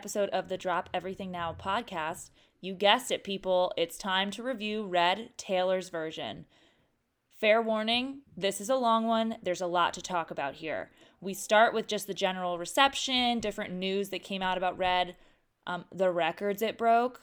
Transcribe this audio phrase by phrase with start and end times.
[0.00, 2.30] episode of the Drop Everything Now podcast.
[2.60, 3.72] You guessed it, people.
[3.76, 6.46] It's time to review Red Taylor's version.
[7.40, 9.38] Fair warning, this is a long one.
[9.42, 10.90] There's a lot to talk about here.
[11.20, 15.16] We start with just the general reception, different news that came out about Red,
[15.66, 17.20] um, the records it broke,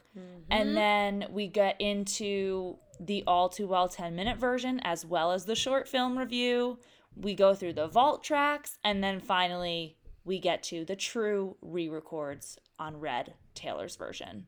[0.49, 5.45] and then we get into the all too well 10 minute version as well as
[5.45, 6.77] the short film review.
[7.15, 9.95] We go through the vault tracks, and then finally
[10.25, 14.47] we get to the true re records on Red Taylor's version.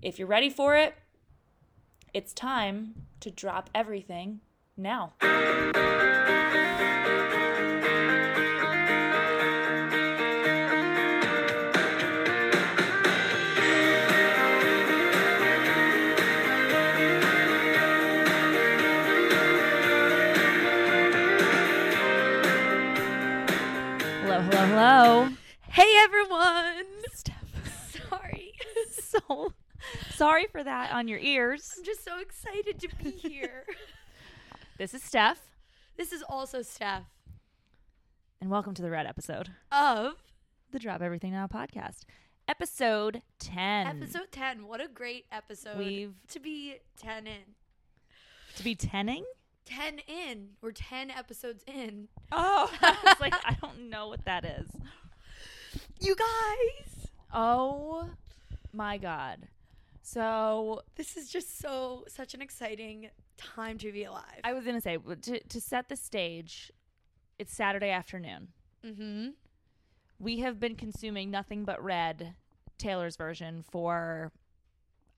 [0.00, 0.94] If you're ready for it,
[2.12, 4.40] it's time to drop everything
[4.76, 5.14] now.
[25.04, 25.28] Hello.
[25.68, 26.84] Hey everyone!
[28.08, 28.52] Sorry.
[28.94, 29.52] So
[30.12, 31.74] sorry for that on your ears.
[31.76, 33.64] I'm just so excited to be here.
[34.78, 35.40] This is Steph,
[35.96, 37.02] this is also Steph
[38.40, 40.14] and welcome to the Red episode, of
[40.70, 42.04] the Drop Everything Now podcast,
[42.46, 43.86] episode 10.
[43.88, 44.66] episode 10.
[44.68, 47.54] What a great episode We've to be 10 in.
[48.56, 49.24] to be tenning.
[49.64, 50.48] 10 in.
[50.60, 52.08] We're 10 episodes in.
[52.30, 54.68] Oh, I was like, I don't know what that is.
[56.00, 57.06] You guys!
[57.32, 58.10] Oh
[58.72, 59.48] my god.
[60.02, 64.40] So This is just so, such an exciting time to be alive.
[64.44, 66.70] I was gonna say but to to set the stage,
[67.38, 68.48] it's Saturday afternoon.
[68.84, 69.28] mm-hmm.
[70.18, 72.34] We have been consuming nothing but red
[72.78, 74.30] Taylor's version for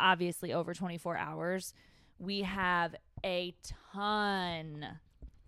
[0.01, 1.75] obviously over 24 hours.
[2.19, 2.95] We have
[3.25, 3.55] a
[3.93, 4.87] ton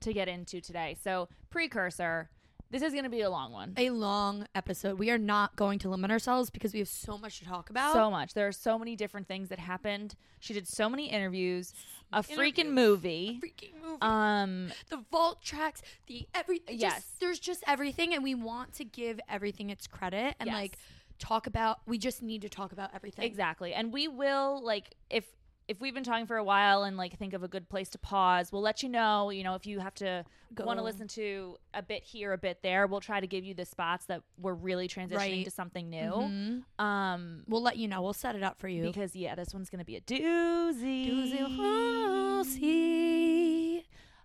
[0.01, 0.97] to get into today.
[1.03, 2.31] So, precursor,
[2.71, 3.75] this is going to be a long one.
[3.77, 4.99] A long episode.
[4.99, 7.93] We are not going to limit ourselves because we have so much to talk about.
[7.93, 8.35] So much.
[8.35, 10.17] There are so many different things that happened.
[10.41, 11.73] She did so many interviews,
[12.13, 12.67] a freaking Interviews.
[12.75, 13.41] movie.
[13.43, 13.99] freaking movie.
[14.03, 16.79] Um the vault tracks, the everything.
[16.79, 16.95] Yes.
[16.95, 20.55] Just, there's just everything, and we want to give everything its credit and Yes.
[20.55, 20.79] like
[21.19, 21.79] talk about.
[21.87, 23.25] We just need to talk about everything.
[23.25, 23.75] Exactly.
[23.75, 25.25] And we will like if
[25.69, 27.99] if we've been talking for a while and like think of a good place to
[27.99, 30.25] pause, we'll let you know, you know, if you have to
[30.59, 33.53] want to listen to a bit here, a bit there, we'll try to give you
[33.53, 35.45] the spots that we're really transitioning Right.
[35.45, 35.99] to something new.
[35.99, 36.63] Mhm.
[36.83, 38.01] Um We'll let you know.
[38.03, 38.85] We'll set it up for you.
[38.85, 41.11] because yeah, this one's going to be a doozy.
[41.11, 41.59] Doozy,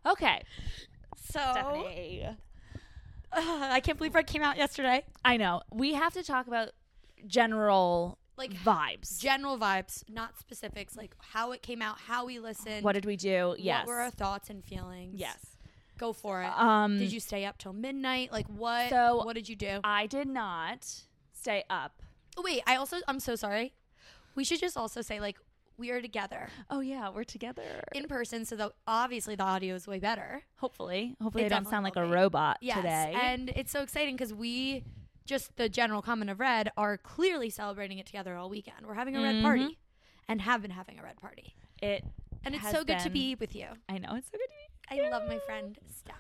[0.05, 0.11] we'll.
[0.11, 0.43] Okay.
[1.15, 2.27] So Stephanie.
[3.33, 5.05] I can't believe I came out yesterday.
[5.23, 5.61] I know.
[5.71, 6.69] We have to talk about
[7.25, 9.19] general Like vibes.
[9.19, 10.95] general vibes, not specifics.
[10.95, 12.83] Like how it came out, how we listened.
[12.83, 13.55] what did we do?
[13.59, 13.85] Yes.
[13.85, 15.19] What were our thoughts and feelings?
[15.19, 15.37] yes.
[15.97, 16.49] Go for it.
[16.59, 18.31] Um did you stay up till midnight?
[18.31, 18.89] Like what?
[18.89, 19.79] So- what did you do?
[19.83, 20.87] I did not
[21.33, 22.01] stay up.
[22.37, 23.73] Oh, wait, I also I'm so sorry.
[24.33, 25.37] We should just also say like
[25.77, 27.83] we are together Oh yeah, we're together.
[27.93, 30.41] in person, so that obviously the audio is way better.
[30.57, 33.13] Hopefully, hopefully It I don't sound like a robot Yes, today.
[33.19, 34.83] and it's so exciting because we
[35.31, 38.85] just the general comment of red are clearly celebrating it together all weekend.
[38.85, 39.41] We're having a red Mhm.
[39.43, 39.79] party,
[40.27, 42.03] and have been having a red party, it,
[42.43, 43.67] and it's so good to be with you.
[43.89, 45.01] I know it's so good to be.
[45.03, 46.15] I love my friend Steph.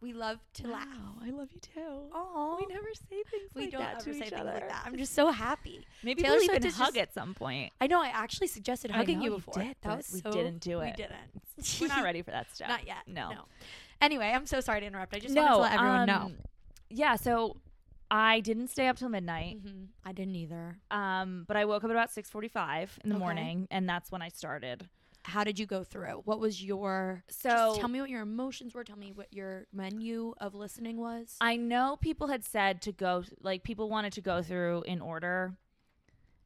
[0.00, 0.86] We love to laugh.
[1.20, 2.08] I love you too.
[2.12, 4.52] Oh, we never say things we like don't that ever to say each things other.
[4.52, 4.82] like that.
[4.86, 5.84] I'm just so happy.
[6.04, 7.72] Maybe Taylor we'll Swift even hug just- at some point.
[7.80, 8.00] I know.
[8.00, 9.62] I actually suggested hugging know you you before.
[9.62, 10.94] did, that was we so- didn't do it.
[10.96, 11.42] We didn't.
[11.80, 12.68] We're not ready for that stuff.
[12.68, 13.08] Not yet.
[13.08, 13.30] No.
[13.30, 13.44] No.
[14.00, 15.14] Anyway, I'm so sorry to interrupt.
[15.14, 15.42] I just no.
[15.42, 16.14] wanted to let everyone know.
[16.14, 16.36] um,
[16.90, 17.16] Yeah.
[17.16, 17.56] So
[18.10, 19.58] I didn't stay up till midnight.
[19.62, 20.78] hmm I didn't either.
[20.90, 23.20] Um, but I woke up at about six forty-five in the Okay.
[23.20, 24.88] morning, and that's when I started.
[25.24, 26.22] How did you go through?
[26.24, 28.84] What was your So just tell me what your emotions were.
[28.84, 31.36] Tell me what your menu of listening was.
[31.40, 35.54] I know people had said to go, like people wanted to go through in order,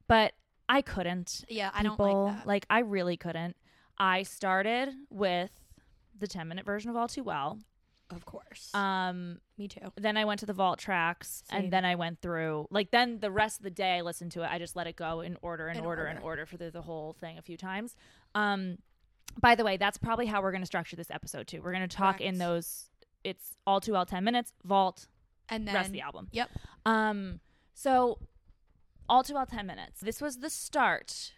[0.09, 0.33] but
[0.69, 1.45] I couldn't.
[1.49, 2.47] yeah, I don't like that.
[2.47, 3.57] Like I really couldn't.
[3.99, 5.51] I started with
[6.19, 7.59] the 10 minute version of All Too Well.
[8.11, 8.71] Of course.
[8.75, 9.81] Um, me too.
[9.97, 11.65] then I went to the vault tracks Same.
[11.65, 14.43] and then I went through like then the rest of the day I listened to
[14.43, 14.49] it.
[14.51, 16.27] I just let it go in order in, In order, in order.
[16.27, 17.95] order for the, the whole thing a few times.
[18.35, 18.79] Um
[19.41, 21.63] by the way, that's probably how we're going to structure this episode too.
[21.63, 22.91] We're going to talk in those
[23.25, 25.07] it's all too well 10 minutes, vault,
[25.49, 26.29] And then rest of the album.
[26.33, 26.51] Yep.
[26.85, 27.41] Um,
[27.73, 28.19] so
[29.09, 30.01] all too well, ten minutes.
[30.01, 31.33] This was the start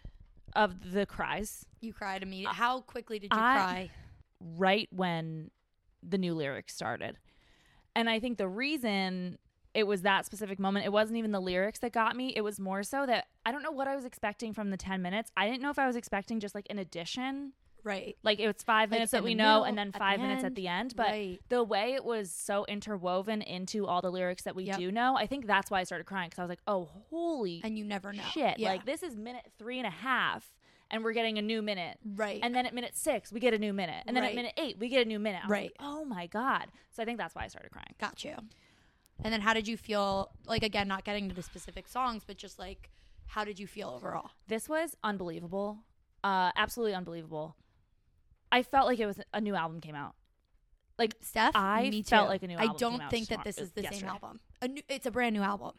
[0.55, 1.65] of the cries.
[1.81, 2.55] you cried immediately.
[2.55, 3.89] How quickly did you I- cry?
[4.41, 5.49] Right when
[6.07, 7.17] the new lyrics started,
[7.95, 9.37] and I think the reason
[9.73, 12.31] it was that specific moment, it wasn't even the lyrics that got me.
[12.35, 15.01] It was more so that I don't know what I was expecting from the ten
[15.01, 15.31] minutes.
[15.35, 17.53] I didn't know if I was expecting just like an addition
[17.83, 18.17] Right.
[18.23, 20.95] Like it's five Like, minutes that we know and then five minutes at the end.
[20.95, 21.39] But Right.
[21.49, 24.79] the way it was so interwoven into all the lyrics that we Yep.
[24.79, 27.61] do know, I think that's why I started crying because I was like, oh, holy
[27.63, 28.23] And you never know.
[28.33, 28.57] shit.
[28.57, 28.69] Yeah.
[28.69, 30.51] Like this is minute three and a half
[30.91, 31.97] and we're getting a new minute.
[32.15, 32.39] right.
[32.43, 34.03] And then at minute six, we get a new minute.
[34.07, 34.29] And then Right.
[34.29, 35.41] at minute eight, we get a new minute.
[35.43, 35.63] I was Right.
[35.63, 36.67] like, oh my God.
[36.91, 37.93] So I think that's why I started crying.
[37.99, 38.35] Got you.
[39.23, 40.31] And then how did you feel?
[40.45, 42.91] Like again, not getting to the specific songs, but just like
[43.27, 44.29] how did you feel overall?
[44.47, 45.79] This was unbelievable.
[46.23, 47.55] Uh, absolutely unbelievable.
[48.51, 50.15] I felt like it was a new album came out.
[50.97, 52.09] Like Steph, I me too.
[52.09, 53.99] felt like a new I don't came out think that tomorrow- this is the yesterday.
[54.01, 54.39] same album.
[54.61, 55.73] A new, it's a brand new album.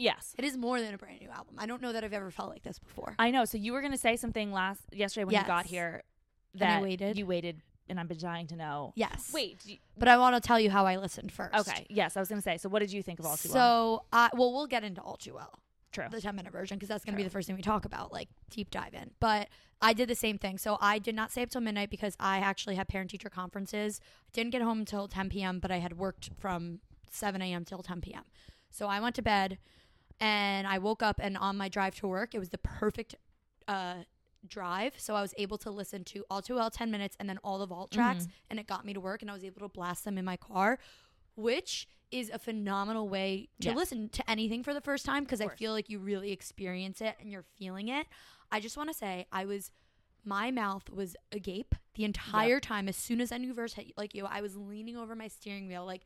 [0.00, 0.34] Yes.
[0.38, 1.54] It is more than a brand new album.
[1.58, 3.14] I don't know that I've ever felt like this before.
[3.18, 3.44] I know.
[3.44, 5.70] So you were gonna say something last yesterday when you got Yes.
[5.70, 6.02] here
[6.58, 7.18] And I waited.
[7.18, 8.92] you waited, and I've been dying to know.
[8.96, 9.30] yes.
[9.32, 9.58] Wait.
[9.60, 11.54] do you- But I want to tell you how I listened first.
[11.68, 11.86] okay.
[11.90, 12.56] Yes, I was gonna say.
[12.58, 13.54] So what did you think of all too Well?
[13.54, 14.06] so, well?
[14.12, 15.58] I well, we'll get into all too well.
[15.92, 16.06] True.
[16.08, 17.30] the 10 minute version because that's going to be True.
[17.30, 19.10] the first thing we talk about, like deep dive in.
[19.18, 19.48] But
[19.82, 20.56] I did the same thing.
[20.56, 24.00] So I did not stay up till midnight because I actually had parent teacher conferences.
[24.00, 26.78] I didn't get home until 10 p.m., but I had worked from
[27.10, 27.64] 7 a.m.
[27.64, 28.22] till 10 p.m.
[28.70, 29.58] So I went to bed
[30.20, 33.14] and I woke up, and on my drive to work, it was the perfect
[33.68, 33.96] uh,
[34.46, 34.94] drive.
[34.98, 37.58] So I was able to listen to All Too Well 10 minutes and then all
[37.58, 38.32] the vault tracks, Mm-hmm.
[38.50, 40.36] and it got me to work, and I was able to blast them in my
[40.36, 40.78] car,
[41.34, 43.76] which is a phenomenal way to Yes.
[43.76, 47.14] listen to anything for the first time because I feel like you really experience it
[47.20, 48.06] and you're feeling it.
[48.50, 49.70] I just want to say I was
[50.24, 54.14] my mouth was agape the entire time as soon as I knew verse hit like
[54.14, 56.02] you I was leaning over my steering wheel like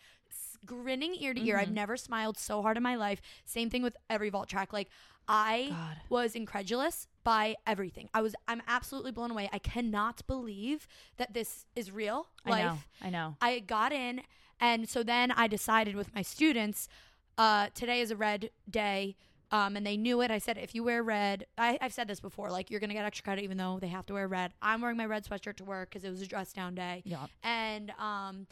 [0.67, 1.73] grinning ear to ear I've Mhm.
[1.73, 4.89] never smiled so hard in my life same thing with every vault track like
[5.27, 5.97] I God.
[6.11, 11.65] was incredulous by everything I was I'm absolutely blown away I cannot believe that this
[11.75, 12.79] is real life I know.
[13.03, 13.37] I know.
[13.41, 14.23] I got in,
[14.61, 16.89] and so then I decided with my students,
[17.39, 19.17] uh, today is a red day.
[19.51, 20.33] Um, and they knew it.
[20.33, 23.05] I said, if you wear red, I, I've said this before, like you're gonna get
[23.05, 24.53] extra credit even though they have to wear red.
[24.61, 27.03] I'm wearing my red sweatshirt to work because it was a dress down day.
[27.05, 27.27] Yeah.
[27.45, 28.47] And um,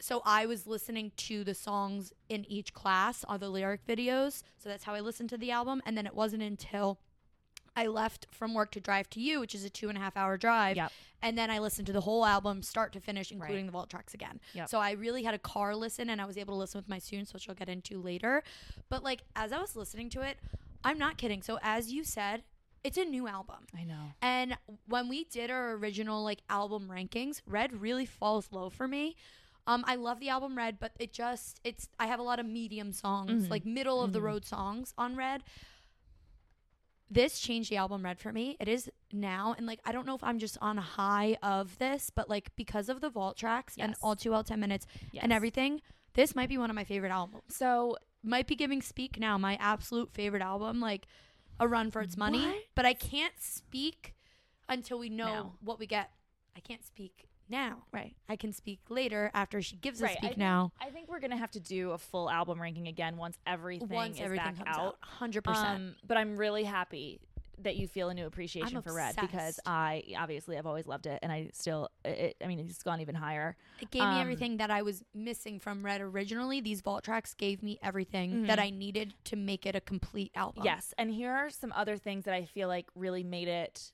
[0.00, 4.42] so I was listening to the songs in each class, all the lyric videos.
[4.58, 5.82] So that's how I listened to the album.
[5.84, 6.98] And then it wasn't until
[7.76, 10.16] I left from work to drive to you, which is a two and a half
[10.16, 10.76] hour drive.
[10.76, 10.92] Yep.
[11.22, 13.66] And then I listened to the whole album start to finish, including Right.
[13.66, 14.40] the vault tracks again.
[14.54, 14.68] Yep.
[14.68, 16.98] So I really had a car listen and I was able to listen with my
[16.98, 18.42] students, which I'll get into later.
[18.88, 20.38] But like as I was listening to it,
[20.82, 21.42] I'm not kidding.
[21.42, 22.42] So as you said,
[22.82, 23.66] it's a new album.
[23.76, 24.12] I know.
[24.22, 24.56] And
[24.88, 29.16] when we did our original like album rankings, Red really falls low for me.
[29.66, 32.46] Um, I love the album Red, but it just it's I have a lot of
[32.46, 33.50] medium songs, Mhm.
[33.50, 34.24] like middle of the Mhm.
[34.24, 35.42] road songs on Red.
[37.12, 38.56] This changed the album Red for me.
[38.60, 41.76] It is now, and like I don't know if I'm just on a high of
[41.78, 45.24] this, but like because of the vault tracks and all too well ten minutes Yes.
[45.24, 45.82] and everything,
[46.14, 47.56] this might be one of my favorite albums.
[47.56, 51.06] So Might be giving Speak Now my absolute favorite album, like
[51.58, 52.44] a run for its money.
[52.44, 52.64] What?
[52.74, 54.14] But I can't speak
[54.68, 55.56] until we know Now.
[55.62, 56.10] what we get.
[56.54, 57.84] I can't speak now.
[57.92, 58.14] right.
[58.28, 60.10] I can speak later after she gives us Right.
[60.10, 60.72] I Speak think- Now.
[60.80, 64.16] I think we're gonna have to do a full album ranking again once everything Once
[64.16, 64.96] is everything back comes out.
[65.02, 65.68] hundred percent.
[65.76, 67.20] Um, but I'm really happy
[67.62, 69.60] that you feel a new appreciation I'm for Red because.
[69.66, 73.14] I obviously I've always loved it, and I still, it, I mean, it's gone even
[73.14, 73.54] higher.
[73.82, 76.62] It gave me um, everything that I was missing from Red originally.
[76.62, 78.62] These vault tracks gave me everything that Mhm.
[78.62, 80.62] I needed to make it a complete album.
[80.64, 83.92] Yes, and here are some other things that I feel like really made it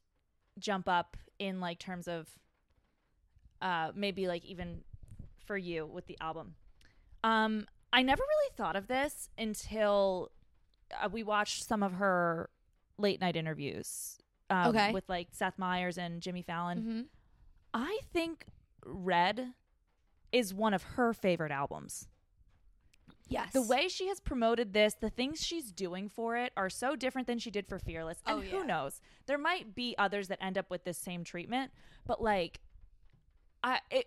[0.60, 2.28] jump up in like terms of,
[3.62, 4.80] uh, maybe like even
[5.46, 6.54] for you with the album.
[7.24, 10.30] Um, I never really thought of this until
[11.02, 12.50] uh, we watched some of her
[12.98, 14.18] late night interviews.
[14.50, 14.92] Um, Okay.
[14.92, 16.78] With like Seth Meyers and Jimmy Fallon.
[16.82, 17.00] hmm
[17.74, 18.46] I think
[18.84, 19.48] Red
[20.32, 22.08] is one of her favorite albums.
[23.28, 23.52] Yes.
[23.52, 27.26] The way she has promoted this, the things she's doing for it are so different
[27.26, 28.18] than she did for Fearless.
[28.24, 29.00] And Oh, who knows?
[29.26, 31.72] There might be others that end up with this same treatment,
[32.06, 32.60] but like
[33.66, 34.06] I it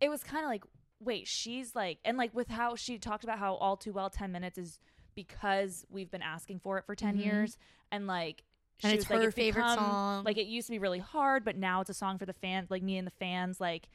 [0.00, 0.64] it was kind of like
[1.00, 4.30] wait, she's like and like with how she talked about how all too well 10
[4.30, 4.78] minutes is
[5.16, 7.24] because we've been asking for it for 10 Mhm.
[7.24, 7.58] years
[7.90, 8.44] and like
[8.84, 10.24] And it's was like, her favorite become- song.
[10.24, 12.70] Like it used to be really hard, but now it's a song for the fans,
[12.70, 13.88] like me and the fans like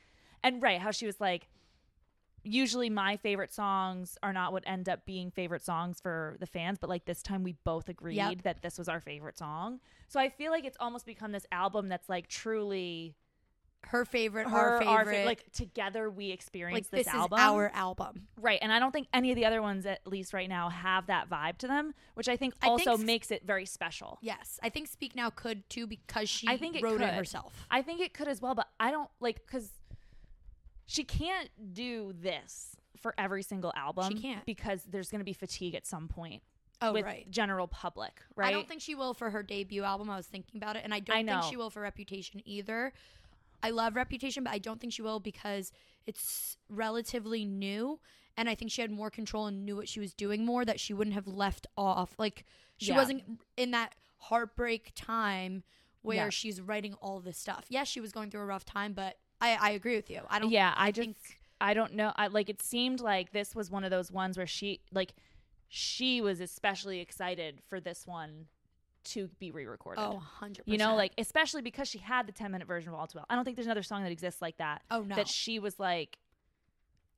[0.43, 1.47] and right, how she was like
[2.43, 6.77] usually my favorite songs are not what end up being favorite songs for the fans,
[6.79, 8.41] but like this time we both agreed Yep.
[8.43, 9.79] that this was our favorite song.
[10.07, 13.15] So I feel like it's almost become this album that's like truly
[13.83, 15.25] her favorite, her, our our fa- favorite.
[15.25, 17.37] like together we experience like this, this album.
[17.39, 18.27] is our album.
[18.39, 21.07] right, and I don't think any of the other ones, at least right now, have
[21.07, 24.17] that vibe to them, which I think I also think- makes it very special.
[24.21, 27.65] Yes, I think Speak Now could too because she I think it wrote it herself.
[27.71, 29.71] I think it could as well, but I don't like because
[30.85, 34.15] she can't do this for every single album.
[34.15, 34.45] She can't.
[34.45, 36.41] because there's going to be fatigue at some point
[36.81, 37.29] Oh with right.
[37.29, 38.47] general public, right?
[38.49, 40.09] I don't think she will for her debut album.
[40.09, 42.93] I was thinking about it, and I don't I think she will for Reputation either.
[43.63, 45.71] I love Reputation, but I don't think she will because
[46.05, 47.99] it's relatively new.
[48.37, 50.79] And I think she had more control and knew what she was doing more that
[50.79, 52.13] she wouldn't have left off.
[52.19, 52.45] Like,
[52.77, 52.95] she Yeah.
[52.97, 55.63] wasn't in that heartbreak time
[56.03, 56.29] where Yeah.
[56.29, 57.65] she's writing all this stuff.
[57.69, 60.21] Yes, she was going through a rough time, but I, I agree with you.
[60.29, 61.17] I don't yeah, I just think
[61.59, 62.13] I don't know.
[62.15, 65.13] I like it seemed like this was one of those ones where she like
[65.67, 68.47] she was especially excited for this one
[69.11, 70.01] to be re-recorded.
[70.01, 70.61] Oh, 100%.
[70.65, 73.25] You know, like especially because she had the 10 minute version of All Too Well.
[73.29, 74.81] I don't think there's another song that exists like that.
[74.91, 75.15] oh, no.
[75.15, 76.17] That she was like,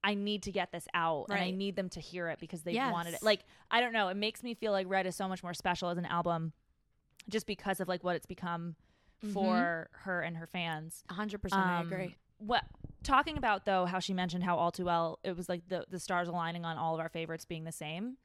[0.03, 2.71] I need to get this out and I need them to hear it because they
[2.71, 2.91] Yes.
[2.93, 3.21] wanted it.
[3.23, 4.07] Like, I don't know.
[4.07, 6.53] It makes me feel like Red is so much more special as an album
[7.27, 8.75] just because of like what it's become
[9.23, 9.33] Mhm.
[9.33, 11.03] for her and her fans.
[11.09, 11.53] 100%.
[11.53, 12.15] I Um, agree.
[12.37, 12.63] What
[13.03, 15.99] talking about though, how she mentioned how all too well it was like the the
[15.99, 18.17] stars aligning on all of our favorites being the same.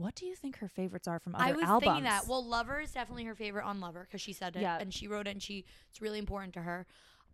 [0.00, 1.58] What do you think her favorites are from other albums?
[1.58, 1.84] I was albums?
[1.84, 2.26] thinking that.
[2.26, 4.78] Well, Lover is definitely her favorite on Lover because she said it Yeah.
[4.80, 6.86] and she wrote it and she it's really important to her.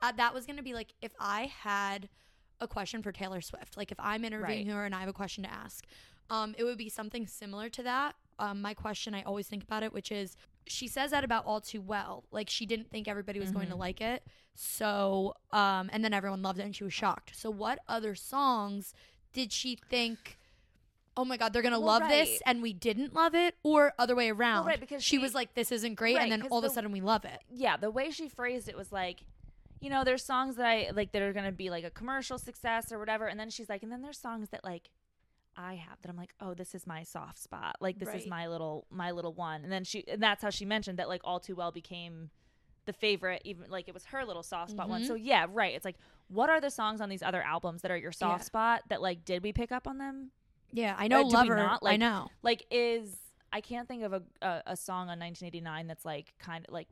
[0.02, 2.08] Uh, that was gonna be like if I had
[2.60, 4.74] a question for Taylor Swift, like if I'm interviewing Right.
[4.74, 5.86] her and I have a question to ask,
[6.30, 8.16] um, it would be something similar to that.
[8.38, 11.60] Um, my question, I always think about it, which is she says that about All
[11.60, 13.78] Too Well, like she didn't think everybody was going to Mhm.
[13.78, 17.36] like it, so um, and then everyone loved it and she was shocked.
[17.36, 18.92] So what other songs
[19.32, 20.38] did she think?
[21.16, 24.14] Oh my God, they're gonna Well, love this, and we didn't love it, or other
[24.14, 24.66] way around.
[24.66, 26.70] right, because she, she- was like, "This isn't great," Right, and then all of a
[26.70, 27.40] sudden we love it.
[27.50, 29.20] yeah, the way she phrased it was like,
[29.80, 32.92] you know, there's songs that I like that are gonna be like a commercial success
[32.92, 34.90] or whatever, and then she's like, and then there's songs that like
[35.56, 38.46] I have that I'm like, oh, this is my soft spot, like this is my
[38.46, 41.40] little my little one, and then she and that's how she mentioned that like all
[41.40, 42.28] too well became
[42.84, 45.02] the favorite, even like it was her little soft spot one.
[45.02, 45.06] Mhm.
[45.06, 45.74] So yeah, right.
[45.74, 45.96] It's like,
[46.28, 48.44] what are the songs on these other albums that are your soft Yeah.
[48.46, 50.30] spot that like did we pick up on them?
[50.76, 51.80] Yeah, I know Uh, "Lover." not?
[51.84, 52.28] I know.
[52.42, 53.16] Like is
[53.52, 56.88] I can't think of a a, a song on 1989 that's like kind of like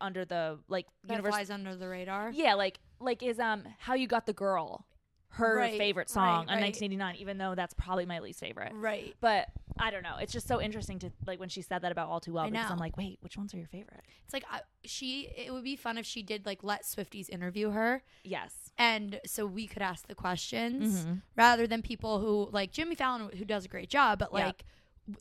[0.00, 2.30] under the like That universe flies under the radar.
[2.32, 4.86] yeah, like like is um how you got the girl
[5.32, 6.62] her Right, favorite right, song on right.
[6.72, 8.72] 1989, even though that's probably my least favorite.
[8.74, 9.14] Right.
[9.20, 9.48] But
[9.78, 10.16] I don't know.
[10.18, 12.50] It's just so interesting to like when she said that about All Too Well I
[12.50, 14.02] because I'm like, wait, which ones are your favorite?
[14.24, 15.28] It's like I, she.
[15.36, 18.67] It would be fun if she did like let Swifties interview her, Yes.
[18.78, 21.22] And so we could ask the questions Mhm.
[21.36, 24.46] rather than people who like Jimmy Fallon, who does a great job, but Yeah.
[24.46, 24.64] like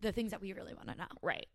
[0.01, 1.07] the things that we really want to know.
[1.21, 1.47] Right.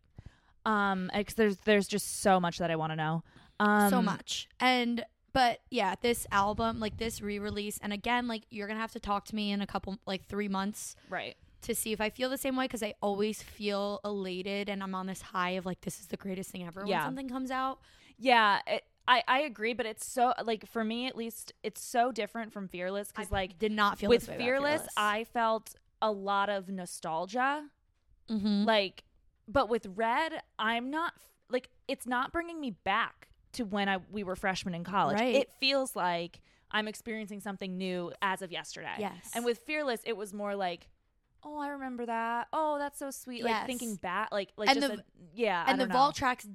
[0.65, 3.23] Um, because there's there's just so much that I want to know.
[3.59, 4.47] Um, so much.
[4.59, 8.99] And but yeah, this album, like this re-release, and again, like you're gonna have to
[8.99, 11.35] talk to me in a couple, like three months, Right.
[11.63, 14.93] to see if I feel the same way because I always feel elated and I'm
[14.95, 16.99] on this high of like this is the greatest thing ever Yeah.
[16.99, 17.79] when something comes out.
[18.17, 18.61] Yeah.
[18.67, 22.53] It, I I agree, but it's so like for me at least, it's so different
[22.53, 26.69] from Fearless because like did not feel with about Fearless, I felt a lot of
[26.69, 27.65] nostalgia.
[28.29, 28.65] Mhm.
[28.65, 29.03] like
[29.49, 31.11] but with red i'm not
[31.49, 35.19] like it's not bringing me back to when i we were freshmen in college.
[35.19, 35.35] Right.
[35.35, 36.39] it feels like
[36.71, 38.95] i'm experiencing something new as of yesterday.
[38.97, 40.87] Yes, and with fearless it was more like
[41.43, 42.47] oh i remember that.
[42.53, 43.43] Oh that's so sweet.
[43.43, 45.03] Like thinking back like like And just the- a-
[45.35, 46.47] yeah and the vault tracks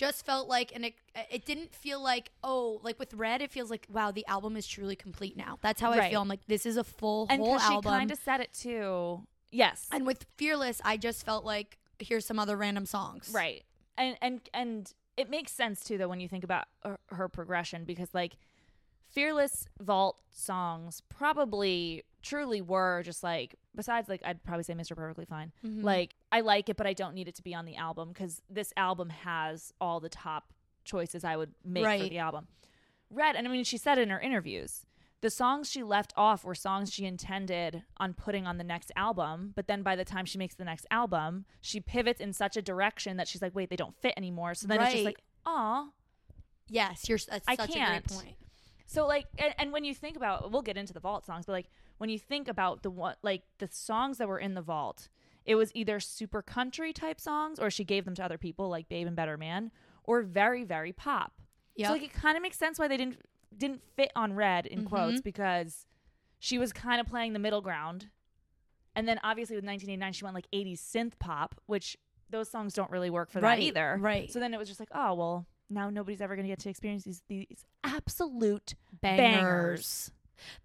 [0.00, 0.94] just felt like and it,
[1.30, 4.66] it didn't feel like oh like with red it feels like wow the album is
[4.66, 5.58] truly complete now.
[5.60, 6.22] That's how I feel.
[6.22, 9.26] I'm like this is a full and whole 'cause she kind of said it too.
[9.50, 9.88] Yes.
[9.92, 13.30] And with fearless I just felt like here's some other random songs.
[13.30, 13.62] Right.
[13.98, 17.84] And and and it makes sense too though when you think about her, her progression
[17.84, 18.38] because like
[19.10, 24.94] Fearless Vault songs probably truly were just like besides like I'd probably say Mr.
[24.96, 25.52] Perfectly Fine.
[25.64, 25.82] Mhm.
[25.82, 28.42] Like I like it but I don't need it to be on the album cuz
[28.50, 30.52] this album has all the top
[30.84, 32.48] choices I would make for the album.
[33.10, 34.86] Red and I mean she said in her interviews.
[35.22, 39.52] The songs she left off were songs she intended on putting on the next album,
[39.54, 42.62] but then by the time she makes the next album, she pivots in such a
[42.62, 44.54] direction that she's like, wait, they don't fit anymore.
[44.54, 45.88] So then it's just like, aw.
[46.68, 48.06] yes you're that's I such a can't.
[48.06, 48.36] great point
[48.86, 51.52] So like, and, and when you think about, we'll get into the vault songs, but
[51.52, 55.10] like when you think about the one, like the songs that were in the vault,
[55.44, 58.88] it was either super country type songs, or she gave them to other people, like
[58.88, 59.70] Babe and Better Man,
[60.04, 61.42] or very very pop.
[61.76, 63.18] yeah So like it kind of makes sense why they didn't
[63.54, 64.86] didn't fit on red in Mhm.
[64.86, 65.84] quotes because
[66.38, 68.08] she was kind of playing the middle ground.
[68.96, 71.98] And then obviously with 1989 she went like 80s synth pop, which
[72.30, 73.98] those songs don't really work for Right, that either.
[74.00, 74.32] right.
[74.32, 76.70] So then it was just like, oh, well, now nobody's ever going to get to
[76.70, 80.10] experience these these absolute bangers bangers.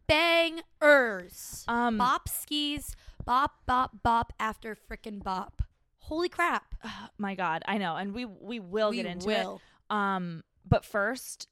[0.08, 5.62] Bangers Um bop skis bop bop bop after frickin' bop
[6.00, 6.75] holy crap
[7.17, 7.96] my god, I know.
[7.96, 9.96] And we we will we get into will it.
[9.96, 11.48] Um but first,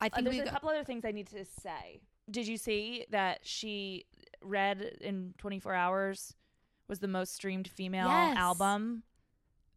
[0.00, 2.00] I Uh, think there's we a go- couple other things I need to say.
[2.30, 4.06] Did you see that she
[4.42, 6.34] read in 24 hours
[6.88, 8.36] was the most streamed female Yes.
[8.36, 9.02] album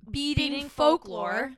[0.09, 1.31] beating, beating folklore.
[1.31, 1.57] Folklore.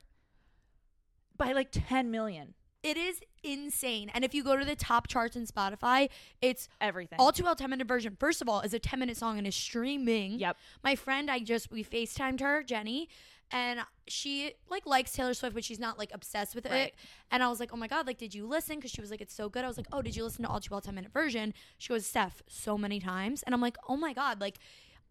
[1.38, 2.54] by like 10 million?
[2.82, 4.10] It is insane.
[4.14, 6.10] And if you go to the top charts in Spotify,
[6.42, 7.20] it's Everything.
[7.20, 8.16] all too well 10 minute version.
[8.20, 10.40] First of all, is a 10 minute song and is streaming.
[10.40, 10.56] Yep.
[10.84, 13.10] My friend, I just we FaceTimed her, Jenny,
[13.52, 16.88] and she like likes Taylor Swift, but she's not like obsessed with Right.
[16.88, 16.96] it.
[17.32, 18.78] And I was like, oh my god, like did you listen?
[18.78, 19.66] Because she was like, it's so good.
[19.66, 21.54] I was like, oh, did you listen to all too well 10 minute version?
[21.80, 24.58] She goes, Steph, so many times, and I'm like, oh my god, like.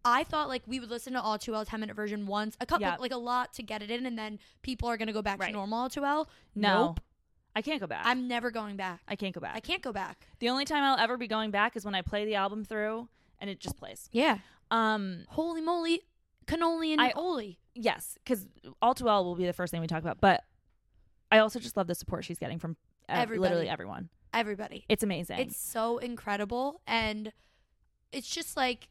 [0.05, 2.67] I thought like we would listen to all too well 10 minute version once, a
[2.67, 2.97] couple, Yeah.
[3.01, 5.49] like a lot to get it in, and then people are gonna go back Right.
[5.49, 6.31] to normal all too well.
[6.55, 6.85] no.
[6.87, 7.01] Nope.
[7.59, 8.03] I can't go back.
[8.05, 9.01] I'm never going back.
[9.09, 9.57] I can't go back.
[9.57, 10.29] I can't go back.
[10.39, 13.09] The only time I'll ever be going back is when I play the album through
[13.41, 14.09] and it just plays.
[14.13, 14.39] Yeah.
[14.71, 16.03] Um, Holy moly,
[16.47, 17.59] cannoli and I- oli.
[17.75, 18.47] yes, because
[18.81, 20.21] all too well will be the first thing we talk about.
[20.21, 20.45] But
[21.33, 22.77] I also just love the support she's getting from
[23.09, 23.41] ev- Everybody.
[23.41, 24.09] literally everyone.
[24.33, 24.85] Everybody.
[24.89, 25.41] It's amazing.
[25.41, 26.81] It's so incredible.
[26.87, 27.33] And
[28.13, 28.89] it's just like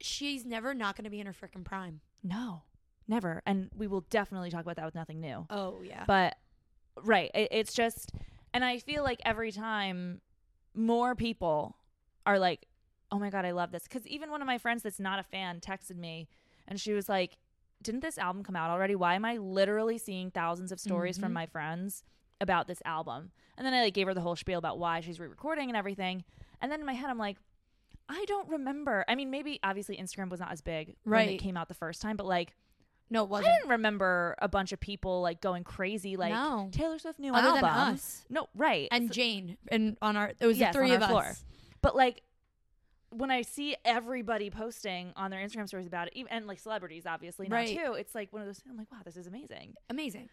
[0.00, 2.00] she's never not going to be in her freaking prime.
[2.22, 2.62] no,
[3.08, 5.46] never, and we will definitely talk about that with nothing new.
[5.50, 6.04] Oh, yeah.
[6.06, 6.36] But
[7.04, 8.12] right, it, it's just,
[8.54, 10.20] and I feel like every time
[10.74, 11.76] more people
[12.26, 12.66] are like,
[13.10, 15.22] "Oh my god, I love this," because even one of my friends that's not a
[15.22, 16.28] fan texted me,
[16.68, 17.36] and she was like,
[17.82, 18.94] "Didn't this album come out already?
[18.94, 21.34] Why am I literally seeing thousands of stories from Mhm.
[21.34, 22.02] my friends
[22.40, 25.20] about this album?" And then I like gave her the whole spiel about why she's
[25.20, 26.24] re-recording and everything,
[26.60, 27.38] and then in my head I'm like.
[28.08, 29.04] I don't remember.
[29.08, 32.02] I mean, maybe obviously Instagram was not as big when it came out the first
[32.02, 32.52] time, but like
[33.10, 33.54] no, it I wasn't.
[33.56, 36.68] didn't remember a bunch of people like going crazy like No.
[36.72, 37.62] Taylor Swift new Other album.
[37.62, 38.24] than us.
[38.30, 38.88] No, right.
[38.90, 39.56] And So- Jane.
[39.70, 41.22] And on our, it was Yes, the three on of our floor.
[41.24, 41.44] us.
[41.82, 42.22] but like
[43.10, 47.04] when I see everybody posting on their Instagram stories about it, even, and like celebrities
[47.06, 47.68] obviously now Right.
[47.78, 48.62] too, it's like one of those.
[48.68, 49.74] I'm like, wow, this is amazing.
[49.90, 50.30] Amazing.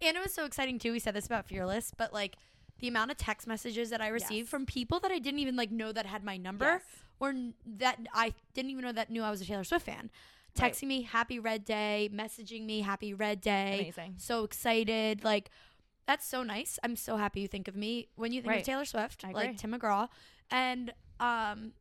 [0.00, 0.90] And it was so exciting too.
[0.92, 2.36] We said this about Fearless, but like
[2.80, 4.48] the amount of text messages that I received Yes.
[4.48, 6.82] from people that I didn't even like know that had my number Yes.
[7.20, 10.10] or n- that I didn't even know that knew I was a Taylor Swift fan.
[10.60, 10.72] Right.
[10.72, 13.78] Texting me happy red day, messaging me happy red day.
[13.80, 14.14] Amazing.
[14.18, 15.24] So excited.
[15.24, 15.50] Like
[16.06, 16.78] that's so nice.
[16.82, 18.60] I'm so happy you think of me when you think Right.
[18.60, 20.08] of Taylor Swift, like Tim McGraw.
[20.50, 21.72] And um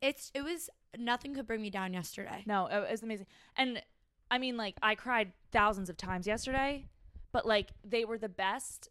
[0.00, 2.42] it's it was nothing could bring me down yesterday.
[2.46, 3.26] No, it was amazing.
[3.56, 3.82] And
[4.30, 6.86] I mean, like, I cried thousands of times yesterday,
[7.32, 8.88] but like, they were the best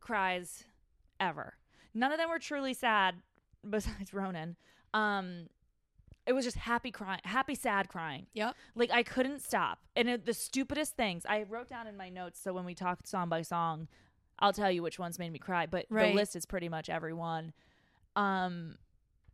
[0.00, 0.64] cries
[1.18, 1.54] ever.
[1.94, 3.16] None of them were truly sad,
[3.68, 4.56] besides Ronan.
[4.94, 5.48] Um,
[6.26, 8.26] it was just happy crying, happy, sad crying.
[8.34, 8.54] Yep.
[8.74, 9.78] Like, I couldn't stop.
[9.94, 12.40] And it, the stupidest things I wrote down in my notes.
[12.40, 13.88] So when we talked song by song,
[14.38, 16.08] I'll tell you which ones made me cry, but Right.
[16.08, 17.52] the list is pretty much everyone.
[18.14, 18.76] Um,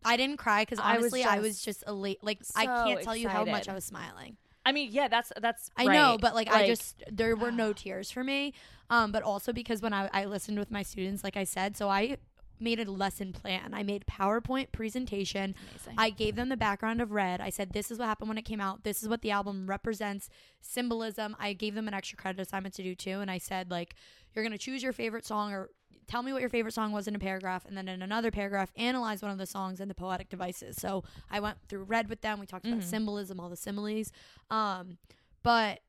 [0.05, 2.19] I didn't cry because I honestly, I was just just elate.
[2.23, 3.69] Like I can't tell you how much.
[3.69, 4.37] I was smiling.
[4.65, 5.71] I mean, yeah, that's that's.
[5.77, 8.55] I know, but like, I just there were no tears for me.
[8.91, 11.89] Um, but also because when I, I listened with my students, like I said, so
[11.89, 12.19] I
[12.62, 13.75] made a lesson plan.
[13.75, 15.55] I made PowerPoint presentation.
[15.98, 17.40] I gave them the background of Red.
[17.40, 18.85] I said this is what happened when it came out.
[18.85, 20.29] This is what the album represents,
[20.61, 21.37] symbolism.
[21.38, 23.94] I gave them an extra credit assignment to do too, and I said like
[24.35, 25.70] you're gonna choose your favorite song or
[26.09, 28.70] tell me what your favorite song was in a paragraph, and then in another paragraph
[28.77, 30.77] analyze one of the songs and the poetic devices.
[30.79, 32.40] So I went through Red with them.
[32.40, 32.85] We talked about Mhm.
[32.85, 34.11] symbolism, all the similes.
[34.51, 34.98] Um,
[35.42, 35.81] but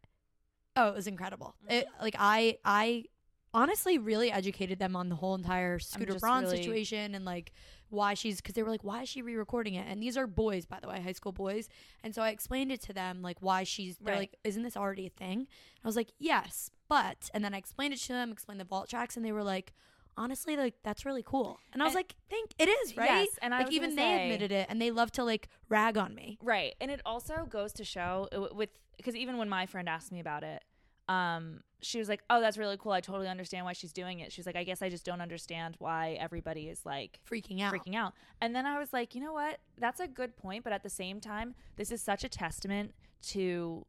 [0.76, 1.56] oh, it was incredible.
[1.70, 3.06] It like I I
[3.54, 7.52] honestly really educated them on the whole entire Scooter Braun really- situation and like
[7.90, 9.86] why she's because they were like why is she re-recording it?
[9.88, 11.70] And these are boys by the way high school boys.
[12.04, 14.20] And so i explained it to them like why she's they're Right.
[14.22, 15.48] like isn't this already a thing?
[15.84, 18.90] I was like yes but and then i explained it to them explained the vault
[18.90, 19.74] tracks and they were like
[20.18, 21.60] honestly like that's really cool.
[21.72, 23.10] And i was And- like think it is right?
[23.28, 25.96] Yes, and I like even they say- admitted it and they love to like rag
[25.98, 26.40] on me.
[26.42, 26.74] Right.
[26.82, 30.20] And it also goes to show uh, with because even when my friend asked me
[30.20, 30.64] about it,
[31.08, 32.92] um, she was like, "Oh, that's really cool.
[32.92, 35.76] I totally understand why she's doing it." She's like, "I guess I just don't understand
[35.80, 39.34] why everybody is like freaking out freaking out." And then I was like, "You know
[39.34, 39.60] what?
[39.78, 43.86] That's a good point, but at the same time, this is such a testament to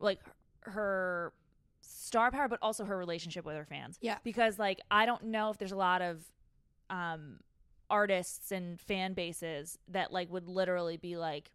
[0.00, 0.20] like
[0.62, 1.32] her
[1.80, 4.18] star power but also her relationship with her fans." Yeah.
[4.24, 6.24] Because like I don't know if there's a lot of
[6.90, 7.38] um
[7.90, 11.52] artists and fan bases that like would literally be like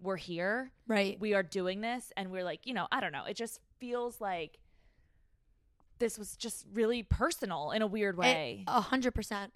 [0.00, 3.24] we're here right we are doing this and we're like you know i don't know
[3.24, 4.58] it just feels like
[5.98, 9.52] this was just really personal in a weird way A hundred percent.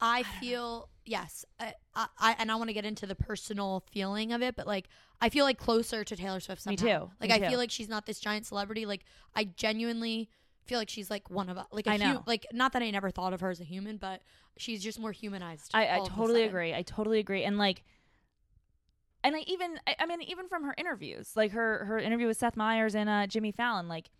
[0.00, 4.42] I feel yes, I, I, and I want to get into the personal feeling of
[4.42, 4.88] it, but like
[5.20, 6.64] I feel like closer to Taylor Swift.
[6.66, 7.10] Me too.
[7.20, 7.48] Like Me I too.
[7.48, 8.86] feel like she's not this giant celebrity.
[8.86, 10.28] Like I genuinely
[10.66, 11.66] feel like she's like one of us.
[11.72, 12.22] Like a I hu- know.
[12.26, 14.22] like not that I never thought of her as a human, but
[14.56, 15.70] she's just more humanized.
[15.74, 17.84] i, I all of a totally agree i totally agree and like
[19.24, 22.36] and i even I, I mean even from her interviews like her her interview with
[22.36, 24.10] seth meyers and uh jimmy fallon like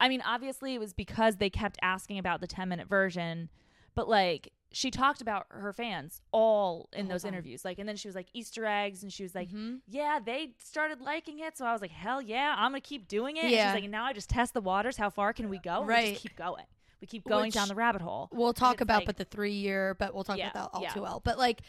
[0.00, 3.48] i mean obviously it was because they kept asking about the 10 minute version
[3.94, 7.32] but like she talked about her fans all in those time.
[7.32, 9.78] interviews like and then she was like easter eggs and she was like Mhm.
[9.88, 11.56] yeah, they started liking it.
[11.56, 13.44] So I was like, hell yeah, I'm going to keep doing it.
[13.44, 13.72] Yeah.
[13.72, 14.96] she's like, now I just test the waters.
[14.98, 15.78] How far can we go?
[15.78, 16.10] And we Right.
[16.14, 16.64] just keep going.
[17.00, 18.28] we keep going Which- down the rabbit hole.
[18.32, 20.82] We'll talk about like- but the three year, but we'll talk Yeah, about that all
[20.82, 20.92] yeah.
[20.92, 21.20] too well.
[21.24, 21.62] But like,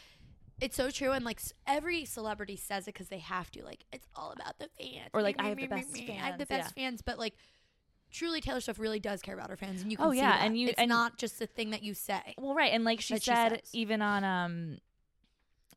[0.60, 3.64] it's so true, and like every celebrity says it because they have to.
[3.64, 6.10] Like, it's all about the fans, Or, like, Me, I have me, the best me,
[6.20, 7.34] I have the fans, best fans, but like.
[8.10, 10.42] Truly, Taylor Swift really does care about her fans, and you can Oh, see yeah,
[10.42, 12.34] and you- it's and- not just a thing that you say.
[12.38, 14.78] Well, right, and like she That she said, even on um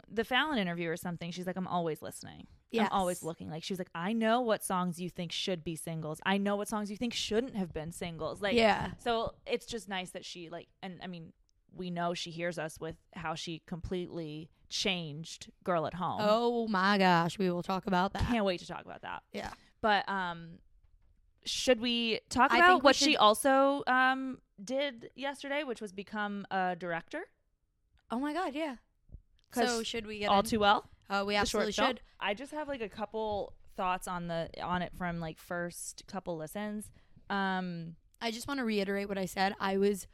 [0.10, 2.48] the Fallon interview or something, she's like, "I'm always listening.
[2.74, 6.22] I'm always looking." Like she's like, "I know what songs you think should be singles.
[6.26, 9.90] I know what songs you think shouldn't have been singles." Like, yeah, so it's just
[9.90, 11.34] nice that she like, and I mean,
[11.76, 16.98] we know she hears us with how she completely changed "Girl at Home." Oh my
[16.98, 18.24] gosh, we will talk about that.
[18.24, 19.24] can't wait to talk about that.
[19.34, 19.52] Yeah.
[19.82, 20.60] But um
[21.44, 26.46] should we talk I about we what she also um did yesterday, which was become
[26.52, 27.24] a director?
[28.12, 28.76] Oh my god, yeah.
[29.54, 30.46] So should we get All in?
[30.46, 30.90] too well.
[31.10, 31.88] Oh, we the short absolutely film.
[31.88, 32.02] should.
[32.20, 36.38] I just have like a couple thoughts on the on it from like first couple
[36.38, 36.92] listens.
[37.30, 39.56] Um I just want to reiterate what I said.
[39.60, 40.08] I was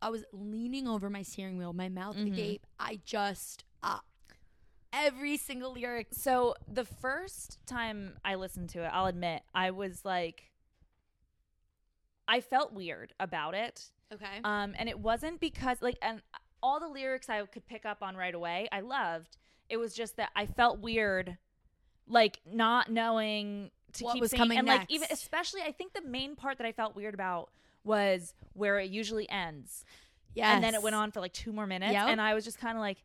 [0.00, 2.26] I was leaning over my steering wheel, my mouth Mhm.
[2.28, 2.66] agape.
[2.78, 3.98] I just uh,
[4.92, 6.08] every single lyric.
[6.12, 10.50] so the first time I listened to it, I'll admit, I was like
[12.26, 13.90] I felt weird about it.
[14.12, 14.40] Okay.
[14.44, 16.22] Um, and it wasn't because like and
[16.62, 19.36] all the lyrics I could pick up on right away, I loved.
[19.68, 21.38] It was just that I felt weird,
[22.06, 24.40] like not knowing to What keep was singing.
[24.42, 27.50] coming and like even especially I think the main part that I felt weird about
[27.88, 29.84] was where it usually ends.
[30.34, 30.54] yes.
[30.54, 31.92] And then it went on for like two more minutes.
[31.92, 32.08] Yep.
[32.08, 32.98] And I was just kinda like,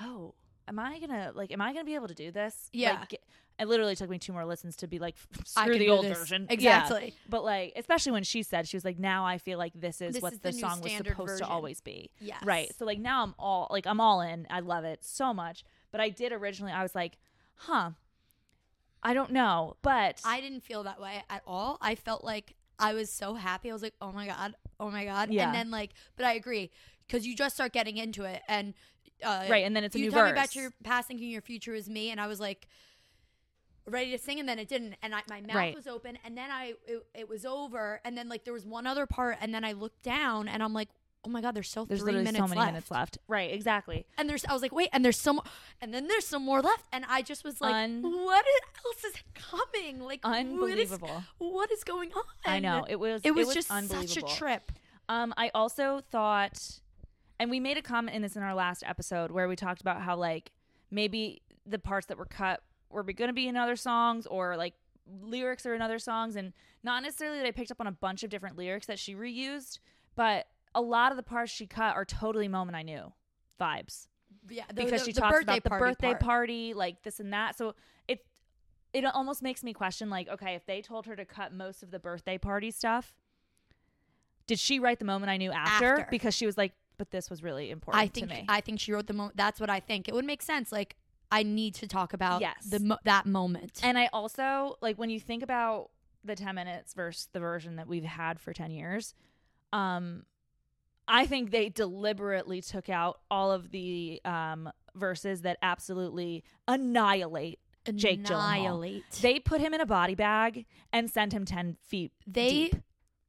[0.00, 0.34] Oh,
[0.66, 2.68] am I gonna like am I gonna be able to do this?
[2.72, 2.98] Yeah.
[3.00, 3.20] Like,
[3.60, 6.46] it literally took me two more listens to be like screw the old version.
[6.48, 6.54] Yeah.
[6.54, 7.14] Exactly.
[7.28, 10.14] But like, especially when she said she was like, now I feel like this is
[10.14, 11.46] This what is the, the song was supposed version.
[11.46, 12.10] to always be.
[12.18, 12.38] Yeah.
[12.44, 12.74] Right.
[12.76, 14.46] So like now I'm all like I'm all in.
[14.50, 15.64] I love it so much.
[15.92, 16.72] But I did originally.
[16.72, 17.18] I was like,
[17.54, 17.90] huh.
[19.06, 21.76] I don't know, but I didn't feel that way at all.
[21.82, 23.70] I felt like I was so happy.
[23.70, 25.46] I was like, "Oh my god, oh my god!" Yeah.
[25.46, 26.70] And then like, but I agree
[27.06, 28.74] because you just start getting into it, and
[29.22, 29.64] uh, right.
[29.64, 30.28] And then it's a you new tell verse.
[30.28, 32.66] me about your past thinking your future is me, and I was like
[33.86, 35.74] ready to sing, and then it didn't, and I, my mouth Right.
[35.74, 38.86] was open, and then I it, it was over, and then like there was one
[38.86, 40.88] other part, and then I looked down, and I'm like,
[41.24, 42.72] oh my god, there's still There's three minutes so many left.
[42.72, 43.18] minutes left.
[43.28, 43.52] Right.
[43.52, 44.06] Exactly.
[44.18, 45.40] And there's, I was like, wait, and there's some,
[45.80, 48.44] and then there's some more left, and I just was like, Un- what
[48.86, 50.00] else is coming?
[50.00, 51.24] Like, Unbelievable.
[51.38, 52.22] what is going on?
[52.44, 53.22] I know it was.
[53.24, 54.08] It was, just unbelievable.
[54.08, 54.72] such a trip.
[55.08, 56.58] Um, I also thought,
[57.38, 60.00] and we made a comment in this in our last episode where we talked about
[60.02, 60.50] how like
[60.90, 64.74] maybe the parts that were cut were going to be in other songs or like
[65.22, 68.22] lyrics are in other songs, and not necessarily that I picked up on a bunch
[68.22, 69.78] of different lyrics that she reused,
[70.16, 73.12] but a lot of the parts she cut are totally moment I knew
[73.60, 74.08] vibes
[74.48, 76.20] Yeah, the, because the- she the talks about the party birthday part.
[76.20, 77.56] party, like this and that.
[77.56, 77.74] So
[78.08, 78.24] it
[78.92, 81.90] it almost makes me question, like, okay, if they told her to cut most of
[81.90, 83.14] the birthday party stuff,
[84.46, 85.92] did she write the moment I knew after?
[85.94, 86.06] After.
[86.10, 88.44] Because she was like, but this was really important I think to me.
[88.48, 89.36] I think she wrote the moment.
[89.36, 90.08] That's what I think.
[90.08, 90.70] It would make sense.
[90.70, 90.96] Like
[91.32, 92.66] I need to talk about Yes.
[92.68, 93.80] the mo- that moment.
[93.82, 95.90] and I also like when you think about
[96.22, 99.14] the ten minutes versus the version that we've had for ten years.
[99.72, 100.24] Um,
[101.06, 107.58] I think they deliberately took out all of the um verses that absolutely annihilate
[107.94, 108.30] Jake Gyllenhaal.
[108.54, 109.04] annihilate.
[109.20, 112.76] They put him in a body bag and sent him 10 feet They deep.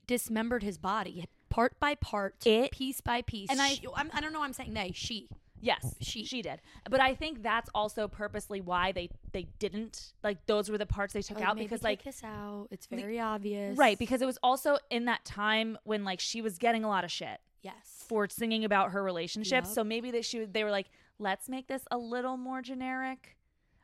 [0.07, 3.49] dismembered his body part by part, It- piece by piece.
[3.49, 4.39] and I- She- I'm, I don't know.
[4.39, 4.91] why I'm saying they.
[4.93, 5.27] She.
[5.61, 6.61] Yes, She- she did.
[6.89, 11.13] But I think that's also purposely why they they didn't like those were the parts
[11.13, 12.67] they took Like, out because like this out.
[12.71, 13.77] It's very obvious.
[13.77, 17.03] right because it was also in that time when like she was getting a lot
[17.03, 18.05] of shit yes.
[18.07, 19.65] for singing about her relationship.
[19.65, 19.73] Yep.
[19.73, 20.87] So maybe that she they were like
[21.19, 23.35] let's make this a little more generic.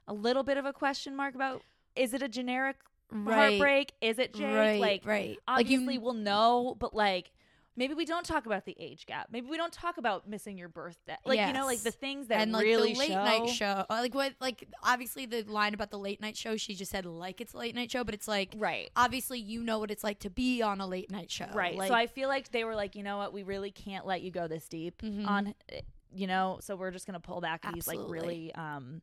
[0.07, 1.61] A little bit of a question mark about
[1.95, 2.77] is it a generic
[3.13, 3.35] Right.
[3.35, 3.91] heartbreak?
[3.99, 4.55] Is it Jake?
[4.55, 4.79] Right.
[4.79, 5.37] like right.
[5.47, 7.31] Like you- obviously we'll know, but like
[7.75, 9.27] maybe we don't talk about the age gap.
[9.31, 11.15] Maybe we don't talk about missing your birthday.
[11.25, 13.23] Like you know, like the things that and like really the late show.
[13.23, 16.75] night show, uh, like what, like obviously the line about the late night show, she
[16.75, 18.89] just said like it's a late night show, but it's like Right.
[18.95, 21.77] obviously you know what it's like to be on a late night show, Right.
[21.77, 24.21] Like, so I feel like they were like, you know what, we really can't let
[24.21, 25.27] you go this deep Mhm.
[25.27, 25.81] on eh,
[26.13, 29.01] you know, so we're just gonna pull back these like really um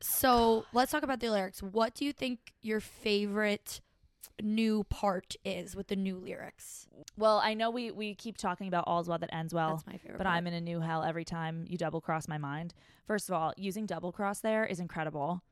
[0.00, 1.62] so let's talk about the lyrics.
[1.62, 3.80] What do you think your favorite
[4.42, 6.86] new part is with the new lyrics?
[7.16, 9.70] well, I know we we keep talking about all's well that ends well.
[9.76, 10.18] That's my favorite.
[10.18, 10.36] but part.
[10.36, 12.74] I'm in a new hell every time you double cross my mind.
[13.06, 15.42] First of all, using double cross there is incredible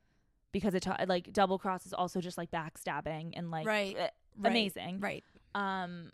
[0.52, 3.96] because it ta- like double cross is also just like backstabbing and like Right.
[3.96, 4.08] eh,
[4.38, 4.50] Right.
[4.50, 5.00] amazing.
[5.00, 5.24] right.
[5.54, 6.12] Um,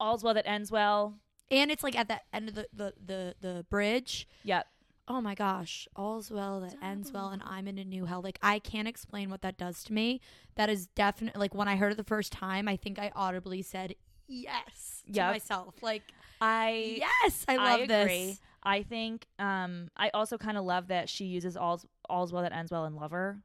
[0.00, 1.14] all's well that ends well.
[1.50, 4.28] And it's like at the end of the the the, the bridge.
[4.44, 4.66] Yep.
[5.08, 8.20] Oh my gosh, all's well that ends well, and I'm in a new hell.
[8.22, 10.20] Like I can't explain what that does to me.
[10.56, 12.66] That is definitely like when I heard it the first time.
[12.66, 13.94] I think I audibly said
[14.26, 15.74] yes to myself.
[15.80, 16.02] Like,
[16.40, 17.94] I yes, I love agree.
[18.28, 18.40] this.
[18.64, 22.52] I think um I also kind of love that she uses all's all's well that
[22.52, 23.38] ends well in lover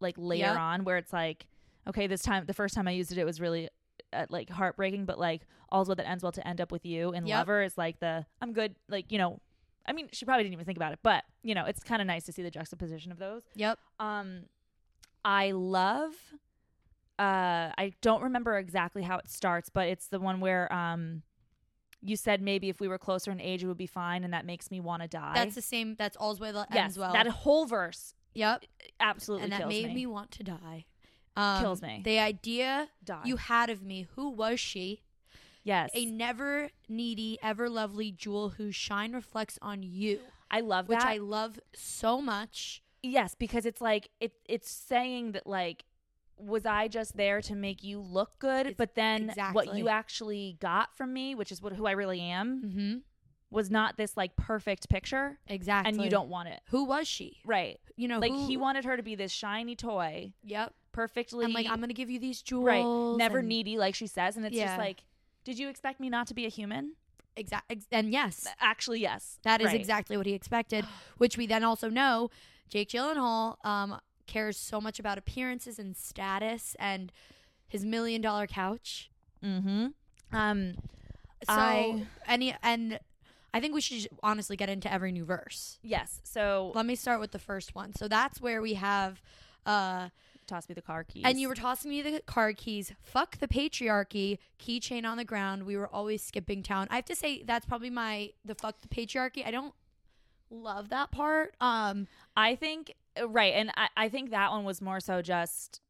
[0.00, 0.58] like later Yep.
[0.58, 1.46] on where it's like
[1.86, 3.68] okay this time the first time I used it it was really
[4.12, 7.10] uh, like heartbreaking but like all's well that ends well to end up with you
[7.12, 7.36] and Yep.
[7.38, 9.40] lover is like the I'm good like you know
[9.86, 12.06] I mean she probably didn't even think about it but you know it's kind of
[12.06, 13.78] nice to see the juxtaposition of those Yep.
[14.00, 14.44] um
[15.24, 16.12] I love
[17.18, 21.22] uh I don't remember exactly how it starts but it's the one where um
[22.02, 24.44] you said maybe if we were closer in age it would be fine and that
[24.44, 25.32] makes me want to die.
[25.34, 25.94] That's the same.
[25.96, 27.12] That's all's well that yes, ends well.
[27.14, 28.64] that whole verse yep.
[29.00, 29.94] absolutely And that made me.
[29.94, 30.06] me.
[30.06, 30.84] want to die.
[31.36, 32.02] Um, Kills me.
[32.04, 33.22] The idea Die.
[33.24, 34.06] you had of me.
[34.16, 35.03] Who was she?
[35.64, 35.90] Yes.
[35.94, 41.08] A never needy, ever lovely jewel whose shine reflects on you, I love which that.
[41.08, 42.82] I love so much.
[43.02, 45.84] yes, because it's like it it's saying that like
[46.36, 50.56] was I just there to make you look good, It's- but then what you actually
[50.60, 52.96] got from me, which is what who I really am, Mm-hmm.
[53.50, 55.92] was not this like perfect picture Exactly.
[55.92, 56.60] and you don't want it.
[56.70, 57.38] Who was she?
[57.44, 57.78] Right.
[57.96, 60.74] You know, like who, he wanted her to be this shiny toy, Yep.
[60.90, 62.66] perfectly And like, I'm gonna give you these jewels.
[62.66, 64.66] right, never and- needy like she says and it's Yeah.
[64.66, 65.04] just like
[65.44, 66.92] did you expect me not to be a human?
[67.36, 67.80] Exactly.
[67.90, 69.38] And yes, Actually, yes.
[69.42, 69.76] That is Right.
[69.80, 70.86] exactly what he expected,
[71.18, 72.30] which we then also know
[72.68, 77.12] Jake Gyllenhaal um, cares so much about appearances and status and
[77.68, 79.10] his million dollar couch.
[79.44, 79.88] Mm-hmm.
[80.36, 80.74] Um
[81.44, 82.98] So I- any and
[83.52, 85.78] I think we should honestly get into every new verse.
[85.82, 86.20] yes.
[86.24, 87.94] So Let me start with the first one.
[87.94, 89.20] So that's where we have
[89.66, 90.08] uh
[90.46, 91.22] toss me the car keys.
[91.24, 92.92] and you were tossing me the car keys.
[93.02, 94.38] Fuck the patriarchy.
[94.58, 95.64] Keychain on the ground.
[95.64, 96.86] We were always skipping town.
[96.90, 99.46] I have to say that's probably my the fuck the patriarchy.
[99.46, 99.74] I don't
[100.50, 101.54] love that part.
[101.60, 105.80] Um I think uh, right, and I, I think that one was more so just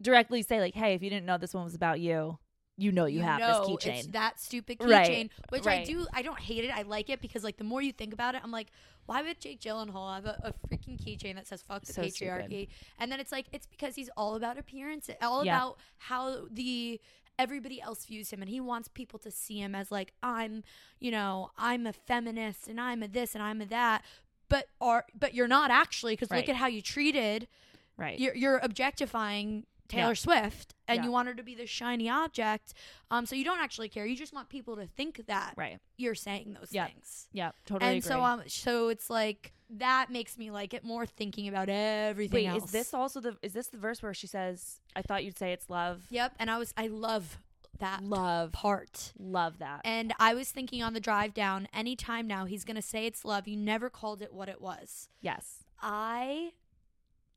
[0.00, 2.38] directly say like, hey, if you didn't know this one was about you,
[2.76, 4.12] you know you, have know this It's keychain.
[4.12, 6.06] that stupid Right, keychain, which I do.
[6.14, 6.70] I don't hate it.
[6.70, 8.68] I like it because like the more you think about it, I'm like,
[9.10, 12.44] why would Jake Gyllenhaal have a, a freaking keychain that says "fuck the So patriarchy"?
[12.46, 12.68] stupid.
[13.00, 15.56] And then it's like it's because he's all about appearance, all Yeah.
[15.56, 17.00] about how the
[17.36, 20.62] everybody else views him and he wants people to see him as like I'm,
[21.00, 24.04] you know, I'm a feminist and I'm a this and I'm a that.
[24.48, 26.38] But are but you're not actually because Right.
[26.38, 27.48] look at how you treated
[27.96, 28.18] right.
[28.18, 30.14] you're, you're objectifying Taylor Yeah.
[30.14, 31.04] Swift and Yeah.
[31.04, 32.72] you want her to be this shiny object.
[33.10, 34.06] Um, so you don't actually care.
[34.06, 35.78] You just want people to think that right.
[35.98, 36.86] you're saying those Yeah.
[36.86, 37.28] things.
[37.32, 37.52] Yeah.
[37.66, 37.94] Totally.
[37.94, 38.42] and so agree.
[38.44, 42.64] um, so it's like that makes me like it more thinking about everything Wait, else.
[42.64, 45.52] is this also the is this the verse where she says, "I thought you'd say
[45.52, 46.06] it's love"?
[46.10, 46.34] Yep.
[46.40, 47.38] And I was I love
[47.78, 48.52] that Love.
[48.52, 49.12] part.
[49.18, 49.80] Love that.
[49.84, 53.46] And I was thinking on the drive down, anytime now he's gonna say it's love.
[53.48, 55.08] You never called it what it was.
[55.20, 55.64] yes.
[55.82, 56.52] I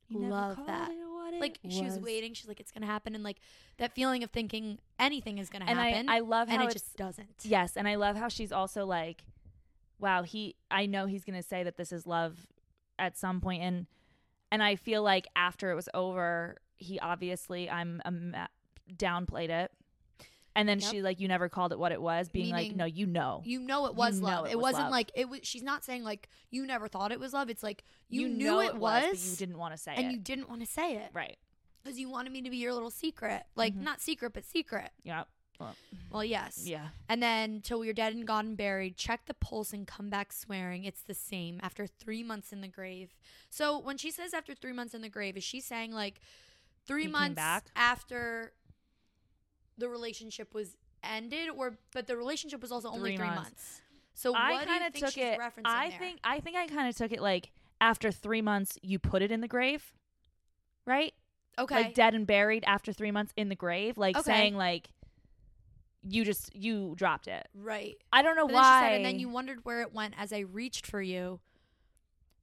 [0.09, 0.91] You love that.
[0.91, 2.03] it what it like she was was.
[2.03, 2.33] waiting.
[2.33, 3.37] She's like, it's gonna happen, and like
[3.77, 6.09] that feeling of thinking anything is gonna and happen.
[6.09, 7.27] I I love and how it it's just doesn't.
[7.43, 9.23] Yes, and I love how she's also like,
[9.99, 12.45] wow, he I know he's going to say that this is love
[12.99, 13.87] at some point and
[14.51, 18.35] and I feel like after it was over, he obviously I'm um,
[18.95, 19.71] downplayed it.
[20.55, 20.91] And then Yep.
[20.91, 23.41] she like you never called it what it was, being like, no, you know.
[23.43, 24.45] You know it was know love.
[24.45, 24.91] it It, was wasn't love.
[24.91, 25.39] like it was.
[25.43, 27.49] She's not saying like you never thought it was love.
[27.49, 30.03] It's like you, knew know it was, but you didn't want to say and it.
[30.03, 31.37] And you didn't want to say it right.
[31.83, 33.43] because you wanted me to be your little secret.
[33.55, 33.81] Like Mhm.
[33.81, 34.91] not secret, but secret.
[35.03, 35.23] Yeah.
[35.59, 35.75] Well,
[36.11, 36.63] Well, yes.
[36.65, 36.89] yeah.
[37.09, 40.33] And then till we're dead and gone and buried, check the pulse and come back
[40.33, 43.15] swearing it's the same after three months in the grave.
[43.49, 46.19] So when she says after three months in the grave, is she saying like
[46.85, 47.65] three He months back?
[47.75, 48.53] after
[49.77, 53.41] the relationship was ended, or but the relationship was also only Three three months.
[53.43, 53.81] months.
[54.13, 55.39] So I kind of took it.
[55.65, 55.99] I there?
[55.99, 59.31] think I think I kind of took it like after three months, you put it
[59.31, 59.91] in the grave,
[60.85, 61.13] right?
[61.57, 64.23] okay, Like dead and buried after three months in the grave, like Okay.
[64.31, 64.89] saying like
[66.07, 67.47] you just you dropped it.
[67.55, 67.95] right.
[68.11, 68.79] I don't know But then why.
[68.79, 71.39] she said, and then you wondered where it went as I reached for you.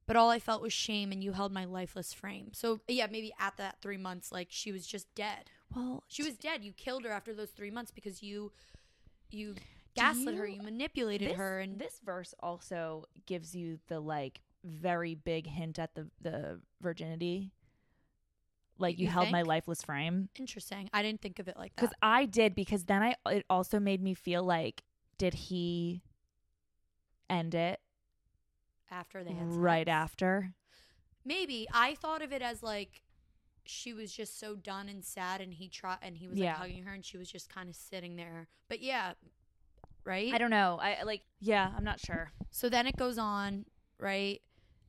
[0.07, 2.49] But all I felt was shame, and you held my lifeless frame.
[2.53, 5.51] So yeah, maybe at that three months, like she was just dead.
[5.75, 6.63] Well, She was dead.
[6.63, 8.51] You killed her after those three months because you,
[9.29, 9.55] you
[9.95, 14.41] gaslit her, you- you manipulated this, her, and this verse also gives you the like
[14.63, 17.51] very big hint at the the virginity.
[18.77, 20.89] Like you, You held my lifeless frame interesting.
[20.93, 21.81] I didn't think of it like that.
[21.81, 21.95] because.
[22.01, 24.83] I did because then I it also made me feel like
[25.17, 26.01] did he
[27.29, 27.79] end it
[28.89, 29.93] After they had right sex.
[29.93, 30.53] after?
[31.23, 33.03] maybe I thought of it as like
[33.65, 36.51] she was just so done and sad, and he tried, and he was Yeah.
[36.51, 38.47] like hugging her, and she was just kind of sitting there.
[38.69, 39.13] But yeah,
[40.05, 40.33] right.
[40.33, 40.79] I don't know.
[40.81, 42.31] I like yeah, I'm not sure.
[42.51, 43.65] So then it goes on,
[43.99, 44.41] right?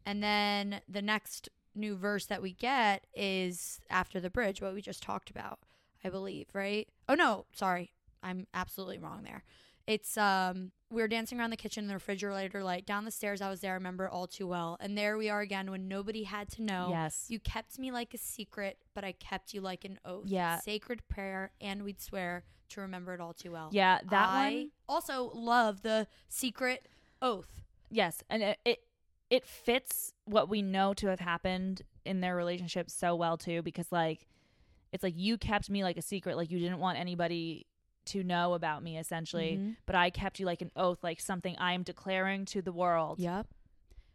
[0.05, 4.83] And then the next new verse that we get is after the bridge, what we
[4.83, 5.61] just talked about,
[6.05, 6.89] I believe, right?
[7.09, 7.93] Oh no, sorry.
[8.23, 9.43] I'm absolutely wrong there.
[9.87, 12.87] It's um we were dancing around the kitchen in the refrigerator light.
[12.87, 14.77] Down the stairs I was there, I remember all too well.
[14.81, 16.89] And there we are again when nobody had to know.
[16.91, 17.27] Yes.
[17.29, 20.27] You kept me like a secret, but I kept you like an oath.
[20.27, 20.59] Yeah.
[20.61, 23.69] Sacred prayer, and we'd swear to remember it all too well.
[23.73, 24.71] yeah, that I one.
[24.89, 26.89] also love the secret
[27.21, 27.63] oath.
[27.91, 28.79] Yes, and it, it
[29.31, 33.91] it fits what we know to have happened in their relationship so well too because
[33.91, 34.27] like
[34.93, 37.67] it's like you kept me like a secret like you didn't want anybody
[38.07, 39.77] to know about me essentially Mhm.
[39.87, 43.19] but I kept you like an oath like something I am declaring to the world
[43.21, 43.47] Yep.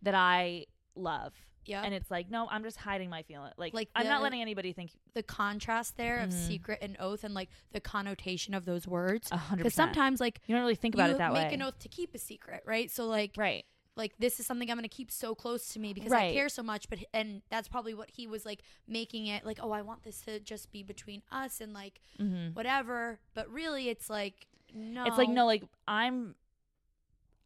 [0.02, 1.34] that I love
[1.66, 1.84] Yep.
[1.86, 4.74] and it's like no I'm just hiding my feeling like, Like I'm not letting anybody
[4.74, 6.34] think the contrast there of Mhm.
[6.48, 9.30] secret and oath and like the connotation of those words.
[9.30, 11.80] hundred Because sometimes like you don't really think about it that make way an oath
[11.80, 12.90] to keep a secret, right?
[12.90, 13.66] So like right
[13.98, 16.50] like this is something I'm going to keep so close to me because I care
[16.50, 16.90] so much.
[16.90, 19.60] But and that's probably what he was like making it like.
[19.62, 22.54] Oh, I want this to just be between us and like mm-hmm.
[22.54, 23.20] whatever.
[23.34, 25.04] But really, it's like no.
[25.06, 26.36] it's like no like I'm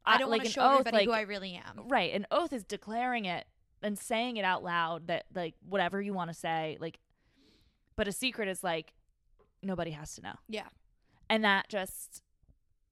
[0.05, 1.87] I don't like want to show oath, everybody like, who I really am.
[1.87, 2.13] Right.
[2.13, 3.45] An oath is declaring it
[3.81, 6.99] and saying it out loud that like whatever you want to say, like
[7.95, 8.93] but a secret is like
[9.63, 10.35] nobody has to know.
[10.47, 10.67] Yeah.
[11.29, 12.23] And that just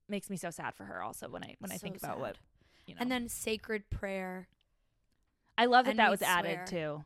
[0.07, 2.21] makes me so sad for her also when I when I think about sad.
[2.21, 2.37] what
[2.89, 3.01] you know.
[3.01, 4.47] And then sacred prayer.
[5.57, 7.03] I love that and that we was added too.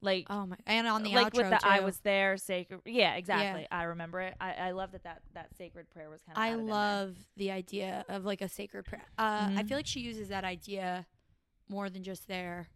[0.00, 0.56] Like Oh my!
[0.66, 3.66] And on the like outro with the I was there sacred yeah, exactly.
[3.70, 4.34] I remember it.
[4.40, 8.04] I, I love that, that that sacred prayer was kind of I love the idea
[8.08, 9.06] of like a sacred prayer.
[9.18, 9.68] Uh, I Mhm.
[9.68, 11.06] feel like she uses that idea
[11.68, 12.68] more than just there.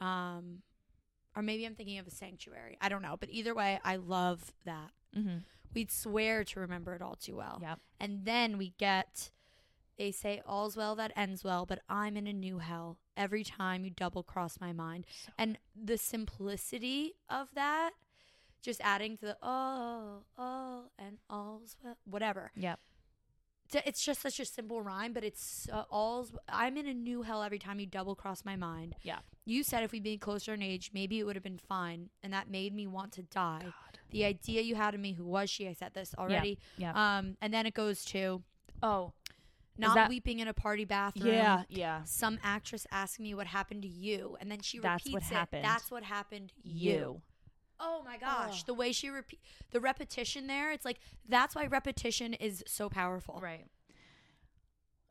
[0.00, 0.62] Um,
[1.36, 2.76] or maybe I'm thinking of a sanctuary.
[2.80, 4.90] I don't know, but either way, I love that.
[5.16, 5.38] mm-hmm.
[5.74, 7.58] We'd swear to remember it all too well.
[7.62, 7.78] Yep.
[7.98, 9.30] And then we get,
[9.98, 13.84] they say, all's well that ends well, but I'm in a new hell every time
[13.84, 15.06] you double cross my mind.
[15.38, 17.90] And the simplicity of that,
[18.62, 22.52] just adding to the oh, oh, and all's well, whatever.
[22.56, 22.78] Yep.
[23.86, 26.32] It's just such a simple rhyme, but it's uh, all's.
[26.46, 28.96] I'm in a new hell every time you double cross my mind.
[29.02, 29.20] Yeah.
[29.46, 32.34] You said if we'd been closer in age, maybe it would have been fine, and
[32.34, 33.64] that made me want to die.
[34.10, 35.68] The idea you had of me, who was she?
[35.68, 36.58] I said this already.
[36.76, 36.92] Yeah.
[36.92, 38.42] Um, and then it goes to
[38.82, 39.12] Oh.
[39.78, 41.28] Not that- weeping in a party bathroom.
[41.32, 42.04] Yeah, yeah.
[42.04, 45.34] Some actress asking me what happened to you, and then she That's repeats what it.
[45.34, 45.64] happened.
[45.64, 46.52] That's what happened.
[46.62, 46.90] You.
[46.92, 47.22] You.
[47.80, 48.64] Oh my gosh, Oh.
[48.66, 49.40] the way she repeat
[49.72, 50.70] the repetition there.
[50.72, 53.40] It's like that's why repetition is so powerful.
[53.42, 53.66] Right.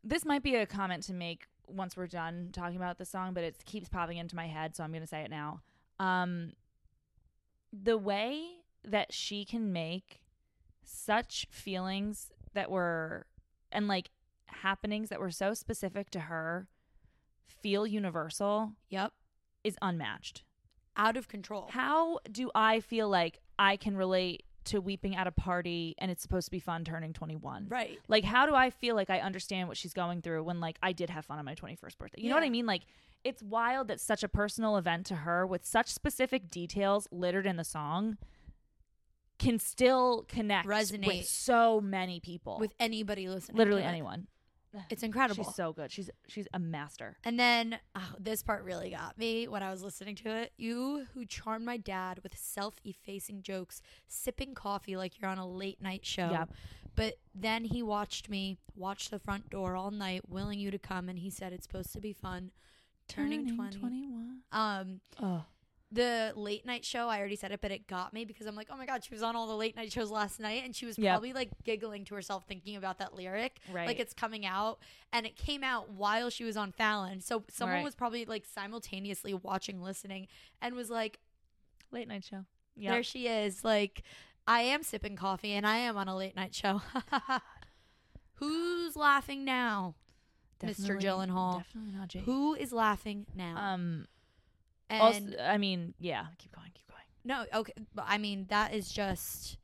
[0.03, 3.43] This might be a comment to make once we're done talking about the song, but
[3.43, 5.61] it keeps popping into my head, so I'm going to say it now.
[5.99, 6.53] Um,
[7.71, 8.45] the way
[8.83, 10.21] that she can make
[10.83, 13.25] such feelings that were
[13.71, 14.09] and like
[14.53, 16.67] happenings that were so specific to her
[17.47, 19.13] feel universal Yep.
[19.63, 20.43] is unmatched.
[20.97, 21.67] Out of control.
[21.71, 26.21] How do I feel like I can relate to weeping at a party and it's
[26.21, 27.67] supposed to be fun turning 21?
[27.69, 27.97] Right.
[28.07, 30.91] Like, how do I feel like I understand what she's going through when, like, I
[30.91, 32.21] did have fun on my 21st birthday?
[32.21, 32.65] You know what I mean?
[32.65, 32.83] Like,
[33.23, 37.55] it's wild that such a personal event to her with such specific details littered in
[37.55, 38.17] the song
[39.39, 41.07] can still connect Resonate.
[41.07, 42.57] with so many people.
[42.59, 43.57] With anybody listening.
[43.57, 44.27] literally anyone.
[44.89, 45.43] It's incredible.
[45.43, 45.91] She's so good.
[45.91, 47.17] She's she's a master.
[47.23, 50.53] And then oh, this part really got me when I was listening to it.
[50.57, 55.47] You who charmed my dad with self effacing jokes, sipping coffee like you're on a
[55.47, 56.29] late night show.
[56.31, 56.53] Yep.
[56.95, 61.07] But then he watched me watch the front door all night, willing you to come,
[61.09, 62.51] and he said it's supposed to be fun.
[63.07, 63.77] Turning, 20.
[63.79, 64.37] 21.
[64.51, 65.43] Um, Oh.
[65.91, 68.67] The late night show, I already said it, but it got me because I'm like,
[68.71, 70.85] oh my God, she was on all the late night shows last night, and she
[70.85, 71.11] was Yep.
[71.11, 73.59] probably like giggling to herself thinking about that lyric.
[73.71, 73.87] Right.
[73.87, 74.79] Like it's coming out,
[75.11, 77.19] and it came out while she was on Fallon.
[77.19, 77.83] So someone Right.
[77.83, 80.27] was probably like simultaneously watching, listening,
[80.61, 81.19] and was like,
[81.91, 82.45] Late night show.
[82.77, 82.91] Yeah.
[82.91, 83.65] there she is.
[83.65, 84.03] Like,
[84.47, 86.81] I am sipping coffee, and I am on a late night show.
[88.35, 89.95] Who's laughing now?
[90.63, 90.99] Mr.
[90.99, 91.57] Gyllenhaal.
[91.57, 92.23] Definitely not Jake.
[92.23, 93.55] Who is laughing now?
[93.57, 94.05] Um.
[94.91, 96.25] And also, I mean, yeah.
[96.37, 96.71] Keep going.
[96.73, 97.01] Keep going.
[97.23, 99.57] No, okay, but I mean that is just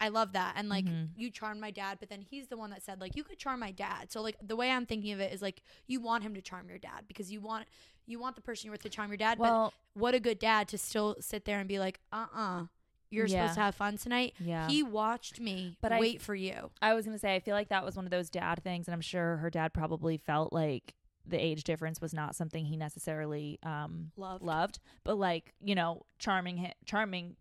[0.00, 0.54] I love that.
[0.56, 1.10] And like Mhm.
[1.14, 3.60] you charmed my dad, but then he's the one that said like you could charm
[3.60, 4.10] my dad.
[4.10, 6.68] So like the way I'm thinking of it is like you want him to charm
[6.68, 7.66] your dad because you want
[8.06, 9.38] you want the person you're with to charm your dad.
[9.38, 12.62] Well, but what a good dad to still sit there and be like, uh uh-uh,
[12.62, 12.66] uh,
[13.10, 13.42] you are Yeah.
[13.42, 14.34] supposed to have fun tonight.
[14.40, 14.66] yeah.
[14.68, 16.72] He watched me But I- wait for you.
[16.80, 18.94] I was gonna say I feel like that was one of those dad things, and
[18.94, 20.94] I'm sure her dad probably felt like
[21.26, 24.42] the age difference was not something he necessarily um Love.
[24.42, 27.36] loved, but like you know, charming him, charming,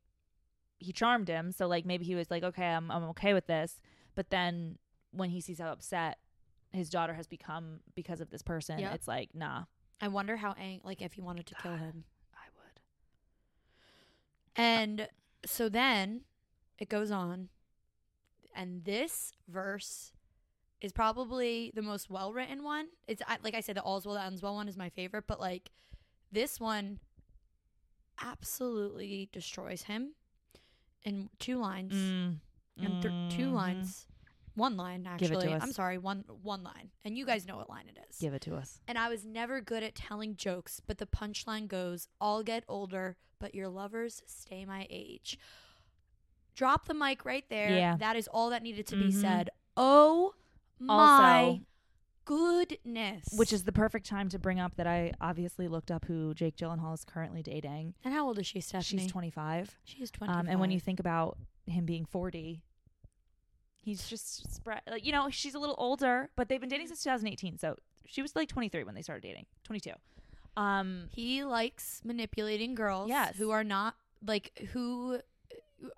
[0.79, 1.51] he charmed him.
[1.51, 3.79] So like maybe he was like, okay, I'm I'm okay with this.
[4.15, 4.77] But then
[5.11, 6.17] when he sees how upset
[6.73, 8.95] his daughter has become because of this person, Yep.
[8.95, 9.63] it's like, nah,
[9.99, 12.03] I wonder how ang- like if he wanted to kill him.
[12.33, 12.79] I would.
[14.55, 15.07] And
[15.45, 16.21] so then
[16.77, 17.49] it goes on.
[18.55, 20.11] And this verse
[20.81, 22.87] is probably the most well written one.
[23.07, 25.25] It's I, like I said, the All's Well That Ends Well one is my favorite,
[25.27, 25.71] but like
[26.31, 26.99] this one
[28.21, 30.13] absolutely destroys him
[31.03, 32.39] in two lines Mm.
[32.77, 33.53] and th- two Mhm.
[33.53, 34.07] lines,
[34.53, 35.53] one line Give it to actually.
[35.55, 38.17] I'm sorry, one one line, and you guys know what line it is.
[38.19, 38.79] Give it to us.
[38.87, 43.17] And I was never good at telling jokes, but the punchline goes, I'll get older,
[43.39, 45.39] but your lovers stay my age.
[46.53, 47.69] Drop the mic right there.
[47.71, 47.97] Yeah.
[47.97, 49.13] That is all that needed to be Mhm.
[49.21, 49.49] said.
[49.77, 50.35] Oh
[50.81, 51.59] my Also,
[52.25, 53.27] goodness.
[53.35, 56.55] which is the perfect time to bring up that I obviously looked up who Jake
[56.55, 57.93] Gyllenhaal is currently dating.
[58.03, 59.03] And how old is she, Stephanie?
[59.03, 59.77] She's 25.
[59.83, 60.39] She's 25.
[60.39, 62.61] Um, and when you think about him being 40,
[63.83, 64.81] he's just spread.
[64.89, 67.57] Like you know, she's a little older, but they've been dating since 2018.
[67.57, 67.75] So
[68.05, 69.45] she was like 23 when they started dating.
[69.63, 69.91] 22.
[70.57, 73.37] Um, he likes manipulating girls Yes.
[73.37, 75.19] who are not, like, who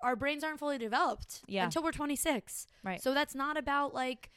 [0.00, 1.64] our brains aren't fully developed Yeah.
[1.64, 2.68] until we're 26.
[2.84, 3.02] Right.
[3.02, 4.30] So that's not about, like,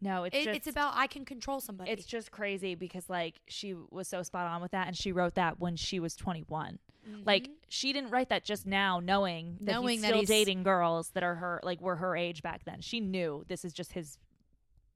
[0.00, 1.90] no, it's it, just it's about I can control somebody.
[1.90, 5.34] it's just crazy because like she was so spot on with that, and she wrote
[5.34, 6.78] that when she was 21.
[7.24, 7.50] Like Mhm.
[7.68, 11.10] she didn't write that just now, knowing that Knowing he's that still he's- dating girls
[11.10, 12.80] that are her like were her age back then.
[12.82, 14.18] She knew this is just his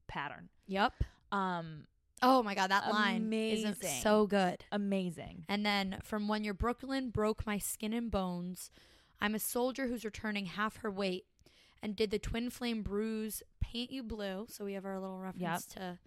[0.07, 0.49] pattern.
[0.67, 0.93] Yep.
[1.31, 1.87] Um,
[2.21, 4.01] Oh my god, that line is Amazing.
[4.01, 4.63] so good.
[4.71, 5.45] amazing.
[5.49, 8.71] And then from when your Brooklyn broke my skin and bones,
[9.19, 11.25] I'm a soldier who's returning half her weight.
[11.83, 13.43] And did the twin flame bruise
[13.75, 14.45] paint you blue?
[14.49, 15.99] So we have our little reference to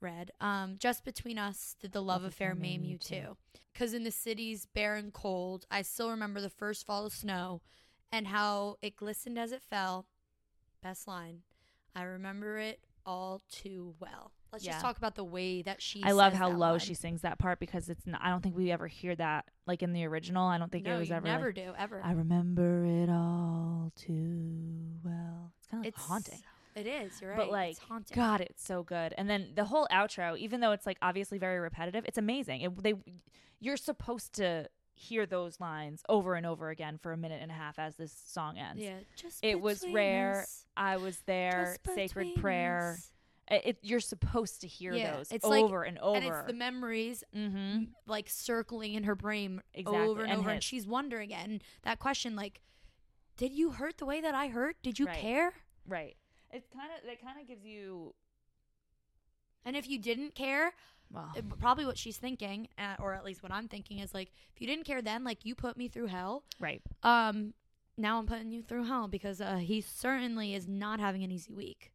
[0.00, 0.32] red.
[0.40, 3.36] Um, just between us, did the love, affair maim you too?
[3.72, 7.62] Because in the city's barren cold, I still remember the first fall of snow
[8.12, 10.06] and how it glistened as it fell.
[10.82, 11.42] Best line.
[11.94, 14.32] I remember it all too well.
[14.52, 14.72] Let's Yeah.
[14.72, 16.02] just talk about the way that she.
[16.04, 16.78] I love how low line.
[16.78, 18.06] she sings that part because it's.
[18.06, 20.46] Not, I don't think we ever hear that like in the original.
[20.46, 21.26] I don't think no, it was ever.
[21.26, 22.00] never like, do ever.
[22.04, 25.52] I remember it all too well.
[25.58, 26.38] It's kind of like it's haunting.
[26.74, 27.20] It is.
[27.20, 27.36] You're right.
[27.38, 28.14] But like, it's haunting.
[28.14, 29.14] God, it's so good.
[29.16, 32.62] And then the whole outro, even though it's like obviously very repetitive, it's amazing.
[32.62, 32.94] It, they,
[33.60, 37.54] you're supposed to hear those lines over and over again for a minute and a
[37.54, 38.82] half as this song ends.
[38.82, 40.42] Yeah, just It was rare.
[40.42, 41.76] us, I was there.
[41.94, 42.98] Sacred prayer.
[43.50, 46.16] It, it- you're supposed to hear Yeah, those it's like- over and over.
[46.16, 47.84] And it's the memories mm-hmm.
[48.06, 51.32] like circling in her brain Exactly, over and, and over, and she's wondering.
[51.34, 52.60] And that question, like,
[53.36, 54.76] did you hurt the way that I hurt?
[54.82, 55.18] Did you Right.
[55.18, 55.52] care?
[55.86, 56.16] Right.
[56.54, 58.14] It kind of that kind of gives you
[59.64, 60.72] And if you didn't care,
[61.10, 64.30] well, it- probably what she's thinking, uh, or at least what I'm thinking, is like,
[64.54, 66.44] if you didn't care then, like, you put me through hell.
[66.60, 66.82] right.
[67.02, 67.54] Um,
[67.96, 71.52] now I'm putting you through hell because uh, he certainly is not having an easy
[71.52, 71.92] week.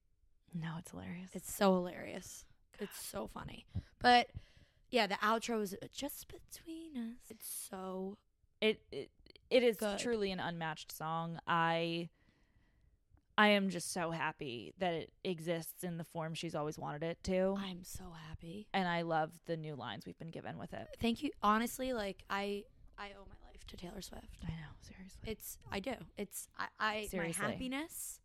[0.54, 1.30] No, it's hilarious.
[1.34, 2.46] It's so hilarious.
[2.80, 3.66] It's so funny.
[4.00, 4.30] But
[4.90, 7.18] yeah, the outro is just between us.
[7.30, 8.18] It's so
[8.62, 9.12] it it,
[9.50, 10.00] it is Good.
[10.00, 11.40] truly an unmatched song.
[11.46, 12.08] I
[13.40, 17.18] I am just so happy that it exists in the form she's always wanted it
[17.24, 17.56] to.
[17.58, 18.68] I'm so happy.
[18.74, 20.88] and I love the new lines we've been given with it.
[21.00, 21.32] Thank you.
[21.42, 22.64] Honestly, like I
[22.98, 24.26] I owe my life to Taylor Swift.
[24.44, 25.22] I know, seriously.
[25.26, 25.94] It's I do.
[26.18, 27.42] It's I, I Seriously.
[27.44, 28.20] my happiness,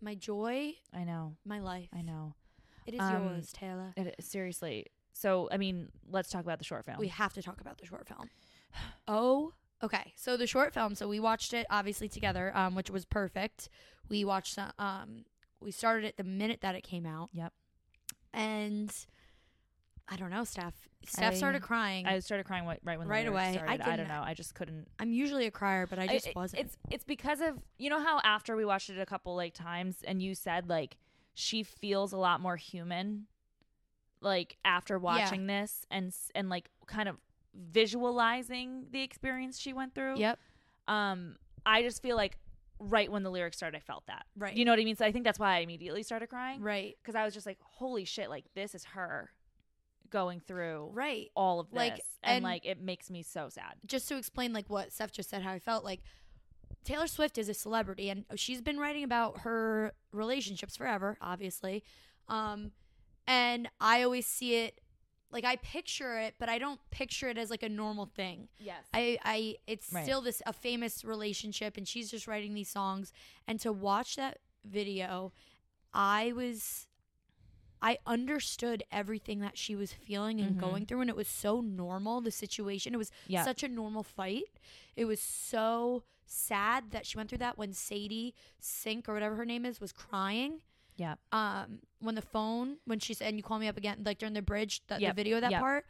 [0.00, 1.36] my joy, I know.
[1.44, 1.88] my life.
[1.94, 2.34] I know.
[2.84, 3.92] It is Um, yours, Taylor.
[3.96, 4.86] It, seriously.
[5.12, 6.96] So, I mean, let's talk about the short film.
[6.98, 8.28] We have to talk about the short film.
[9.06, 10.12] Oh, okay.
[10.16, 10.94] So the short film.
[10.94, 13.68] So we watched it obviously together, um, which was perfect.
[14.12, 14.58] We watched.
[14.58, 15.24] uh, Um,
[15.60, 17.30] we started it the minute that it came out.
[17.32, 17.52] Yep.
[18.32, 18.94] And
[20.08, 20.74] I don't know, Steph.
[21.06, 22.06] Steph I- started crying.
[22.06, 23.42] I started crying right when Right away.
[23.48, 23.72] I Started.
[23.72, 24.22] I, can- don't know.
[24.24, 24.86] I just couldn't.
[24.98, 26.62] I'm usually a crier, but I just it- wasn't.
[26.62, 29.96] It's it's because of you know how after we watched it a couple like times
[30.04, 30.96] and you said like
[31.34, 33.26] she feels a lot more human,
[34.20, 37.16] like after watching this and and like kind of
[37.54, 40.18] visualizing the experience she went through.
[40.18, 40.38] yep.
[40.88, 42.38] Um, I just feel like
[42.90, 44.26] right when the lyrics started, I felt that.
[44.36, 44.56] Right.
[44.56, 44.96] You know what I mean?
[44.96, 46.96] So I think that's why I immediately started crying Right.
[47.02, 48.28] because I was just like, holy shit!
[48.28, 49.30] Like this is her
[50.10, 51.30] going through Right.
[51.34, 53.74] all of this, Like, and, and- like it makes me so sad.
[53.86, 56.00] just to explain like what Steph just said, how I felt like
[56.84, 61.82] Taylor Swift is a celebrity and she's been writing about her relationships forever, obviously.
[62.28, 62.72] Um,
[63.26, 64.80] and I always see it
[65.32, 68.48] like I picture it, but I don't picture it as like a normal thing.
[68.58, 68.84] Yes.
[68.92, 70.04] I, I it's Right.
[70.04, 73.12] still this a famous relationship and she's just writing these songs
[73.48, 75.32] and to watch that video
[75.94, 76.86] I was
[77.84, 80.60] I understood everything that she was feeling and Mhm.
[80.60, 83.44] going through and it was so normal the situation it was Yeah.
[83.44, 84.44] such a normal fight
[84.94, 89.44] it was so sad that she went through that when Sadie Sink or whatever her
[89.44, 90.60] name is was crying
[91.02, 91.14] yeah.
[91.32, 94.34] um when the phone when she said and you call me up again like during
[94.34, 95.60] the bridge the, the video that yep.
[95.60, 95.84] part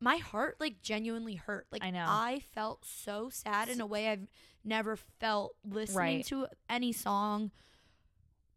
[0.00, 2.04] my heart like genuinely hurt like I know.
[2.06, 4.26] i felt so sad in a way i've
[4.64, 6.26] never felt listening Right.
[6.26, 7.50] to any song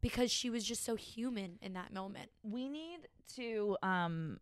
[0.01, 2.32] because she was just so human in that moment.
[2.43, 4.39] we need to um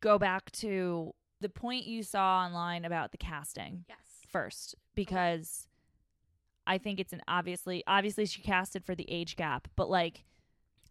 [0.00, 3.98] go back to the point you saw online about the casting Yes.
[4.30, 5.66] first because
[6.70, 10.24] I think it's an obviously obviously she casted for the age gap, but like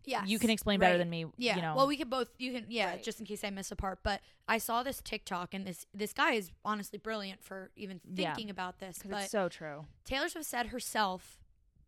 [0.06, 0.28] Yes.
[0.30, 0.98] you can explain better Right.
[1.00, 1.26] than me.
[1.38, 1.56] Yeah.
[1.58, 1.76] you know.
[1.76, 2.30] Well, we could both.
[2.38, 2.66] You can.
[2.70, 2.92] Yeah.
[2.92, 3.04] Right.
[3.04, 6.14] Just in case I miss a part, but I saw this TikTok, and this this
[6.14, 8.34] guy is honestly brilliant for even Yeah.
[8.34, 8.98] thinking about this.
[9.02, 9.86] 'Cause But it's so true.
[10.06, 11.40] Taylor Swift said herself,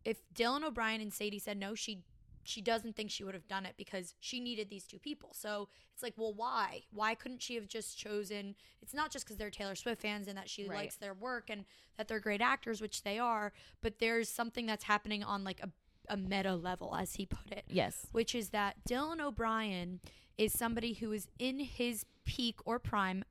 [0.04, 2.02] if Dylan O'Brien and Sadie said no, she
[2.44, 5.30] she doesn't think she would have done it because she needed these two people.
[5.32, 6.82] So it's like, well, why?
[6.92, 8.54] Why couldn't she have just chosen?
[8.80, 10.76] It's not just because they're Taylor Swift fans and that she Right.
[10.78, 11.64] likes their work and
[11.96, 13.52] that they're great actors, which they are.
[13.80, 15.70] But there's something that's happening on like a
[16.08, 18.08] a meta level, as he put it Yes.
[18.10, 20.00] which is that Dylan O'Brien
[20.36, 23.22] is somebody who is in his peak or prime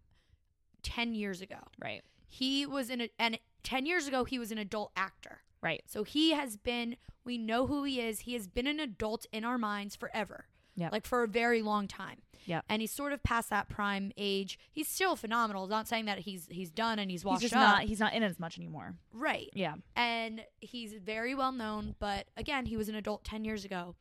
[0.82, 1.60] 10 years ago.
[1.80, 2.02] Right.
[2.28, 5.42] He was in a, and 10 years ago, he was an adult actor.
[5.62, 5.84] Right.
[5.86, 8.22] So he has been, we know who he is.
[8.22, 10.46] He has been an adult in our minds forever.
[10.76, 10.92] Yep.
[10.92, 12.20] Like for a very long time.
[12.46, 12.66] Yep.
[12.70, 14.58] And he's sort of past that prime age.
[14.72, 15.68] He's still phenomenal.
[15.68, 17.60] Not saying that he's he's done and he's He's washed just up.
[17.60, 18.96] not he's not in it as much anymore.
[19.14, 19.76] right Yeah.
[19.96, 23.96] and he's very well known but again he was an adult 10 years ago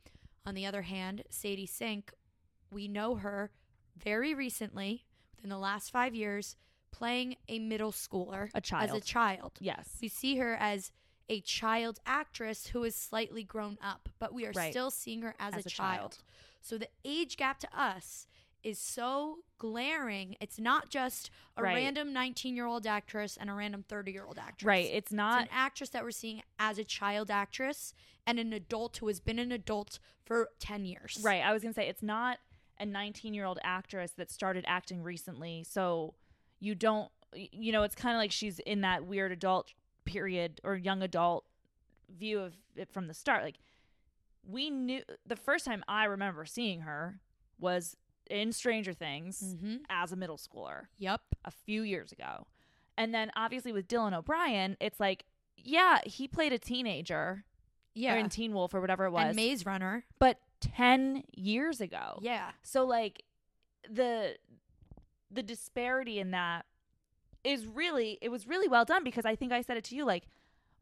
[0.45, 2.13] on the other hand sadie sink
[2.71, 3.51] we know her
[3.97, 5.05] very recently
[5.35, 6.55] within the last five years
[6.91, 8.89] playing a middle schooler A child.
[8.89, 9.97] as a child Yes.
[10.01, 10.91] we see her as
[11.29, 14.71] a child actress who is slightly grown up but we are Right.
[14.71, 15.99] still seeing her as, As a, a child.
[15.99, 16.17] child.
[16.61, 18.27] so the age gap to us
[18.63, 21.75] is so glaring it's not just a Right.
[21.75, 24.85] random 19 year old actress and a random 30 year old actress Right.
[24.85, 27.93] It's it's not an actress that we're seeing as a child actress
[28.27, 31.19] and an adult who has been an adult for 10 years.
[31.23, 31.41] Right.
[31.43, 32.37] I was going to say it's not
[32.79, 35.63] a 19 year old actress that started acting recently.
[35.67, 36.13] So
[36.59, 39.73] you don't, you know, it's kind of like she's in that weird adult
[40.05, 41.45] period or young adult
[42.09, 43.43] view of it from the start.
[43.43, 43.59] Like
[44.47, 47.19] we knew the first time I remember seeing her
[47.59, 47.95] was
[48.29, 49.77] in Stranger Things Mm-hmm.
[49.89, 51.21] as a middle schooler Yep.
[51.45, 52.47] a few years ago.
[52.97, 55.25] And then obviously with Dylan O'Brien, it's like,
[55.57, 57.43] yeah, he played a teenager
[57.93, 58.15] Yeah.
[58.15, 60.05] or in Teen Wolf or whatever it was, and Maze Runner.
[60.19, 62.19] but 10 years ago.
[62.21, 62.51] Yeah.
[62.63, 63.23] So like
[63.89, 64.37] the
[65.33, 66.65] the disparity in that
[67.43, 70.05] is really it was really well done because I think I said it to you
[70.05, 70.25] like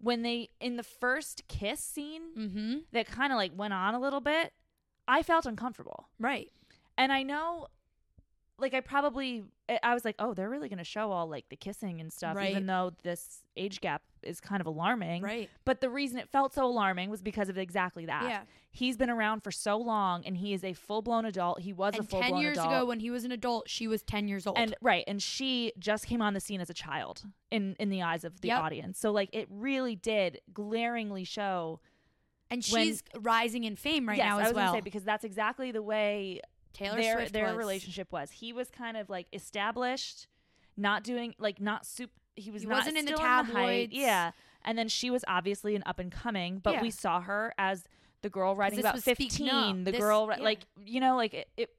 [0.02, 2.76] when they in the first kiss scene Mm-hmm.
[2.94, 4.54] that kind of like went on a little bit,
[5.08, 6.08] I felt uncomfortable.
[6.20, 6.52] Right.
[6.98, 7.68] And I know
[8.58, 9.44] like I probably
[9.84, 12.36] I- was like, "Oh, they're really going to show all like the kissing and stuff
[12.36, 12.52] Right.
[12.52, 15.50] even though this age gap is kind of alarming." Right.
[15.66, 18.24] But the reason it felt so alarming was because of exactly that.
[18.24, 18.42] Yeah.
[18.72, 21.62] He's been around for so long and he is a full-blown adult.
[21.62, 24.28] He was a full-blown 10 years ago, when he was an adult, she was 10
[24.28, 24.58] years old.
[24.60, 28.04] and right and she just came on the scene as a child in in the
[28.04, 28.62] eyes of the Yep.
[28.62, 31.80] audience so like it really did glaringly show
[32.52, 34.74] and when- she's rising in fame right yes now i as was well.
[34.74, 36.40] say because that's exactly the way
[36.74, 37.56] Taylor their Swift their was.
[37.58, 40.28] relationship was he was kind of like established
[40.78, 43.46] not doing like not soup he was He not wasn't in the height.
[43.48, 43.94] tabloids.
[43.94, 44.32] yeah
[44.66, 46.82] and then she was obviously an up and coming but Yeah.
[46.82, 47.84] we saw her as
[48.22, 50.44] the girl writing about 15 the This- girl yeah.
[50.44, 51.70] like you know like it, it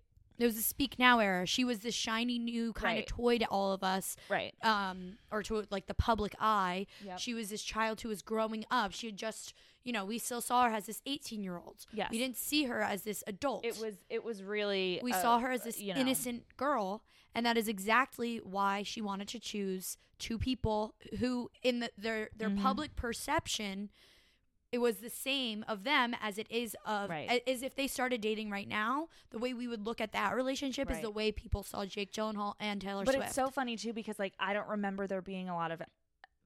[0.40, 1.46] It was the Speak Now era.
[1.46, 3.02] She was this shiny new kind Right.
[3.10, 4.16] of toy to all of us.
[4.28, 6.86] right um, or to like the public eye.
[7.04, 7.18] Yep.
[7.18, 8.92] She was this child who was growing up.
[8.92, 9.52] She had just,
[9.84, 11.86] you know, we still saw her as this 18 year old.
[11.92, 13.64] yeah We didn't see her as this adult.
[13.64, 16.00] it was it was really we uh, saw her as this you know.
[16.00, 17.02] innocent girl.
[17.34, 22.28] And that is exactly why she wanted to choose two people who, in the, their
[22.36, 22.60] their Mhm.
[22.60, 23.90] public perception,
[24.72, 27.42] it was the same of them as it is of Right.
[27.46, 29.08] as if they started dating right now.
[29.30, 32.54] The way we would look at that relationship is the way people saw Jake Gyllenhaal
[32.60, 33.18] and Taylor but Swift.
[33.20, 35.82] But it's so funny too because like I don't remember there being a lot of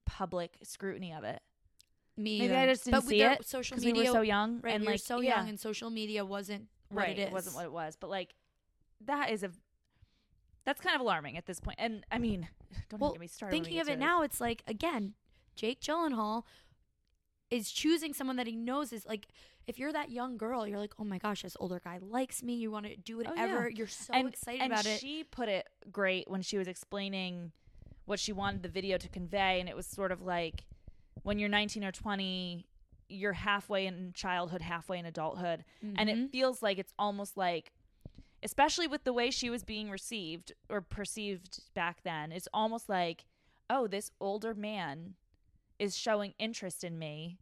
[0.07, 1.43] public scrutiny of it.
[2.17, 2.63] Me Maybe either.
[2.63, 4.83] I just didn't but see it Social because we media were so young Right, and
[4.83, 7.33] we were like so yeah, young, and social media wasn't what right, it is.
[7.33, 7.97] wasn't what it was.
[7.97, 8.35] But like
[9.05, 9.51] that is a
[10.65, 11.77] that's kind of alarming at this point.
[11.79, 12.49] And I mean,
[12.89, 13.53] don't Well, get me started.
[13.53, 15.15] Thinking of it now, it's like again,
[15.57, 16.45] Jake Gyllenhaal
[17.57, 19.27] is choosing someone that he knows is like.
[19.67, 22.53] If you're that young girl, you're like, oh my gosh, this older guy likes me.
[22.57, 23.31] You want to do Oh, yeah.
[23.31, 23.71] whatever.
[23.71, 25.01] You're so and, excited and about it.
[25.01, 27.51] she put it great when she was explaining
[28.05, 30.65] what she wanted the video to convey, and it was sort of like
[31.23, 32.67] when you're 19 or 20,
[33.09, 36.25] you're halfway in childhood, halfway in adulthood, and Mhm.
[36.27, 37.73] it feels like it's almost like
[38.43, 43.25] especially with the way she was being received or perceived back then it's almost like
[43.71, 45.15] oh this older man
[45.79, 47.39] is showing interest in me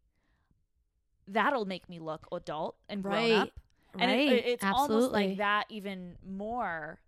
[1.28, 3.32] that'll make me look adult and grown Right.
[3.32, 3.50] up
[3.98, 7.00] and it- it's almost like that even more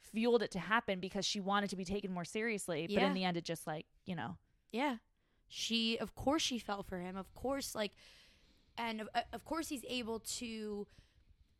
[0.00, 3.06] fueled it to happen because she wanted to be taken more seriously but Yeah.
[3.06, 4.36] in the end it just like you know
[4.72, 4.96] Yeah.
[5.48, 7.14] She of course she fell for him.
[7.16, 7.92] Of course like
[8.78, 10.86] and of, uh, of course he's able to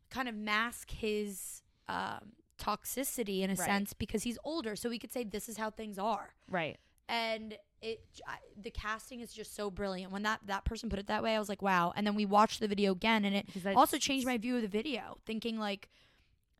[0.09, 3.65] kind of mask his um, toxicity in a Right.
[3.65, 6.33] sense because he's older, so we could say this is how things are.
[6.47, 6.79] Right.
[7.09, 10.11] and it I, the casting is just so brilliant.
[10.11, 11.93] When that that person put it that way i was like wow.
[11.95, 14.67] And then we watched the video again and it also changed my view of the
[14.67, 15.89] video thinking like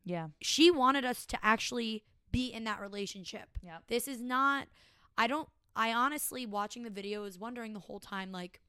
[0.04, 0.28] Yeah.
[0.40, 3.48] she wanted us to actually be in that relationship.
[3.62, 4.68] Yeah, this is not
[5.16, 8.60] i don't i honestly watching the video was wondering the whole time like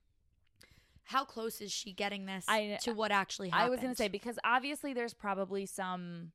[1.06, 4.08] how close is she getting this I- to what actually happened I was gonna say
[4.08, 6.32] because obviously there's probably some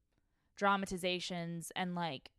[0.58, 2.30] dramatizations and like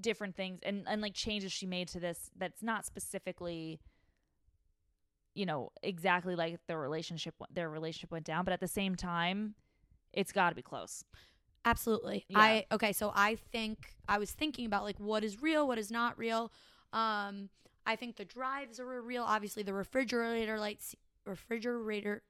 [0.00, 3.80] different things and and like changes she made to this that's not specifically
[5.34, 9.54] you know exactly like their relationship their relationship went down but at the same time
[10.12, 11.04] it's got to be close
[11.64, 12.24] Absolutely.
[12.28, 12.38] Yeah.
[12.38, 15.90] I okay, so I think I was thinking about like what is real, what is
[15.90, 16.50] not real.
[16.92, 17.48] Um
[17.86, 19.22] I think the drives are real.
[19.22, 20.82] Obviously the refrigerator light
[21.24, 22.22] refrigerator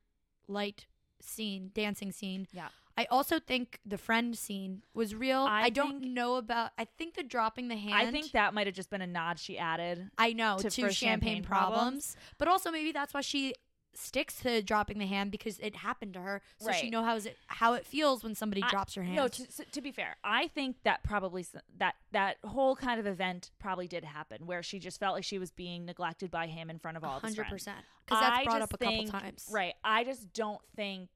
[0.49, 0.87] light
[1.21, 2.47] scene, dancing scene.
[2.53, 2.69] Yeah.
[2.97, 5.41] I also think the friend scene was real.
[5.41, 8.53] I I, don't think- know about I think the dropping the hand i think that
[8.55, 11.79] might have just been a nod she added I know to- to, champagne, champagne problems,
[11.79, 12.17] problems.
[12.39, 13.55] but also maybe that's why she
[13.95, 16.91] sticks to dropping the hand because it happened to her, so she Right.
[16.91, 19.17] know it how it feels when somebody I- drops her hand.
[19.17, 21.45] No, to, to be fair, I think that probably
[21.79, 25.39] that that whole kind of event probably did happen where she just felt like she
[25.39, 28.73] was being neglected by him in front of all Hundred percent, because that's brought up
[28.73, 29.49] a couple times.
[29.51, 29.75] Right.
[29.85, 31.09] I just don't think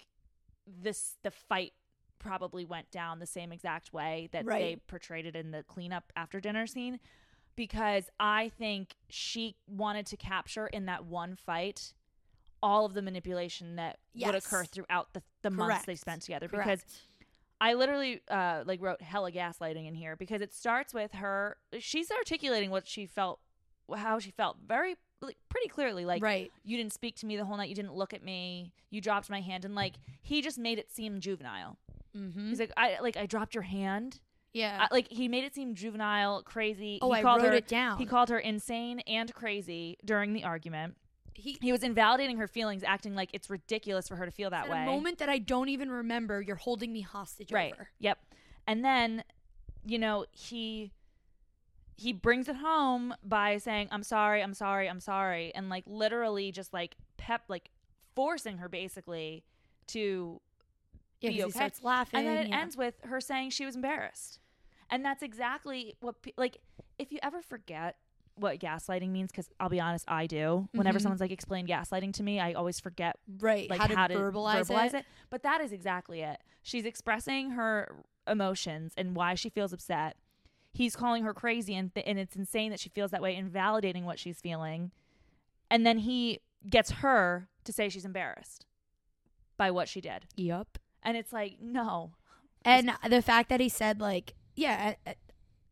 [0.66, 1.72] this the fight
[2.18, 6.40] probably went down the same exact way that they portrayed it in the cleanup after
[6.40, 6.98] dinner scene
[7.56, 11.92] because I think she wanted to capture in that one fight
[12.62, 16.66] all of the manipulation that would occur throughout the, the months they spent together Correct.
[16.68, 16.84] because
[17.60, 21.56] I literally uh, like wrote hella gaslighting in here because it starts with her.
[21.78, 23.40] She's articulating what she felt,
[23.94, 26.04] how she felt, very like, pretty clearly.
[26.04, 27.68] Like, right, you didn't speak to me the whole night.
[27.68, 28.72] You didn't look at me.
[28.90, 31.76] You dropped my hand, and like he just made it seem juvenile.
[32.16, 32.48] mm-hmm.
[32.48, 34.20] He's like, I like I dropped your hand.
[34.52, 34.86] yeah.
[34.90, 36.98] I, like he made it seem juvenile, crazy.
[37.02, 37.98] oh, he I called wrote her, it down.
[37.98, 40.96] He called her insane and crazy during the argument.
[41.34, 44.68] he He was invalidating her feelings, acting like it's ridiculous for her to feel that
[44.68, 44.82] way.
[44.82, 46.40] a moment that I don't even remember.
[46.40, 47.88] You're holding me hostage right over.
[47.98, 48.18] yep
[48.66, 49.22] and then
[49.84, 50.92] you know he
[51.96, 56.52] he brings it home by saying i'm sorry i'm sorry i'm sorry and like literally
[56.52, 57.70] just like pep like
[58.14, 59.44] forcing her basically
[59.86, 60.40] to
[61.20, 61.44] Yeah, be okay.
[61.44, 62.18] he starts laughing.
[62.20, 62.60] and then it yeah.
[62.60, 64.40] ends with her saying she was embarrassed
[64.90, 66.58] and that's exactly what pe- like
[66.98, 67.96] if you ever forget
[68.38, 71.02] what gaslighting means because i'll be honest i do whenever Mhm.
[71.02, 75.06] someone's like explain gaslighting to me i always forget right like how to verbalize, it.
[75.30, 76.38] But that is exactly it.
[76.62, 77.96] She's expressing her
[78.28, 80.16] emotions and why she feels upset.
[80.76, 84.04] He's calling her crazy and th- and it's insane that she feels that way, invalidating
[84.04, 84.90] what she's feeling.
[85.70, 88.66] And then he gets her to say she's embarrassed
[89.56, 90.26] by what she did.
[90.36, 90.78] Yep.
[91.02, 92.12] And it's like, no.
[92.64, 95.10] And the fact that he said like, yeah, a,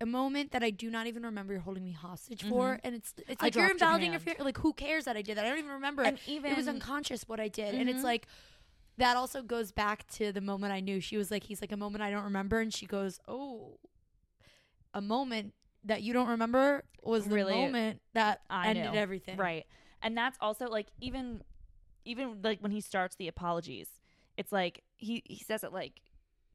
[0.01, 2.81] a- moment that I do not even remember you're holding me hostage for, Mhm.
[2.85, 4.35] and it's it's like you're invalidating your fear.
[4.39, 5.47] Like who cares that I did that?
[5.47, 6.29] I don't even remember And it.
[6.29, 8.05] even It was unconscious what I did, and it's Mhm.
[8.13, 8.27] like
[8.99, 11.01] that also goes back to the moment I knew.
[11.01, 13.79] She was like, he's like a moment I don't remember, and she goes, oh,
[14.95, 15.53] a moment
[15.85, 18.99] that you don't remember was the Really, moment that I ended knew.
[18.99, 19.37] everything.
[19.37, 19.67] Right.
[20.03, 21.43] And that's also like even
[22.07, 23.89] even like when he starts the apologies,
[24.37, 26.01] it's like he he says it like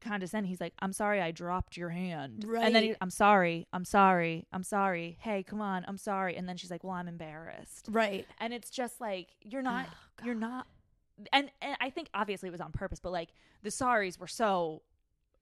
[0.00, 0.48] condescending.
[0.48, 2.64] He's like, "I'm sorry, I dropped your hand." right.
[2.64, 2.94] And then he.
[3.00, 5.18] "I'm sorry, I'm sorry, I'm sorry.
[5.20, 8.26] Hey, come on, I'm sorry." And then she's like, "Well, I'm embarrassed." Right.
[8.38, 10.66] And it's just like you're not Oh, you're not
[11.34, 13.28] and, and I think obviously it was on purpose, but like
[13.62, 14.82] the sorries were so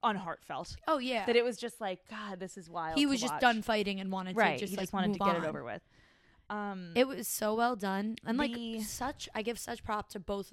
[0.05, 1.27] unheartfelt Oh yeah.
[1.27, 2.99] that it was just like, God, this is wild.
[2.99, 4.59] he was just watch." done fighting and wanted right.
[4.59, 5.83] to just he like just wanted to get it over with.
[6.51, 10.53] Um, It was so well done, and like such, I give such prop to both.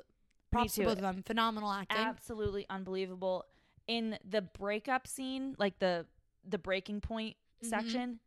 [0.52, 1.24] Props to both of them.
[1.24, 1.98] Phenomenal acting.
[1.98, 3.46] absolutely unbelievable
[3.88, 6.06] in the breakup scene like the
[6.48, 7.70] the breaking point Mhm.
[7.70, 8.20] section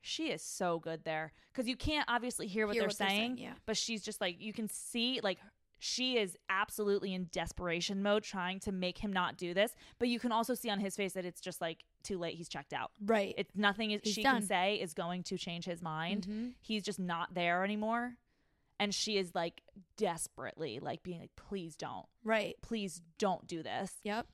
[0.00, 3.08] she is so good there because you can't obviously hear what, Hear they're, what they're
[3.08, 3.52] saying, saying, yeah.
[3.66, 5.38] but she's just like you can see like
[5.82, 10.20] she is absolutely in desperation mode trying to make him not do this but you
[10.20, 12.90] can also see on his face that it's just like too late he's checked out
[13.04, 13.34] Right.
[13.38, 14.36] it's nothing He's she done.
[14.40, 16.52] can say is going to change his mind Mhm.
[16.60, 18.16] he's just not there anymore
[18.78, 19.62] and she is like
[19.96, 22.56] desperately like being like please don't Right.
[22.62, 24.26] please don't do this Yep.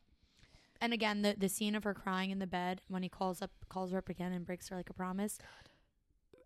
[0.78, 3.50] And again, the the scene of her crying in the bed when he calls up
[3.70, 5.70] calls her up again and breaks her like a promise, God.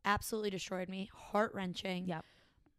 [0.05, 1.11] absolutely destroyed me.
[1.13, 2.07] Heart wrenching.
[2.07, 2.25] Yep.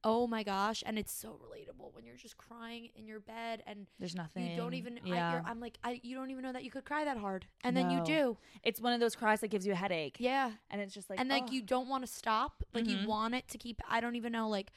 [0.03, 3.85] Oh my gosh, and it's so relatable when you're just crying in your bed and
[3.99, 4.49] There's nothing.
[4.49, 4.99] you don't even.
[5.05, 5.31] I, Yeah.
[5.33, 7.77] you're, I'm like, I you don't even know that you could cry that hard, and
[7.77, 8.37] then you do.
[8.63, 10.17] it's one of those cries that gives you a headache.
[10.19, 10.51] Yeah.
[10.71, 11.51] And it's just like, and like oh.
[11.53, 13.03] you don't want to stop like Mhm.
[13.03, 14.71] you want it to keep i don't even know like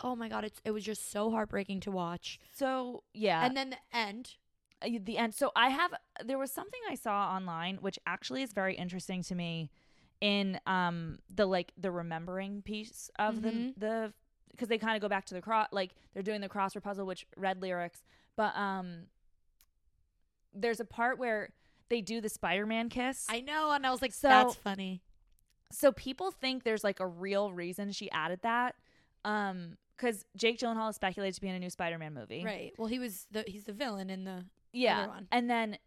[0.00, 2.38] oh my god, it's it was just so heartbreaking to watch.
[2.52, 4.34] So yeah, and then the end.
[4.82, 5.34] uh, the end.
[5.34, 5.94] So I have
[6.24, 9.70] there was something I saw online which actually is very interesting to me
[10.20, 13.74] in um the like the remembering piece of Mhm.
[13.76, 14.12] the the
[14.54, 17.04] because they kind of go back to the cross like they're doing the crossword puzzle
[17.06, 18.02] which read lyrics
[18.36, 19.02] but um
[20.52, 21.50] there's a part where
[21.88, 23.26] they do the Spider-Man kiss.
[23.28, 25.02] I know, and I was like, So- that's funny.
[25.72, 28.76] so people think there's like a real reason she added that
[29.24, 32.44] um cuz Jake Gyllenhaal is speculated to be in a new Spider-Man movie.
[32.44, 32.72] Right.
[32.78, 35.00] Well, he was the he's the villain in the Yeah.
[35.00, 35.28] other one.
[35.32, 35.78] And then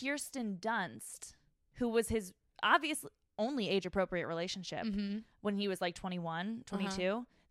[0.00, 1.34] Kirsten Dunst,
[1.74, 2.32] who was his
[2.62, 5.24] obviously only age appropriate relationship Mhm.
[5.42, 6.78] when he was like 21, Uh-huh.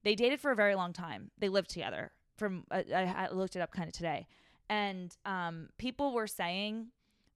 [0.08, 0.22] 22.
[0.22, 1.32] They dated for a very long time.
[1.38, 2.12] They lived together.
[2.38, 4.28] From uh, I, I looked it up kind of today.
[4.70, 6.88] And um people were saying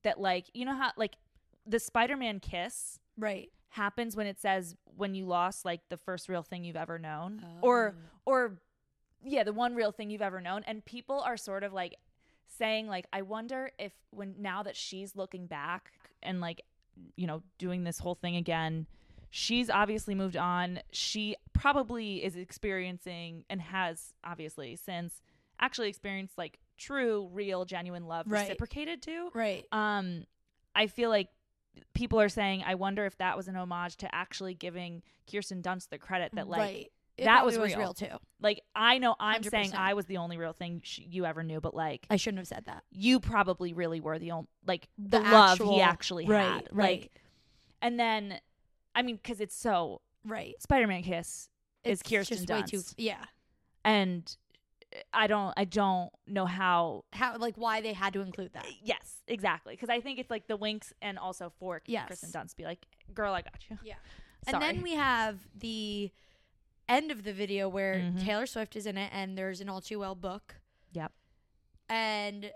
[0.03, 1.15] that like you know how like
[1.65, 3.49] the Spider-Man kiss right.
[3.69, 7.43] happens when it says when you lost like the first real thing you've ever known
[7.61, 7.95] or
[8.25, 8.57] or
[9.23, 11.95] yeah the one real thing you've ever known and people are sort of like
[12.57, 15.91] saying like i wonder if when now that she's looking back
[16.23, 16.61] and like
[17.15, 18.87] you know doing this whole thing again
[19.33, 25.21] she's obviously moved on she probably is experiencing and has obviously since
[25.59, 28.41] actually experienced like true real genuine love Right.
[28.41, 29.65] reciprocated to right.
[29.71, 30.25] um
[30.75, 31.29] i feel like
[31.93, 35.01] people are saying i wonder if that was an homage to actually giving
[35.31, 36.91] kirsten dunst the credit that like right.
[37.17, 37.93] That probably was real.
[37.93, 38.07] too.
[38.41, 39.75] like i know i'm saying 100%.
[39.77, 42.47] i was the only real thing sh- you ever knew but like I shouldn't have
[42.47, 42.83] said that.
[42.91, 46.67] you probably really were the only like the, The love actual- he actually right, had
[46.71, 47.01] right.
[47.01, 47.11] like
[47.81, 48.39] and then
[48.95, 50.55] i mean because it's so Right.
[50.61, 51.49] spider-man kiss
[51.83, 53.23] is It's kirsten just dunst way too yeah.
[53.83, 54.35] and
[55.13, 58.65] i don't i don't know how How like why they had to include that.
[58.83, 62.07] yes exactly because i think it's like the winks and also for Yes.
[62.07, 63.95] kristen dunst be like girl i got you Yeah.
[63.95, 64.03] Sorry.
[64.47, 66.11] And then we have the
[66.89, 68.23] end of the video where Mhm.
[68.25, 70.55] Taylor Swift is in it and there's an all too well book.
[70.93, 71.11] Yep.
[71.89, 72.51] And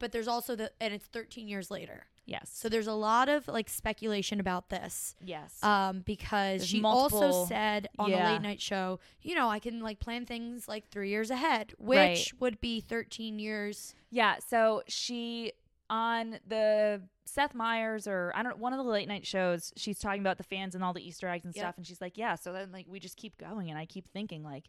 [0.00, 2.06] but there's also the and it's 13 years later.
[2.26, 5.14] Yes So there's a lot of like speculation about this.
[5.24, 8.32] yes Um, because There's she multiple- also said on the yeah.
[8.32, 11.96] late night show, you know, I can like plan things like three years ahead, which
[11.98, 12.32] Right.
[12.40, 13.94] would be 13 years.
[14.10, 15.52] Yeah, so she
[15.88, 20.20] on the Seth Meyers or I don't one of the late night shows, she's talking
[20.20, 21.62] about the fans and all the Easter eggs and Yep.
[21.62, 24.08] stuff, and she's like, "Yeah." So then like we just keep going, and I keep
[24.08, 24.64] thinking like,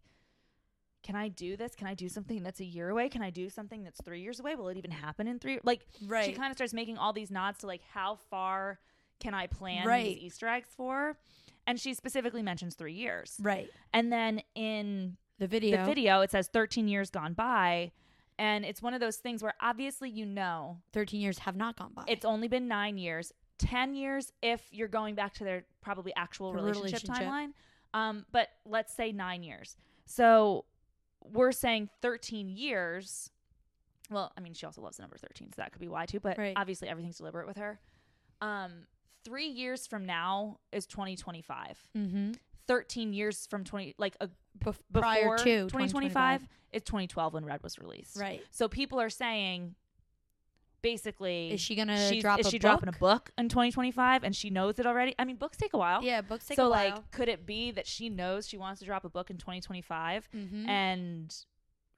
[1.08, 1.74] can I do this?
[1.74, 3.08] Can I do something that's a year away?
[3.08, 4.56] Can I do something that's three years away?
[4.56, 5.58] Will it even happen in three?
[5.64, 6.26] Like, right.
[6.26, 8.78] she kind of starts making all these nods to like how far
[9.22, 10.16] can I plan Right.
[10.16, 11.18] these Easter eggs for?
[11.66, 13.70] And she specifically mentions three years, Right.
[13.94, 15.78] and then in The video.
[15.78, 17.94] the video it says 13 years gone by
[18.38, 21.94] and it's one of those things where obviously you know 13 years have not gone
[21.96, 22.04] by.
[22.08, 26.54] it's only been nine years 10 years if you're going back to their probably actual
[26.54, 27.28] relationship, relationship.
[27.28, 27.54] timeline
[27.94, 30.66] um, but let's say nine years so
[31.34, 33.30] we're saying 13 years
[34.10, 36.20] well i mean she also loves the number 13 so that could be why too
[36.20, 36.54] but Right.
[36.56, 37.80] obviously everything's deliberate with her
[38.40, 38.72] um,
[39.26, 42.32] three years from now is 2025 mm-hmm.
[42.68, 44.28] 13 years from 20 like a
[44.60, 48.42] Bef- before prior to 2025 is 2012 when red was released Right.
[48.52, 49.76] so people are saying
[50.92, 52.62] basically Is she gonna she's- drop is a she book?
[52.62, 55.78] dropping a book in 2025 and she knows it already i mean books take a
[55.78, 58.80] while Yeah, books take so a like could it be that she knows she wants
[58.80, 60.68] to drop a book in 2025 Mhm.
[60.68, 61.36] and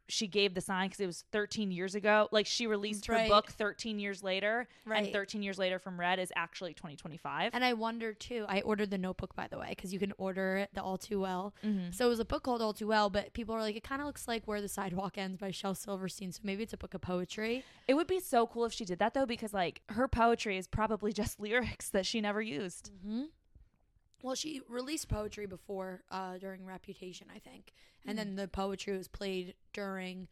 [0.09, 3.29] she gave the sign because it was 13 years ago like she released her Right.
[3.29, 5.03] book 13 years later right.
[5.05, 8.45] and 13 years later from red is actually 2025 And I wonder too.
[8.49, 11.19] I ordered the notebook by the way because you can order it the All Too
[11.21, 11.53] Well.
[11.63, 11.93] Mhm.
[11.93, 14.01] So it was a book called All Too Well, but people are like, it kind
[14.01, 16.31] of looks like Where the Sidewalk Ends by Shel Silverstein.
[16.31, 17.63] So maybe it's a book of poetry.
[17.87, 20.67] it would be so cool if she did that though because like her poetry is
[20.67, 23.23] probably just lyrics that she never used Mm-hmm.
[24.21, 27.73] Well, she released poetry before uh, during Reputation, I think,
[28.05, 30.27] and then the poetry was played during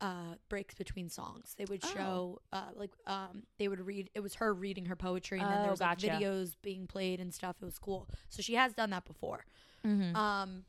[0.00, 1.54] uh, breaks between songs.
[1.56, 1.88] They would Oh.
[1.94, 4.10] show uh, like um, they would read.
[4.14, 7.20] It was her reading her poetry, and then Oh, there was like, videos being played
[7.20, 7.56] and stuff.
[7.62, 8.08] It was cool.
[8.28, 9.44] So she has done that before.
[9.86, 10.14] mm-hmm.
[10.16, 10.64] Um,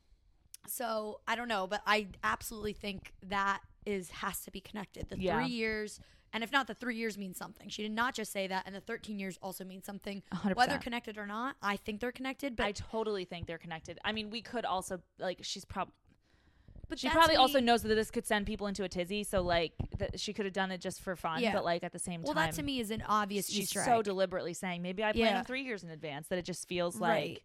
[0.68, 5.08] so I don't know, but I absolutely think that is has to be connected.
[5.08, 5.36] The Yeah.
[5.36, 6.00] three years,
[6.36, 7.68] and if not, the three years means something.
[7.70, 10.22] She did not just say that, and the thirteen years also means something.
[10.34, 10.54] 100%.
[10.54, 12.54] Whether connected or not, I think they're connected.
[12.56, 13.98] But I totally think they're connected.
[14.04, 15.94] I mean, we could also like she's probably
[16.88, 19.24] but she probably me- also knows that this could send people into a tizzy.
[19.24, 21.52] So like that she could have done it just for fun, Yeah.
[21.54, 23.82] but like at the same Well, time, that to me is an obvious she's Easter
[23.84, 24.04] so egg.
[24.04, 25.42] deliberately saying maybe I plan Yeah.
[25.42, 27.30] three years in advance that it just feels Right.
[27.30, 27.44] like.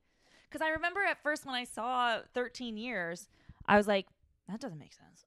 [0.49, 3.29] Because I remember at first when I saw 13 years,
[3.65, 4.05] I was like,
[4.49, 5.25] that doesn't make sense.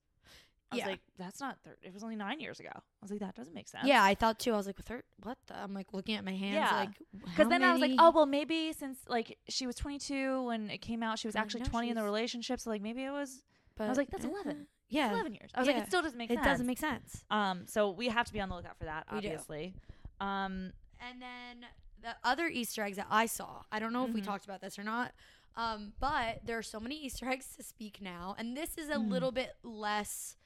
[0.74, 0.84] I Yeah.
[0.84, 1.58] was like, that's not.
[1.64, 2.70] Thir- it was only nine years ago.
[2.74, 3.86] I was like, that doesn't make sense.
[3.86, 4.52] yeah, I thought too.
[4.52, 5.38] I was like, her, what?
[5.46, 5.56] The?
[5.56, 6.74] I'm like looking at my hands, Yeah.
[6.76, 6.90] like
[7.24, 10.78] Because then I was like, oh well, maybe since like she was 22 when it
[10.78, 12.60] came out, she was actually 20 in the relationship.
[12.60, 13.42] So like maybe it was
[13.76, 14.66] But I was like, that's 11.
[14.90, 15.50] Yeah, 11 years.
[15.54, 16.46] I was like, it still doesn't make it sense.
[16.46, 17.24] It doesn't make sense.
[17.30, 19.74] Um, so we have to be on the lookout for that, obviously.
[20.20, 21.66] Um, And then
[22.00, 24.26] the other Easter eggs that I saw, I don't know if we Mhm.
[24.26, 25.12] talked about this or not,
[25.56, 28.94] um, but there are so many Easter eggs to speak now, and this is a
[28.96, 29.08] Mm.
[29.10, 30.36] little bit less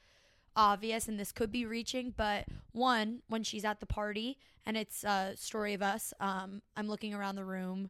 [0.59, 2.13] obvious, and this could be reaching.
[2.15, 6.13] But one, when she's at the party, and it's a story of us.
[6.19, 7.89] Um, I'm looking around the room,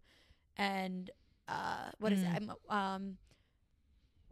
[0.55, 1.09] and
[1.47, 2.28] uh, what is it?
[2.28, 2.49] Mm.
[2.70, 3.17] I'm um.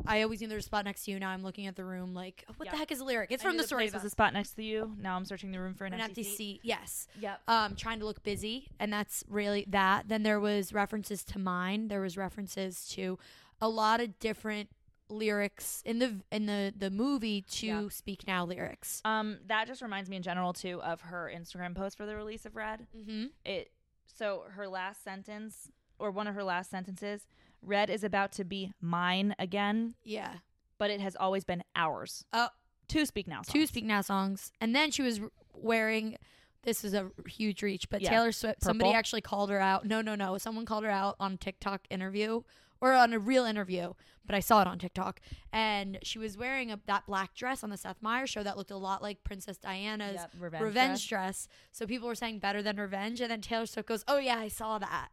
[0.05, 1.19] I always knew there was a spot next to you.
[1.19, 2.71] Now I'm looking at the room like, what Yep.
[2.73, 3.31] the heck is the lyric?
[3.31, 4.95] It's I from knew the story place was a spot next to you.
[5.01, 6.37] Now I'm searching the room for an, An empty, empty seat.
[6.37, 6.59] seat.
[6.63, 7.41] Yes Yep.
[7.47, 10.07] um, trying to look busy, and that's really that.
[10.07, 11.87] Then there was references to mine.
[11.87, 13.17] There was references to
[13.59, 14.69] a lot of different
[15.09, 17.87] lyrics in the in the the movie to Yeah.
[17.89, 19.01] Speak Now lyrics.
[19.05, 22.45] Um, that just reminds me in general too of her Instagram post for the release
[22.45, 22.87] of Red.
[22.95, 23.25] Mm-hmm.
[23.45, 23.71] It
[24.05, 27.25] so her last sentence or one of her last sentences,
[27.61, 30.35] Red is about to be mine again, Yeah.
[30.77, 32.23] but it has always been ours.
[32.33, 32.49] Oh.
[32.87, 33.41] Two speak now.
[33.41, 33.65] Two.
[33.67, 35.19] Speak Now songs, and then she was
[35.53, 36.17] wearing.
[36.63, 38.09] This is a huge reach, but Yeah.
[38.11, 38.63] Taylor Swift.
[38.63, 39.85] Somebody actually called her out.
[39.85, 40.37] No, no, no.
[40.37, 42.43] Someone called her out on TikTok interview
[42.81, 43.93] or on a real interview,
[44.25, 45.19] but I saw it on TikTok,
[45.53, 48.71] and she was wearing a, that black dress on the Seth Meyers show that looked
[48.71, 50.63] a lot like Princess Diana's Yep, revenge.
[50.63, 51.45] revenge dress.
[51.45, 51.47] dress.
[51.71, 54.47] So people were saying better than revenge, and then Taylor Swift goes, "Oh yeah, I
[54.49, 55.09] saw that,"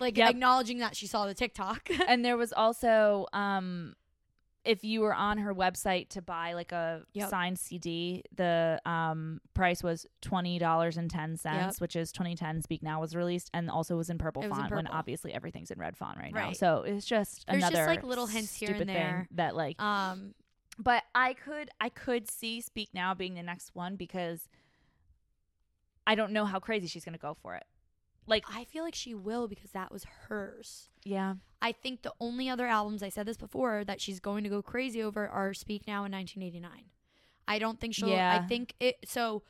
[0.00, 0.30] like Yep.
[0.30, 1.88] acknowledging that she saw the TikTok.
[2.08, 3.94] and there was also um
[4.68, 7.30] if you were on her website to buy like a Yep.
[7.30, 11.80] signed CD, the um price was twenty dollars and ten cents, Yep.
[11.80, 14.56] which is twenty ten Speak Now was released and also was in purple was in
[14.58, 16.52] font when obviously everything's in red font right, now.
[16.52, 19.26] So it's just There's just, another like, little hints here and there.
[19.32, 20.34] that like um,
[20.78, 24.48] but I could I could see Speak Now being the next one because
[26.06, 27.64] I don't know how crazy she's gonna go for it.
[28.28, 30.88] Like I feel like she will because that was hers.
[31.04, 31.34] yeah.
[31.60, 34.62] I think the only other albums I said this before that she's going to go
[34.62, 36.84] crazy over are Speak Now in 1989.
[37.48, 38.14] I don't think she'll.
[38.14, 38.96] I think it.
[39.06, 39.42] So,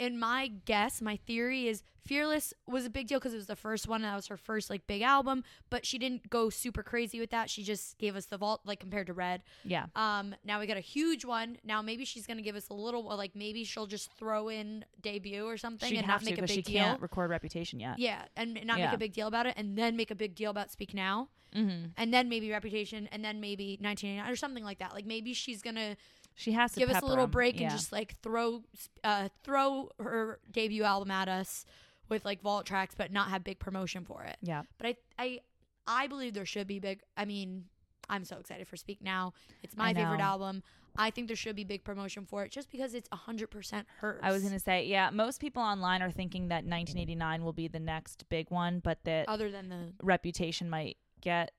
[0.00, 3.54] in my guess, my theory is Fearless was a big deal because it was the
[3.54, 4.00] first one.
[4.02, 7.50] That was her first like big album, but she didn't go super crazy with that.
[7.50, 9.42] She just gave us the vault like compared to Red.
[9.64, 9.84] Yeah.
[9.94, 11.58] Um, now we got a huge one.
[11.62, 15.44] Now maybe she's gonna give us a little like maybe she'll just throw in debut
[15.44, 16.82] or something She'd and not make to a big she deal.
[16.82, 17.98] can't record reputation yet.
[17.98, 18.86] Yeah, and not Yeah.
[18.86, 21.28] make a big deal about it, and then make a big deal about Speak Now
[21.54, 21.86] Mm-hmm.
[21.96, 24.94] and then maybe Reputation, and then maybe 1989 or something like that.
[24.94, 25.96] Like maybe she's gonna
[26.40, 27.30] She has to give us a little 'em.
[27.30, 27.68] break Yeah.
[27.68, 28.62] and just like throw
[29.04, 31.66] uh, throw her debut album at us
[32.08, 34.36] with like vault tracks, but not have big promotion for it.
[34.40, 34.62] yeah.
[34.78, 35.40] But I I
[35.86, 37.02] I believe there should be big.
[37.16, 37.66] I mean,
[38.08, 39.32] I'm so excited for Speak Now.
[39.62, 40.24] It's my I favorite know.
[40.24, 40.62] album.
[40.96, 44.18] I think there should be big promotion for it, just because it's 100% hers.
[44.24, 47.78] I was gonna say, yeah, most people online are thinking that 1989 will be the
[47.78, 51.52] next big one, but that other than the Reputation might get.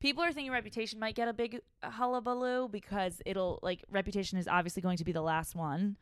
[0.00, 4.80] People are thinking Reputation might get a big hullabaloo because it'll like Reputation is obviously
[4.82, 5.96] going to be the last one,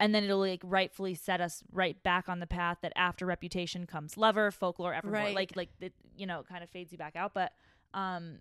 [0.00, 3.86] and then it'll like rightfully set us right back on the path that after Reputation
[3.86, 5.20] comes Lover, Folklore, Evermore.
[5.20, 5.34] Right.
[5.34, 7.34] Like like it, you know, kind of fades you back out.
[7.34, 7.52] But
[7.92, 8.38] um,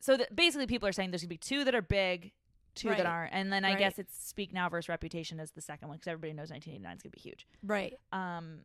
[0.00, 2.30] so that basically people are saying there's gonna be two that are big,
[2.76, 2.96] two Right.
[2.98, 3.78] that aren't, and then I Right.
[3.78, 7.02] guess it's Speak Now versus Reputation as the second one because everybody knows 1989 is
[7.02, 7.46] gonna be huge.
[7.64, 7.98] right.
[8.12, 8.60] Um,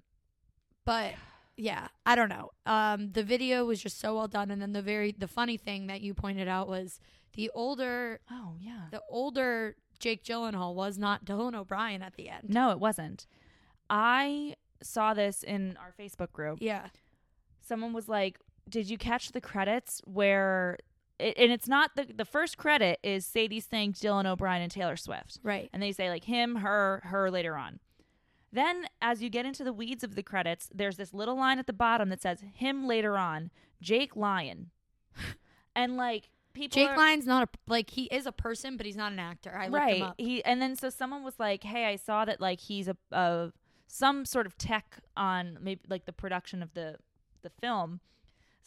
[0.86, 1.16] but
[1.60, 4.82] yeah i don't know um the video was just so well done and then the
[4.82, 7.00] very the funny thing that you pointed out was
[7.34, 12.50] the older oh yeah, the older jake gyllenhaal was not dylan o'brien at the end
[12.50, 13.28] no, it wasn't.
[13.90, 16.60] I saw this in our Facebook group.
[16.62, 16.88] yeah
[17.62, 20.78] Someone was like, "Did you catch the credits where?"
[21.20, 24.96] It, and it's not the the first credit is Sadie Sink, Dylan O'Brien, and Taylor
[24.96, 25.40] Swift.
[25.44, 27.80] right and they say like him, her, her later on.
[28.52, 31.68] Then, as you get into the weeds of the credits, there's this little line at
[31.68, 34.72] the bottom that says him later on, Jake Lyon,
[35.76, 38.98] and like people, jake are, lyon's not a like he is a person but he's
[38.98, 39.98] not an actor i looked right?
[39.98, 42.88] him up He and then so someone was like, hey, I saw that like he's
[42.88, 43.52] a, a
[43.88, 46.98] some sort of tech on maybe like the production of the
[47.42, 48.02] the film.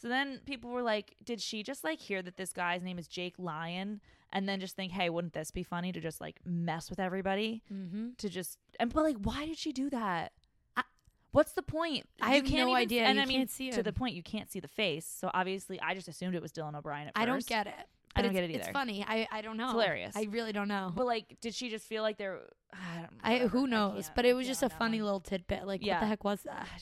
[0.03, 3.07] So then people were like, did she just like hear that this guy's name is
[3.07, 4.01] Jake Lyon
[4.33, 7.63] and then just think, hey, wouldn't this be funny to just like mess with everybody?
[7.73, 8.09] mm-hmm.
[8.17, 10.33] to just and but like why did she do that?
[10.75, 10.83] I-
[11.31, 12.05] what's the point?
[12.21, 13.03] I You have can't no even- idea.
[13.05, 15.05] and You i mean see to the point you can't see the face.
[15.05, 17.21] So obviously i just assumed it was dylan o'brien at first.
[17.23, 17.73] i don't get it
[18.15, 18.59] I but don't get it either.
[18.59, 19.05] it's funny.
[19.07, 19.63] I i don't know.
[19.67, 20.15] It's hilarious.
[20.17, 20.91] i really don't know.
[20.93, 22.41] But like did she just feel like there
[22.73, 24.05] i don't I, who knows?
[24.07, 25.65] can't- but it was just a funny little tidbit.
[25.65, 26.67] Like what the heck was that?
[26.67, 26.77] I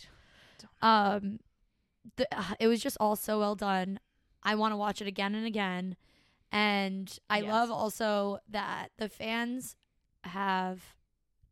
[0.57, 1.39] don't- um
[2.17, 3.99] the, uh, it was just all so well done.
[4.43, 5.95] I want to watch it again and again.
[6.51, 7.49] And i Yes.
[7.51, 9.75] love also that the fans
[10.25, 10.81] have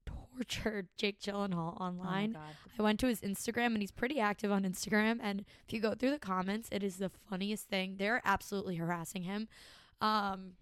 [0.06, 2.42] tortured jake gyllenhaal Oh online God.
[2.78, 5.20] i went to his instagram and he's pretty active on instagram.
[5.22, 7.96] And if you go through the comments it is the funniest thing.
[7.98, 9.48] They're absolutely harassing him.
[10.02, 10.54] Um,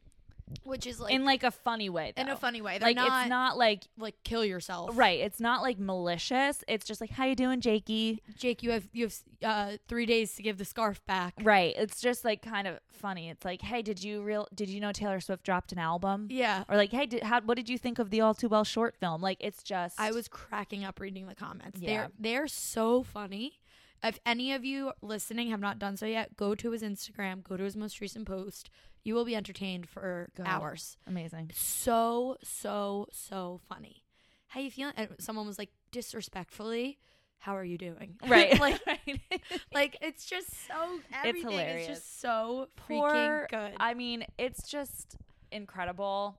[0.63, 2.13] which is like in like a funny way.
[2.15, 2.21] Though.
[2.23, 2.77] in a funny way.
[2.77, 5.19] They're like not, it's not like like kill yourself, right.
[5.19, 6.63] It's not like malicious.
[6.67, 8.21] It's just like how you doing, Jakey?
[8.35, 11.33] Jake, you have you have uh, three days to give the scarf back.
[11.41, 11.73] Right.
[11.77, 13.29] It's just like kind of funny.
[13.29, 14.47] It's like, hey, did you real?
[14.53, 16.27] Did you know Taylor Swift dropped an album?
[16.29, 17.41] Yeah, Or like, hey, did, how?
[17.41, 19.21] What did you think of the All Too Well short film?
[19.21, 19.99] Like, it's just.
[19.99, 21.79] I was cracking up reading the comments.
[21.79, 21.87] Yeah.
[21.87, 23.59] They're they're so funny.
[24.03, 27.57] If any of you listening have not done so yet, go to his Instagram, go
[27.57, 28.69] to his most recent post.
[29.03, 30.97] You will be entertained for hours.
[31.07, 31.51] amazing.
[31.53, 34.03] So so so funny.
[34.47, 34.93] How you feeling?
[34.97, 36.99] And someone was like disrespectfully,
[37.39, 38.59] "How are you doing?" Right.
[38.59, 39.21] like right.
[39.73, 41.87] like it's just so everything is hilarious.
[41.87, 43.73] just so Poor- freaking good.
[43.79, 45.15] I mean, it's just
[45.51, 46.37] incredible.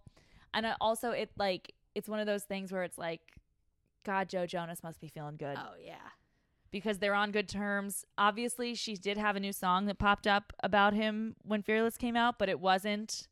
[0.54, 3.20] And also, it like, it's one of those things where it's like,
[4.04, 5.96] God, Joe Jonas must be feeling good oh yeah.
[6.70, 8.04] Because they're on good terms.
[8.16, 12.16] Obviously, she did have a new song that popped up about him when Fearless came
[12.16, 13.28] out, but it wasn't.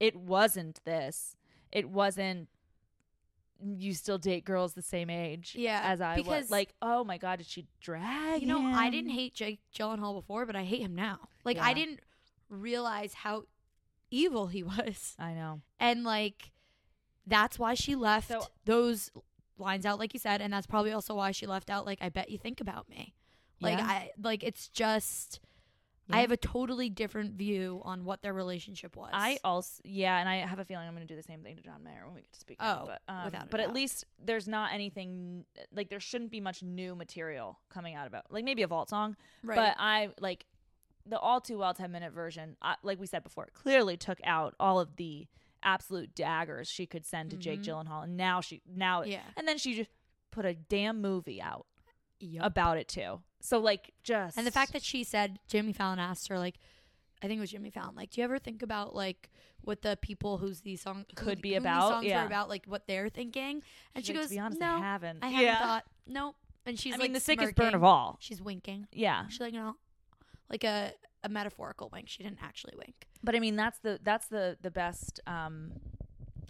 [0.00, 1.36] It wasn't this.
[1.72, 2.48] It wasn't.
[3.60, 6.50] You still date girls the same age, Yeah, as I because- was.
[6.50, 8.40] Like, oh my god, did she drag?
[8.40, 11.18] You know, I didn't hate Jake Gyllenhaal before, but I hate him now.
[11.44, 11.98] Like I didn't
[12.48, 13.44] realize how
[14.12, 15.60] evil he was, I know.
[15.80, 16.52] and like
[17.26, 19.10] that's why she left So- those
[19.58, 21.86] lines out, like you said, and that's probably also why she left out.
[21.86, 23.14] Like I bet you think about me.
[23.60, 23.86] Like Yeah.
[23.86, 25.40] I like it's just.
[26.10, 29.10] I have a totally different view on what their relationship was.
[29.12, 31.56] I also yeah, and I have a feeling I'm going to do the same thing
[31.56, 32.56] to John Mayer when we get to speak.
[32.60, 36.62] Oh, but, um, without but at least there's not anything like there shouldn't be much
[36.62, 39.54] new material coming out about like maybe a vault song, right.
[39.54, 40.46] but I like
[41.08, 42.56] the all too well 10 minute version.
[42.62, 45.26] I, like we said before, clearly took out all of the
[45.62, 47.64] absolute daggers she could send to Jake Mhm.
[47.86, 49.22] Gyllenhaal, and now she now yeah.
[49.36, 49.90] and then she just
[50.30, 51.66] put a damn movie out
[52.20, 52.44] Yup.
[52.44, 53.20] about it too.
[53.40, 56.56] So like just And the fact that she said Jimmy Fallon asked her like
[57.22, 59.30] I think it was Jimmy Fallon like do you ever think about like
[59.62, 61.88] what the people whose these songs Could be who about?
[61.90, 62.22] songs Yeah.
[62.22, 63.62] are about like what they're thinking
[63.94, 65.18] and She's she goes honest, no I haven't.
[65.22, 65.58] I haven't yeah.
[65.58, 66.36] thought nope
[66.66, 68.16] and she's I like mean, the sickest burn of all.
[68.20, 69.74] she's winking Yeah, she's like no
[70.50, 70.92] like a
[71.28, 74.70] a metaphorical wink she didn't actually wink But I mean, that's the that's the the
[74.70, 75.72] best um,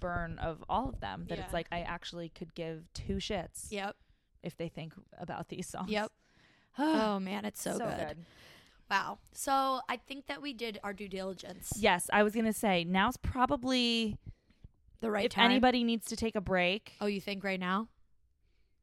[0.01, 1.24] burn of all of them.
[1.29, 1.45] That Yeah.
[1.45, 3.97] it's like I actually could give two shits yep
[4.43, 5.91] if they think about these songs.
[5.91, 6.12] Yep.
[6.79, 8.18] oh man it's so, good.
[8.91, 12.85] wow so I think that we did our due diligence Yes, I was gonna say
[12.85, 14.16] now's probably
[15.01, 16.93] the right if time anybody needs to take a break.
[17.01, 17.89] oh you think right now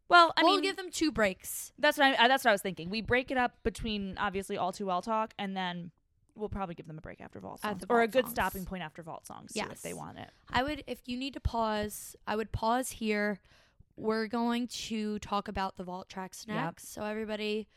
[0.08, 2.62] Well, I we'll mean, give them two breaks that's what I, that's what I was
[2.62, 2.90] thinking.
[2.90, 5.92] We break it up between obviously all too well talk, and then
[6.36, 8.34] we'll probably give them a break after vault songs, the or a good songs.
[8.34, 10.30] stopping point after vault songs too, if they want it.
[10.52, 13.40] I would, if you need to pause, I would pause here.
[13.98, 16.56] We're going to talk about the vault tracks Yep.
[16.56, 16.94] next.
[16.94, 17.68] So, everybody,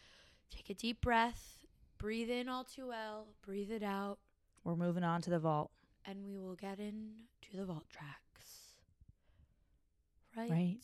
[0.51, 1.65] take a deep breath,
[1.97, 4.19] breathe in all too well, breathe it out,
[4.65, 5.71] We're moving on to the vault,
[6.05, 8.75] and we will get into the vault tracks.
[10.37, 10.51] Right?
[10.51, 10.79] right?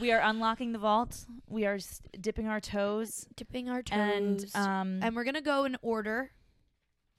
[0.00, 1.26] We are unlocking the vault.
[1.46, 3.94] We are s- dipping our toes, Dipping our toes.
[3.98, 6.30] and um, and we're going to go in order.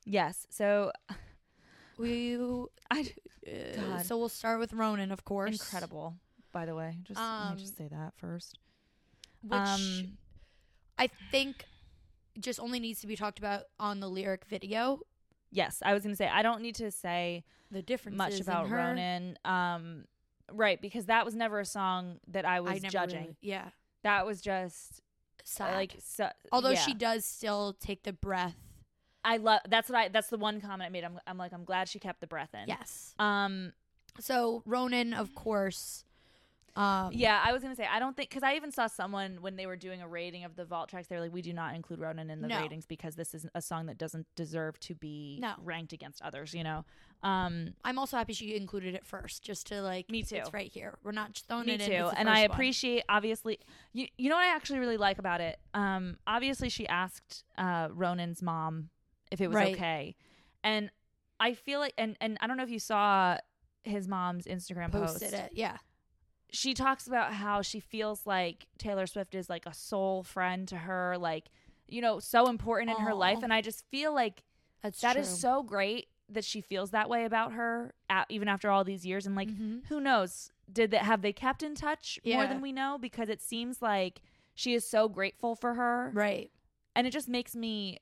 [0.05, 0.47] yes.
[0.49, 0.91] So
[1.97, 2.37] We,
[2.89, 3.01] I
[3.47, 4.05] uh, God.
[4.05, 5.51] so we'll start with Ronan, of course.
[5.51, 6.15] incredible.
[6.51, 8.57] By the way, just let Um, me just say that first.
[9.43, 10.17] Which um,
[10.97, 11.65] I think
[12.39, 15.01] just only needs to be talked about on the lyric video.
[15.51, 18.69] Yes, I was gonna say I don't need to say The difference much about.
[18.69, 19.37] Ronan.
[19.45, 20.05] Um,
[20.51, 23.19] right, because that was never a song that I was I never judging.
[23.21, 23.69] really- yeah,
[24.03, 25.01] That was just
[25.43, 25.73] sad.
[25.75, 25.97] like
[26.51, 26.79] although yeah.
[26.81, 28.55] she does still take the breath.
[29.23, 29.61] I love.
[29.69, 30.07] That's what I.
[30.07, 31.03] That's the one comment I made.
[31.03, 31.19] I'm.
[31.27, 31.53] I'm like.
[31.53, 32.67] I'm glad she kept the breath in.
[32.67, 33.13] Yes.
[33.19, 33.71] Um.
[34.19, 36.05] So Ronan, of course.
[36.75, 39.55] Um, Yeah, I was gonna say I don't think because I even saw someone when
[39.57, 41.07] they were doing a rating of the vault tracks.
[41.07, 42.59] They were like, "We do not include Ronan in the No.
[42.61, 45.55] ratings because this is a song that doesn't deserve to be No.
[45.57, 46.85] ranked against others." You know.
[47.23, 47.73] Um.
[47.83, 50.09] I'm also happy she included it first, just to like.
[50.09, 50.35] Me too.
[50.37, 50.97] It's right here.
[51.03, 51.89] We're not throwing Me it in.
[51.89, 52.55] too, and I first one.
[52.55, 53.59] appreciate obviously.
[53.93, 55.59] You you know what I actually really like about it.
[55.73, 56.17] Um.
[56.25, 58.89] Obviously, she asked uh Ronan's mom
[59.31, 59.75] if it was Right.
[59.75, 60.15] okay,
[60.63, 60.89] and
[61.39, 63.37] I feel like and and I don't know if you saw
[63.83, 65.33] his mom's Instagram posted post.
[65.43, 65.51] it.
[65.53, 65.77] Yeah.
[66.51, 70.77] She talks about how she feels like Taylor Swift is like a soul friend to
[70.77, 71.45] her, like,
[71.87, 73.39] you know, so important in her life.
[73.41, 74.43] And I just feel like
[74.83, 75.35] That's that is true.
[75.37, 79.25] so great that she feels that way about her, at, even after all these years.
[79.25, 79.85] And like, Mhm.
[79.87, 80.51] who knows?
[80.71, 82.97] Did that have they kept in touch more than we know?
[82.97, 84.21] Because it seems like
[84.53, 86.49] she is so grateful for her, right.
[86.95, 87.97] and it just makes me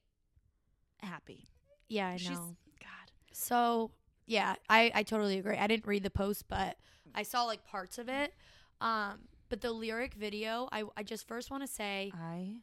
[1.02, 1.47] happy.
[1.88, 2.18] Yeah, I know.
[2.18, 3.12] She's God.
[3.32, 3.91] So
[4.26, 5.58] yeah, I I totally agree.
[5.58, 6.78] I didn't read the post, but
[7.16, 8.34] I saw like parts of it.
[8.82, 12.55] Um, but the lyric video, I I just first want to say I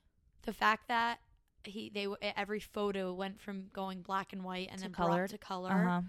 [0.43, 1.19] the fact that
[1.65, 5.31] he they every photo went from going black and white and then colored?
[5.31, 5.73] to color.
[5.73, 6.01] Uh-huh.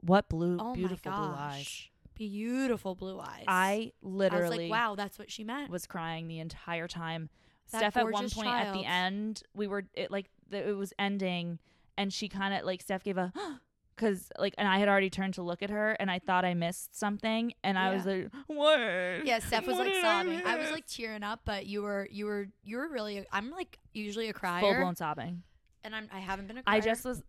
[0.00, 1.38] What blue Oh beautiful my blue gosh.
[1.38, 1.88] eyes.
[2.14, 3.44] Beautiful blue eyes.
[3.48, 5.70] I I literally was like, wow, that's what she meant.
[5.70, 7.30] was crying the entire time.
[7.72, 10.92] That Steph at one point at the end, we were it like the, it was
[10.98, 11.58] ending,
[11.96, 13.32] and she kind of like Steph gave a
[14.02, 16.54] because like, and I had already turned to look at her, and I thought I
[16.54, 19.24] missed something, and I was like, what?
[19.24, 20.42] yeah, Steph was What like sobbing.
[20.44, 23.24] I was like tearing up, but you were you were you were really.
[23.30, 25.42] I'm like usually a crier, full blown sobbing.
[25.84, 26.76] and I'm I haven't been a crier.
[26.76, 27.22] I just was.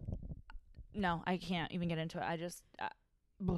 [0.95, 2.23] No, I can't even get into it.
[2.23, 2.63] I just.
[2.79, 3.53] Uh,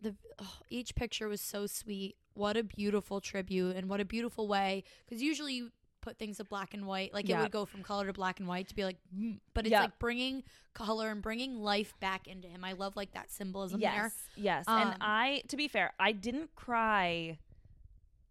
[0.00, 2.16] the oh, each picture was so sweet.
[2.34, 4.84] What a beautiful tribute, and what a beautiful way.
[5.04, 5.70] Because usually you
[6.02, 8.46] put things to black and white, like it would go from color to black and
[8.48, 9.80] white to be like, mm, but it's Yeah.
[9.82, 10.42] like bringing
[10.74, 12.62] color and bringing life back into him.
[12.64, 13.90] I love like that symbolism there.
[13.90, 14.64] yes, yes.
[14.68, 17.38] Um, and I, to be fair, I didn't cry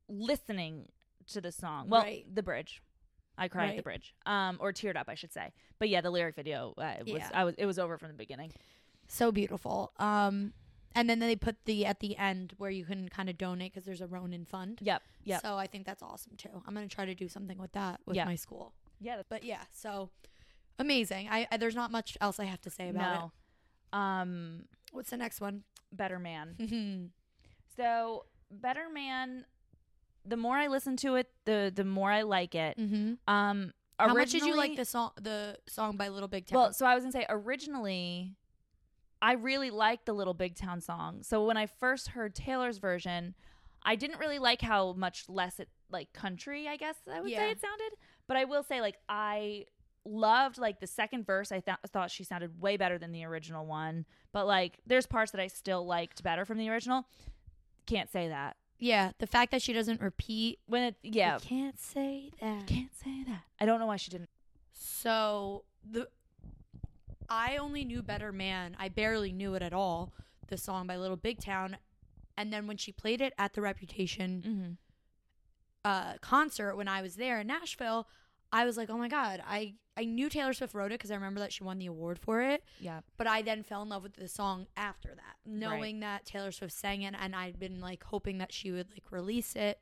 [0.08, 0.90] listening
[1.28, 1.90] to the song.
[1.90, 2.26] Well, Right.
[2.34, 2.82] the bridge.
[3.38, 5.52] I cried at the bridge, um, or teared up, I should say.
[5.80, 7.30] But yeah, the lyric video uh, was Yeah.
[7.34, 8.52] I was it was over from the beginning.
[9.08, 9.94] So beautiful.
[9.98, 10.54] Um,
[10.96, 13.86] and then they put the at the end where you can kind of donate because
[13.86, 14.80] there's a Ronan fund.
[14.82, 16.50] Yep, yep, So I think that's awesome too.
[16.68, 18.26] I'm gonna try to do something with that with Yeah.
[18.26, 18.74] my school.
[19.00, 19.22] yeah.
[19.30, 20.10] But yeah, so
[20.80, 21.28] amazing.
[21.30, 23.32] I, I there's not much else I have to say about
[23.94, 24.66] No, um.
[24.92, 25.64] What's the next one?
[25.94, 26.56] Better Man.
[26.60, 27.06] mm-hmm.
[27.78, 29.46] So Better Man.
[30.26, 32.78] The more I listen to it, the the more I like it.
[32.78, 33.14] Hmm.
[33.28, 35.12] Um, How much did you like originally- the song?
[35.22, 36.60] The song by Little Big Town.
[36.60, 38.36] Well, so I was gonna say originally,
[39.22, 41.22] I really liked the Little Big Town song.
[41.24, 43.36] So when I first heard Taylor's version,
[43.84, 46.68] I didn't really like how much less it like country.
[46.68, 47.40] I guess I would Yeah.
[47.40, 47.92] say it sounded.
[48.28, 49.66] But I will say, like I
[50.06, 51.52] loved like the second verse.
[51.52, 54.06] I th- thought she sounded way better than the original one.
[54.32, 57.06] But like, there's parts that I still liked better from the original.
[57.86, 60.58] Can't say that yeah, the fact that she doesn't repeat.
[60.66, 60.96] when it.
[61.04, 62.66] Yeah, I can't say that.
[62.66, 63.44] can't say that.
[63.60, 64.30] I don't know why she didn't.
[64.72, 66.08] So the
[67.32, 68.76] I only knew Better Man.
[68.78, 70.12] I barely knew it at all.
[70.50, 71.78] The song by Little Big Town,
[72.38, 74.72] and then when she played it at the Reputation Mm-hmm.
[75.86, 78.08] uh, concert when I was there in Nashville,
[78.52, 81.16] I was like, oh my god, I I knew Taylor Swift wrote it because I
[81.16, 82.64] remember that she won the award for it.
[82.80, 83.00] Yeah.
[83.18, 86.74] But I then fell in love with the song after that, knowing that Taylor Swift
[86.74, 89.80] sang it, and I'd been like hoping that she would like release it.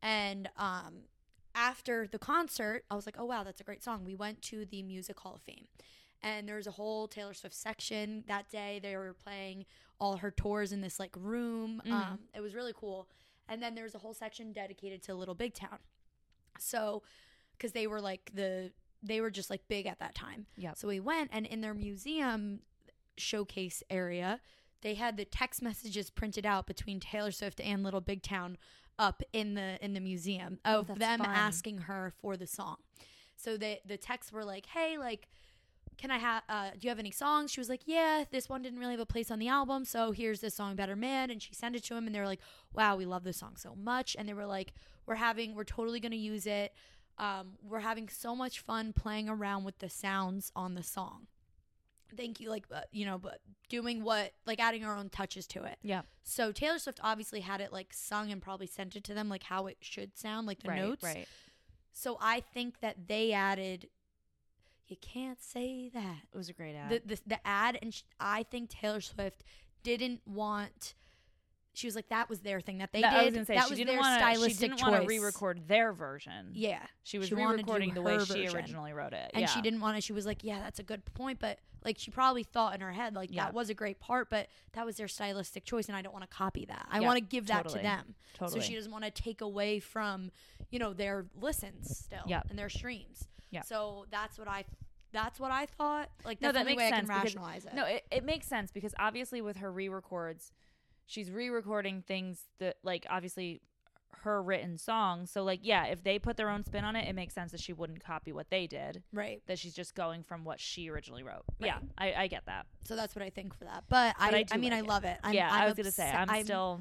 [0.00, 1.06] And um,
[1.56, 4.04] after the concert, I was like, oh wow, that's a great song.
[4.04, 5.66] We went to the Music Hall of Fame,
[6.22, 8.78] and there was a whole Taylor Swift section that day.
[8.82, 9.66] They were playing
[10.00, 11.80] all her tours in this like room.
[11.84, 11.92] Mhm.
[11.92, 13.08] Um, it was really cool.
[13.48, 15.78] And then there was a whole section dedicated to Little Big Town.
[16.58, 17.02] So,
[17.52, 20.46] because they were like the they were just like big at that time.
[20.56, 20.76] Yep.
[20.76, 22.60] So we went, and in their museum
[23.16, 24.40] showcase area,
[24.82, 28.58] they had the text messages printed out between Taylor Swift and Little Big Town
[28.98, 31.28] up in the in the museum Oh, of that's them fun.
[31.28, 32.76] asking her for the song.
[33.36, 35.28] So the the texts were like, "Hey, like."
[35.98, 36.42] Can I have?
[36.48, 37.50] Uh, do you have any songs?
[37.50, 40.12] She was like, "Yeah, this one didn't really have a place on the album, so
[40.12, 42.40] here's this song, Better Man." And she sent it to him, and they were like,
[42.72, 44.72] "Wow, we love this song so much." And they were like,
[45.06, 46.72] "We're having, we're totally gonna use it.
[47.18, 51.26] Um, we're having so much fun playing around with the sounds on the song.
[52.16, 55.64] Thank you, like uh, you know, but doing what, like adding our own touches to
[55.64, 55.78] it.
[55.82, 56.02] Yeah.
[56.22, 59.42] So Taylor Swift obviously had it like sung and probably sent it to them like
[59.42, 60.80] how it should sound, like the right.
[60.80, 61.02] notes.
[61.02, 61.26] Right.
[61.92, 63.88] So I think that they added.
[64.88, 66.90] You can't say that It was a great ad.
[66.90, 69.44] the the, the ad, and sh- I think Taylor Swift
[69.82, 70.94] didn't want.
[71.74, 73.20] She was like that was their thing that they That- did.
[73.20, 74.26] I was gonna say that she was didn't their want to.
[74.26, 75.08] She stylistic didn't want to choice.
[75.08, 76.50] re-record their version.
[76.54, 78.56] Yeah, she was She wanted to do re-recording the way her she version.
[78.56, 79.30] originally wrote it.
[79.34, 79.46] and yeah.
[79.46, 80.00] she didn't want to.
[80.00, 82.90] She was like, "Yeah, that's a good point," but like she probably thought in her
[82.92, 83.44] head like Yeah.
[83.44, 86.28] that was a great part, but that was their stylistic choice, and I don't want
[86.28, 86.88] to copy that.
[86.90, 87.80] I Yeah, want to give that totally.
[87.80, 88.14] to them.
[88.34, 88.60] Totally.
[88.60, 90.32] So she doesn't want to take away from,
[90.70, 92.46] you know, their listens still Yep.
[92.50, 93.28] and their streams.
[93.50, 93.64] Yep.
[93.66, 94.64] So that's what I,
[95.12, 96.10] that's what I thought.
[96.24, 97.74] Like No, that's that the makes way I sense can because- rationalize it.
[97.74, 100.52] No, it, it makes sense because obviously with her re-records,
[101.06, 103.62] she's re-recording things that like obviously
[104.22, 105.30] her written songs.
[105.30, 107.60] So like yeah, if they put their own spin on it, it makes sense that
[107.60, 109.02] she wouldn't copy what they did.
[109.12, 109.40] right.
[109.46, 111.44] That she's just going from what she originally wrote.
[111.60, 111.68] Right.
[111.68, 112.66] Yeah, I, I get that.
[112.84, 113.84] So that's what I think for that.
[113.88, 115.18] But, But I, I I, mean, like I love it.
[115.22, 116.80] I'm, yeah, I'm I was gonna say obse- I'm, still.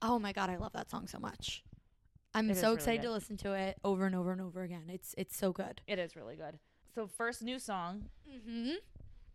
[0.00, 1.62] Oh my god, I love that song so much.
[2.34, 3.08] I'm It so excited good.
[3.08, 4.84] to listen to it over and over and over again.
[4.88, 5.80] It's it's so good.
[5.86, 6.58] It is really good.
[6.94, 8.74] So first new song, Mm-hmm.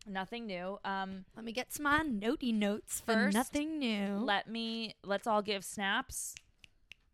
[0.08, 0.80] nothing new.
[0.86, 4.18] Um, Let me get some my notey notes for First, nothing new.
[4.18, 6.36] let me let's all give snaps.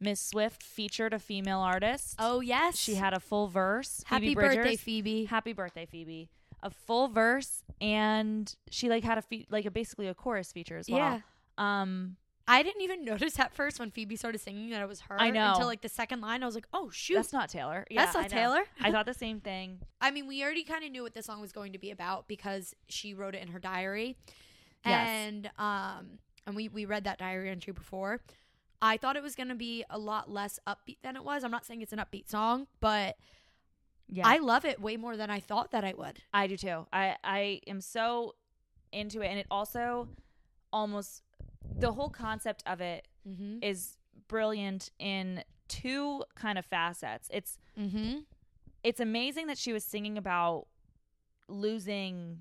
[0.02, 2.16] Miss Swift featured a female artist.
[2.20, 4.02] oh yes, She had a full verse.
[4.06, 5.26] happy Phoebe birthday, Phoebe.
[5.26, 6.30] Happy birthday, Phoebe.
[6.64, 10.78] A full verse, and she like had a fe- like a basically a chorus feature
[10.78, 11.00] as well.
[11.00, 11.22] Yeah,
[11.58, 12.16] Um,
[12.50, 15.16] I didn't even notice at first when Phoebe started singing that it was her.
[15.20, 15.52] I know.
[15.52, 17.86] Until like the second line, I was like, oh shoot, That's not Taylor.
[17.94, 18.28] That's not I.
[18.28, 18.64] Taylor.
[18.82, 19.80] I thought the same thing.
[20.02, 22.28] I mean, we already kind of knew what the song was going to be about
[22.28, 24.18] because she wrote it in her diary.
[24.86, 25.08] Yes.
[25.08, 28.22] And um and we we read that diary entry before.
[28.82, 31.44] I thought it was going to be a lot less upbeat than it was.
[31.44, 33.18] I'm not saying it's an upbeat song, but
[34.08, 36.20] Yeah, I love it way more than I thought that I would.
[36.34, 36.88] I do too.
[36.92, 38.36] I I am so
[38.92, 40.08] into it, and it also
[40.72, 41.24] almost
[41.78, 43.60] the whole concept of it Mm-hmm.
[43.62, 47.30] is brilliant in two kind of facets.
[47.32, 48.20] It's Mm-hmm.
[48.84, 50.68] it's amazing that she was singing about
[51.48, 52.40] losing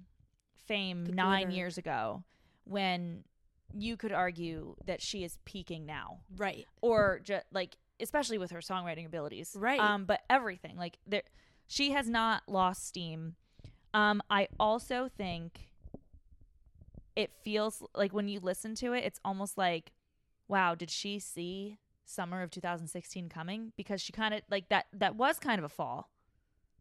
[0.66, 1.56] fame The nine glitter.
[1.56, 2.24] years ago
[2.64, 3.24] when
[3.76, 6.66] you could argue that she is peaking now Right.
[6.80, 9.80] or just like especially with her songwriting abilities Right.
[9.80, 11.22] um but everything like there
[11.66, 13.34] she has not lost steam
[13.94, 15.67] um i also think
[17.18, 19.92] it feels like when you listen to it it's almost like
[20.48, 25.14] wow did she see summer of 2016 coming because she kind of like that that
[25.16, 26.10] was kind of a fall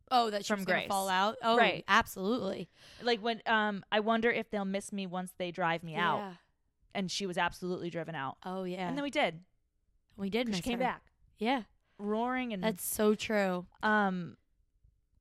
[0.09, 0.87] Oh, that she From was Grace.
[0.87, 1.35] fall out.
[1.43, 1.83] Oh, Right.
[1.85, 2.69] absolutely.
[3.01, 6.33] like when um i wonder if they'll miss me once they drive me out Yeah.
[6.95, 8.87] and she was absolutely driven out Oh yeah.
[8.87, 9.41] and then we did
[10.15, 10.55] we did.
[10.55, 10.85] she came her.
[10.85, 11.01] back
[11.39, 11.63] Yeah.
[11.97, 13.65] roaring and That's so true.
[13.83, 14.37] um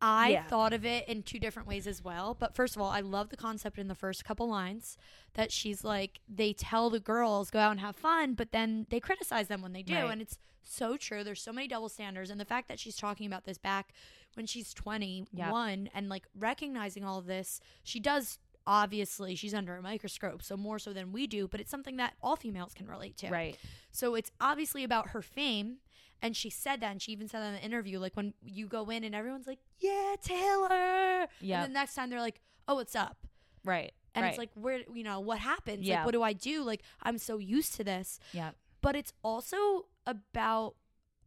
[0.01, 0.47] I Yeah.
[0.47, 2.35] thought of it in two different ways as well.
[2.35, 4.99] But first of all, I love the concept in the first couple lines
[5.35, 9.01] that she's like, they tell the girls go out and have fun, but then they
[9.01, 9.95] criticize them when they do.
[9.95, 10.11] Right.
[10.11, 11.25] And it's so true.
[11.25, 12.29] There's so many double standards.
[12.31, 13.93] And the fact that she's talking about this back
[14.35, 18.39] when she's 21 and like recognizing all of this, she does.
[18.67, 22.15] Obviously, she's under a microscope, so more so than we do, but it's something that
[22.23, 23.29] all females can relate to.
[23.31, 23.57] right
[23.93, 25.79] So it's obviously about her fame.
[26.23, 28.67] And she said that, and she even said that in the interview, like when you
[28.67, 31.63] go in and everyone's like, "Yeah, Taylor," Yeah.
[31.63, 33.27] and the next time they're like, "Oh, what's up?"
[33.65, 34.31] right And right.
[34.31, 35.85] it's like, where, you know, what happens?
[35.85, 35.97] Yeah.
[35.97, 36.63] Like, what do I do?
[36.63, 38.19] Like, I'm so used to this.
[38.33, 40.77] yeah But it's also about,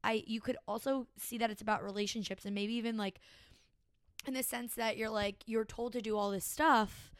[0.04, 0.24] I.
[0.26, 3.20] You could also see that it's about relationships, and maybe even like,
[4.26, 7.12] in the sense that you're like you're told to do all this stuff,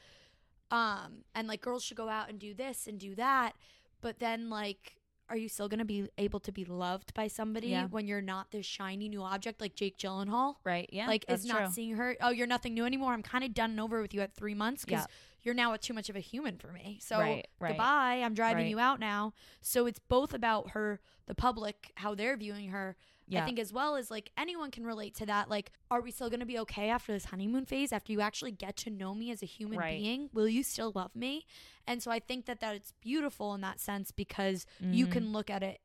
[0.72, 3.54] um, and like girls should go out and do this and do that,
[4.02, 4.96] but then like
[5.32, 7.86] are you still going to be able to be loved by somebody Yeah.
[7.86, 10.56] when you're not this shiny new object like Jake Gyllenhaal?
[10.64, 11.72] right yeah like, is not true.
[11.72, 13.14] seeing her, oh, you're nothing new anymore.
[13.14, 15.16] I'm kind of done and over with you at three months because Yeah.
[15.44, 16.98] you're now too much of a human for me.
[17.00, 17.68] So Right, right.
[17.70, 18.22] goodbye.
[18.24, 18.70] I'm driving Right.
[18.72, 19.34] you out now.
[19.62, 22.96] So it's both about her, the public, how they're viewing her.
[23.30, 23.44] Yeah.
[23.44, 25.50] I think as well as like anyone can relate to that.
[25.50, 27.94] Like, are we still going to be okay after this honeymoon phase?
[27.94, 29.98] After you actually get to know me as a human Right.
[30.00, 31.46] being, will you still love me?
[31.86, 35.12] And so I think that that it's beautiful in that sense because you Mhm.
[35.12, 35.80] can look at it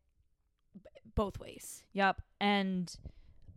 [0.75, 0.81] b-
[1.15, 1.85] both ways.
[1.93, 2.23] Yep.
[2.41, 2.95] And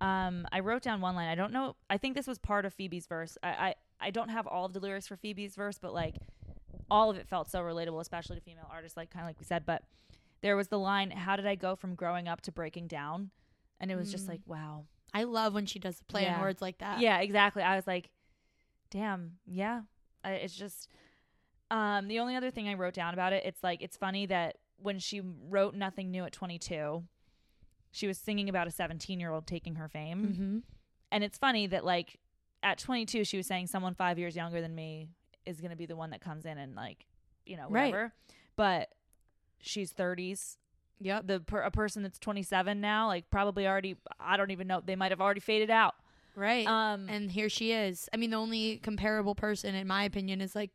[0.02, 1.28] um, I wrote down one line.
[1.28, 1.76] I don't know.
[1.90, 3.38] I think this was part of Phoebe's verse.
[3.42, 6.18] I, I, I don't have all of the lyrics for Phoebe's verse, but like
[6.92, 9.46] all of it felt so relatable, especially to female artists, like kind of like we
[9.46, 9.66] said.
[9.66, 9.84] But
[10.42, 13.32] there was the line, "How did I go from growing up to breaking down?"
[13.80, 14.30] And it was just Mm.
[14.30, 14.86] like, wow.
[15.14, 16.42] I love when she does the play on Yeah.
[16.42, 17.00] words like that.
[17.00, 17.64] Yeah, exactly.
[17.64, 18.10] I was like,
[18.90, 19.82] damn, yeah.
[20.24, 20.90] I, it's just
[21.70, 24.58] um the only other thing I wrote down about it, it's like it's funny that
[24.78, 27.04] when she wrote Nothing New at 22,
[27.92, 30.26] she was singing about a 17-year-old taking her fame.
[30.28, 30.58] Mm-hmm.
[31.12, 32.20] And it's funny that like
[32.64, 35.10] at 22 she was saying someone 5 years younger than me
[35.46, 37.06] is going to be the one that comes in and like,
[37.46, 37.92] you know, Right.
[37.92, 38.14] whatever.
[38.56, 38.90] But
[39.60, 40.58] she's 30s.
[41.00, 41.28] Yep.
[41.28, 44.96] The per- a person that's 27 now, like probably already I don't even know, they
[44.96, 45.96] might have already faded out.
[46.36, 46.68] Right.
[46.68, 48.10] Um and here she is.
[48.14, 50.72] I mean, the only comparable person, in my opinion, is like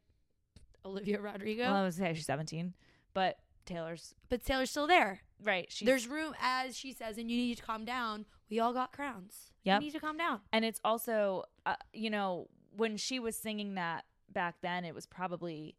[0.85, 1.65] Olivia Rodrigo.
[1.65, 2.75] Well, I would say she's 17,
[3.15, 5.21] but Taylor's but Taylor's still there.
[5.45, 5.67] right.
[5.71, 8.27] She's, There's room, as she says, and you need to calm down.
[8.51, 9.53] We all got crowns.
[9.65, 9.81] Yep.
[9.81, 10.41] You need to calm down.
[10.53, 15.07] and it's also, uh, you know, when she was singing that back then, it was
[15.07, 15.77] probably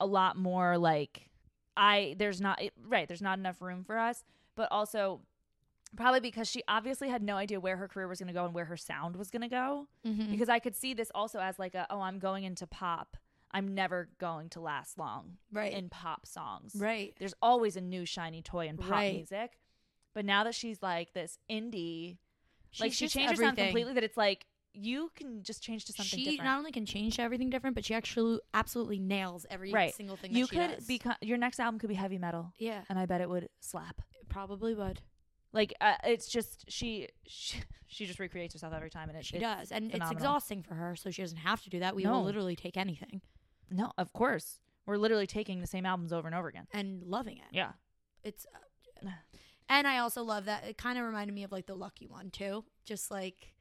[0.00, 1.25] a lot more like
[1.76, 2.14] I.
[2.18, 3.06] There's not right.
[3.08, 4.24] There's not enough room for us,
[4.54, 5.20] but also
[5.96, 8.52] probably because she obviously had no idea where her career was going to go and
[8.52, 9.86] where her sound was going to go.
[10.06, 10.30] Mm-hmm.
[10.30, 13.16] Because I could see this also as like a, oh, I'm going into pop.
[13.52, 15.72] I'm never going to last long Right.
[15.72, 16.74] in pop songs.
[16.76, 17.14] right.
[17.18, 19.14] there's always a new shiny toy in pop Right.
[19.14, 19.58] music.
[20.12, 22.18] But now that she's like this indie,
[22.80, 23.94] like she changed her sound completely.
[23.94, 24.46] That it's like
[24.76, 26.44] you can just change to something She different.
[26.44, 29.94] not only can change to everything different, but she actually absolutely nails every Right.
[29.94, 30.34] single thing.
[30.34, 30.86] you that she could does.
[30.86, 34.00] become your next album could be heavy metal, Yeah, and I bet it would slap.
[34.20, 35.00] it probably would.
[35.52, 39.36] Like uh, it's just she, she she just recreates herself every time, and it, She
[39.36, 41.96] it's does, and it's exhausting for her, so she doesn't have to do that.
[41.96, 42.12] We No.
[42.12, 43.22] will literally take anything
[43.70, 46.66] No, of course we're literally taking the same albums over and over again.
[46.72, 47.44] and loving it.
[47.52, 47.72] Yeah,
[48.22, 48.46] It's,
[49.04, 49.08] uh,
[49.68, 52.30] and I also love that it kind of reminded me of like the Lucky One
[52.30, 53.54] too, just like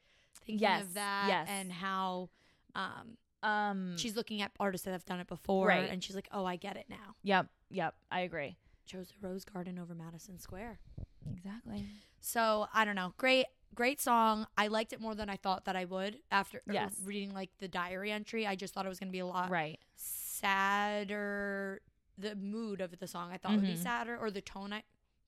[0.46, 1.48] thinking Yes, of that yes.
[1.50, 2.30] and how
[2.76, 5.88] um um, she's looking at artists that have done it before, Right.
[5.90, 7.14] and she's like, oh, I get it now.
[7.22, 8.58] Yep, yep, I agree.
[8.88, 10.80] chose the Rose Garden over Madison Square.
[11.32, 11.86] Exactly.
[12.22, 13.14] So I don't know.
[13.18, 13.46] Great,
[13.76, 14.48] great song.
[14.58, 16.96] I liked it more than I thought that I would after er, Yes.
[17.04, 18.48] reading like the diary entry.
[18.48, 19.80] I just thought it was going to be a lot Right.
[19.96, 21.82] sadder.
[22.18, 23.84] The mood of the song I thought it would be Mhm.
[23.84, 24.84] sadder, or the tone I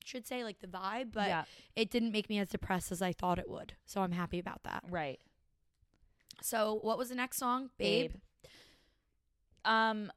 [0.08, 1.12] should say, like the vibe.
[1.14, 1.44] But yeah.
[1.76, 3.74] it didn't make me as depressed as I thought it would.
[3.86, 4.84] So I'm happy about that.
[4.90, 5.20] Right.
[6.42, 8.14] So what was the next song, Babe?
[9.66, 10.12] Um,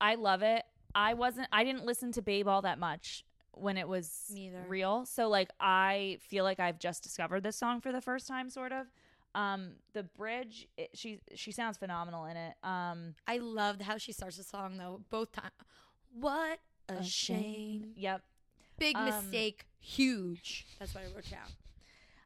[0.00, 0.62] I love it.
[0.94, 1.48] I wasn't.
[1.52, 4.32] I didn't listen to Babe all that much when it was
[4.68, 5.04] real.
[5.06, 8.72] So like, I feel like I've just discovered this song for the first time, sort
[8.72, 8.86] of.
[9.34, 10.66] Um, the bridge.
[10.78, 12.54] It, she she sounds phenomenal in it.
[12.62, 15.02] Um, I loved how she starts the song though.
[15.10, 15.52] Both times.
[16.18, 16.58] What
[16.88, 17.92] a, shame.
[17.96, 18.22] Yep.
[18.78, 19.66] Big Um, mistake.
[19.80, 20.66] Huge.
[20.78, 21.48] That's what I wrote down.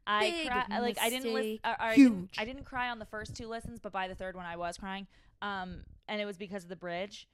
[0.07, 1.59] I Big cry, like I didn't listen.
[1.65, 2.31] or I, didn't.
[2.39, 4.77] I didn't cry on the first two listens, but by the third one, I was
[4.77, 5.07] crying.
[5.43, 7.29] Um, and it was because of the bridge.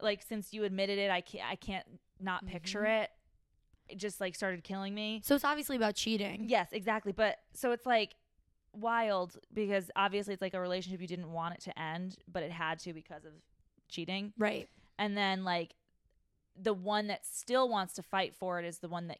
[0.00, 1.48] Like since you admitted it, I can't.
[1.50, 1.86] I can't
[2.20, 3.02] not picture Mhm.
[3.04, 3.10] it.
[3.88, 5.20] It just like started killing me.
[5.24, 6.44] So it's obviously about cheating.
[6.48, 7.12] Yes, exactly.
[7.12, 8.14] But so it's like
[8.72, 12.50] wild because obviously it's like a relationship you didn't want it to end, but it
[12.52, 13.32] had to because of
[13.88, 14.32] cheating.
[14.38, 14.68] Right.
[14.98, 15.74] And then like
[16.60, 19.18] the one that still wants to fight for it is the one that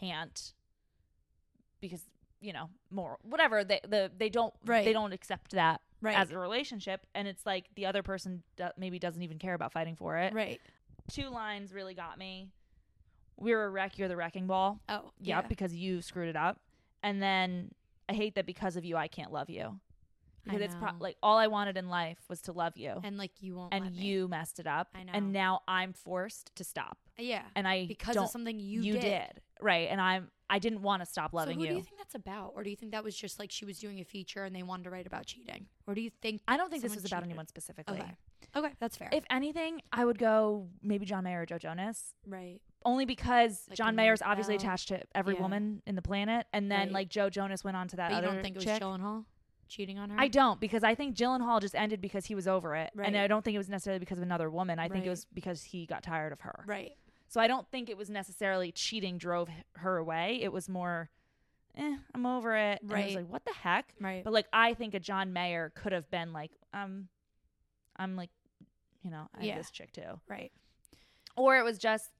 [0.00, 0.52] can't
[1.80, 2.02] because
[2.40, 4.84] you know more whatever they the they don't Right.
[4.84, 6.16] they don't accept that Right.
[6.16, 9.72] as a relationship and it's like the other person do- maybe doesn't even care about
[9.72, 10.32] fighting for it.
[10.32, 10.60] right.
[11.10, 12.50] Two lines really got me.
[13.36, 14.80] We're a wreck, you're the wrecking ball.
[14.88, 15.10] Oh.
[15.20, 16.60] Yep, because you screwed it up.
[17.02, 17.72] And then
[18.08, 19.80] I hate that because of you, I can't love you.
[20.56, 23.18] Because it's pro- like all I wanted in life was to love you, and, And
[23.18, 23.72] like you won't.
[23.72, 23.90] me.
[23.94, 24.88] you messed it up.
[24.94, 25.12] I know.
[25.14, 27.42] And now I'm forced to stop, Yeah.
[27.54, 29.40] and I Because of something you, you did.
[29.60, 29.88] right?
[29.90, 31.70] And I'm I didn't want to stop So loving who you.
[31.72, 33.78] do you think that's about, or do you think that was just like she was
[33.78, 36.40] doing a feature and they wanted to write about cheating, or do you think?
[36.48, 37.98] I don't think this was about anyone specifically.
[38.00, 38.16] Okay.
[38.56, 39.10] Okay, that's fair.
[39.12, 42.60] If anything, I would go maybe John Mayer or Joe Jonas, right.
[42.86, 45.42] only because Like John Mayer's obviously attached to every Yeah.
[45.42, 46.92] woman in the planet, and then Right.
[46.92, 48.80] like Joe Jonas went on to that But you don't think it was chick.
[48.82, 49.26] Gyllenhaal
[49.68, 50.16] cheating on her?
[50.18, 53.06] I don't because I think Gyllenhaal just ended because he was over it, Right.
[53.06, 54.78] and I don't think it was necessarily because of another woman.
[54.78, 56.64] I think it was because he got tired of her.
[56.66, 56.92] Right.
[57.28, 60.38] So I don't think it was necessarily cheating drove her away.
[60.42, 61.10] It was more,
[61.76, 62.80] eh, I'm over it.
[62.82, 63.16] And I was Right.
[63.16, 63.92] like, what the heck?
[64.00, 64.24] Right.
[64.24, 67.08] But like, I think a John Mayer could have been like, um,
[67.96, 68.30] I'm like,
[69.02, 69.54] you know, I Yeah.
[69.54, 70.52] have this chick too, right.
[71.36, 72.10] or it was just.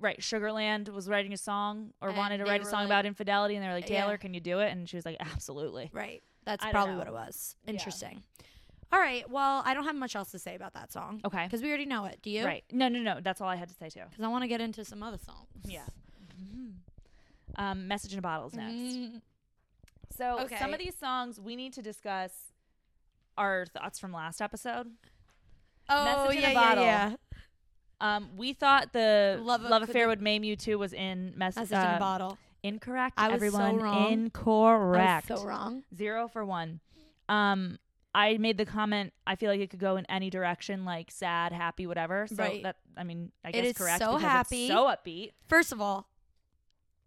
[0.00, 3.06] Right, Sugarland was writing a song or And wanted to write a song like- about
[3.06, 4.00] infidelity, and they were like, Yeah.
[4.02, 6.22] "Taylor, can you do it?" And she was like, "Absolutely." Right.
[6.44, 6.98] That's I don't probably know.
[6.98, 7.56] what it was.
[7.64, 7.70] Yeah.
[7.72, 8.22] Interesting.
[8.92, 9.28] All right.
[9.28, 11.86] Well, I don't have much else to say about that song Okay, because we already
[11.86, 12.20] know it.
[12.22, 12.44] Do you?
[12.44, 12.62] right?
[12.70, 13.18] No, no, no.
[13.20, 14.00] That's all I had to say too.
[14.08, 15.48] Because I want to get into some other songs.
[15.66, 15.82] Yeah.
[17.56, 18.74] Um, message in a bottle is next.
[18.74, 19.20] Mm,
[20.16, 22.32] So some of these songs we need to discuss
[23.38, 24.88] our thoughts from last episode.
[25.88, 26.84] Oh Message in yeah, a yeah, Bottle.
[26.84, 27.12] yeah.
[28.00, 31.72] Um, we thought the Love- love, affair would maim you too was in mess- Message
[31.72, 32.38] in uh, a bottle.
[32.64, 33.14] Incorrect.
[33.16, 33.76] I was so everyone.
[33.76, 34.12] wrong.
[34.12, 35.30] Incorrect.
[35.30, 35.84] I was so wrong.
[35.96, 36.80] Zero for one.
[37.28, 37.78] Um,
[38.14, 39.12] I made the comment.
[39.26, 42.26] I feel like it could go in any direction, like sad, happy, whatever.
[42.26, 42.62] So Right.
[42.62, 43.98] that I mean, I It guess is correct.
[44.00, 44.68] so happy.
[44.68, 45.32] So upbeat.
[45.46, 46.08] First of all,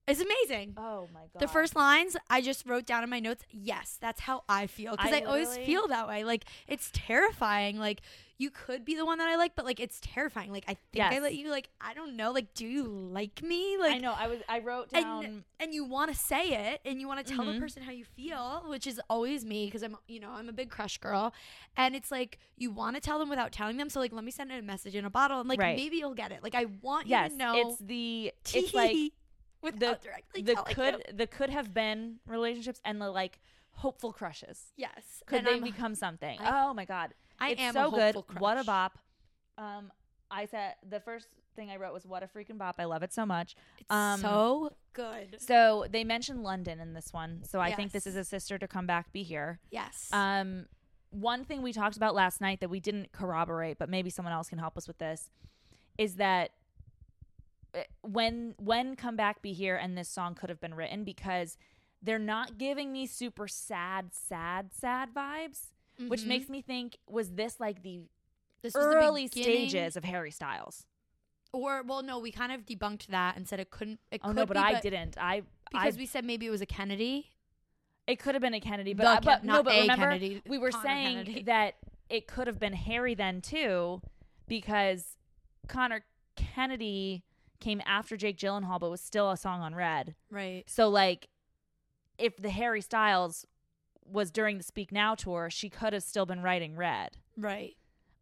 [0.08, 0.74] it's amazing.
[0.78, 1.40] Oh my god.
[1.40, 3.44] The first lines I just wrote down in my notes.
[3.52, 6.24] Yes, that's how I feel because I, I always feel that way.
[6.24, 7.78] Like it's terrifying.
[7.78, 8.02] Like
[8.40, 10.52] you could be the one that I like, but like it's terrifying.
[10.52, 11.22] Like I think I Yes.
[11.24, 11.50] let you.
[11.50, 12.32] Like I don't know.
[12.32, 13.78] Like do you like me?
[13.80, 14.14] Like I know.
[14.16, 14.40] I was.
[14.48, 15.44] I wrote And- down.
[15.60, 17.56] and you want to say it and you want to tell Mhm.
[17.56, 20.54] the person how you feel which is always me because i'm you know i'm a
[20.54, 21.34] big crush girl
[21.76, 24.30] and it's like you want to tell them without telling them so like let me
[24.32, 25.76] send a message in a bottle and like Right.
[25.76, 27.32] maybe you'll get it like i want yes.
[27.32, 28.34] you to know It's the.
[28.54, 28.96] It's like
[29.80, 33.40] directly the could the could have been relationships and the like
[33.72, 34.74] hopeful crushes.
[34.76, 36.40] yes Could and they I'm- become something?
[36.40, 37.14] I- oh my god.
[37.40, 38.16] I it's am so a good.
[38.16, 38.98] hopeful What a bop.
[39.58, 39.92] Um
[40.30, 42.76] I said the first thing I wrote was what a freaking bop.
[42.80, 43.56] I love it so much.
[43.80, 47.44] it's um, so good So they mentioned London in this one.
[47.44, 49.60] So I think this is a sister to come back be here.
[49.72, 50.68] yes Um
[51.10, 54.50] one thing we talked about last night that we didn't corroborate, but maybe someone else
[54.50, 55.30] can help us with this,
[55.98, 56.52] is that
[57.74, 61.58] uh, when when come back be here and this song could have been written because
[62.02, 65.72] they're not giving me super sad sad sad vibes
[66.08, 66.28] which Mhm.
[66.28, 68.02] makes me think was this like the
[68.62, 70.86] This was the early stages of harry styles?
[71.54, 74.36] Or well no we kind of debunked that and said it couldn't it oh could
[74.36, 75.18] no but be, i didn't.
[75.20, 77.32] I because I, we said maybe it was a kennedy.
[78.06, 80.42] It could have been a kennedy but, I- but no not but a remember Kennedy,
[80.48, 81.44] we were Conor saying Kennedy.
[81.54, 81.76] that
[82.10, 84.02] it could have been harry then too
[84.48, 85.18] because
[85.68, 86.04] conor
[86.36, 87.24] kennedy
[87.60, 90.16] came after jake gyllenhaal but was still a song on red.
[90.30, 90.64] Right.
[90.68, 91.28] So like
[92.18, 93.46] if the harry styles
[94.12, 97.76] was during the speak now tour she could have still been writing red right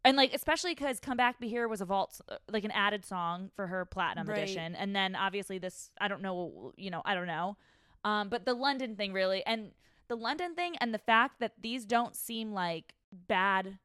[0.04, 3.50] and like especially because "Come Back Be Here" was a vault, like an added song
[3.56, 4.38] for her platinum Right.
[4.38, 7.56] edition, and then obviously this, I don't know, you know, I don't know,
[8.04, 9.72] um, but the London thing really, and
[10.06, 13.80] the London thing, and the fact that these don't seem like bad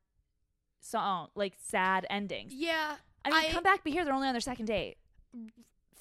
[0.79, 2.53] song, like sad endings.
[2.53, 2.97] Yeah.
[3.25, 4.97] I mean, I- "Come Back Be Here," they're only on their second date.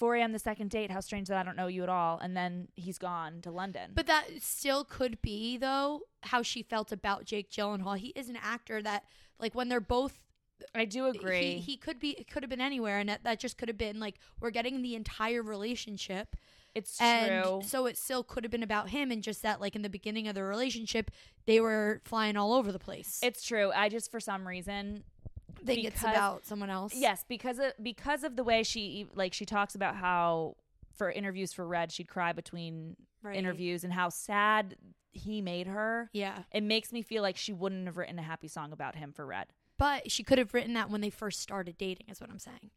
[0.01, 0.31] 4 a.m.
[0.31, 0.89] the second date.
[0.89, 3.91] How strange that I don't know you at all, and then he's gone to London.
[3.93, 7.99] But that still could be though how she felt about Jake Gyllenhaal.
[7.99, 9.03] He is an actor that
[9.37, 10.17] like when they're both
[10.73, 11.53] I do agree.
[11.53, 13.77] He, he could be it could have been anywhere and that, that just could have
[13.77, 16.35] been like we're getting the entire relationship
[16.73, 17.61] it's and true.
[17.63, 20.27] so it still could have been about him and just that like in the beginning
[20.27, 21.11] of the relationship
[21.45, 23.19] they were flying all over the place.
[23.21, 23.71] It's true.
[23.75, 25.03] I just for some reason
[25.65, 26.93] think it's because- about someone else.
[26.95, 30.55] Yes, because of because of the way she like she talks about how
[30.93, 33.35] for interviews for Red she'd cry between Right.
[33.35, 34.75] interviews and how sad
[35.11, 36.09] he made her.
[36.13, 36.43] Yeah.
[36.51, 39.25] It makes me feel like she wouldn't have written a happy song about him for
[39.25, 39.47] Red.
[39.77, 42.71] But she could have written that when they first started dating is what I'm saying.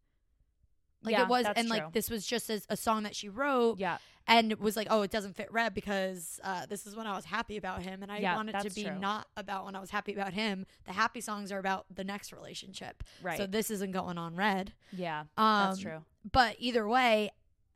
[1.04, 1.76] Like Yeah, it was and true.
[1.76, 4.86] like this was just as a song that she wrote Yeah, and it was like,
[4.90, 8.02] oh, it doesn't fit Red because uh, this is when I was happy about him,
[8.02, 8.98] and I Yeah, want it to be true.
[8.98, 10.64] not about when I was happy about him.
[10.86, 13.36] The happy songs are about the next relationship, right.
[13.36, 14.72] so this isn't going on Red.
[14.92, 16.04] yeah, Um, that's true.
[16.32, 17.30] But either way,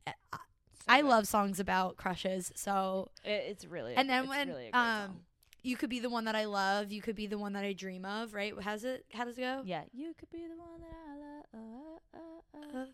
[0.06, 0.38] I- So
[0.88, 2.50] I love songs about crushes.
[2.56, 5.20] So it, it's really and then when really um,
[5.62, 7.74] you could be the one that I love, you could be the one that I
[7.74, 8.54] dream of, right?
[8.58, 9.04] How's it?
[9.12, 9.62] How does it go?
[9.66, 12.88] yeah, you could be the one that I love.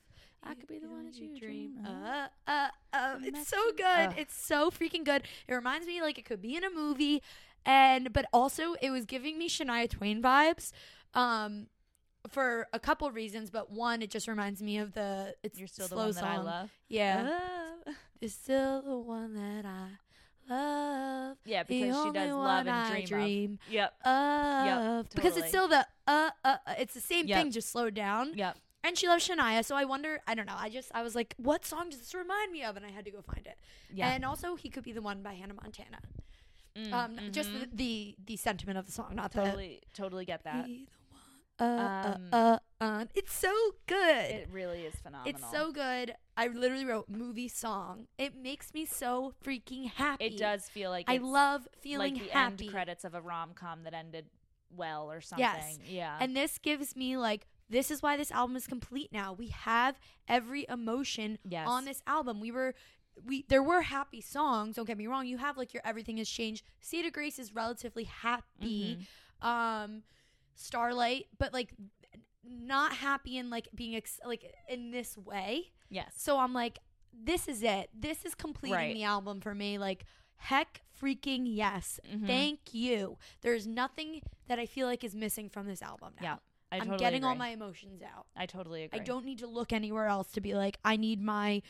[0.46, 1.90] I could be the one that you dream of.
[1.90, 4.08] Uh, uh, uh, it's so good.
[4.10, 4.14] Ugh.
[4.18, 5.22] It's so freaking good.
[5.48, 7.22] It reminds me like it could be in a movie,
[7.64, 10.72] and but also it was giving me Shania Twain vibes,
[11.14, 11.68] um,
[12.28, 13.50] for a couple reasons.
[13.50, 16.24] But one, it just reminds me of the it's You're still the slow one that
[16.24, 16.44] I song.
[16.44, 16.70] love.
[16.88, 17.22] Yeah,
[17.86, 17.94] Love.
[18.20, 19.88] it's still the one that I
[20.52, 21.36] love.
[21.46, 23.72] Yeah, the because she only does love one and I dream, dream of.
[23.72, 24.06] Yep.
[24.06, 25.10] of.
[25.10, 25.40] Because totally.
[25.40, 27.38] it's still the uh, uh, uh, it's the same Yep.
[27.42, 28.32] thing, just slowed down.
[28.34, 28.58] Yep.
[28.84, 30.20] And she loves Shania, so I wonder.
[30.26, 30.54] I don't know.
[30.56, 32.76] I just I was like, what song does this remind me of?
[32.76, 33.56] And I had to go find it.
[33.92, 34.10] Yeah.
[34.12, 36.00] And also, he could be the one by Hannah Montana.
[36.76, 37.60] Mm, Um, just mhm.
[37.60, 40.66] the, the the sentiment of the song, not totally, totally get that.
[40.66, 40.86] The
[41.60, 41.70] one.
[41.70, 43.04] Uh, Um, uh, uh, uh.
[43.14, 43.54] It's so
[43.86, 44.24] good.
[44.30, 45.32] It really is phenomenal.
[45.34, 46.14] it's so good.
[46.36, 48.08] I literally wrote movie song.
[48.18, 50.24] It makes me so freaking happy.
[50.24, 52.64] It does feel like I love feeling like the happy.
[52.64, 54.26] end credits of a rom com that ended
[54.76, 55.44] well or something.
[55.44, 55.78] Yes.
[55.88, 56.16] Yeah.
[56.18, 59.32] And this gives me like this is why this album is complete now.
[59.32, 61.66] We have every emotion Yes.
[61.68, 62.40] on this album.
[62.40, 62.74] We were
[63.24, 65.26] we there were happy songs, don't get me wrong.
[65.26, 66.64] You have like your everything has changed.
[66.80, 68.98] State of Grace is relatively happy.
[69.42, 69.46] Mm-hmm.
[69.46, 70.02] Um
[70.56, 71.74] Starlight, but like
[72.46, 75.72] not happy in like being ex- like in this way.
[75.88, 76.12] yes.
[76.16, 76.78] So I'm like
[77.16, 77.90] this is it.
[77.94, 78.94] This is completing Right.
[78.94, 80.04] the album for me like
[80.36, 81.98] heck freaking yes.
[82.12, 82.26] Mhm.
[82.26, 83.16] Thank you.
[83.40, 86.24] There's nothing that I feel like is missing from this album now.
[86.24, 86.36] Yeah.
[86.74, 88.26] I I'm totally getting all my emotions out.
[88.36, 89.00] I totally agree.
[89.00, 91.62] I don't need to look anywhere else to be like I need my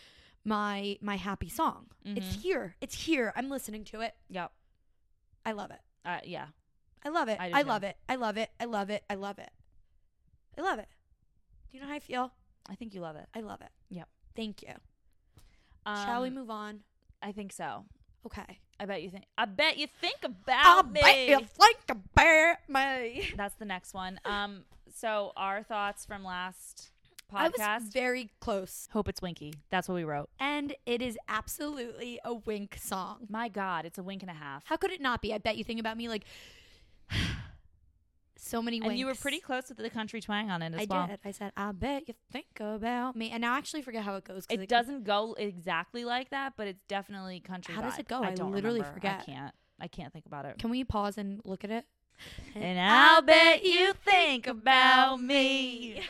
[0.45, 1.87] my my happy song.
[2.05, 2.41] It's Mhm.
[2.41, 2.77] here.
[2.81, 3.33] It's here.
[3.37, 4.15] I'm listening to it.
[4.29, 4.53] Yep.
[5.47, 5.81] I love it.
[6.05, 6.47] Uh, yeah.
[7.05, 7.39] I love it.
[7.41, 7.97] I I, love it.
[8.09, 8.51] I love it.
[8.59, 9.03] I love it.
[9.11, 9.51] I love it.
[10.57, 10.89] I love it.
[11.71, 12.33] Do you know how I feel?
[12.69, 13.27] I think you love it.
[13.35, 13.71] I love it.
[13.91, 14.09] Yep.
[14.37, 14.75] Thank you.
[15.87, 16.81] Shall we Um, move on?
[17.23, 17.85] I think so.
[18.27, 18.61] Okay.
[18.81, 19.27] I bet you think.
[19.37, 21.01] I bet you think I about me.
[21.01, 23.33] bet you think about me.
[23.37, 24.19] That's the next one.
[24.25, 24.65] Um.
[24.97, 26.91] So our thoughts from last
[27.33, 27.59] podcast.
[27.61, 28.89] I was very close.
[28.93, 29.53] Hope it's Winky.
[29.71, 30.31] That's what we wrote.
[30.39, 33.27] And it is absolutely a wink song.
[33.29, 34.63] My God, it's a wink and a half.
[34.67, 35.35] How could it not be?
[35.35, 36.25] I bet you think about me like
[38.37, 38.91] so many winks.
[38.91, 41.07] and you were pretty close with the country twang on it as I well.
[41.09, 41.19] did.
[41.25, 43.31] I said, I bet you think about me.
[43.31, 44.47] And now I actually forget how it goes.
[44.47, 47.75] 'cause It doesn't go exactly like that, but it's definitely country.
[47.75, 48.23] How does it go?
[48.23, 48.95] I don't literally remember.
[48.95, 49.21] forget.
[49.23, 49.55] I can't.
[49.81, 50.59] I can't think about it.
[50.59, 51.85] Can we pause and look at it?
[52.55, 56.01] And I'll bet you think about me.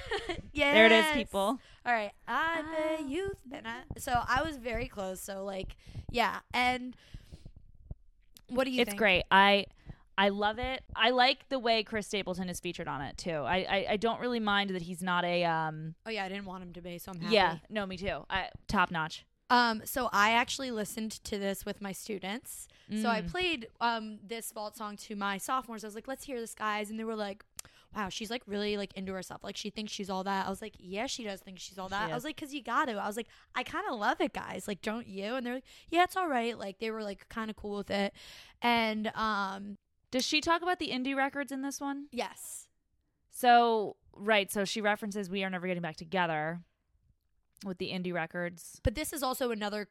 [0.52, 0.72] yeah.
[0.74, 1.58] There it is, people.
[1.86, 2.12] All right.
[2.28, 3.32] I bet I'll- you.
[3.52, 5.20] And I, so I was very close.
[5.20, 5.76] So, like,
[6.10, 6.40] yeah.
[6.52, 6.94] And
[8.48, 8.88] what do you think?
[8.88, 8.98] It's think?
[8.98, 9.22] great.
[9.30, 9.66] I
[10.16, 10.82] I love it.
[10.94, 13.30] I like the way Chris Stapleton is featured on it too.
[13.32, 15.94] I I, I don't really mind that he's not a um.
[16.06, 16.24] Oh, yeah.
[16.24, 16.98] I didn't want him to be.
[16.98, 17.34] So I'm happy.
[17.34, 18.24] Yeah, no, me too.
[18.30, 19.24] I, top notch.
[19.50, 22.66] Um, so I actually listened to this with my students.
[23.02, 23.28] So I Mm.
[23.30, 25.84] played um this vault song to my sophomores.
[25.84, 27.44] I was like, "Let's hear this, guys," and they were like,
[27.94, 29.42] "Wow, she's like really like into herself.
[29.44, 31.88] Like she thinks she's all that." I was like, "Yeah, she does think she's all
[31.88, 34.20] that." I was like, "Cause you got to." I was like, "I kind of love
[34.20, 34.66] it, guys.
[34.68, 37.50] Like, don't you?" And they're like, "Yeah, it's all right." Like they were like kind
[37.50, 38.12] of cool with it,
[38.62, 39.76] and um,
[40.10, 42.06] Does she talk about the indie records in this one?
[42.12, 42.68] yes,
[43.30, 46.60] So right, so she references "We Are Never Getting Back Together"
[47.64, 48.80] with the indie records.
[48.82, 49.88] but this is also another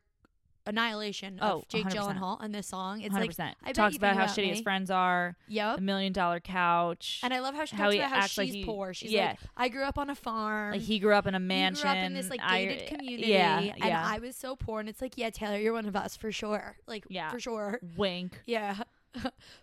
[0.65, 1.91] annihilation Oh, of Jake 100%.
[1.93, 3.01] Gyllenhaal in this song.
[3.01, 3.55] It's Hundred like.
[3.65, 4.49] I Talks about how about shitty me.
[4.51, 5.75] his friends are, yep.
[5.75, 8.37] the million dollar couch, And I love how she how talks he about how she's
[8.37, 8.93] like he- poor.
[8.93, 9.25] She's yeah.
[9.31, 10.71] like, I grew up on a farm.
[10.71, 11.81] like he grew up in a mansion.
[11.81, 14.03] grew up in this like I- gated community, Yeah, and yeah.
[14.05, 14.79] I was so poor.
[14.79, 16.77] And it's like, yeah, Taylor, you're one of us for sure.
[16.87, 17.29] Like, Yeah.
[17.29, 17.79] for sure.
[17.97, 18.77] Wink Yeah,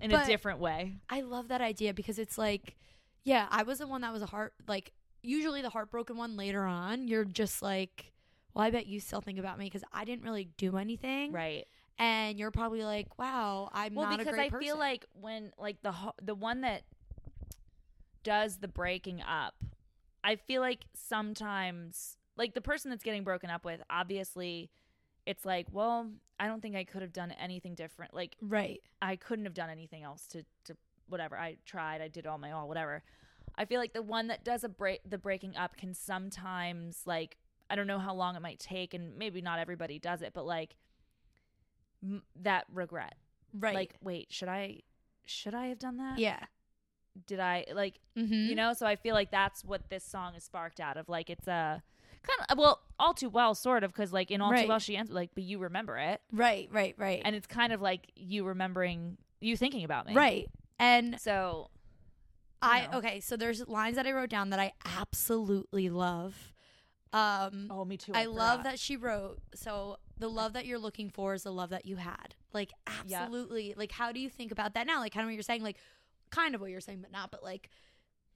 [0.00, 0.96] in a different way.
[1.08, 2.76] I love that idea because it's like,
[3.24, 4.92] yeah, I was the one that was a heart like
[5.22, 7.08] usually the heartbroken one later on.
[7.08, 8.12] You're just like,
[8.54, 11.66] well, I bet you still think about me because I didn't really do anything, Right.
[11.98, 14.66] and you're probably like, wow, I'm well, not because a great I person.
[14.66, 16.82] feel like when like the the one that
[18.22, 19.54] does the breaking up,
[20.22, 24.70] I feel like sometimes like the person that's getting broken up with, obviously,
[25.26, 28.14] it's like, well, I don't think I could have done anything different.
[28.14, 30.76] Like right, I couldn't have done anything else to to
[31.08, 31.36] whatever.
[31.36, 33.02] I tried, I did all my all, whatever.
[33.60, 37.36] I feel like the one that does a break the breaking up can sometimes like
[37.68, 40.46] I don't know how long it might take, and maybe not everybody does it, but
[40.46, 40.76] like
[42.02, 43.14] m- that regret.
[43.52, 44.78] Right, like wait should i
[45.26, 46.18] should i have done that?
[46.18, 46.38] Yeah,
[47.26, 48.32] did i like mm-hmm.
[48.32, 48.72] you know?
[48.72, 51.10] So i feel like that's what this song is sparked out of.
[51.10, 51.82] Like it's a
[52.22, 54.62] kind of well all too well sort of because like in all Right.
[54.62, 56.22] too well she ends like but you remember it.
[56.32, 60.14] Right, right, right, and it's kind of like you remembering you thinking about me.
[60.14, 61.68] Right, and so
[62.62, 62.98] I know.
[62.98, 63.20] okay.
[63.20, 66.52] So there's lines that I wrote down that I absolutely love.
[67.12, 69.38] Um, oh me too I love that she wrote.
[69.54, 72.34] So the love that you're looking for is the love that you had.
[72.52, 73.74] Like absolutely.
[73.76, 75.00] Like how do you think about that now?
[75.00, 75.62] Like kind of what you're saying.
[75.62, 75.78] Like
[76.30, 77.30] kind of what you're saying, but not.
[77.30, 77.68] But like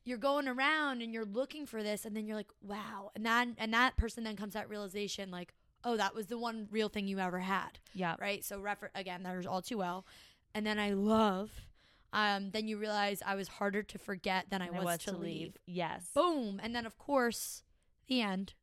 [0.04, 3.10] you're going around and you're looking for this, and then you're like, wow.
[3.14, 6.68] And that and that person then comes that realization, like, oh, that was the one
[6.70, 8.44] real thing you ever had, yeah right?
[8.44, 9.22] So refer again.
[9.22, 10.04] There's all too well.
[10.54, 11.50] And then I love.
[12.14, 15.56] Um, then you realize I was harder to forget than I And was, to, leave.
[15.66, 16.60] yes Boom.
[16.62, 17.62] And then, of course,
[18.06, 18.54] the end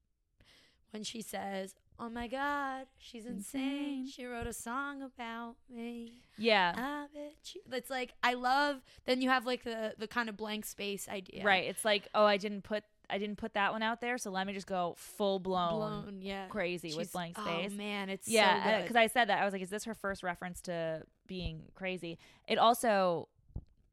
[0.92, 3.62] when she says, Oh my God, she's insane.
[4.00, 4.08] Insane.
[4.08, 6.14] She wrote a song about me.
[6.38, 7.62] yeah I bet you.
[7.72, 11.44] It's like, I love, then you have like the, the kind of blank space idea.
[11.44, 14.32] right it's like oh i didn't put i didn't put that one out there so
[14.32, 16.22] let me just go full blown, Blown.
[16.22, 16.48] Yeah.
[16.48, 19.52] crazy with blank space Oh man, it's yeah so because i said that i was
[19.54, 22.18] like is this her first reference to being crazy
[22.48, 23.28] it also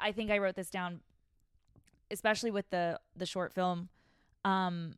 [0.00, 1.00] i think i wrote this down
[2.10, 3.88] especially with the the short film
[4.44, 4.94] um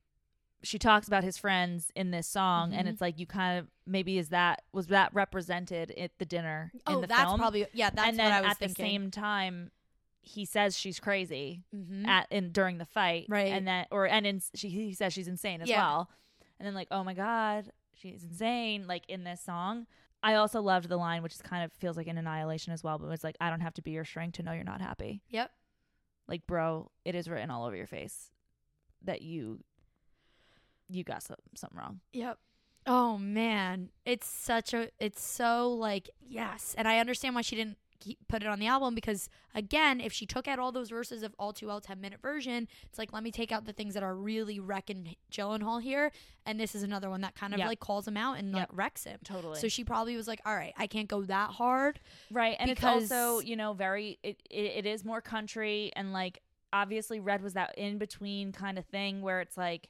[0.62, 2.90] she talks about his friends in this song and Mhm.
[2.92, 6.96] it's like you kind of maybe is that was that represented at the dinner oh,
[6.96, 7.12] in the film?
[7.12, 8.84] Oh, that's film probably, yeah, that's and then what I was at thinking.
[8.84, 9.70] the same time
[10.22, 12.06] he says she's crazy Mhm.
[12.06, 13.52] at in during the fight Right.
[13.52, 15.78] and then or and in, she he says she's insane as Yeah.
[15.82, 16.10] well
[16.58, 19.86] and then like oh my god she's insane like in this song
[20.22, 22.98] i also loved the line which is kind of feels like an annihilation as well
[22.98, 25.22] but it's like i don't have to be your shrink to know you're not happy
[25.28, 25.50] Yep.
[26.28, 28.30] like bro it is written all over your face
[29.02, 29.60] that you
[30.88, 32.38] you got some, something wrong Yep.
[32.86, 37.76] Oh man, it's such a it's so like yes, and I understand why she didn't
[38.00, 41.22] keep, put it on the album because again, if she took out all those verses
[41.22, 43.94] of All Too Well 10 minute version, it's like let me take out the things
[43.94, 46.10] that are really wrecking Gyllenhaal here,
[46.46, 47.68] and this is another one that kind of Yep.
[47.68, 49.20] like calls him out and like wrecks him.
[49.24, 52.00] totally So she probably was like, all right, I can't go that hard.
[52.30, 56.12] right and because- it's also you know very it, it, it is more country and
[56.12, 56.40] like
[56.72, 59.88] obviously red was that in between kind of thing where it's like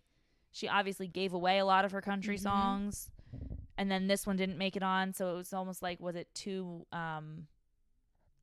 [0.53, 2.43] she obviously gave away a lot of her country Mhm.
[2.43, 3.11] songs
[3.77, 6.35] and then this one didn't make it on so it was almost like was it
[6.35, 7.47] too um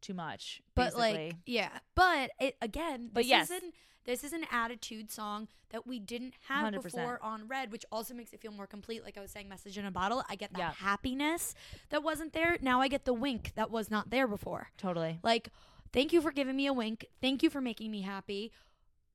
[0.02, 1.70] too much But like, yeah.
[1.96, 3.52] But it again, But this yes.
[3.52, 3.74] isn't
[4.06, 6.82] this is an attitude song that we didn't have 100%.
[6.84, 9.04] before on Red, which also makes it feel more complete.
[9.04, 10.24] Like I was saying, message in a bottle.
[10.30, 10.72] I get that Yeah.
[10.72, 11.54] happiness
[11.90, 12.58] that wasn't there.
[12.62, 14.70] Now I get the wink that was not there before.
[14.78, 15.50] totally Like,
[15.92, 17.06] thank you for giving me a wink.
[17.22, 18.54] Thank you for making me happy.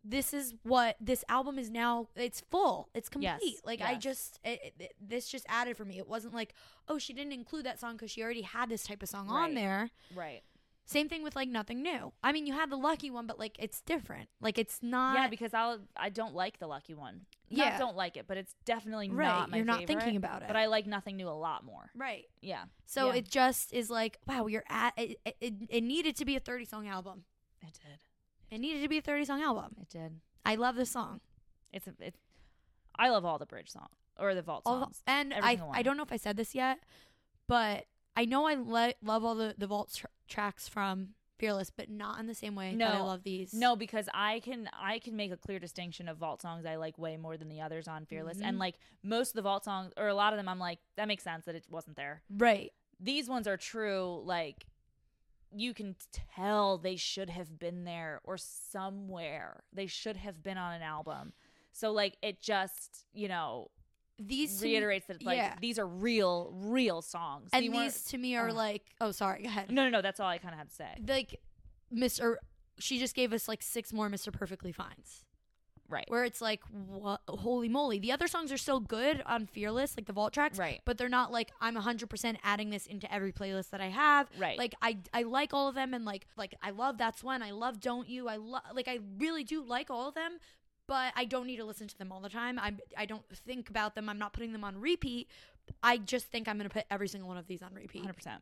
[0.04, 2.08] This is what this album is now.
[2.16, 2.88] It's full.
[2.92, 3.38] It's complete.
[3.40, 5.96] Yes, Like I just it, it- this just added for me.
[5.98, 6.54] It wasn't like
[6.88, 9.54] oh she didn't include that song because she already had this type of song on
[9.54, 9.90] there.
[10.14, 10.42] right
[10.84, 12.12] Same thing with like nothing new.
[12.22, 14.28] I mean, you had the lucky one, but like it's different.
[14.40, 15.14] Like it's not.
[15.14, 17.70] yeah because i'll i don't like the lucky one Yeah.
[17.70, 19.26] not don't like it but it's definitely right.
[19.28, 20.48] not my You're not favorite, thinking about it.
[20.48, 22.24] but i like nothing new a lot more right.
[22.40, 23.18] yeah So Yeah.
[23.18, 25.82] it just is like wow, you're at it, it, it.
[25.82, 27.24] Needed to be a 30 song album.
[27.62, 27.98] it did
[28.54, 29.76] It needed to be a 30 song album.
[29.80, 31.20] it did I love this song.
[31.72, 32.14] It's a, it.
[32.96, 35.02] I love all the bridge songs or the vault All, songs.
[35.06, 36.78] and I I don't know if I said this yet,
[37.46, 37.86] but
[38.16, 42.20] I know I le- love all the the vault tr- tracks from Fearless, but not
[42.20, 43.06] in the same way that I No.
[43.06, 43.52] love these.
[43.52, 46.98] No, because I can I can make a clear distinction of vault songs I like
[46.98, 48.44] way more than the others on Fearless, Mhm.
[48.44, 51.08] and like most of the vault songs or a lot of them, I'm like that
[51.08, 52.22] makes sense that it wasn't there.
[52.30, 52.72] right.
[53.00, 54.22] These ones are true.
[54.24, 54.66] Like
[55.54, 59.64] you can tell they should have been there or somewhere.
[59.72, 61.32] They should have been on an album.
[61.72, 63.70] So like it just you know
[64.26, 65.54] these to me- reiterates that like yeah.
[65.60, 67.50] these are real, real songs.
[67.52, 68.54] and They these to me are Ugh.
[68.54, 70.02] like oh sorry go ahead no, no, no.
[70.02, 70.94] That's all I kind of had to say.
[71.06, 71.40] like
[71.94, 72.36] Mr.
[72.78, 74.32] She just gave us like six more Mr.
[74.32, 75.24] Perfectly Fines.
[75.88, 76.06] Right.
[76.08, 77.98] Where it's like, what, holy moly.
[77.98, 80.56] The other songs are still good on Fearless, like the vault tracks.
[80.58, 80.80] Right.
[80.86, 84.28] But they're not like, I'm 100% adding this into every playlist that I have.
[84.38, 84.56] Right.
[84.56, 85.92] Like, I, I like all of them.
[85.92, 87.42] And like, like I love That's When.
[87.42, 88.26] I love Don't You.
[88.26, 90.38] I love, like, I really do like all of them.
[90.86, 92.58] But I don't need to listen to them all the time.
[92.58, 94.08] I, I don't think about them.
[94.08, 95.28] I'm not putting them on repeat.
[95.82, 98.04] I just think I'm going to put every single one of these on repeat.
[98.04, 98.38] 100%.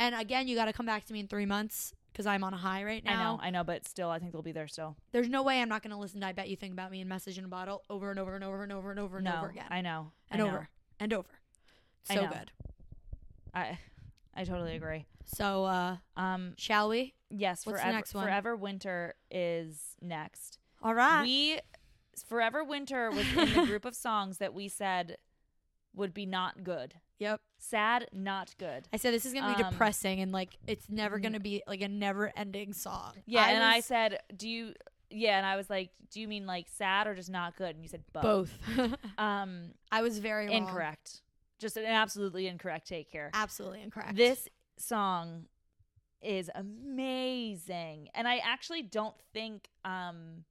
[0.00, 2.52] And again, you got to come back to me in three months because I'm on
[2.52, 3.12] a high right now.
[3.12, 4.96] I know, I know, but still, I think they'll be there still.
[5.12, 7.00] There's no way I'm not going to listen to I Bet You Think About Me
[7.00, 9.24] and Message in a Bottle over and over and over and over and over and
[9.24, 9.66] no, over again.
[9.70, 10.50] I know, and I know.
[10.50, 10.68] over
[10.98, 11.28] and over.
[12.10, 12.28] I So know.
[12.28, 12.50] good.
[13.54, 13.78] I,
[14.34, 15.06] I totally agree.
[15.26, 17.14] So, uh, Um, shall we?
[17.30, 18.24] yes, What's the forever, next one?
[18.26, 20.58] forever winter is next.
[20.82, 21.22] All right.
[21.22, 21.60] We
[22.22, 25.16] Forever Winter was in the group of songs that we said
[25.94, 26.94] would be not good.
[27.18, 27.40] yep.
[27.58, 28.88] Sad, not good.
[28.92, 31.40] I said this is going to be Um, depressing and like it's never going to
[31.40, 33.12] be like a never ending song.
[33.26, 34.74] Yeah, and I said, "Do you?"
[35.10, 37.82] Yeah, and I was like, "Do you mean like sad or just not good?" And
[37.82, 38.50] you said both.
[38.76, 38.96] both.
[39.18, 40.56] Um, I was very wrong.
[40.56, 41.22] incorrect.
[41.58, 43.30] Just an absolutely incorrect take here.
[43.32, 44.16] Absolutely incorrect.
[44.16, 45.46] This song
[46.20, 49.68] is amazing, and I actually don't think.
[49.84, 50.44] Um,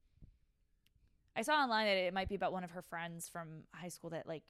[1.35, 4.09] I saw online that it might be about one of her friends from high school
[4.11, 4.43] that like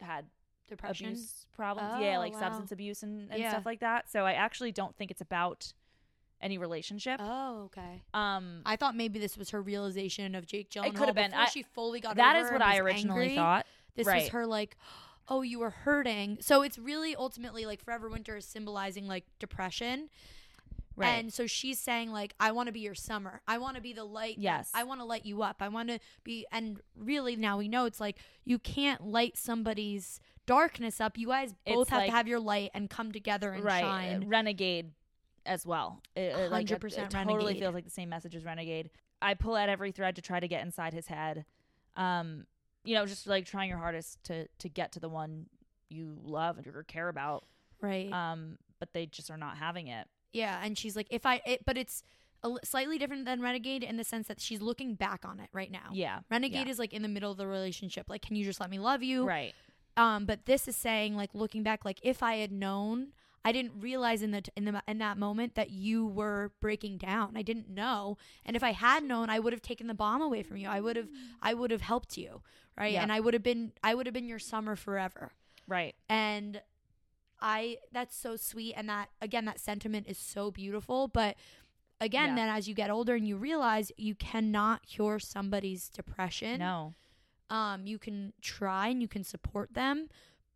[0.00, 0.26] had
[0.68, 1.06] depression.
[1.08, 2.00] abuse problems.
[2.00, 2.40] yeah, Oh, like wow.
[2.40, 3.50] substance abuse and, and Yeah.
[3.50, 4.10] stuff like that.
[4.10, 5.72] So I actually don't think it's about
[6.40, 7.20] any relationship.
[7.22, 8.02] Oh, okay.
[8.14, 10.94] um, I thought maybe this was her realization of Jake Gyllenhaal.
[10.94, 11.34] could've been.
[11.34, 13.36] I- she fully got that over is what I originally angry.
[13.36, 13.66] thought.
[13.96, 14.22] This Right.
[14.22, 14.76] was her like,
[15.26, 16.38] oh, you were hurting.
[16.40, 20.08] So it's really ultimately like Forever Winter is symbolizing like depression.
[20.98, 21.08] Right.
[21.18, 23.40] And so she's saying like, I want to be your summer.
[23.46, 24.36] I want to be the light.
[24.38, 24.70] Yes.
[24.74, 25.56] I want to light you up.
[25.60, 26.46] I want to be.
[26.52, 31.16] And really now we know it's like you can't light somebody's darkness up.
[31.18, 33.80] You guys both It's have like- to have your light and come together and right.
[33.82, 34.28] shine.
[34.28, 34.92] Renegade
[35.46, 36.02] as well.
[36.14, 38.90] It, it, like, it- 100% it totally feels like the same message as Renegade.
[39.20, 41.44] I pull at every thread to try to get inside his head.
[41.96, 42.46] Um,
[42.84, 45.46] you know, just like trying your hardest to to get to the one
[45.88, 47.44] you love or care about.
[47.80, 48.10] Right.
[48.12, 50.06] Um, but they just are not having it.
[50.32, 52.02] Yeah, and she's like, if I, it, but it's
[52.42, 55.70] a slightly different than Renegade in the sense that she's looking back on it right
[55.70, 55.90] now.
[55.92, 56.20] Yeah.
[56.30, 56.72] Renegade yeah.
[56.72, 58.06] is like in the middle of the relationship.
[58.08, 59.26] Like, can you just let me love you?
[59.26, 59.54] right.
[59.96, 63.08] Um, but this is saying like looking back, like if I had known,
[63.44, 67.36] I didn't realize in the in the in that moment that you were breaking down.
[67.36, 70.44] I didn't know, and if I had known, I would have taken the bomb away
[70.44, 70.68] from you.
[70.68, 71.08] I would have
[71.42, 72.42] I would have helped you,
[72.78, 72.92] right?
[72.92, 73.02] Yeah.
[73.02, 75.32] And I would have been I would have been your summer forever.
[75.66, 75.96] Right.
[76.08, 76.60] And
[77.40, 81.36] I that's so sweet and that again that sentiment is so beautiful, but
[82.00, 82.34] again Yeah.
[82.36, 86.94] then as you get older and you realize you cannot cure somebody's depression No.
[87.50, 90.08] um, you can try and you can support them,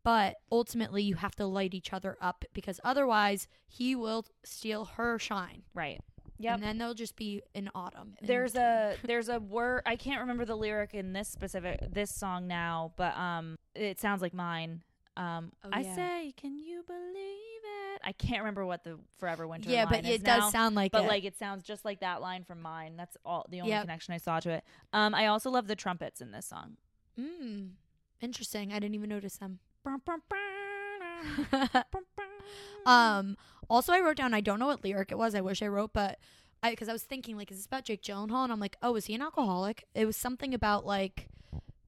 [0.05, 5.19] but ultimately you have to light each other up because otherwise he will steal her
[5.19, 5.63] shine.
[5.75, 6.01] Right.
[6.39, 6.55] Yeah.
[6.55, 8.15] And then they'll just be in autumn.
[8.21, 12.49] there's a there's a word I can't remember the lyric in this specific this song
[12.49, 14.83] now, but um it sounds like mine.
[15.17, 15.95] Um Oh, I yeah.
[15.95, 17.63] say, can you believe
[17.95, 18.01] it?
[18.05, 20.93] I can't remember what the Forever Winter yeah, but is it does now, sound like
[20.93, 21.09] but it.
[21.09, 22.97] like it sounds just like that line from mine.
[22.97, 23.83] That's all the only Yep.
[23.83, 24.65] connection I saw to it.
[24.93, 26.77] Um I also love the trumpets in this song.
[27.19, 27.71] mm,
[28.21, 28.73] interesting.
[28.73, 29.59] I didn't even notice them.
[29.85, 30.01] um
[32.85, 33.37] Um,
[33.71, 34.35] also I wrote down.
[34.35, 35.35] I don't know what lyric it was.
[35.35, 36.19] I wish I wrote, but
[36.63, 38.43] I because I was thinking like, is this about Jake Gyllenhaal?
[38.45, 39.85] And I'm like, oh, is he an alcoholic?
[39.95, 41.29] It was something about like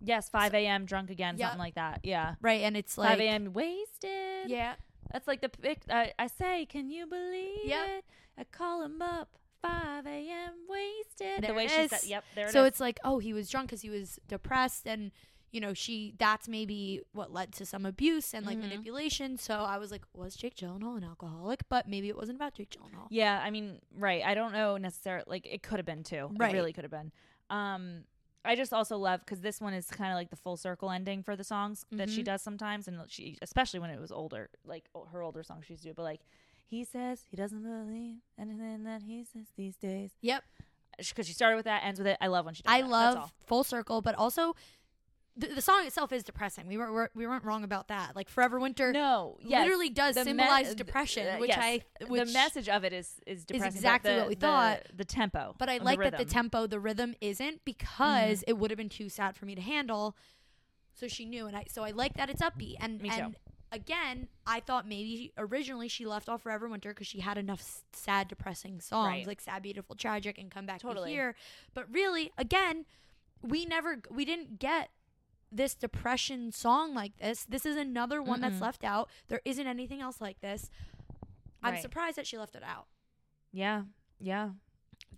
[0.01, 0.85] yes, 5 a.m.
[0.85, 1.47] drunk again, Yep.
[1.49, 2.01] something like that.
[2.03, 2.35] Yeah.
[2.41, 3.53] right, and it's like 5 a.m.
[3.53, 4.49] wasted.
[4.51, 4.75] yeah,
[5.13, 5.83] That's like the pic.
[5.91, 7.87] I, I say, can you believe Yep.
[7.99, 8.05] it?
[8.39, 10.53] I call him up 5 a.m.
[10.69, 11.43] wasted.
[11.43, 11.91] There the way it she is.
[11.91, 12.53] said, yep, there it is.
[12.53, 15.11] so it's like oh he was drunk because he was depressed and
[15.53, 18.63] you know she that's maybe what led to some abuse and like Mhm.
[18.63, 22.55] manipulation so i was like was jake gyllenhaal an alcoholic but maybe it wasn't about
[22.55, 24.23] jake gyllenhaal yeah, I mean, right.
[24.25, 25.25] I don't know necessarily.
[25.29, 26.31] Like, it could have been too.
[26.37, 26.53] Right.
[26.53, 27.13] It really could have been.
[27.51, 28.05] Um,
[28.45, 31.23] I just also love because this one is kind of like the full circle ending
[31.23, 32.27] for the songs that she Mhm.
[32.27, 35.73] does sometimes, and she, especially when it was older, like o- her older songs she
[35.75, 35.95] used to do.
[35.95, 36.21] But like,
[36.67, 40.45] he says he doesn't believe anything that he says these days yep
[40.99, 42.17] because she started with that, ends with it.
[42.21, 42.63] I love when she.
[42.63, 42.89] Does i that.
[42.89, 43.23] That's all.
[43.23, 44.55] love full circle but also
[45.37, 48.61] the, the song itself is depressing we weren't we weren't wrong about that like forever
[48.61, 49.65] winter No, yes.
[49.65, 51.59] literally does The symbolize th- depression uh, which yes.
[51.61, 53.71] i which, the message of it is is depressing.
[53.73, 54.83] but exactly the- what we thought.
[54.95, 58.51] The tempo, But I like that the tempo, the rhythm isn't because Mm-hmm.
[58.51, 60.17] it would have been too sad for me to handle.
[60.95, 62.77] So she knew, and I so I like that it's upbeat.
[62.81, 63.17] And Me too.
[63.17, 63.37] and
[63.73, 67.83] again, I thought maybe originally she left off Forever Winter because she had enough s-
[67.93, 69.27] sad, depressing songs Right.
[69.27, 71.11] like Sad, Beautiful, Tragic, and Come Back Totally.
[71.11, 71.35] to Here.
[71.75, 72.87] But really, again,
[73.43, 74.91] we never we didn't get
[75.55, 77.45] this depression song like this.
[77.45, 78.61] This is another one that's Mm-mm.
[78.63, 79.09] left out.
[79.29, 80.69] There isn't anything else like this.
[81.63, 81.83] I'm Right.
[81.83, 82.87] surprised that she left it out.
[83.53, 83.85] Yeah.
[84.21, 84.51] Yeah.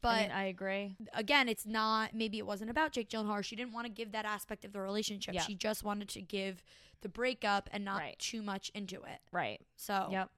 [0.01, 0.97] But I, mean, I agree.
[1.15, 2.15] again, it's not.
[2.15, 3.43] Maybe it wasn't about Jake Gyllenhaal.
[3.43, 5.35] She didn't want to give that aspect of the relationship.
[5.35, 5.43] Yeah.
[5.43, 6.63] She just wanted to give
[7.01, 8.19] the breakup and not Right.
[8.19, 9.21] too much into it.
[9.33, 9.61] Right.
[9.77, 10.31] So Yep.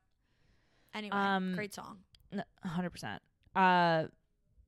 [0.94, 2.04] anyway, Um, great song.
[2.32, 3.20] N- 100%.
[3.54, 4.06] Uh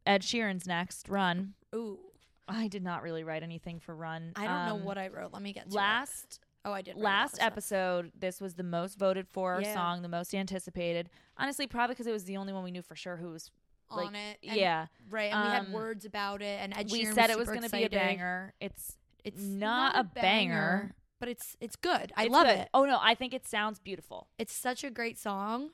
[0.06, 1.54] Ed Sheeran's next, Run.
[1.74, 2.09] Ooh,
[2.50, 4.32] I did not really write anything for Run.
[4.36, 5.32] I don't know Um, what I wrote.
[5.32, 5.74] Let me get to it.
[5.76, 6.96] last Oh, I did.
[6.96, 9.72] last episode this was the most voted for Yeah.
[9.72, 11.08] song the most anticipated
[11.38, 13.50] honestly probably because it was the only one we knew for sure who was
[13.90, 14.38] like on it.
[14.42, 15.32] and- yeah right.
[15.32, 17.62] And we had Um, words about it, and Ed we Sheeran said it was going
[17.62, 20.94] to be a banger it's It's not a banger.
[21.18, 22.12] but it's it's good.
[22.16, 22.58] I it's love good.
[22.58, 22.68] it.
[22.74, 25.70] oh no i think it sounds beautiful It's such a great song.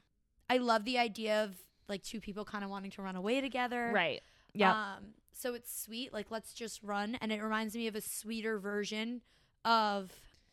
[0.49, 1.57] I love the idea of
[1.89, 3.91] like two people kind of wanting to run away together.
[3.93, 4.23] right
[4.55, 6.13] yeah Um, so it's sweet.
[6.13, 9.21] Like let's just run, and it reminds me of a sweeter version
[9.65, 10.11] of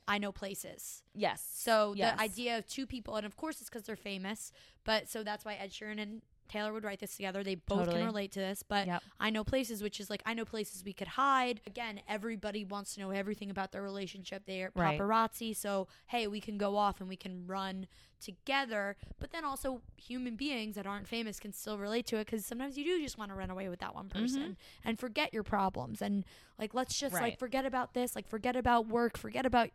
[0.07, 1.03] I Know Places.
[1.15, 2.18] yes So Yes.
[2.18, 4.51] the idea of two people, and of course it's because they're famous,
[4.84, 6.22] but so that's why Ed Sheeran and
[6.53, 7.43] Taylor would write this together.
[7.43, 7.97] They both Totally.
[7.97, 9.03] can relate to this, but Yep.
[9.19, 11.61] I know places, which is like I know places we could hide.
[11.65, 14.45] Again, everybody wants to know everything about their relationship.
[14.45, 14.99] They are Right.
[14.99, 17.88] paparazzi, so hey, we can go off and we can run
[18.21, 18.95] together.
[19.19, 22.77] But then also, human beings that aren't famous can still relate to it because sometimes
[22.77, 24.21] you do just want to run away with that one mm-hmm.
[24.21, 26.23] person and forget your problems and
[26.59, 29.69] like let's just like forget about this, like forget about work, forget about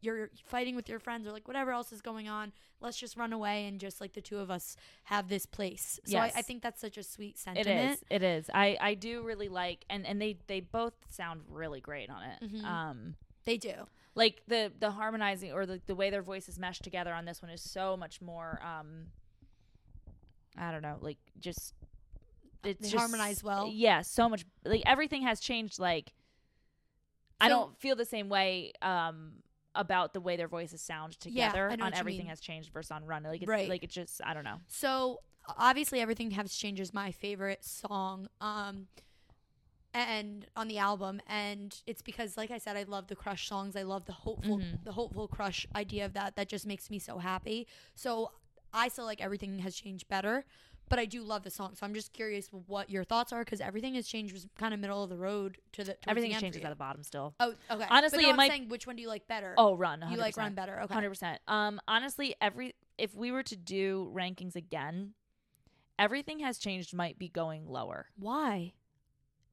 [0.00, 2.52] you're fighting with your friends or like whatever else is going on.
[2.80, 5.98] Let's just run away and just like the two of us have this place.
[6.04, 7.92] So I, I think that's such a sweet sentiment.
[7.98, 11.80] is it is i i do really like and and they they both sound really
[11.80, 12.64] great on it Mhm.
[12.64, 13.14] um
[13.44, 13.74] They do.
[14.14, 17.50] like the the harmonizing or the, the way their voices mesh together on this one
[17.50, 19.06] is so much more um
[20.56, 21.74] i don't know like just
[22.64, 23.68] it's They just- harmonize well.
[23.72, 26.12] yeah so much like everything has changed like
[27.40, 29.32] i don't feel the same way um
[29.78, 33.22] about the way their voices sound together know on everything has changed versus on run.
[33.22, 33.68] Like it's Right.
[33.68, 34.60] like it just i don't know.
[34.66, 35.20] So
[35.56, 38.88] obviously everything has changed is my favorite song um
[39.94, 43.74] and on the album and it's because like I said I love the crush songs.
[43.76, 44.84] I love the hopeful Mhm.
[44.84, 47.66] the hopeful crush idea of that that just makes me so happy.
[47.94, 48.32] So
[48.72, 50.44] I still like everything has changed better
[50.88, 53.60] but I do love the song so I'm just curious what your thoughts are because
[53.60, 56.62] everything has changed was kind of middle of the road to the everything the changes
[56.64, 59.02] at the bottom still oh okay Honestly, no, it I'm might- saying which one do
[59.02, 61.40] you like better oh run you like run better okay Hundred percent.
[61.48, 65.12] Um, honestly, every if we were to do rankings again,
[65.98, 66.94] everything has changed.
[66.94, 68.06] Might be going lower.
[68.18, 68.72] why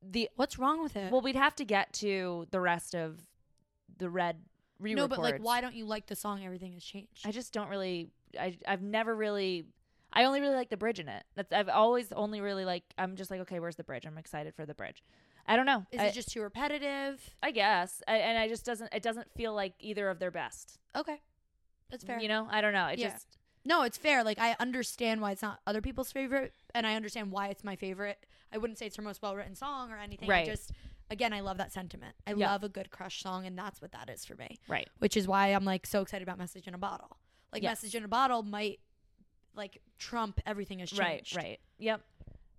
[0.02, 3.20] The what's wrong with it well, we'd have to get to the rest of
[3.98, 4.38] the red
[4.80, 7.54] re no but like why don't you like the song everything has changed I just
[7.54, 8.10] don't really.
[8.40, 9.66] I I've never really.
[10.16, 11.24] I only really like the bridge in it.
[11.36, 12.84] That's I've always only really like.
[12.98, 14.06] I'm just like okay, where's the bridge?
[14.06, 15.04] I'm excited for the bridge.
[15.46, 15.86] I don't know.
[15.92, 17.22] Is I, it just too repetitive?
[17.44, 18.94] I guess, I, and I just doesn't.
[18.94, 20.80] It doesn't feel like either of their best.
[20.96, 21.22] Okay.
[21.92, 22.20] That's fair.
[22.20, 22.88] You know, I don't know.
[22.88, 23.12] It Yeah.
[23.12, 23.28] just
[23.64, 24.24] no, it's fair.
[24.24, 27.76] Like I understand why it's not other people's favorite and I understand why it's my
[27.76, 28.26] favorite.
[28.52, 30.30] I wouldn't say it's her most well written song or anything.
[30.30, 30.48] Right.
[30.48, 30.72] I just
[31.12, 32.16] again I love that sentiment.
[32.26, 32.52] I Yeah.
[32.52, 34.60] love a good crush song and that's what that is for me.
[34.68, 34.88] right.
[35.00, 37.18] Which is why I'm like so excited about Message in a Bottle.
[37.54, 37.84] Like Yes.
[37.84, 38.80] Message in a Bottle might
[39.56, 41.36] like trump everything has changed.
[41.36, 41.60] Right, right.
[41.80, 42.02] Yep.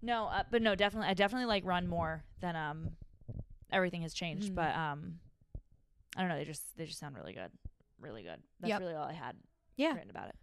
[0.02, 2.90] No, uh, but no, definitely I definitely like Run more than um
[3.70, 4.55] everything has changed, Mhm.
[4.55, 5.18] but um
[6.16, 7.51] I don't know, they just they just sound really good.
[8.01, 8.43] Really good.
[8.60, 8.81] That's Yep.
[8.81, 9.36] really all I had
[9.77, 9.93] Yeah.
[9.94, 10.36] written about it.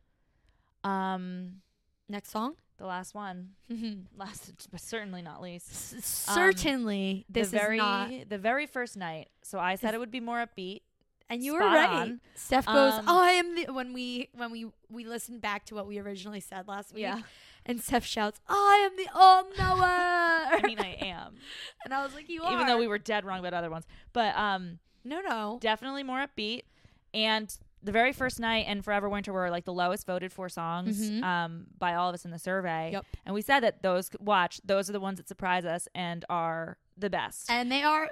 [0.84, 1.62] Um
[2.10, 2.56] Next song?
[2.78, 3.52] the last one,
[4.18, 6.04] last but certainly not least.
[6.04, 9.30] Certainly this the very is not the very first night.
[9.44, 10.82] So I said Is- it would be more upbeat.
[11.34, 11.90] And you were right.
[11.90, 12.22] on.
[12.36, 15.88] Steph goes, Um, "I am the." When we when we we listened back to what
[15.88, 17.08] we originally said last week,
[17.66, 19.84] and Steph shouts, "I am the all knower."
[20.56, 21.36] I mean I am.
[21.86, 23.86] and I was like, "You are." Even though we were dead wrong about other ones.
[24.14, 26.62] But um no no definitely more upbeat.
[27.16, 31.10] And the very first night and Forever Winter were like the lowest voted for songs
[31.12, 31.22] Mhm.
[31.24, 32.92] um, by all of us in the survey.
[32.94, 33.06] Yep.
[33.26, 36.78] And we said that those watch those are the ones that surprise us and are
[36.98, 37.50] the best.
[37.50, 38.12] and they are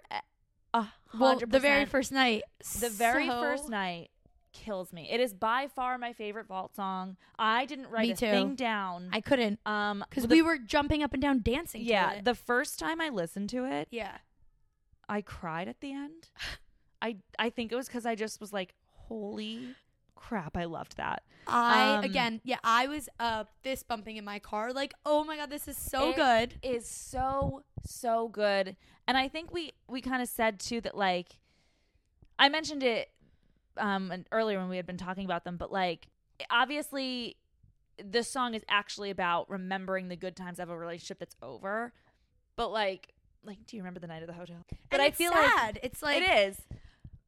[0.73, 2.43] Well the very first night.
[2.79, 4.09] the very so- first night
[4.53, 5.09] kills me.
[5.09, 7.17] It is by far my favorite vault song.
[7.39, 8.25] I didn't write Me a too.
[8.31, 9.09] thing down.
[9.11, 11.81] I couldn't um because we were jumping up and down dancing.
[11.83, 14.17] to yeah, the first time I listened to it, yeah.
[15.09, 16.29] I cried at the end.
[17.01, 18.73] I I think it was because I just was like,
[19.07, 19.75] holy
[20.27, 21.23] crap, I loved that.
[21.47, 25.35] I Um, again, yeah, I was uh fist bumping in my car, like, oh my
[25.37, 26.55] god, this is so It- good.
[26.61, 28.75] Is so so good,
[29.07, 31.39] and I think we we kind of said too that like,
[32.39, 33.09] I mentioned it
[33.77, 36.07] um earlier when we had been talking about them, but like
[36.49, 37.37] obviously
[38.03, 41.93] this song is actually about remembering the good times of a relationship that's over,
[42.55, 44.57] but like like do you remember the night of the hotel?
[44.89, 45.79] But And I feel like sad.
[45.83, 46.61] it's like it is.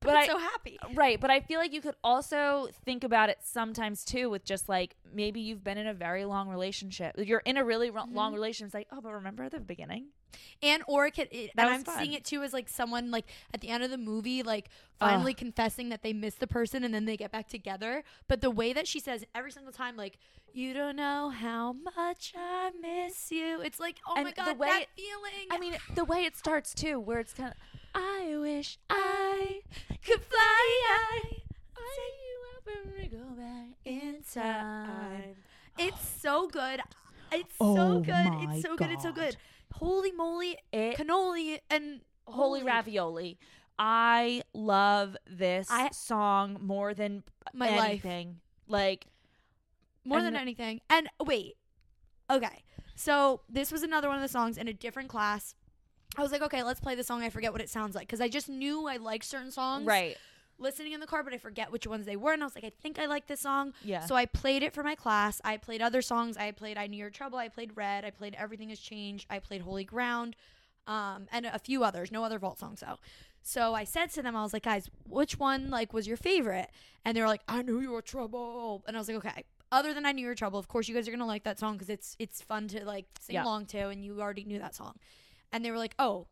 [0.06, 0.78] But, I'm so happy.
[0.94, 4.70] Right, but I feel like you could also think about it sometimes too with just
[4.70, 7.16] like maybe you've been in a very long relationship.
[7.18, 8.16] You're in a really ro- Mm-hmm.
[8.16, 8.68] long relationship.
[8.68, 10.08] It's like, oh, but remember the beginning?
[10.64, 13.62] And or it could, it, and I'm seeing it too as like someone like at
[13.62, 14.70] the end of the movie, like
[15.00, 18.04] finally confessing that they miss the person and then they get back together.
[18.28, 20.18] But the way that she says every single time, like,
[20.52, 23.62] you don't know how much I miss you.
[23.62, 25.48] It's like, oh And my the god, way that it- feeling.
[25.52, 27.56] I mean, the way it starts too, where it's kind of,
[27.96, 29.62] I wish I
[30.06, 31.20] could fly high.
[31.22, 32.68] take you up
[33.02, 35.36] and go back in time.
[35.78, 36.82] It's so good.
[37.32, 38.28] It's Oh so good.
[38.50, 38.92] It's so good.
[38.92, 39.36] It's so good.
[39.74, 43.38] Holy moly, It cannoli and holy ravioli.
[43.80, 47.90] I love this I- song more than My life.
[47.90, 48.40] anything.
[48.68, 49.08] Like
[50.06, 50.80] more than anything.
[50.90, 51.56] And wait,
[52.30, 52.64] okay.
[52.96, 55.56] So this was another one of the songs in a different class.
[56.18, 57.24] I was like, okay, let's play the song.
[57.24, 59.86] I forget what it sounds like because I just knew I liked certain songs.
[59.86, 60.18] right.
[60.60, 62.32] Listening in the car, but I forget which ones they were.
[62.32, 63.74] And I was like, I think I like this song.
[63.84, 64.06] Yeah.
[64.06, 65.42] So I played it for my class.
[65.44, 66.38] I played other songs.
[66.38, 67.40] I played I Knew Your Trouble.
[67.40, 68.06] I played Red.
[68.06, 69.26] I played Everything Has Changed.
[69.32, 70.36] I played Holy Ground,
[70.86, 72.12] um, and a few others.
[72.12, 73.00] No other vault songs though.
[73.42, 76.70] So I said to them, I was like, guys, which one like was your favorite?
[77.04, 78.84] And they were like, I knew your trouble.
[78.88, 79.44] And I was like, okay.
[79.72, 81.74] Other than I knew your trouble, of course you guys are gonna like that song
[81.74, 83.44] because it's it's fun to like sing Yeah.
[83.44, 85.00] along to, and you already knew that song.
[85.54, 86.28] And they were like, oh,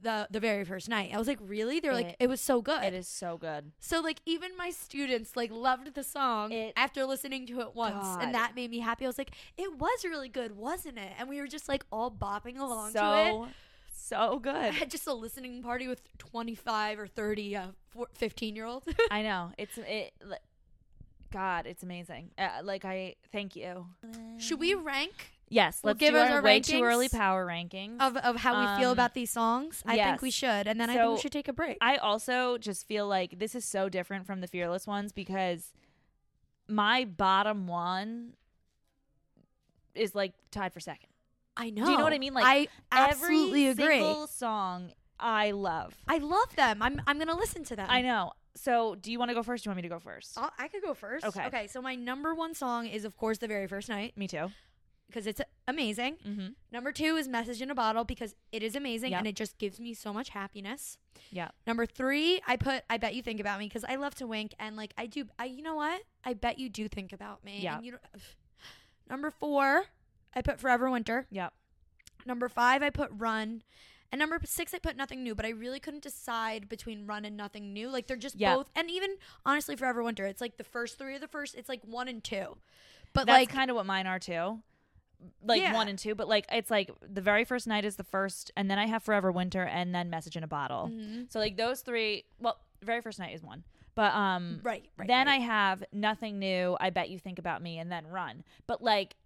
[0.00, 1.12] the the very first night.
[1.14, 1.78] I was like, really?
[1.78, 2.82] They're like, It- was so good.
[2.82, 3.70] it is so good.
[3.78, 7.94] So like even my students like loved the song It- after listening to it once
[8.02, 8.22] God.
[8.22, 9.04] and that made me happy.
[9.04, 11.12] I was like, it was really good, wasn't it?
[11.18, 13.48] And we were just like all bopping along to it.
[13.94, 14.56] so I good.
[14.56, 17.66] I had just a listening party with 25 or 30 uh,
[18.14, 18.88] 15 year olds.
[19.12, 19.52] I know.
[19.56, 20.36] It's it li-
[21.30, 22.30] God, it's amazing.
[22.36, 23.86] Uh, like I thank you.
[24.38, 28.00] Should we rank Yes, We'll let's give us our, our way too early power rankings.
[28.00, 29.82] of, of how we feel Um, about these songs?
[29.84, 30.66] I think we should.
[30.66, 31.76] And then I think we should take a break.
[31.82, 35.72] I also just feel like this is so different from the fearless ones because
[36.68, 38.32] my bottom one
[39.94, 41.10] is like tied for second.
[41.54, 41.84] I know.
[41.84, 42.32] Do you know what I mean?
[42.32, 43.98] Like, I absolutely Every agree.
[44.00, 45.94] single song I love.
[46.08, 46.82] I love them.
[46.82, 47.86] I'm I'm gonna listen to them.
[47.90, 48.32] I know.
[48.54, 49.64] So, do you want to go first?
[49.64, 50.36] Do you want me to go first?
[50.36, 51.24] I'll, I could go first.
[51.26, 51.46] Okay.
[51.46, 51.66] Okay.
[51.68, 54.50] So my number one song is of course the very first night Me too.
[55.12, 56.16] Because it's amazing.
[56.26, 56.46] Mm-hmm.
[56.72, 59.18] Number two is Message in a Bottle because it is amazing Yep.
[59.18, 60.96] and it just gives me so much happiness.
[61.30, 61.48] Yeah.
[61.66, 64.54] Number three, I put I bet you think about me because I love to wink
[64.58, 65.26] and like I do.
[65.38, 66.02] I you know what?
[66.24, 67.60] I bet you do think about me.
[67.60, 67.78] Yeah.
[69.08, 69.84] Number four,
[70.34, 71.26] I put Forever Winter.
[71.30, 71.52] Yep.
[72.24, 73.62] Number five, I put Run.
[74.10, 77.36] And number six, I put Nothing New, but I really couldn't decide between Run and
[77.36, 77.88] Nothing New.
[77.88, 78.54] Like they're just Yeah.
[78.56, 79.16] both, and even
[79.46, 81.54] honestly, Forever Winter, it's like the first three are the first.
[81.54, 82.56] It's like one and two,
[83.14, 84.60] but That's like kind of what mine are too.
[85.44, 85.74] Like Yeah.
[85.74, 88.70] one and two, but like it's like the very first night is the first, and
[88.70, 90.88] then I have Forever Winter, and then Message in a Bottle.
[90.92, 91.30] Mhm.
[91.30, 92.24] So like those three.
[92.40, 95.06] Well, very first night is one, but um, right, right.
[95.06, 95.34] then right.
[95.34, 96.76] I have Nothing New.
[96.80, 98.42] I bet you think about me, and then Run.
[98.66, 99.16] But like,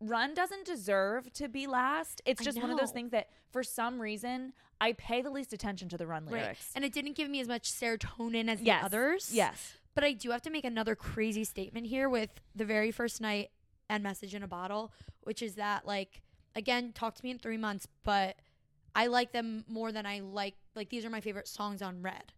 [0.00, 2.22] Run doesn't deserve to be last.
[2.24, 5.88] It's just one of those things that for some reason I pay the least attention
[5.90, 6.42] to the Run Right.
[6.42, 6.72] lyrics.
[6.74, 9.30] And it didn't give me as much serotonin as yes, the others.
[9.34, 9.74] Yes.
[9.94, 13.50] But I do have to make another crazy statement here with the very first night
[13.90, 14.92] and message in a bottle,
[15.22, 16.22] which is that like
[16.56, 18.36] again, talk to me in three months, but
[18.94, 22.32] I like them more than I like like these are my favorite songs on Red.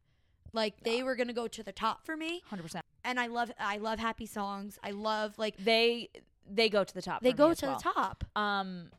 [0.52, 2.42] Like they were gonna go to the top for me.
[2.48, 2.84] Hundred percent.
[3.04, 4.78] And I love I love happy songs.
[4.82, 6.08] I love like They
[6.50, 7.22] they go to the top.
[7.22, 7.76] they go to well.
[7.76, 8.24] the top.
[8.34, 8.90] Um.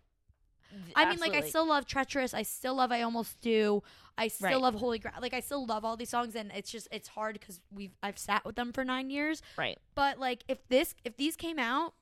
[0.95, 2.33] I mean, like I still love Treacherous.
[2.33, 3.83] I still love I Almost Do.
[4.17, 4.57] I still Right.
[4.59, 5.13] love Holy Grail.
[5.21, 8.17] Like I still love all these songs, and it's just it's hard because we've I've
[8.17, 9.43] sat with them for nine years.
[9.57, 9.77] right.
[9.93, 11.93] But like if this if these came out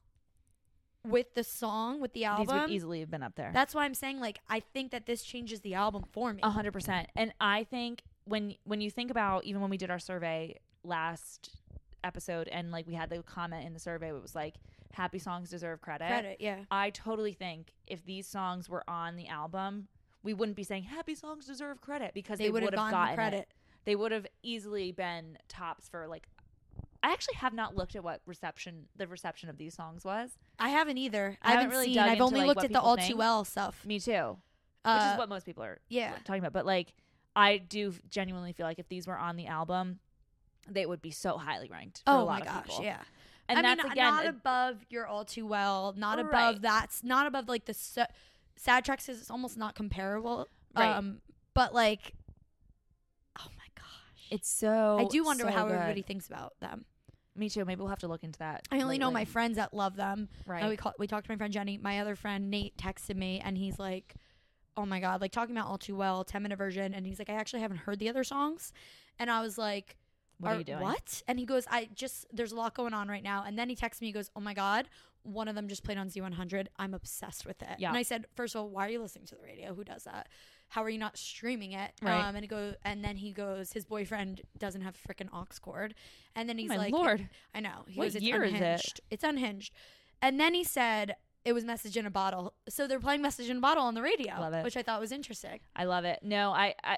[1.03, 2.45] with the song with the album.
[2.47, 3.51] These would easily have been up there.
[3.53, 6.41] that's why I'm saying like I think that this changes the album for me.
[6.43, 7.09] A hundred percent.
[7.15, 11.57] And I think when when you think about even when we did our survey last
[12.03, 14.55] episode and like we had the comment in the survey it was like
[14.93, 16.07] happy songs deserve credit.
[16.07, 16.59] Credit, yeah.
[16.69, 19.87] I totally think if these songs were on the album,
[20.23, 23.11] we wouldn't be saying happy songs deserve credit because They they, would have gotten the
[23.11, 23.15] it.
[23.15, 23.47] credit.
[23.85, 26.27] They would have easily been tops for like
[27.03, 30.31] I actually have not looked at what reception the reception of these songs was.
[30.59, 31.37] I haven't either.
[31.41, 31.99] I I haven't haven't really seen.
[31.99, 33.09] I've into, only like, looked at the all think.
[33.09, 33.83] too well stuff.
[33.85, 34.37] Me too.
[34.83, 36.13] Uh, which is what most people are yeah.
[36.23, 36.53] talking about.
[36.53, 36.93] But like,
[37.35, 39.99] I do genuinely feel like if these were on the album,
[40.69, 42.03] they would be so highly ranked.
[42.05, 42.83] Oh my gosh, people.
[42.83, 43.01] yeah.
[43.49, 46.61] And I that's mean, again, not above your all too well, not above Right.
[46.61, 48.05] that's not above like the sa-
[48.55, 50.47] sad tracks is it's almost not comparable.
[50.75, 50.95] Right.
[50.95, 51.21] Um,
[51.53, 52.13] but like,
[53.39, 54.97] oh my gosh, it's so.
[54.99, 55.73] I do wonder so how good.
[55.73, 56.85] everybody thinks about them.
[57.35, 57.63] Me too.
[57.65, 58.67] Maybe we'll have to look into that.
[58.71, 60.27] I only know my friends that love them.
[60.45, 60.63] Right.
[60.63, 61.77] Uh, we call, we talked to my friend Jenny.
[61.77, 64.15] My other friend Nate texted me, and he's like,
[64.75, 67.29] "Oh my god!" Like talking about all too well, ten minute version, and he's like,
[67.29, 68.73] "I actually haven't heard the other songs,"
[69.17, 69.97] and I was like,
[70.39, 70.81] What are you doing?
[70.81, 71.21] What?
[71.27, 73.43] And he goes, I just there's a lot going on right now.
[73.45, 74.87] And then he texts me, he goes, Oh my god,
[75.23, 76.67] one of them just played on Z100.
[76.77, 77.75] I'm obsessed with it.
[77.77, 77.89] Yeah.
[77.89, 79.73] And I said, first of all, why are you listening to the radio?
[79.73, 80.29] Who does that?
[80.71, 81.91] How are you not streaming it?
[82.01, 82.17] Right.
[82.23, 85.93] Um, and he go, and then he goes, his boyfriend doesn't have freaking aux cord.
[86.33, 87.27] And then he's My like, lord.
[87.53, 87.83] I know.
[87.89, 88.55] He What goes, it's year is it?
[88.55, 89.01] unhinged.
[89.09, 89.73] It's unhinged.
[90.21, 92.53] And then he said it was message in a bottle.
[92.69, 94.63] So they're playing message in a bottle on the radio, Love it.
[94.63, 95.59] which I thought was interesting.
[95.75, 96.19] I love it.
[96.23, 96.97] No, I, I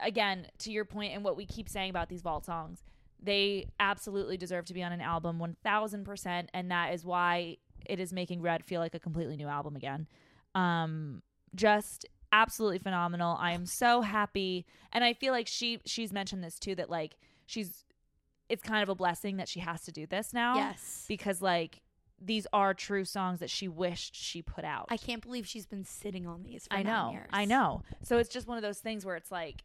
[0.00, 2.82] again to your point and what we keep saying about these vault songs,
[3.22, 7.58] they absolutely deserve to be on an album, one thousand percent, and that is why
[7.84, 10.06] it is making Red feel like a completely new album again.
[10.54, 11.20] Um,
[11.54, 13.36] just absolutely phenomenal.
[13.40, 17.16] I am so happy, and I feel like she she's mentioned this too that like
[17.46, 17.84] she's
[18.48, 20.56] it's kind of a blessing that she has to do this now.
[20.56, 21.04] Yes.
[21.08, 21.82] because like
[22.20, 24.86] these are true songs that she wished she put out.
[24.88, 27.10] I can't believe she's been sitting on these for I know.
[27.12, 27.28] years.
[27.32, 27.82] I know.
[28.02, 29.64] So it's just one of those things where it's like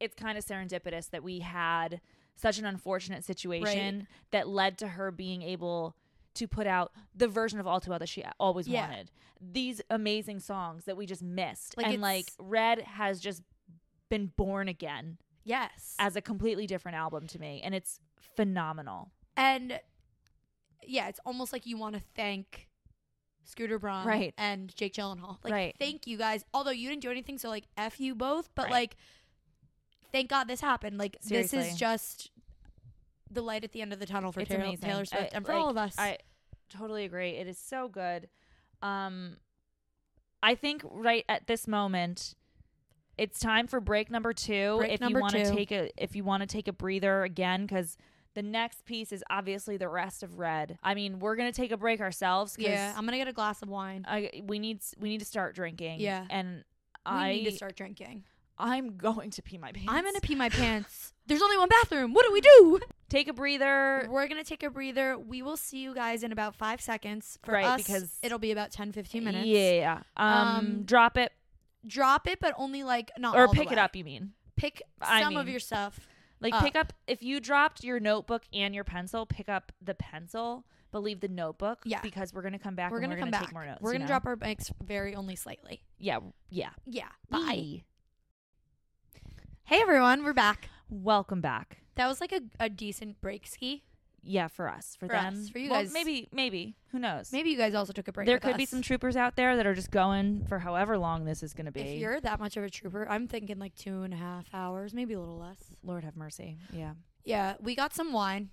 [0.00, 2.00] it's kind of serendipitous that we had
[2.34, 5.94] such an unfortunate situation that led to her being able
[6.34, 8.88] to put out the version of All Too Well that she always Yeah.
[8.88, 9.10] wanted.
[9.40, 11.76] These amazing songs that we just missed.
[11.76, 13.42] Like, and like Red has just
[14.08, 15.94] been born again Yes.
[15.98, 17.98] as a completely different album to me and it's
[18.36, 19.10] phenomenal.
[19.36, 19.80] and
[20.84, 22.68] yeah, it's almost like you want to thank
[23.44, 24.34] Scooter Braun Right.
[24.36, 25.38] and Jake Gyllenhaal.
[25.44, 25.76] Like, Right.
[25.78, 26.44] thank you guys.
[26.52, 28.52] Although you didn't do anything, so like, f you both.
[28.54, 28.72] But Right.
[28.72, 28.96] like,
[30.12, 30.98] thank God this happened.
[30.98, 32.30] Like, this is just
[33.34, 34.88] the light at the end of the tunnel for It's Taylor, amazing.
[34.88, 35.94] Taylor Swift I- and for like, all of us.
[35.98, 36.18] I
[36.68, 37.30] totally agree.
[37.30, 38.28] It is so good.
[38.82, 39.36] Um,
[40.42, 42.34] I think right at this moment,
[43.18, 44.76] it's time for break number two.
[44.78, 47.22] Break if number you want to take a, if you want to take a breather
[47.22, 47.96] again, because
[48.34, 50.78] the next piece is obviously the rest of Red.
[50.82, 52.56] I mean, we're gonna take a break ourselves.
[52.56, 54.04] 'cause yeah, I'm gonna get a glass of wine.
[54.08, 56.00] I, we need we need to start drinking.
[56.00, 56.26] Yeah.
[56.30, 56.64] and
[57.04, 58.24] We I need to start drinking.
[58.58, 59.88] I'm going to pee my pants.
[59.90, 61.12] I'm gonna pee my pants.
[61.26, 62.12] There's only one bathroom.
[62.12, 62.80] What do we do?
[63.08, 64.08] take a breather.
[64.10, 65.18] We're gonna take a breather.
[65.18, 67.38] We will see you guys in about five seconds.
[67.44, 69.46] For Right, us, because- it'll be about 10, 15 minutes.
[69.46, 70.02] Yeah.
[70.16, 71.32] Um, Um, drop it
[71.86, 73.96] Drop it, but only like not or pick it up.
[73.96, 74.32] You mean?
[74.56, 75.98] Pick I some of your stuff.
[76.40, 76.62] Like up.
[76.62, 81.02] pick up if you dropped your notebook and your pencil, pick up the pencil, but
[81.02, 81.80] leave the notebook.
[81.84, 82.00] Yeah.
[82.00, 82.92] because we're gonna come back.
[82.92, 83.46] We're gonna we're come gonna back.
[83.46, 83.80] Take more notes.
[83.80, 84.08] We're gonna know?
[84.08, 85.82] drop our mics very only slightly.
[85.98, 86.20] Yeah,
[86.50, 86.70] yeah.
[86.86, 87.08] Yeah.
[87.28, 87.52] Bye.
[87.54, 87.84] Yee.
[89.64, 90.68] Hey everyone, we're back.
[90.90, 91.78] Welcome back.
[91.94, 93.82] That was like a, a decent break ski.
[94.24, 95.92] Yeah, for us, for, For them, us, for you Well, guys.
[95.92, 96.76] Maybe, maybe.
[96.92, 97.32] Who knows?
[97.32, 98.26] Maybe you guys also took a break.
[98.26, 98.68] there with could be us.
[98.70, 101.80] some troopers out there that are just going for however long this is gonna be.
[101.80, 104.94] If you're that much of a trooper, I'm thinking like two and a half hours,
[104.94, 105.58] maybe a little less.
[105.82, 106.58] Lord have mercy.
[106.72, 106.92] Yeah.
[107.24, 108.50] Yeah, we got some wine.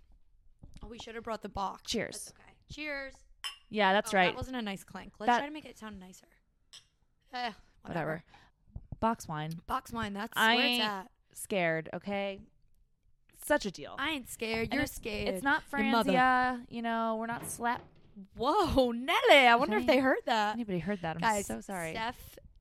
[0.84, 1.84] Oh, we should have brought the box.
[1.92, 2.16] Cheers.
[2.16, 2.54] That's okay.
[2.72, 3.14] Cheers.
[3.70, 4.28] Yeah, that's Oh, right.
[4.32, 5.14] That wasn't a nice clank.
[5.20, 6.28] Let's That- try to make it sound nicer.
[7.34, 7.52] Eh,
[7.84, 7.84] whatever.
[7.84, 8.24] Whatever.
[9.00, 9.52] Box wine.
[9.68, 10.14] Box wine.
[10.14, 11.12] That's I where it's at.
[11.34, 11.90] Scared.
[11.94, 12.40] Okay.
[13.46, 13.96] Such a deal.
[13.98, 14.74] I ain't scared.
[14.74, 15.30] You're it's- scared.
[15.30, 15.64] It's not.
[15.72, 16.62] Franzia.
[16.70, 17.82] You know, we're not slap.
[18.36, 19.48] Whoa, Nelly.
[19.48, 20.56] I wonder if they heard that.
[20.56, 21.16] Anybody heard that?
[21.16, 21.92] I'm Guys, so sorry.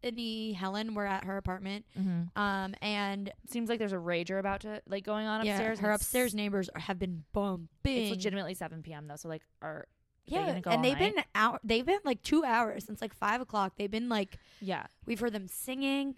[0.01, 1.85] Stephanie Helen were at her apartment.
[1.99, 2.41] mm-hmm.
[2.41, 5.81] Um, and Seems like there's a rager about to like going on yeah, upstairs.
[5.81, 7.69] her upstairs neighbors are, have been bumping.
[7.85, 9.09] It's legitimately 7 p.m.
[9.09, 9.89] though, so like, are
[10.27, 11.15] Yeah, go and they've night?
[11.17, 11.61] been out.
[11.65, 13.73] They've been like two hours since like five o'clock.
[13.77, 14.87] They've been like yeah.
[15.07, 16.15] we've heard them singing.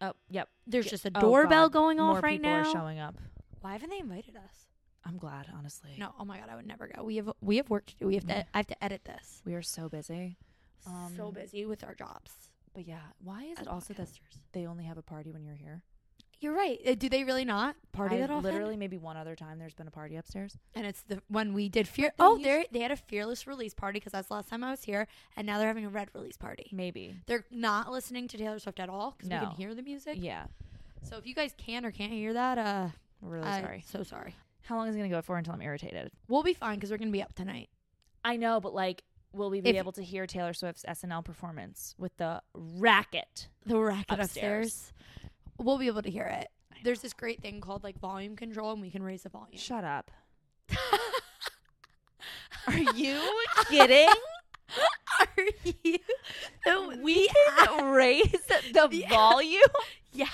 [0.00, 0.48] Oh, yep.
[0.66, 1.72] There's just a oh, doorbell God.
[1.72, 2.60] going More off right people now.
[2.68, 3.16] are showing up.
[3.60, 4.66] Why haven't they invited us?
[5.04, 5.92] I'm glad, honestly.
[5.98, 7.04] No, oh my god, I would never go.
[7.04, 8.06] We have we have work to do.
[8.06, 8.34] We have to.
[8.34, 8.44] Yeah.
[8.52, 9.40] I have to edit this.
[9.44, 10.36] we are so busy.
[10.84, 10.90] so
[11.28, 12.32] Um, busy with our jobs.
[12.74, 14.38] But yeah, why is as it also that podcasters.
[14.52, 15.82] they only have a party when you're here?
[16.38, 16.78] You're right.
[16.86, 18.44] Uh, do they really not party I that often?
[18.44, 20.58] Literally, maybe one other time there's been a party upstairs.
[20.74, 22.12] And it's the when we did fear.
[22.16, 24.62] But they Oh, they they had a fearless release party because that's the last time
[24.62, 25.06] I was here,
[25.36, 26.68] and now they're having a red release party.
[26.72, 27.16] Maybe.
[27.26, 29.42] They're not listening to Taylor Swift at all because we No.
[29.46, 30.16] can hear the music.
[30.20, 30.46] Yeah.
[31.04, 32.88] So if you guys can or can't hear that, uh,
[33.22, 33.84] We're really I'm sorry.
[33.86, 34.34] So sorry.
[34.62, 36.10] How long is it gonna go for until I'm irritated?
[36.28, 37.70] We'll be fine because we're gonna be up tonight.
[38.24, 41.94] I know, but like, will we be If- able to hear Taylor Swift's SNL performance
[41.96, 43.48] with the racket?
[43.64, 44.66] The racket Upstairs.
[44.66, 44.92] upstairs.
[45.58, 46.48] We'll be able to hear it.
[46.84, 49.56] There's this great thing called like volume control, and we can raise the volume.
[49.58, 50.10] Shut up.
[52.66, 53.20] Are you
[53.68, 54.08] kidding?
[55.20, 55.44] Are
[55.82, 55.98] you?
[57.02, 58.30] We can raise
[58.72, 59.08] the Yeah.
[59.08, 59.60] volume.
[60.12, 60.28] yes.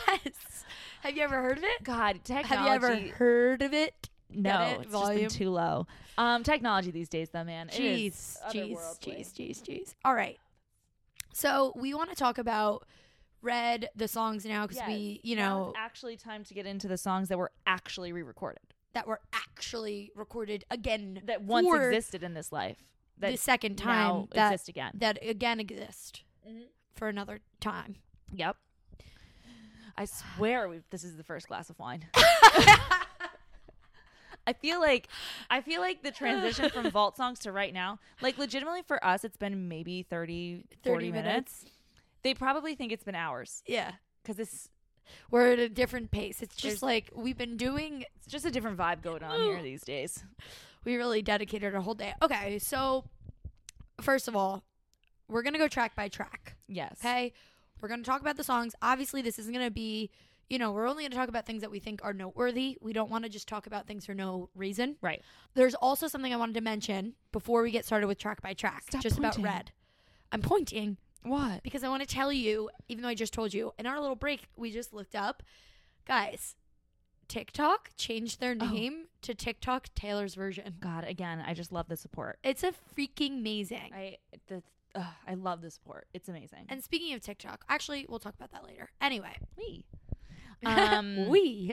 [1.02, 1.82] Have you ever heard of it?
[1.82, 2.54] God, technology.
[2.56, 4.08] Have you ever heard of it?
[4.30, 4.80] No, it?
[4.82, 5.22] it's Volume?
[5.24, 5.86] just been too low.
[6.16, 7.68] Um, technology these days, though, man.
[7.68, 9.94] Jeez, jeez, jeez, jeez, jeez.
[10.04, 10.38] All right.
[11.34, 12.86] So we want to talk about
[13.43, 16.64] Red, the songs now, because Yes, we, you now know, it's actually time to get
[16.64, 18.60] into the songs that were actually re-recorded
[18.94, 22.77] that were actually recorded again that once existed in this life
[23.19, 24.90] that the second time that exist again.
[24.94, 26.64] that again exist Mhm.
[26.94, 27.97] for another time.
[28.32, 28.56] Yep.
[29.97, 32.06] I swear we this is the first glass of wine.
[34.47, 35.09] I feel like
[35.51, 39.24] I feel like the transition from vault songs to right now, like legitimately for us,
[39.24, 41.62] it's been maybe 30, 40 30 minutes.
[41.62, 41.64] minutes.
[42.22, 43.92] They probably think it's been hours Yeah.
[44.22, 44.68] because it's,
[45.30, 46.40] We're at a different pace.
[46.42, 49.60] It's There's- just like we've been doing it's just a different vibe going on here
[49.62, 50.22] these days.
[50.84, 52.14] we really dedicated our whole day.
[52.22, 53.04] Okay, so
[54.00, 54.62] first of all,
[55.28, 56.56] we're gonna go track by track.
[56.68, 56.96] Yes.
[57.00, 57.32] Okay,
[57.80, 58.74] we're gonna talk about the songs.
[58.82, 60.10] Obviously, this isn't gonna be,
[60.48, 62.78] you know, we're only gonna talk about things that we think are noteworthy.
[62.80, 64.96] We don't want to just talk about things for no reason.
[65.00, 65.22] Right.
[65.54, 68.84] There's also something I wanted to mention before we get started with track by track,
[68.88, 69.44] Stop just pointing.
[69.44, 69.72] about red.
[70.30, 71.62] I'm pointing What?
[71.62, 74.16] because I want to tell you, even though I just told you, in our little
[74.16, 75.42] break, we just looked up,
[76.06, 76.56] guys.
[77.28, 78.66] TikTok changed their Oh.
[78.70, 80.74] name to TikTok Taylor's version.
[80.80, 82.38] God, again, I just love the support.
[82.42, 83.90] It's a freaking amazing.
[83.94, 84.18] I
[84.48, 84.62] the
[84.94, 86.08] ugh, I love the support.
[86.12, 86.66] It's amazing.
[86.68, 88.90] And speaking of TikTok, actually, we'll talk about that later.
[89.00, 89.84] Anyway, we.
[90.64, 91.72] Um, we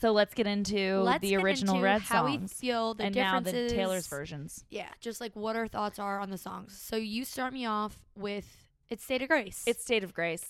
[0.00, 2.40] So let's get into let's the original into Red how songs.
[2.40, 3.68] we feel the and now the.
[3.70, 4.64] Taylor's versions.
[4.68, 6.78] Yeah, just like what our thoughts are on the songs.
[6.78, 10.44] So you start me off with "It's State of Grace." It's State of Grace.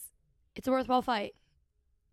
[0.57, 1.35] it's a worthwhile fight.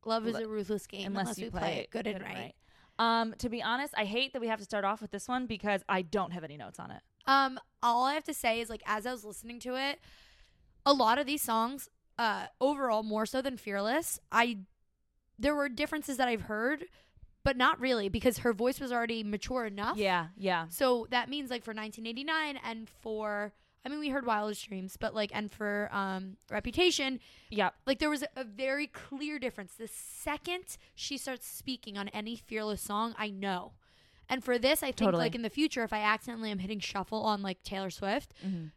[0.05, 2.53] Love is a ruthless game unless, you we play, it good and right.
[2.99, 5.45] Um, to be honest, I hate that we have to start off with this one
[5.45, 7.01] because I don't have any notes on it.
[7.25, 9.99] Um, all I have to say is like as I was listening to it,
[10.85, 14.59] a lot of these songs, uh, overall more so than Fearless, I
[15.37, 16.85] there were differences that I've heard,
[17.43, 19.97] but not really because her voice was already mature enough.
[19.97, 20.67] Yeah, yeah.
[20.69, 23.53] So that means like for 1989 and for
[23.87, 28.09] I mean we heard Wildest Dreams, but like and for um Reputation, yeah, like there
[28.09, 29.75] was a, a very clear difference.
[29.75, 33.71] The second she starts speaking on any Fearless song, I know.
[34.27, 35.23] And for this, I think Totally.
[35.23, 38.71] like in the future, if I accidentally am hitting shuffle on like Taylor Swift, Mhm.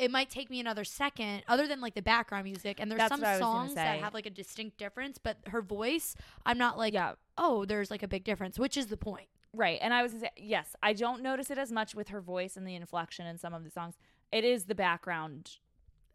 [0.00, 2.80] it might take me another second, other than like the background music.
[2.80, 5.16] And there's That's some what I was gonna songs that have like a distinct difference,
[5.18, 7.12] but her voice, I'm not like, yeah.
[7.38, 9.28] oh, there's like a big difference, which is the point.
[9.52, 9.78] Right.
[9.80, 12.56] And I was gonna say, yes, I don't notice it as much with her voice
[12.56, 13.94] and the inflection in some of the songs.
[14.32, 15.52] It is the background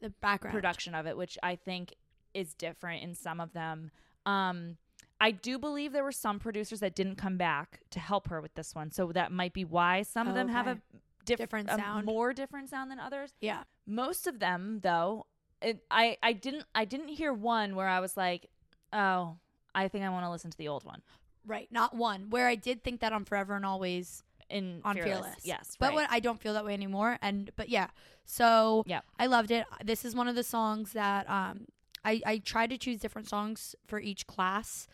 [0.01, 1.93] The background production of it, which I think
[2.33, 3.91] is different in some of them.
[4.25, 4.77] Um,
[5.19, 8.53] I do believe there were some producers that didn't come back to help her with
[8.55, 10.81] this one, so that might be why some of them have a
[11.25, 12.05] diff- Different a sound.
[12.05, 13.31] more different sound than others.
[13.39, 13.63] Yeah.
[13.85, 15.27] Most of them, though,
[15.61, 18.47] it, I I didn't I didn't hear one where I was like,
[18.91, 19.37] oh,
[19.75, 21.01] I think I want to listen to the old one
[21.45, 21.67] Right.
[21.71, 22.29] Not one.
[22.31, 25.13] Where I did think that on Forever and Always in on Fearless.
[25.13, 25.35] Fearless.
[25.45, 25.95] Yes, But right.
[25.95, 27.17] what I don't feel that way anymore.
[27.21, 27.87] And but yeah.
[28.25, 29.03] So Yep.
[29.19, 29.65] I loved it.
[29.83, 31.65] This is one of the songs that um
[32.03, 34.87] I, I try to choose different songs for each class.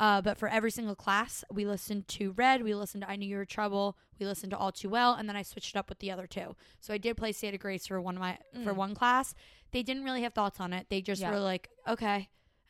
[0.00, 3.28] Uh, but for every single class, we listened to Red, we listened to I Knew
[3.28, 5.88] You Were Trouble, we listened to All Too Well, and then I switched it up
[5.88, 6.54] with the other two.
[6.80, 8.76] So I did play State of Grace for one of my for Mm.
[8.76, 9.34] one class.
[9.72, 10.86] They didn't really have thoughts on it.
[10.88, 11.32] They just Yeah.
[11.32, 12.14] were like, okay,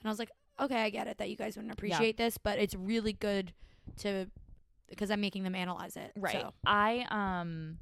[0.00, 2.58] and I was like, okay, I get it that you guys wouldn't appreciate this, but
[2.58, 3.52] it's really good
[3.98, 4.30] to
[4.88, 6.12] because I'm making them analyze it.
[6.16, 6.40] Right.
[6.40, 6.52] So.
[6.66, 7.78] I um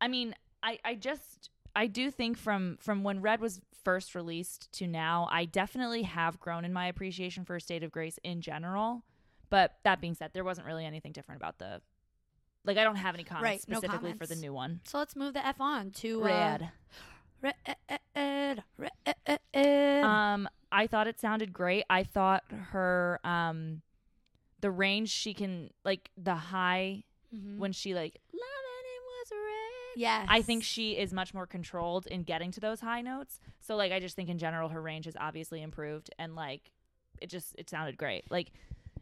[0.00, 4.70] I mean, I I just I do think from from when Red was first released
[4.72, 9.04] to now, I definitely have grown in my appreciation for State of Grace in general.
[9.50, 11.80] But that being said, there wasn't really anything different about the
[12.64, 14.80] like I don't have any comments Right, no specifically for the new one.
[14.84, 16.70] So let's move the F on to uh, Red.
[17.40, 17.54] Red.
[18.76, 18.88] Red.
[19.54, 20.04] Red.
[20.04, 21.84] Um I thought it sounded great.
[21.88, 23.82] I thought her um
[24.60, 27.04] the range she can like the high
[27.34, 27.58] Mhm.
[27.58, 32.06] when she like loving it was red yes, I think she is much more controlled
[32.06, 33.38] in getting to those high notes.
[33.60, 36.72] So like I just think in general her range has obviously improved and like
[37.20, 38.30] it just it sounded great.
[38.30, 38.50] Like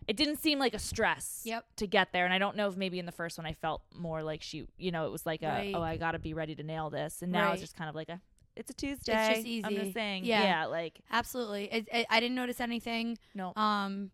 [0.09, 1.65] it didn't seem like a stress Yep.
[1.77, 3.83] to get there and I don't know if maybe in the first one I felt
[3.95, 5.73] more like she you know it was like a Right.
[5.75, 7.53] oh I got to be ready to nail this and now Right.
[7.53, 8.21] it's just kind of like a
[8.57, 9.13] it's a Tuesday.
[9.13, 9.65] It's just easy.
[9.67, 10.25] I'm just saying.
[10.25, 10.43] Yeah.
[10.43, 11.65] Yeah, like absolutely.
[11.71, 13.19] It, it, I didn't notice anything.
[13.35, 13.53] no.
[13.55, 14.11] Um,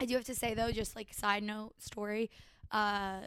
[0.00, 2.30] I do have to say though, just like side note story,
[2.72, 3.20] uh,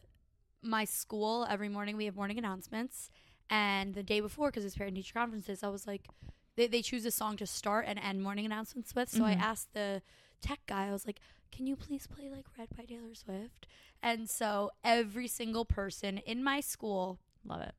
[0.64, 3.10] my school every morning we have morning announcements,
[3.50, 6.08] and the day before because it's parent teacher conferences, I was like,
[6.56, 9.10] they they choose a song to start and end morning announcements with.
[9.10, 9.42] So I Mhm.
[9.42, 10.02] asked the
[10.42, 11.20] tech guy, I was like,
[11.52, 13.68] can you please play like Red by Taylor Swift?
[14.02, 17.76] And so every single person in my school Love it.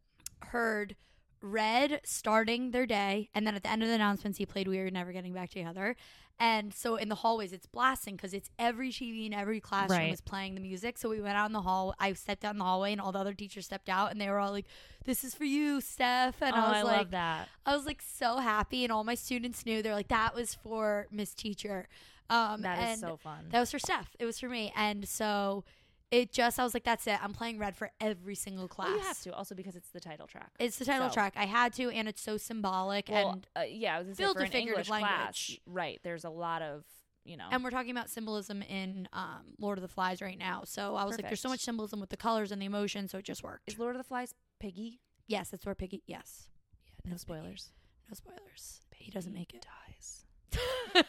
[0.47, 0.97] heard
[1.41, 4.79] Red starting their day, and then at the end of the announcements, he played "We
[4.79, 5.95] Are Never Getting Back Together."
[6.41, 10.13] And so in the hallways, it's blasting because it's every TV in every classroom Right.
[10.13, 10.99] is playing the music.
[10.99, 11.95] So we went out in the hall.
[12.01, 14.29] I stepped out in the hallway, and all the other teachers stepped out, and they
[14.29, 14.67] were all like,
[15.05, 17.49] "This is for you, Steph." And oh, I was I like, love that.
[17.65, 19.81] I was like so happy, and all my students knew.
[19.81, 21.89] They're like, "That was for Miss Teacher."
[22.31, 23.47] Um, That is so fun.
[23.51, 24.17] that was for Steph.
[24.19, 25.63] It was for me, and so
[26.11, 27.19] it just I was like, "That's it.
[27.23, 30.01] I'm playing Red for every single class." Well, you have to also because it's the
[30.01, 30.51] title track.
[30.59, 31.35] It's the title So- track.
[31.37, 33.09] I had to, and it's so symbolic.
[33.11, 35.99] Well, and uh, yeah, I was build for a an figurative English class, right?
[36.03, 36.85] There's a lot of
[37.25, 37.47] you know.
[37.51, 40.63] And we're talking about symbolism in um, Lord of the Flies right now.
[40.65, 43.19] So I was like, there's so much symbolism with the colors and the emotion, so
[43.19, 43.69] it just worked.
[43.69, 45.01] is Lord of the Flies Piggy?
[45.27, 46.03] yes, that's where Piggy.
[46.07, 46.49] Yes.
[47.05, 47.39] Yeah, No it's Piggy.
[47.39, 47.71] spoilers.
[48.11, 48.81] No spoilers.
[48.95, 49.65] He doesn't make it.
[49.67, 50.25] Dies.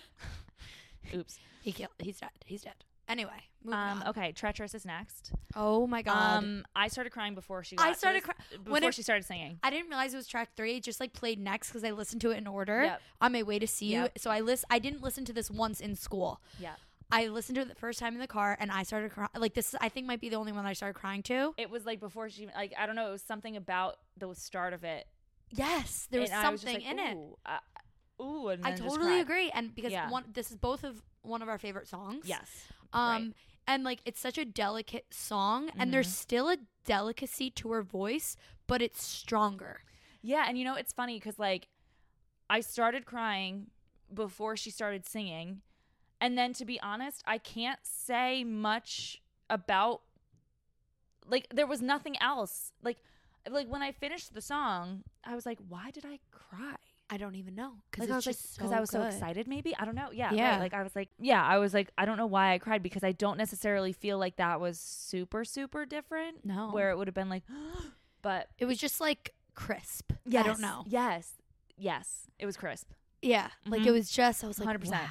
[1.14, 1.38] Oops.
[1.62, 1.92] He killed.
[2.00, 2.30] He's dead.
[2.46, 2.84] He's dead.
[3.08, 3.32] Anyway.
[3.68, 3.74] Um.
[3.74, 4.08] on.
[4.10, 4.32] Okay.
[4.32, 5.32] Treacherous is next.
[5.56, 6.38] Oh my god.
[6.44, 6.66] Um.
[6.76, 7.76] I started crying before she.
[7.80, 9.60] I started this- cry- before it- she started singing.
[9.64, 10.78] I didn't realize it was track three.
[10.78, 13.02] It just like played next because I listened to it in order Yep.
[13.22, 14.10] on my way to see you.
[14.18, 14.66] So I list.
[14.70, 16.42] I didn't listen to this once in school.
[16.60, 16.76] Yeah.
[17.12, 19.30] I listened to it the first time in the car, and I started crying.
[19.38, 21.54] Like this, I think might be the only one I started crying to.
[21.58, 23.08] It was like before she like I don't know.
[23.10, 25.08] It was something about the start of it.
[25.52, 27.16] Yes, there was and I was just something like, in it.
[27.16, 30.10] Ooh, uh, ooh, and I totally agree, and because Yeah.
[30.10, 32.26] one, this is both of one of our favorite songs.
[32.28, 32.50] Yes.
[32.96, 33.34] Um,
[33.68, 36.12] and like it's such a delicate song, and there's Mhm.
[36.14, 39.84] still a delicacy to her voice, but it's stronger.
[40.22, 41.68] Yeah, and you know it's funny because like
[42.50, 43.72] I started crying
[44.14, 45.62] before she started singing,
[46.22, 50.02] and then to be honest, I can't say much about
[51.28, 52.72] like there was nothing else.
[52.84, 52.98] Like
[53.50, 56.76] like when I finished the song, I was like, why did I cry?
[57.10, 59.48] I don't even know because Like I was like because so I was so excited.
[59.48, 60.10] Maybe I don't know.
[60.12, 60.52] Yeah, Yeah.
[60.54, 60.60] right.
[60.60, 63.04] Like I was like, yeah, I was like, I don't know why I cried because
[63.04, 66.44] I don't necessarily feel like that was super super different.
[66.46, 66.72] No.
[66.72, 67.44] where it would have been like,
[68.22, 70.12] but It was just like crisp.
[70.28, 70.84] I don't know.
[70.88, 71.34] Yes,
[71.78, 72.90] yes, it was crisp.
[73.22, 73.88] Yeah, like Mhm.
[73.88, 74.44] it was just.
[74.44, 74.92] I was like, 100%.
[74.92, 75.08] wow.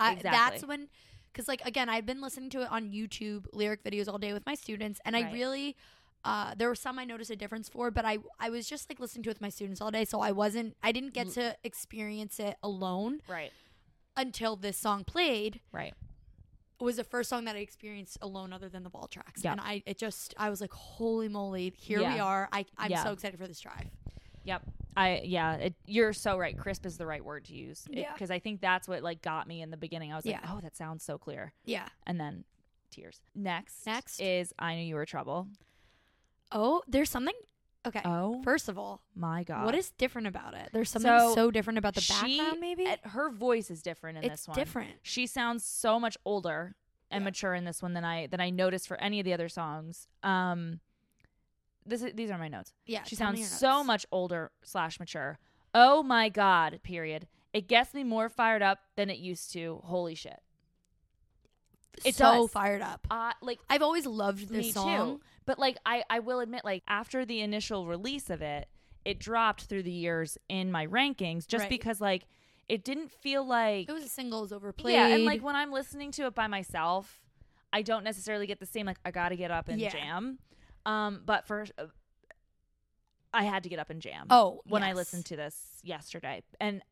[0.00, 0.88] I, That's when,
[1.32, 4.46] because like again, I've been listening to it on YouTube lyric videos all day with
[4.46, 5.76] my students, and I really,
[6.24, 9.00] uh, there were some I noticed a difference for, but I I was just like
[9.00, 11.56] listening to it with my students all day, so I wasn't, I didn't get to
[11.64, 13.52] experience it alone Right,
[14.16, 15.60] until this song played.
[15.72, 15.94] right.
[16.80, 19.52] It was the first song that I experienced alone, other than the vault tracks, Yeah.
[19.52, 22.48] and I it just I was like, holy moly, here we are.
[22.52, 23.02] I I'm Yeah.
[23.04, 23.88] so excited for this drive.
[24.44, 24.62] Yep.
[24.96, 26.56] I yeah, it, you're so right.
[26.56, 28.12] Crisp is the right word to use Yeah.
[28.12, 30.12] because I think that's what like got me in the beginning.
[30.12, 31.88] I was like, oh, that sounds so clear, Yeah.
[32.06, 32.44] and then
[32.90, 33.20] tears.
[33.34, 34.20] Next, Next.
[34.20, 35.48] is I knew you were trouble.
[36.52, 37.34] Oh, there's something.
[37.86, 38.00] Okay.
[38.04, 40.70] Oh First of all, my god, What is different about it?
[40.72, 42.86] There's something So, so, different about the she- background, maybe?
[43.04, 44.54] her voice is different in it's this one.
[44.56, 44.90] different.
[45.02, 46.74] She sounds so much older
[47.10, 47.26] and Yeah.
[47.26, 50.08] mature in this one than I than I noticed for any of the other songs.
[50.22, 50.80] Um,
[51.86, 52.74] this is, these are my notes.
[52.84, 53.04] Yeah.
[53.04, 55.38] She sounds so much older slash mature.
[55.72, 56.80] Oh my god!
[56.82, 57.28] Period.
[57.54, 59.80] It gets me more fired up than it used to.
[59.84, 60.40] Holy shit!
[62.04, 62.50] It's so does.
[62.50, 63.06] fired up.
[63.10, 65.16] Uh, like I've always loved this song.
[65.18, 65.20] too.
[65.48, 68.68] But like I, I will admit, like after the initial release of it,
[69.04, 71.70] it dropped through the years in my rankings just Right.
[71.70, 72.26] because like
[72.68, 74.92] it didn't feel like It was a singles overplayed.
[74.94, 77.18] yeah, and like when I'm listening to it by myself,
[77.72, 79.88] I don't necessarily get the same like I got to get up and Yeah.
[79.88, 80.38] jam.
[80.84, 81.86] Um, but for uh,
[83.32, 84.26] I had to get up and jam.
[84.30, 86.82] oh, when I listened to this yesterday, and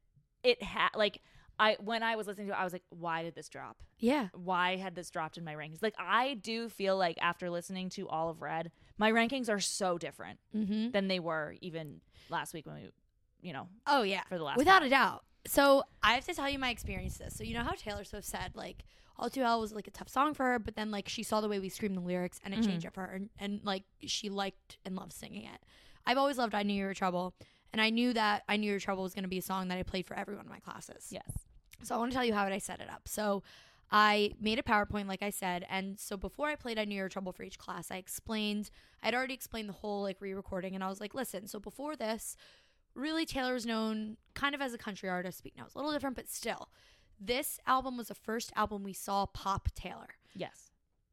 [0.43, 1.21] it had like
[1.59, 3.77] I when I was listening to it, I was like, why did this drop?
[3.99, 4.29] Yeah.
[4.35, 5.83] Why had this dropped in my rankings?
[5.83, 9.97] Like I do feel like after listening to all of Red, my rankings are so
[9.99, 10.91] different Mm-hmm.
[10.91, 12.91] than they were even last week when we,
[13.41, 14.23] you know, Oh yeah.
[14.29, 15.25] for the last Without a doubt.
[15.47, 17.19] So I have to tell you my experience.
[17.19, 17.35] This.
[17.37, 18.85] So you know how Taylor Swift said like
[19.19, 21.41] All Too Well was like a tough song for her, but then like she saw
[21.41, 22.67] the way we screamed the lyrics and it Mhm.
[22.67, 25.61] changed it for her, and, and like she liked and loved singing it.
[26.05, 27.35] I've always loved I Knew You Were Trouble,
[27.73, 29.79] and I knew that I Knew Your Trouble was going to be a song that
[29.79, 31.09] I played for everyone in my classes.
[31.11, 31.31] Yes.
[31.83, 33.09] So I want to tell you how I set it up.
[33.09, 33.43] So
[33.91, 37.03] I made a PowerPoint, like I said, and so before I played I Knew You
[37.03, 38.71] Were Trouble for each class, I explained.
[39.03, 41.47] I'd already explained the whole like re-recording, and I was like, listen.
[41.47, 42.37] So before this,
[42.95, 45.39] really Taylor was known kind of as a country artist.
[45.39, 46.69] Speak now, it's a little different, but still,
[47.21, 50.09] this album was the first album we saw pop Taylor.
[50.35, 50.71] Yes.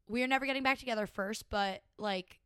[0.08, 2.40] We are never getting back together first, but like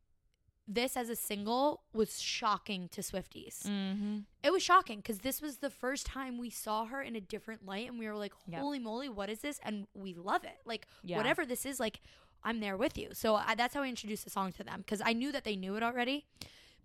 [0.71, 4.19] this as a single was shocking to Swifties Mm-hmm.
[4.43, 7.65] it was shocking because this was the first time we saw her in a different
[7.65, 8.61] light and we were like Yep.
[8.61, 11.17] holy moly what is this and we love it like Yeah.
[11.17, 12.01] whatever this is like
[12.43, 15.01] i'm there with you so I, that's how i introduced the song to them because
[15.03, 16.25] i knew that they knew it already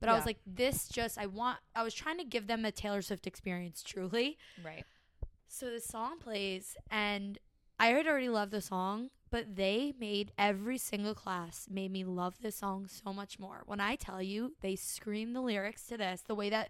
[0.01, 2.73] but i was like this just i want i was trying to give them a
[2.73, 4.85] taylor swift experience truly Right.
[5.47, 7.39] so the song plays and
[7.78, 12.36] i had already loved the song but they made every single class made me love
[12.40, 13.62] this song so much more.
[13.66, 16.69] When i tell you they scream the lyrics to this the way that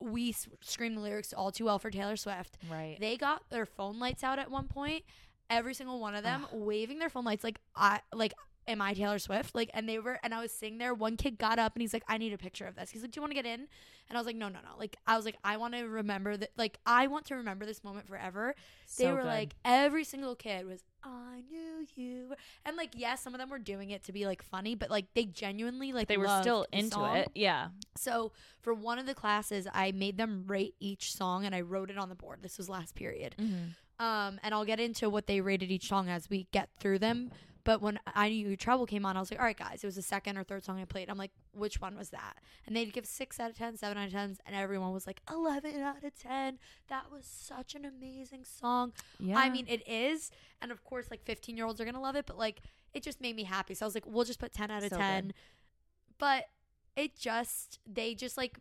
[0.00, 2.58] we scream the lyrics all too well for taylor swift.
[2.70, 2.98] Right.
[3.00, 5.02] they got their phone lights out at one point
[5.48, 8.34] every single one of them waving their phone lights like i like
[8.66, 11.38] am i taylor swift like and they were and i was sitting there one kid
[11.38, 13.22] got up and he's like i need a picture of this he's like do you
[13.22, 13.66] want to get in
[14.08, 16.36] and i was like no no no like i was like i want to remember
[16.36, 18.54] that like i want to remember this moment forever
[18.98, 19.26] they were good.
[19.26, 22.34] like every single kid was i knew you
[22.64, 25.06] and like yes some of them were doing it to be like funny but like
[25.14, 27.16] they genuinely like they were still into song.
[27.16, 27.30] it.
[27.34, 27.68] Yeah.
[27.96, 31.90] So for one of the classes, I made them rate each song and I wrote
[31.90, 32.40] it on the board.
[32.42, 33.34] This was last period.
[33.38, 34.04] Mm-hmm.
[34.04, 37.30] Um, and I'll get into what they rated each song as we get through them.
[37.64, 39.96] But when I knew Trouble came on, I was like, all right, guys, it was
[39.96, 41.08] the second or third song I played.
[41.08, 42.34] I'm like, which one was that?
[42.66, 45.22] And they'd give six out of 10, seven out of 10, and everyone was like,
[45.30, 46.58] 11 out of 10.
[46.88, 48.92] That was such an amazing song.
[49.18, 49.38] Yeah.
[49.38, 50.30] I mean, it is.
[50.60, 52.60] And of course, like 15 year olds are going to love it, but like,
[52.92, 53.72] it just made me happy.
[53.74, 55.24] So I was like, we'll just put 10 out of So 10.
[55.28, 55.34] good.
[56.18, 56.44] But
[56.96, 58.58] it just, they just like,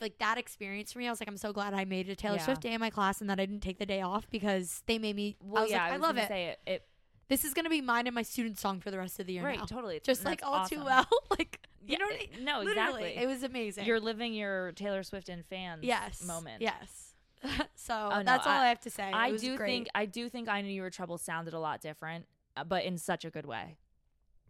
[0.00, 2.36] like that experience for me, I was like, I'm so glad I made a Taylor
[2.38, 2.44] Yeah.
[2.44, 4.98] Swift day in my class and that I didn't take the day off because they
[4.98, 5.36] made me.
[5.40, 6.28] well, I was yeah, like, I, was love it.
[6.28, 6.58] Say it.
[6.66, 6.82] it
[7.28, 9.42] This is gonna be mine and my student song for the rest of the year
[9.44, 9.64] right, now.
[9.64, 10.00] totally.
[10.02, 11.06] Just And like that's all too well.
[11.30, 13.16] like you Yeah, know what I no, Literally, exactly.
[13.22, 13.84] It was amazing.
[13.86, 16.62] You're living your Taylor Swift and fans yes moment.
[16.62, 17.14] Yes.
[17.74, 19.10] so Oh, no, that's all I- have to say.
[19.12, 19.66] I do great.
[19.68, 22.26] think I do think I knew you were trouble sounded a lot different,
[22.56, 23.76] uh, but in such a good way.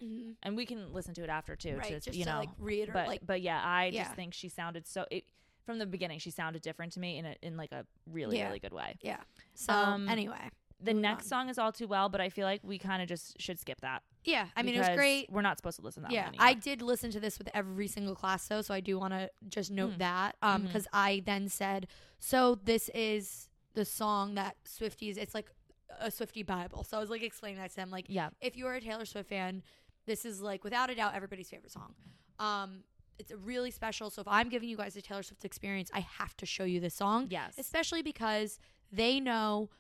[0.03, 0.35] Mhm.
[0.43, 1.77] And we can listen to it after too.
[1.79, 4.05] right, to, just you to know, like reiterate, but like but yeah, I yeah.
[4.05, 5.07] just think she sounded so.
[5.11, 5.25] It,
[5.65, 8.47] from the beginning, she sounded different to me in a, in like a really Yeah.
[8.47, 8.97] really good way.
[9.03, 9.17] yeah.
[9.55, 11.29] So um, anyway, The Moving next on.
[11.29, 13.81] song is all too well, but I feel like we kind of just should skip
[13.81, 14.03] that.
[14.25, 14.49] yeah.
[14.57, 15.31] I mean, it was because great.
[15.33, 16.13] We're not supposed to listen to that.
[16.15, 18.99] Yeah, one I did listen to this with every single class though, so I do
[18.99, 19.99] want to just note Mm.
[19.99, 20.67] that um Mhm.
[20.67, 21.87] because I then said,
[22.19, 25.17] so this is the song that Swifties.
[25.17, 25.51] It's like
[25.99, 26.85] a Swifty Bible.
[26.85, 28.29] So I was like explaining that to them, like yeah.
[28.43, 29.63] if you're a Taylor Swift fan,
[30.05, 31.95] this is like without a doubt everybody's favorite song.
[32.39, 32.85] Um,
[33.19, 34.11] it's really special.
[34.11, 36.81] So if I'm giving you guys a Taylor Swift experience, I have to show you
[36.81, 37.55] this song, Yes.
[37.57, 38.59] especially because
[38.93, 39.71] they know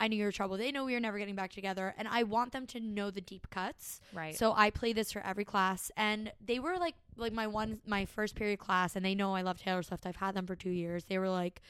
[0.00, 0.56] I knew your trouble.
[0.56, 3.20] They know we are never getting back together, and I want them to know the
[3.20, 4.00] deep cuts.
[4.14, 4.34] right.
[4.34, 8.06] So I play this for every class, and they were like like my one my
[8.06, 10.06] first period class, and they know I love Taylor Swift.
[10.06, 11.04] I've had them for two years.
[11.04, 11.60] They were like,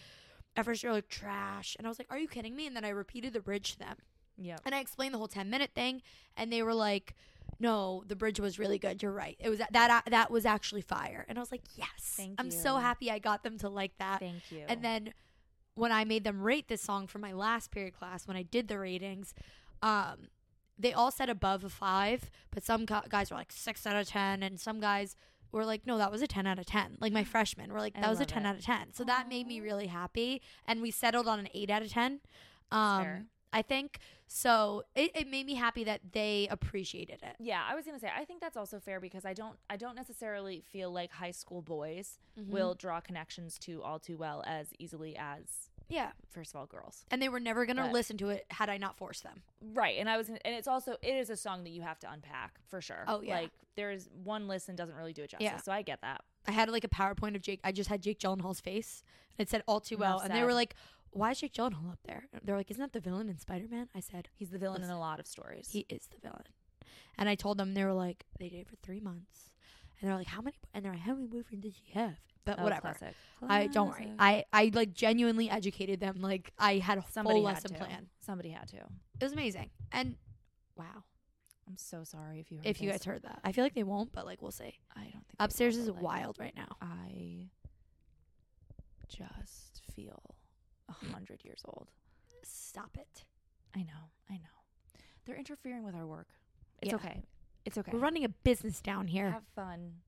[0.57, 2.67] at first they're like trash, and I was like, are you kidding me?
[2.67, 3.97] And then I repeated the bridge to them.
[4.39, 4.57] yeah.
[4.65, 6.01] And I explained the whole 10 minute thing
[6.37, 7.15] and they were like,
[7.59, 9.03] "No, the bridge was really good.
[9.03, 9.37] You're right.
[9.39, 12.51] It was that uh, that was actually fire." And I was like, "Yes." Thank I'm
[12.51, 14.21] so happy I got them to like that.
[14.21, 14.65] Thank you.
[14.69, 15.13] And then
[15.75, 18.69] when I made them rate this song for my last period class when I did
[18.69, 19.35] the ratings,
[19.83, 20.29] um
[20.79, 24.43] they all said above a 5, but some guys were like 6 out of 10
[24.43, 25.15] and some guys
[25.53, 26.97] were like, no, that was a 10 out of 10.
[27.01, 28.49] Like my freshmen were like, I that was a 10 it.
[28.49, 28.95] out of 10.
[28.95, 30.41] So that made me really happy.
[30.67, 32.21] And we settled on an 8 out of 10.
[32.71, 33.27] Um.
[33.53, 34.85] I think so.
[34.95, 37.37] It, it made me happy that they appreciated it.
[37.39, 39.97] Yeah, I was gonna say I think that's also fair because I don't I don't
[39.97, 42.53] necessarily feel like high school boys Mm-hmm.
[42.53, 46.13] will draw connections to all too well as easily as Yeah.
[46.31, 47.05] first of all girls.
[47.11, 49.43] And they were never going to listen to it had I not forced them.
[49.75, 52.11] Right, and I was, and it's also it is a song that you have to
[52.11, 53.05] unpack for sure.
[53.09, 53.35] Oh, yeah.
[53.41, 55.45] like there's one listen doesn't really do it justice.
[55.45, 55.57] Yeah.
[55.59, 56.23] So I get that.
[56.47, 57.61] I had like a PowerPoint of Jake.
[57.65, 59.03] I just had Jake Gyllenhaal's face.
[59.37, 60.21] And it said all too well.
[60.21, 60.75] And they were like,
[61.13, 62.25] why is Jake Gyllenhaal up there?
[62.45, 63.89] They're like, isn't that the villain in Spider Man?
[63.95, 65.69] I said, He's the villain in a lot of stories.
[65.73, 66.45] he is the villain.
[67.19, 69.51] And I told them, they were like, they did it for three months.
[70.01, 70.57] And they're like, how many?
[70.73, 72.15] And they're like, how many boyfriends did you have?
[72.47, 72.81] But Oh, whatever.
[72.97, 73.15] classic.
[73.47, 74.11] I don't worry.
[74.19, 76.23] I, I like genuinely educated them.
[76.23, 77.79] Like I had a Somebody full had lesson to.
[77.85, 78.07] plan.
[78.21, 78.77] Somebody had to.
[78.79, 79.71] It was amazing.
[79.93, 80.17] And
[80.77, 81.05] wow.
[81.69, 83.41] I'm so sorry if you heard if you guys heard that.
[83.45, 84.79] I feel like they won't, but like we'll see.
[84.97, 86.77] I don't think Upstairs is wild right now.
[86.81, 87.49] I
[89.09, 90.30] just feel
[91.03, 91.89] a hundred years old.
[92.43, 93.25] Stop it.
[93.75, 94.11] I know.
[94.29, 94.41] I know.
[95.25, 96.29] They're interfering with our work.
[96.83, 96.97] It's Yeah.
[96.97, 97.23] okay.
[97.65, 97.91] It's okay.
[97.93, 99.31] We're running a business down here.
[99.31, 100.01] Have fun,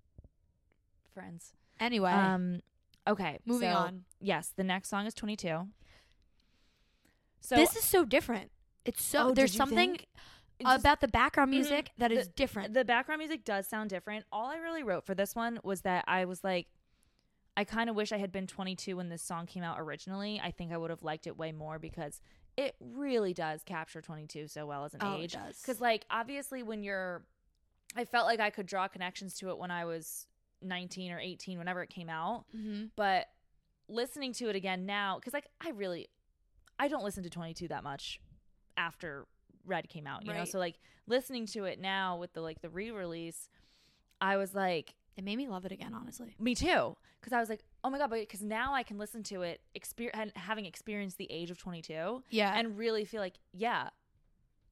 [1.12, 1.52] friends.
[1.78, 2.62] Anyway, Um.
[3.06, 3.38] Okay.
[3.44, 4.04] moving so, on.
[4.20, 5.68] Yes, the next song is 22.
[7.40, 8.50] So this is so different.
[8.84, 10.06] It's so Oh, there's did you something think?
[10.58, 11.54] It's just- about the background Mhm.
[11.54, 12.72] music that is different.
[12.74, 14.24] the background music does sound different.
[14.30, 16.68] All I really wrote for this one was that I was like,
[17.56, 20.40] I kind of wish I had been 22 when this song came out originally.
[20.42, 22.20] I think I would have liked it way more because
[22.56, 25.32] it really does capture 22 so well as an Oh, age.
[25.32, 25.60] does.
[25.60, 27.24] Because, like, obviously, when you're,
[27.94, 30.26] I felt like I could draw connections to it when I was
[30.62, 32.44] 19 or 18, whenever it came out.
[32.56, 32.86] mm-hmm.
[32.96, 33.26] But
[33.88, 36.08] listening to it again now, because, like, I really,
[36.78, 38.20] I don't listen to 22 that much
[38.78, 39.26] after
[39.66, 40.44] Red came out, you know?
[40.46, 43.48] So, like, listening to it now with the, like, the re release,
[44.20, 46.34] I was like, It made me love it again, honestly.
[46.38, 46.96] me too.
[47.20, 50.10] Because I was like, oh my God, because now I can listen to it, exper-
[50.36, 52.52] having experienced the age of 22 Yeah.
[52.58, 53.90] and really feel like, yeah,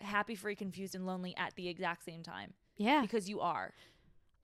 [0.01, 3.03] happy, free, confused, and lonely at the exact same time yeah.
[3.03, 3.75] because you are.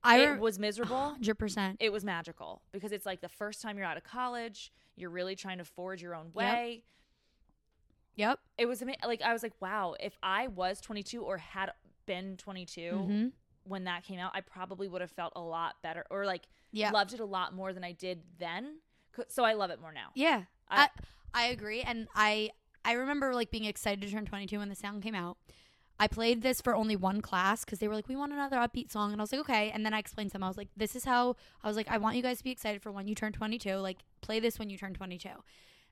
[0.03, 1.15] I it was miserable.
[1.21, 1.77] 100%.
[1.79, 5.35] It was magical because it's like the first time you're out of college, you're really
[5.35, 6.83] trying to forge your own way.
[8.15, 8.39] Yep.
[8.57, 11.71] It was like I was like, wow, if I was 22 or had
[12.05, 13.31] been 22 Mhm.
[13.67, 16.91] When that came out, I probably would have felt a lot better or like Yeah.
[16.91, 18.79] loved it a lot more than I did then.
[19.29, 20.09] So I love it more now.
[20.15, 20.43] Yeah.
[20.69, 20.89] I-
[21.33, 22.51] I, I agree and I
[22.85, 25.37] I remember like being excited to turn 22 when the song came out.
[25.99, 28.91] I played this for only one class cuz they were like we want another upbeat
[28.91, 30.69] song and I was like okay and then I explained to them I was like
[30.77, 33.07] this is how I was like I want you guys to be excited for when
[33.07, 35.29] you turn 22 like play this when you turn 22.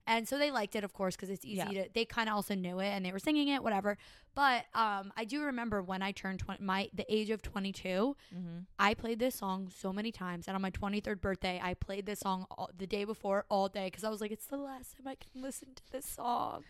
[0.08, 1.84] And so they liked it, of course, because it's easy Yeah.
[1.86, 1.90] to.
[1.94, 3.98] They kind of also knew it, and they were singing it, whatever.
[4.36, 8.16] But um, I do remember when I turned 20, my the age of twenty two.
[8.36, 8.60] Mm-hmm.
[8.78, 12.06] I played this song so many times, and on my twenty third birthday, I played
[12.06, 14.96] this song all, the day before all day because I was like, it's the last
[14.96, 16.64] time I can listen to this song.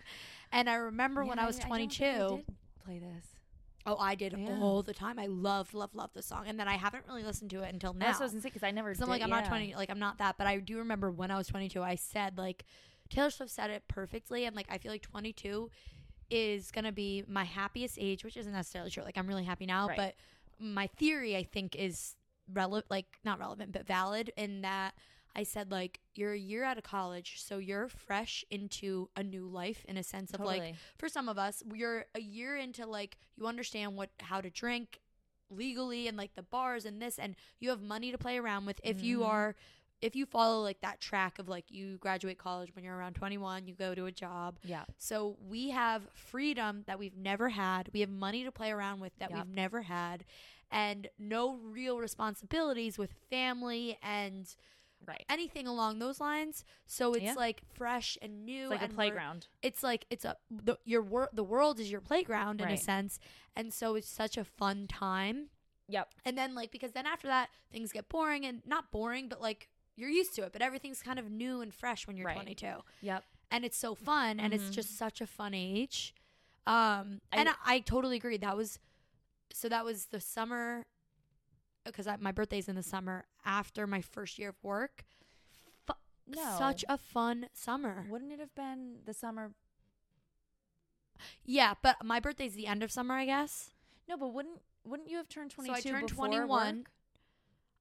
[0.52, 2.44] And I remember when I was twenty two.
[2.86, 3.26] Play this.
[3.88, 4.58] Oh, I did Yeah.
[4.62, 5.20] all the time.
[5.20, 7.94] I loved, love, love the song, and then I haven't really listened to it until
[7.94, 8.06] now.
[8.08, 8.96] That's what I was gonna say because I never.
[9.00, 11.38] I'm like, I'm not 20, like I'm not that, but I do remember when I
[11.38, 12.64] was 22, I said like
[13.16, 15.70] Taylor Swift said it perfectly, and like I feel like 22
[16.30, 19.04] is gonna be my happiest age, which isn't necessarily true.
[19.04, 19.98] Like I'm really happy now, Right.
[19.98, 20.16] but
[20.60, 22.16] my theory I think is
[22.52, 24.94] relevant, like not relevant, but valid in that
[25.38, 29.48] I said like you're a year out of college, so you're fresh into a new
[29.48, 30.62] life in a sense of like
[30.98, 35.00] for some of us, you're a year into like you understand what how to drink
[35.50, 38.80] legally and like the bars and this and you have money to play around with
[38.84, 39.26] if you Mhm.
[39.28, 39.56] are
[40.02, 43.66] if you follow like that track of like you graduate college when you're around 21
[43.68, 44.84] you go to a job Yeah.
[44.98, 49.14] so we have freedom that we've never had we have money to play around with
[49.20, 49.40] that Yep.
[49.46, 50.26] we've never had
[50.72, 54.54] and no real responsibilities with family and
[55.06, 55.24] Right.
[55.30, 57.34] anything along those lines so it's Yeah.
[57.36, 59.48] like fresh and new It's like a and we're- playground.
[59.62, 63.20] it's like it's a the, your wor- the world is your playground in a sense
[63.56, 65.50] and so it's such a fun time
[65.90, 66.12] Yep.
[66.26, 69.70] and then like because then after that things get boring and not boring but like
[69.96, 72.36] you're used to it but everything's kind of new and fresh when you're Right.
[72.36, 72.68] 22
[73.02, 73.24] Yep.
[73.52, 74.72] and it's so fun and it's Mhm.
[74.72, 76.14] just such a fun age
[76.68, 78.80] um I- and I, I totally agree that was
[79.54, 80.86] so that was the summer
[81.86, 85.06] because my birthday's in the summer after my first year of work
[85.86, 85.94] Fu-
[86.28, 86.56] No.
[86.58, 89.54] such a fun summer Wouldn't it have been the summer?
[91.46, 93.72] yeah but my birthday's the end of summer i guess
[94.08, 96.78] No, but wouldn't wouldn't you have turned So I turned before 21.
[96.78, 96.92] work?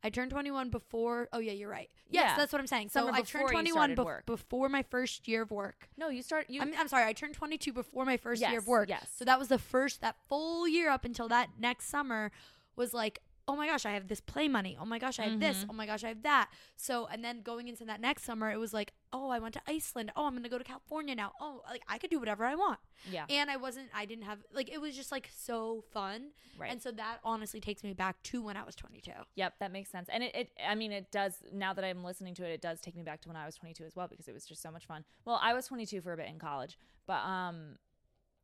[0.05, 1.29] I turned 21 before.
[1.33, 1.89] Oh yeah, you're right.
[2.11, 2.37] Yes, Yeah.
[2.37, 2.91] that's what I'm saying.
[2.91, 4.27] So Summer I turned 21 started bef- work.
[4.27, 5.89] before my first year of work.
[5.97, 6.51] No, you start.
[6.51, 6.61] You.
[6.61, 7.05] I'm, I'm sorry.
[7.05, 8.89] I turned 22 before my first year of work.
[8.91, 9.11] yes.
[9.17, 12.31] So that was the first that full year up until that next summer
[12.77, 14.77] was like, oh my gosh, I have this play money.
[14.81, 15.59] Oh my gosh, I have this.
[15.65, 15.67] Mhm.
[15.71, 16.51] Oh my gosh, I have that.
[16.77, 19.61] So and then going into that next summer, it was like, oh, I went to
[19.69, 20.13] Iceland.
[20.17, 21.33] Oh, I'm gonna go to California now.
[21.41, 22.79] Oh, like I could do whatever I want.
[23.11, 23.27] yeah.
[23.29, 23.89] And I wasn't.
[23.95, 26.29] I didn't have like it was just like so fun.
[26.59, 26.71] Right.
[26.71, 29.11] And so that honestly takes me back to when I was 22.
[29.35, 30.09] Yep, that makes sense.
[30.11, 32.81] And it, it, I mean, it does, now that I'm listening to it, it does
[32.81, 34.71] take me back to when I was 22 as well because it was just so
[34.71, 35.05] much fun.
[35.25, 37.77] Well, I was 22 for a bit in college, but, um,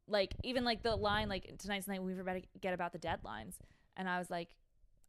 [0.08, 3.54] like, even like the line, like, tonight's night, we forget about the deadlines.
[3.96, 4.56] And I was like,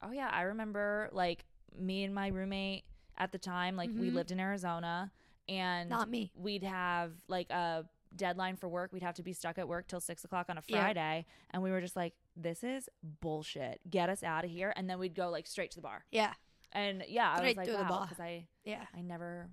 [0.04, 1.46] oh, yeah, I remember, like,
[1.78, 2.84] me and my roommate
[3.18, 4.14] at the time, like, we Mhm.
[4.16, 5.12] lived in Arizona
[5.48, 6.32] and Not me.
[6.36, 8.92] we'd have, like, a deadline for work.
[8.92, 10.82] We'd have to be stuck at work till six o'clock on a Yeah.
[10.82, 11.26] Friday.
[11.52, 13.80] And we were just like, this is bullshit.
[13.90, 14.74] Get us out of here.
[14.76, 16.06] And then we'd go, like, straight to the bar.
[16.12, 16.34] Yeah.
[16.74, 18.02] And yeah, I Straight was like, the wow, bar.
[18.08, 18.86] because I Yeah.
[18.94, 19.50] I never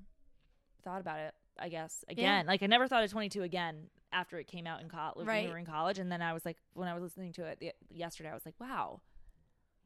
[0.82, 1.34] thought about it.
[1.60, 4.88] I guess again, like I never thought of 22 again after it came out in
[4.88, 5.16] college.
[5.16, 5.46] When Right.
[5.46, 7.58] we were in college, and then I was like, when I was listening to it
[7.58, 9.00] the- yesterday, I was like, wow,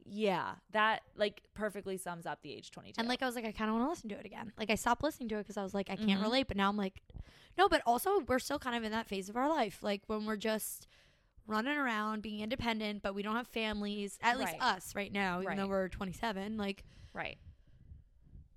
[0.04, 2.94] yeah, that like perfectly sums up the age 22.
[2.98, 4.52] And like I was like, I kind of want to listen to it again.
[4.58, 6.22] Like I stopped listening to it because I was like, I can't Mhm.
[6.22, 6.48] relate.
[6.48, 7.00] But now I'm like,
[7.58, 7.68] no.
[7.68, 10.36] But also, we're still kind of in that phase of our life, like when we're
[10.36, 10.88] just
[11.46, 14.18] running around, being independent, but we don't have families.
[14.22, 14.62] At least Right.
[14.62, 16.56] us right now, even though we're 27.
[16.56, 17.36] Like right,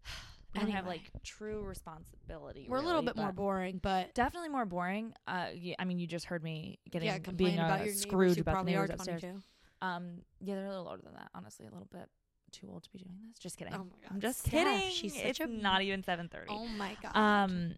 [0.54, 2.68] we don't have like true responsibility.
[2.70, 5.14] we're a little bit more boring, but Definitely more boring.
[5.28, 8.66] Uh, y- I mean, you just heard me getting yeah, being uh, about Scrooge about
[8.66, 9.22] the neighbors upstairs.
[9.22, 9.44] 22.
[9.82, 11.30] Um, yeah, they're a little older than that.
[11.36, 12.10] Honestly, a little bit
[12.52, 13.38] too old to be doing this.
[13.40, 13.74] Just kidding.
[13.74, 14.92] Oh my god, I'm just Steph, kidding.
[14.92, 16.46] She's such it's a not even 7:30.
[16.50, 17.16] Oh my god.
[17.16, 17.76] um,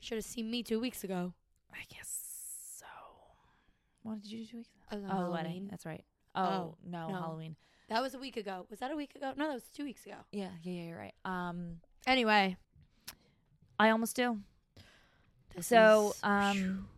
[0.00, 1.32] should have seen me two weeks ago.
[1.72, 2.86] I guess so.
[4.02, 4.82] What did you do two weeks ago?
[4.90, 5.32] I was on Oh, Halloween.
[5.32, 5.68] wedding.
[5.70, 6.04] That's right.
[6.34, 7.14] Oh, Oh, no, no.
[7.14, 7.56] Halloween.
[7.88, 8.66] That was a week ago.
[8.68, 9.32] Was that a week ago?
[9.36, 10.16] No, that was two weeks ago.
[10.30, 10.88] Yeah, yeah, yeah.
[10.88, 11.14] You're right.
[11.24, 12.56] Um, Anyway,
[13.78, 14.40] I almost do.
[15.54, 16.88] this So, is- um,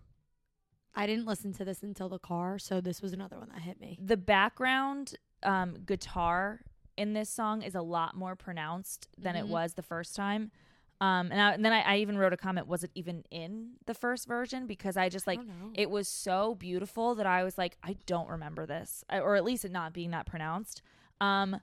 [0.95, 3.81] I didn't listen to this until the car, so this was another one that hit
[3.81, 3.99] me.
[4.03, 6.61] the background um guitar
[6.97, 9.49] in this song is a lot more pronounced than it Mhm.
[9.49, 10.51] was the first time.
[11.03, 13.77] Um, and, I, and then I, I even wrote a comment: was it even in
[13.87, 14.67] the first version?
[14.67, 15.45] Because I just like I
[15.75, 19.45] it was so beautiful that I was like, I don't remember this, I- or at
[19.45, 20.83] least it not being that pronounced.
[21.23, 21.59] Um,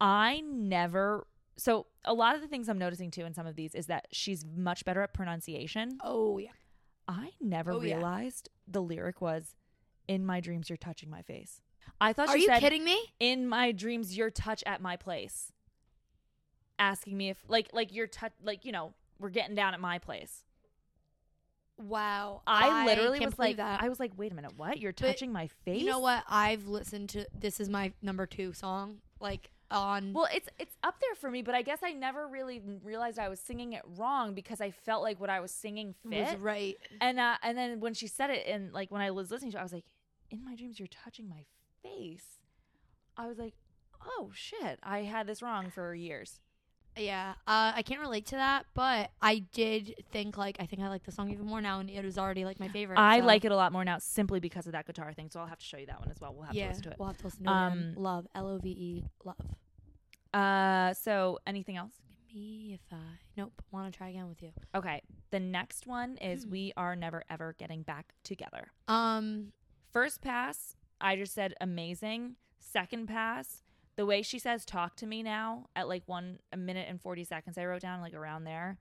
[0.00, 1.26] I never.
[1.56, 4.08] So a lot of the things I'm noticing too in some of these is that
[4.10, 5.98] she's much better at pronunciation.
[6.02, 6.50] oh yeah.
[7.10, 7.96] I never Oh, yeah.
[7.96, 9.56] realized the lyric was,
[10.06, 11.60] "In my dreams, you're touching my face."
[12.00, 13.12] I thought Are she you said, kidding me?
[13.18, 15.52] "In my dreams, your touch at my place,"
[16.78, 19.98] asking me if like like you're touch like you know we're getting down at my
[19.98, 20.44] place.
[21.78, 22.42] Wow.
[22.46, 23.82] I, literally can't was believe like, that.
[23.82, 24.78] I was like, wait a minute, what?
[24.78, 25.80] You're But touching my face?
[25.80, 26.24] You know what?
[26.28, 28.98] I've listened to this is my number two song.
[29.18, 30.12] Like on.
[30.12, 33.28] Well, it's it's up there for me, but I guess I never really realized I
[33.28, 36.32] was singing it wrong because I felt like what I was singing fit.
[36.32, 36.76] was right.
[37.00, 39.58] And uh, and then when she said it, and like when I was listening to
[39.58, 39.86] it, I was like,
[40.30, 41.44] "In my dreams, you're touching my
[41.82, 42.38] face."
[43.16, 43.54] I was like,
[44.04, 46.40] "Oh shit, I had this wrong for years."
[46.96, 50.88] Yeah, uh, I can't relate to that, but I did think like I think I
[50.88, 52.98] like the song even more now, and it was already like my favorite.
[52.98, 55.30] I so- like it a lot more now simply because of that guitar thing.
[55.30, 56.34] So I'll have to show you that one as well.
[56.34, 56.96] We'll have yeah, to listen to it.
[56.98, 57.54] we'll have to listen to it.
[57.54, 59.36] Um, Love, L O V E, love.
[60.32, 61.92] Uh, so anything else?
[62.34, 62.96] Me if I
[63.36, 63.60] nope.
[63.72, 64.52] Want to try again with you?
[64.74, 65.02] Okay.
[65.30, 66.50] The next one is Hmm.
[66.50, 69.52] "We Are Never Ever Getting Back Together." Um,
[69.92, 72.36] First pass, I just said amazing.
[72.60, 73.62] Second pass,
[74.00, 77.22] the way she says "talk to me now" at like one a minute and forty
[77.22, 78.78] seconds, I wrote down like around there.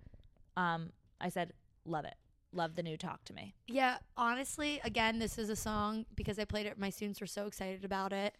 [0.56, 1.52] Um, I said
[1.84, 2.16] love it,
[2.54, 3.98] love the new "talk to me." yeah.
[4.16, 6.80] Honestly, again, this is a song because I played it.
[6.80, 8.38] My students were so excited about it.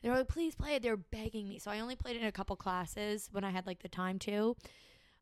[0.00, 2.22] They were like, "Please play it." They were begging me, so I only played it
[2.22, 4.56] in a couple classes when I had like the time to,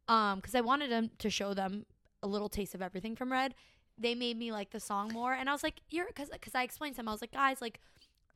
[0.07, 1.87] um, because I wanted them to show them
[2.23, 3.57] a little taste of everything from Red.
[3.99, 6.63] They made me like the song more, and I was like, "You're," because because I
[6.63, 7.81] explained to them, I was like, "Guys, like."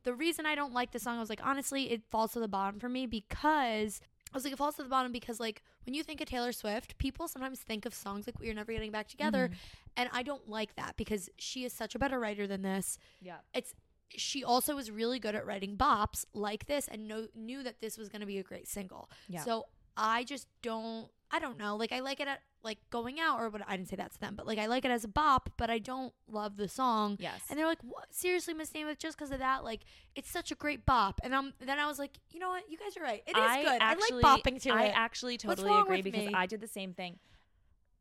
[0.05, 2.49] The reason I don't like the song, I was like, honestly, it falls to the
[2.49, 4.01] bottom for me because
[4.33, 6.53] I was like, it falls to the bottom because, like, when you think of Taylor
[6.53, 9.47] Swift, people sometimes think of songs like We're Never Getting Back Together.
[9.49, 9.55] Mm-hmm.
[9.97, 12.99] And I don't like that because she is such a better writer than this.
[13.21, 13.37] Yeah.
[13.55, 13.75] It's
[14.17, 17.99] she also is really good at writing bops like this and know, knew that this
[17.99, 19.11] was going to be a great single.
[19.29, 19.43] Yeah.
[19.43, 19.67] So
[19.97, 21.77] I just don't I don't know.
[21.77, 24.21] Like I like it at like going out or what I didn't say that to
[24.21, 27.17] them, but like I like it as a bop, but I don't love the song.
[27.21, 27.41] Yes.
[27.51, 28.07] And they're like, "What?
[28.11, 29.65] Seriously, Miss Namath, just because of that?
[29.65, 29.81] Like,
[30.15, 32.65] it's such a great bop." And um, then I was like, "You know what?
[32.71, 33.23] You guys are right.
[33.27, 33.79] It is I good.
[33.81, 36.35] Actually, I like bopping to I it." actually totally agree because me?
[36.35, 37.19] I did the same thing.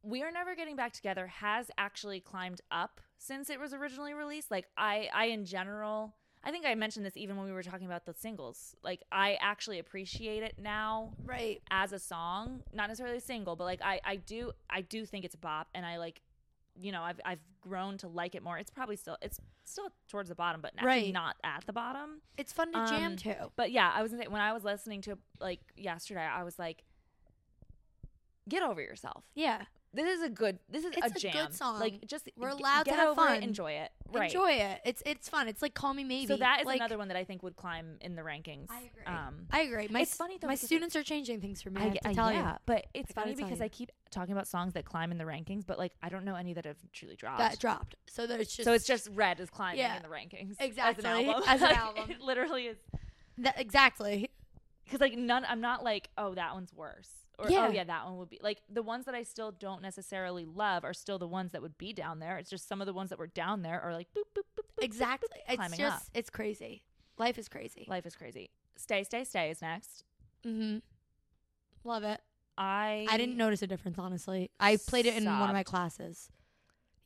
[0.02, 4.52] We are never getting back together has actually climbed up since it was originally released.
[4.52, 6.14] Like I, I in general,
[6.44, 8.76] I think I mentioned this even when we were talking about the singles.
[8.84, 11.62] Like I actually appreciate it now right.
[11.72, 15.24] as a song, not necessarily a single, but like I, I do, I do think
[15.26, 16.22] it's a bop, and I like,
[16.76, 18.58] you know, I've I've grown to like it more.
[18.58, 21.14] It's probably still, it's still towards the bottom, but actually Right.
[21.14, 22.22] not at the bottom.
[22.38, 23.50] It's fun to jam Um, to.
[23.56, 26.60] But yeah, I was gonna say when I was listening to like yesterday, I was
[26.60, 26.84] like,
[28.50, 29.24] "Get over yourself.
[29.36, 29.64] Yeah.
[29.96, 30.58] This is a good.
[30.70, 31.34] This is It's a jam.
[31.34, 31.80] good song.
[31.80, 33.36] Like just We're allowed to get have over fun.
[33.38, 33.92] It, enjoy it.
[34.12, 34.26] Right.
[34.32, 34.82] Enjoy it.
[34.86, 35.48] It's it's fun.
[35.48, 36.26] It's like Call Me Maybe.
[36.28, 38.68] So that is like, another one that I think would climb in the rankings.
[38.72, 39.04] I agree.
[39.06, 39.88] Um, I agree.
[39.90, 41.82] My, It's funny, though, My students are changing things for me.
[41.82, 42.58] I, have to I- tell yeah, you.
[42.66, 43.66] but it's I funny because you.
[43.66, 46.36] I keep talking about songs that climb in the rankings, but like I don't know
[46.36, 47.40] any that have truly dropped.
[47.40, 47.96] That dropped.
[48.08, 49.96] So there's just so it's just Red is climbing Yeah.
[49.98, 51.06] in the rankings Exactly.
[51.06, 51.44] as an album.
[51.48, 52.10] As an album.
[52.12, 52.78] it literally is
[53.40, 54.30] that, exactly.
[54.86, 55.46] because like none.
[55.48, 57.10] I'm not like oh that one's worse
[57.40, 57.68] or Yeah.
[57.68, 60.84] oh yeah that one would be like the ones that I still don't necessarily love
[60.84, 62.38] are still the ones that would be down there.
[62.38, 64.64] It's just some of the ones that were down there are like boop boop boop.
[64.64, 65.30] boop, boop, Exactly.
[65.40, 66.04] boop, It's climbing just up.
[66.14, 66.84] it's crazy.
[67.18, 67.86] Life is crazy.
[67.90, 68.50] Life is crazy.
[68.76, 70.04] Stay stay stay is next.
[70.46, 70.80] Mm-hmm.
[71.84, 72.22] Love it.
[72.58, 74.52] I I didn't notice a difference honestly.
[74.60, 76.30] I played it in one of my classes.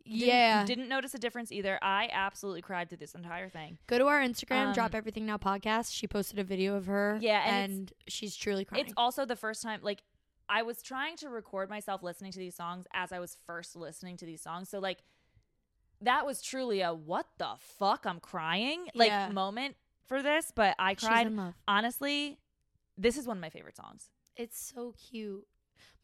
[0.06, 0.64] Didn't- yeah.
[0.66, 1.78] didn't notice a difference either.
[1.82, 3.78] I absolutely cried through this entire thing.
[3.88, 5.94] Go to our Instagram, Um, drop everything now podcast.
[5.94, 7.18] She posted a video of her.
[7.22, 8.86] Yeah, and and, she's truly crying.
[8.86, 10.04] It's also the first time like
[10.50, 14.18] I was trying to record myself listening to these songs as I was first listening
[14.18, 14.70] to these songs.
[14.70, 15.00] So like
[16.02, 19.30] that was truly a what the fuck I'm crying like Yeah.
[19.30, 19.76] moment
[20.06, 21.32] for this, but I cried.
[21.68, 22.40] Honestly,
[22.98, 24.10] this is one of my favorite songs.
[24.36, 25.46] It's so cute.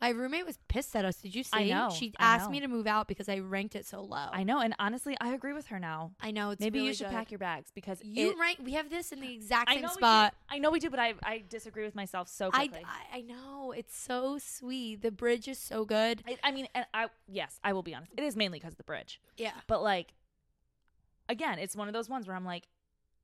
[0.01, 1.15] My roommate was pissed at us.
[1.17, 1.49] Did you see?
[1.53, 2.51] I know, She I asked know.
[2.51, 4.27] me to move out because I ranked it so low.
[4.31, 6.11] I know, and honestly, I agree with her now.
[6.19, 6.49] I know.
[6.51, 7.13] It's Maybe really you should good.
[7.13, 8.59] pack your bags because You it, rank.
[8.63, 10.33] We have this in the exact I same know spot.
[10.49, 12.85] I know we do, but I I disagree with myself so I, quickly.
[13.13, 13.71] I I know.
[13.71, 15.01] It's so sweet.
[15.01, 16.21] The bridge is so good.
[16.27, 18.11] I, I mean, and I yes, I will be honest.
[18.17, 19.21] It is mainly because of the bridge.
[19.37, 19.51] Yeah.
[19.67, 20.13] But like,
[21.29, 22.67] again, it's one of those ones where I'm like,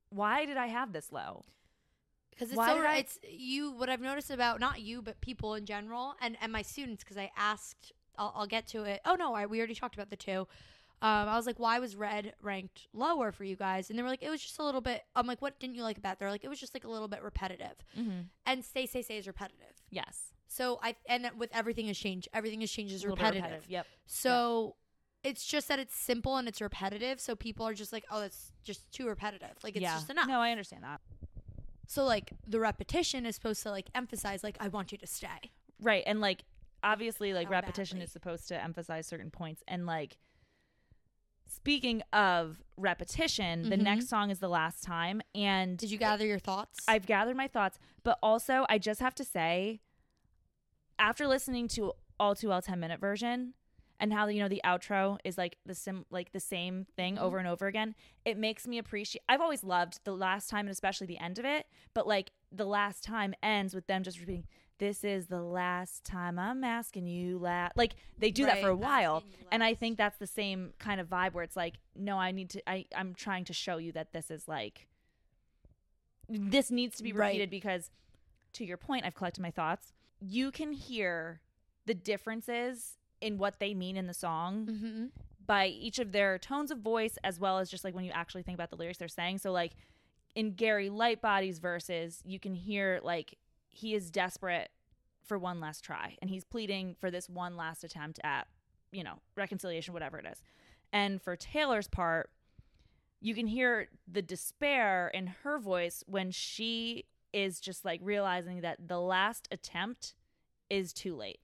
[0.08, 1.44] why did I have this low?
[2.40, 3.72] Because it's Why so did I- it's you.
[3.72, 7.18] What I've noticed about not you, but people in general, and and my students, because
[7.18, 7.92] I asked.
[8.18, 9.00] I'll, I'll get to it.
[9.04, 10.46] Oh no, I, we already talked about the two.
[11.02, 13.88] Um, I was like, why was red ranked lower for you guys?
[13.88, 15.02] And they were like, it was just a little bit.
[15.16, 16.14] I'm like, what didn't you like about?
[16.14, 16.18] it?
[16.18, 17.76] They're like, it was just like a little bit repetitive.
[17.98, 18.20] Mm-hmm.
[18.44, 19.72] And stay stay, stay is repetitive.
[19.90, 22.28] Yes, So I and with everything has changed.
[22.34, 23.64] Everything has changed is bit repetitive.
[23.68, 23.86] Yep.
[24.06, 24.76] So
[25.24, 27.20] it's just that it's simple and it's repetitive.
[27.20, 29.56] So people are just like, oh, that's just too repetitive.
[29.62, 29.94] Like it's yeah.
[29.94, 30.28] just enough.
[30.28, 31.00] No, I understand that.
[31.90, 35.50] So like the repetition is supposed to like emphasize like I want you to stay.
[35.80, 36.44] Right, and like
[36.84, 38.04] obviously, like How repetition badly.
[38.04, 40.16] is supposed to emphasize certain points, and like.
[41.52, 43.82] Speaking of repetition, the Mhm.
[43.82, 46.78] next song is the last time, and Did you gather your thoughts?
[46.86, 49.80] I've gathered my thoughts, but also I just have to say,
[50.96, 53.54] after listening to all too well 10 minute version,
[54.00, 57.20] and how you know the outro is like the sim like the same thing Mhm.
[57.20, 57.94] over and over again
[58.24, 61.44] it makes me appreciate i've always loved the last time and especially the end of
[61.44, 64.46] it but like the last time ends with them just repeating
[64.78, 68.74] this is the last time i'm asking you la like they do that for a
[68.76, 69.22] while
[69.52, 72.48] and i think that's the same kind of vibe where it's like no i need
[72.50, 74.88] to i i'm trying to show you that this is like
[76.28, 77.26] this needs to be Right.
[77.26, 77.90] repeated because
[78.54, 81.40] to your point i've collected my thoughts you can hear
[81.86, 85.04] the differences in what they mean in the song Mm-hmm.
[85.46, 88.42] by each of their tones of voice as well as just like when you actually
[88.42, 89.38] think about the lyrics they're saying.
[89.38, 89.72] So like
[90.34, 93.36] in gary lightbody's verses you can hear like
[93.68, 94.70] he is desperate
[95.24, 98.46] for one last try and he's pleading for this one last attempt at
[98.92, 100.42] you know reconciliation whatever it is.
[100.92, 102.30] And for taylor's part
[103.20, 108.88] you can hear the despair in her voice when she is just like realizing that
[108.88, 110.14] the last attempt
[110.70, 111.40] is too late.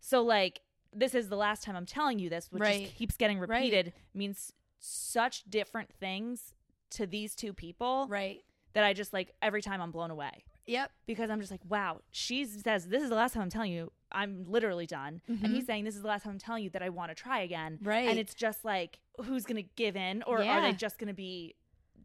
[0.00, 0.60] So like
[0.92, 2.92] this is the last time i'm telling you this which Right.
[2.94, 3.48] keeps getting Right.
[3.48, 6.54] repeated means such different things
[6.90, 8.44] to these two people Right.
[8.74, 10.92] that i just like every time i'm blown away Yep.
[11.06, 13.90] because I'm just like, wow, she says, this is the last time I'm telling you,
[14.12, 15.20] I'm literally done.
[15.26, 15.54] And Mhm.
[15.54, 17.40] he's saying, this is the last time I'm telling you that I want to try
[17.40, 17.80] again.
[17.82, 18.08] Right.
[18.08, 21.14] And it's just like, who's going to give in or are they just going to
[21.14, 21.56] be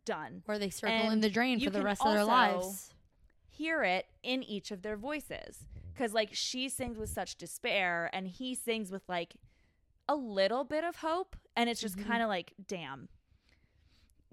[0.05, 0.41] done?
[0.47, 2.89] Or they circle in And the drain for the rest of their lives.
[3.47, 5.63] Hear it in each of their voices.
[5.97, 9.33] Because, like, she sings with such despair and he sings with, like,
[10.07, 11.35] a little bit of hope.
[11.55, 12.05] And it's just Mhm.
[12.05, 13.09] kind of like, damn.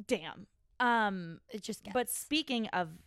[0.06, 0.46] Damn.
[0.78, 1.94] Um, It just gets.
[1.94, 2.98] but speaking of,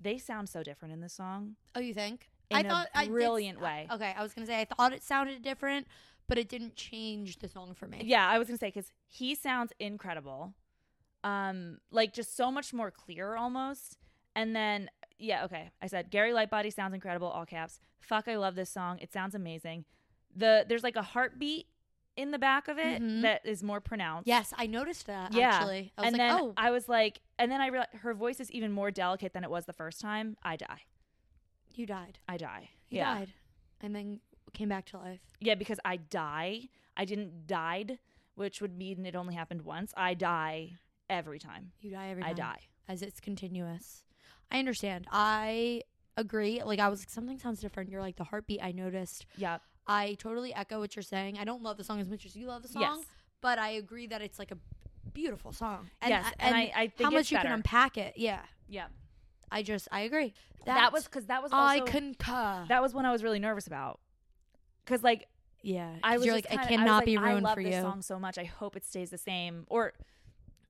[0.00, 1.56] they sound so different in this song.
[1.74, 2.30] oh, you think?
[2.50, 3.88] in I a thought I did- brilliant way.
[3.90, 5.88] Okay, I was gonna say I thought it sounded different,
[6.28, 8.02] but it didn't change the song for me.
[8.04, 10.54] Yeah, I was gonna say because he sounds incredible,
[11.24, 13.98] um, like just so much more clear almost.
[14.36, 14.90] And then
[15.24, 17.80] yeah, okay, I said Gary Lightbody sounds incredible, all caps.
[18.00, 18.98] Fuck, I love this song.
[19.00, 19.84] It sounds amazing.
[20.34, 21.66] The there's like a heartbeat
[22.16, 23.22] in the back of it Mhm.
[23.22, 24.28] that is more pronounced.
[24.28, 25.32] Yes, I noticed that.
[25.32, 25.48] Yeah.
[25.54, 28.14] Actually, I was and like, then oh, I was like, and then I realized her
[28.14, 30.36] voice is even more delicate than it was the first time.
[30.42, 30.82] I die.
[31.74, 32.20] you died.
[32.28, 32.70] I die.
[32.88, 33.14] You yeah.
[33.14, 33.32] died,
[33.80, 34.20] and then
[34.52, 35.18] came back to life.
[35.40, 36.68] Yeah, because I die.
[36.96, 37.98] I didn't died,
[38.36, 39.92] which would mean it only happened once.
[39.96, 40.74] I die
[41.10, 41.72] every time.
[41.80, 42.30] You die every time.
[42.30, 42.58] I die.
[42.86, 44.03] as it's continuous.
[44.50, 45.06] I understand.
[45.10, 45.82] I
[46.16, 46.62] agree.
[46.64, 47.90] Like I was like, something sounds different.
[47.90, 48.62] You're like the heartbeat.
[48.62, 49.26] I noticed.
[49.36, 49.58] Yeah.
[49.86, 51.38] I totally echo what you're saying.
[51.38, 53.04] I don't love the song as much as you love the song, Yes.
[53.42, 54.56] but I agree that it's like a
[55.12, 55.90] beautiful song.
[56.00, 56.32] And, yes.
[56.38, 58.14] And, I, I think how much it's you can unpack it.
[58.16, 58.86] Yeah, Yeah.
[59.52, 60.32] I just I agree.
[60.66, 62.64] that was because that was I also concur.
[62.68, 64.00] that was when I was really nervous about.
[64.84, 65.26] Because like
[65.62, 67.80] yeah, I was like kinda- I cannot like, be I ruined love for this you.
[67.80, 68.36] song so much.
[68.38, 69.92] I hope it stays the same, or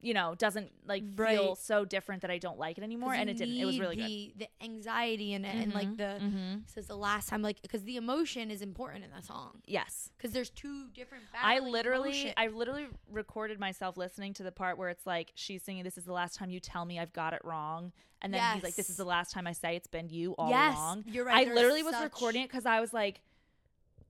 [0.05, 1.39] you know, doesn't like Right.
[1.39, 3.15] feel so different that I don't like it anymore.
[3.15, 3.57] And it didn't.
[3.57, 4.07] It was really good.
[4.07, 6.57] the, The anxiety in it, and like the mm-hmm.
[6.67, 9.63] says the last time, like because the emotion is important in that song.
[9.67, 10.11] Yes.
[10.17, 11.25] Because there's two different.
[11.43, 12.35] I literally, emotion.
[12.37, 16.05] I literally recorded myself listening to the part where it's like she's singing, "This is
[16.05, 18.91] the last time you tell me I've got it wrong," and then he's like, "This
[18.91, 21.49] is the last time I say it's been you all yes, along." you're right.
[21.49, 23.23] I literally was such- recording it because I was like,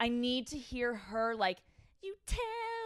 [0.00, 1.58] I need to hear her like,
[2.02, 2.83] "You tell me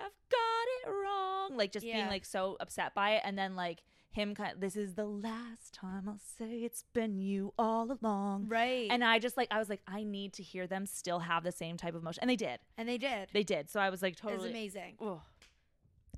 [0.00, 3.82] I've got it wrong," like just being like so upset by it, and then like
[4.12, 8.46] him kind of, "This is the last time I'll say it's been you all along."
[8.48, 11.44] right, And I just like I was like I need to hear them still have
[11.44, 12.58] the same type of emotion, and they did.
[12.76, 13.28] and they did.
[13.32, 13.70] They did.
[13.70, 14.34] So I was like totally.
[14.34, 14.96] It was amazing.
[15.00, 15.22] Oh,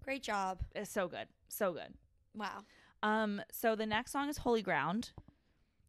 [0.05, 0.61] Great job.
[0.75, 1.95] it's so good, so good.
[2.35, 2.65] Wow.
[3.05, 5.11] Um, so the next song is Holy Ground.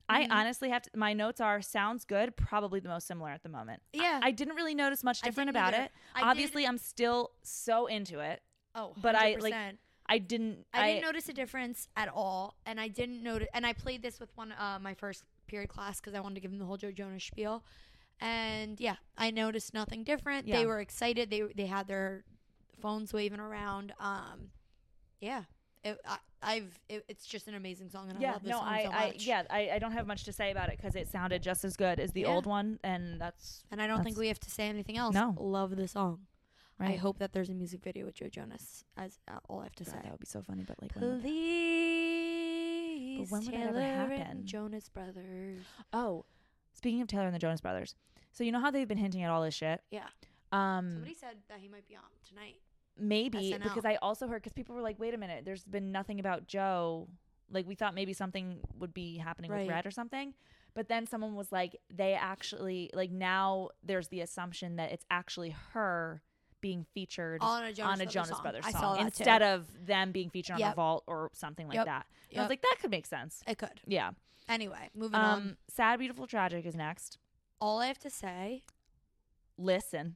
[0.10, 0.90] I honestly have to.
[0.96, 3.82] My notes are sounds good, probably the most similar at the moment.
[3.94, 4.20] Yeah.
[4.22, 5.84] I, didn't really notice much I different didn't about either.
[5.86, 5.92] it.
[6.16, 8.42] I did- Obviously, I'm still so into it.
[8.76, 9.78] Oh, but I, like, 100%.
[10.08, 10.66] I didn't.
[10.74, 13.48] I didn't notice a difference at all, and I didn't notice.
[13.54, 16.42] And I played this with one uh, my first period class because I wanted to
[16.42, 17.64] give them the whole Joe Jonas spiel.
[18.20, 20.48] And yeah, I noticed nothing different.
[20.48, 20.58] Yeah.
[20.60, 21.30] They were excited.
[21.30, 22.26] They they had their
[22.82, 23.94] phones waving around.
[24.00, 24.52] Um,
[25.22, 25.44] yeah,
[25.84, 28.58] it, I, I've it, it's just an amazing song, and I Yeah, love this no,
[28.60, 30.96] song I, so I, yeah, I, I don't have much to say about it because
[30.96, 32.28] it sounded just as good as the Yeah.
[32.30, 35.14] old one, and that's And I don't think we have to say anything else.
[35.14, 35.36] No.
[35.40, 36.20] love the song.
[36.80, 38.84] I hope that there's a music video with Joe Jonas.
[38.98, 40.00] As uh, all I have to God, say.
[40.04, 43.80] that would be so funny, but like, when would that- Please, when would that ever
[43.80, 44.46] Taylor happen?
[44.46, 45.60] Jonas Brothers.
[45.94, 46.26] oh,
[46.74, 47.96] speaking of Taylor and the Jonas Brothers,
[48.32, 49.82] so you know how they've been hinting at all this shit.
[49.92, 50.08] Yeah.
[50.52, 52.56] Um, Somebody said that he might be on tonight.
[52.98, 53.64] Maybe SNL.
[53.64, 56.48] because I also heard because people were like, wait a minute, there's been nothing about
[56.48, 57.08] Joe.
[57.52, 59.62] Like we thought maybe something would be happening Right.
[59.62, 60.34] with Red or something.
[60.76, 65.56] But then someone was like, they actually like now there's the assumption that it's actually
[65.74, 66.22] her
[66.62, 68.42] being featured On a Jonas, on a Brothers Jonas song.
[68.42, 69.46] Brothers song instead too.
[69.46, 70.70] of them being featured on Yep.
[70.72, 71.86] Revolt or something like Yep.
[71.86, 72.06] that.
[72.32, 73.44] And I was like, that could make sense.
[73.46, 73.82] It could.
[73.86, 74.12] Yeah.
[74.50, 75.38] Anyway, moving on.
[75.42, 77.18] Um, Sad, Beautiful, Tragic is next.
[77.62, 78.64] All I have to say,
[79.58, 80.16] Listen,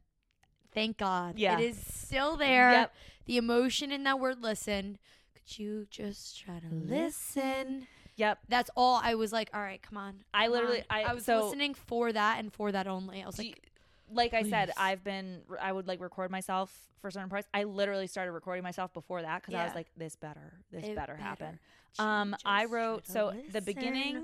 [0.78, 1.40] Thank God.
[1.40, 1.58] Yeah.
[1.60, 2.72] It is still there.
[2.72, 2.94] Yep.
[3.26, 5.00] The emotion in that word listen.
[5.34, 7.88] Could you just try to listen?
[8.16, 8.40] Yep.
[8.48, 10.24] That's all I was like, all right, come on.
[10.36, 10.86] I literally- on.
[11.06, 13.24] I- was so- listening for that and for that only.
[13.24, 13.54] I was like, you-
[14.12, 14.72] like I said.
[14.78, 17.48] I've been I would like record myself for certain parts.
[17.56, 20.96] I literally started recording myself before that because I was like, this better, this It
[20.96, 21.58] better happen.
[21.98, 24.24] Um, I wrote so the beginning,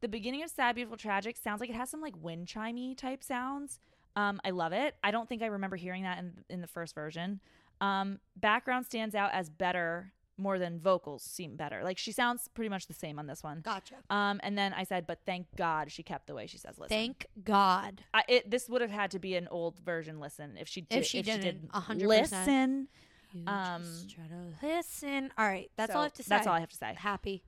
[0.00, 3.22] the beginning of Sad Beautiful Tragic sounds like it has some like wind chimey type
[3.22, 3.78] sounds.
[4.16, 4.94] Um, I love it.
[5.02, 7.40] I don't think I remember hearing that in in the first version.
[7.80, 11.82] Um, background stands out as better more than vocals seem better.
[11.84, 13.60] Like she sounds pretty much the same on this one.
[13.60, 13.96] Gotcha.
[14.10, 16.88] Um, and then I said, but thank God she kept the way she says listen.
[16.96, 18.02] Thank God.
[18.14, 21.00] I, it, this would have had to be an old version listen if she did,
[21.00, 22.30] If she didn't, a hundred percent.
[22.46, 22.88] listen.
[23.34, 23.84] You Um,
[24.14, 25.32] try to listen.
[25.38, 25.70] All right.
[25.76, 26.28] That's all I have to say.
[26.28, 26.94] That's all I have to say.
[26.96, 27.42] Happy.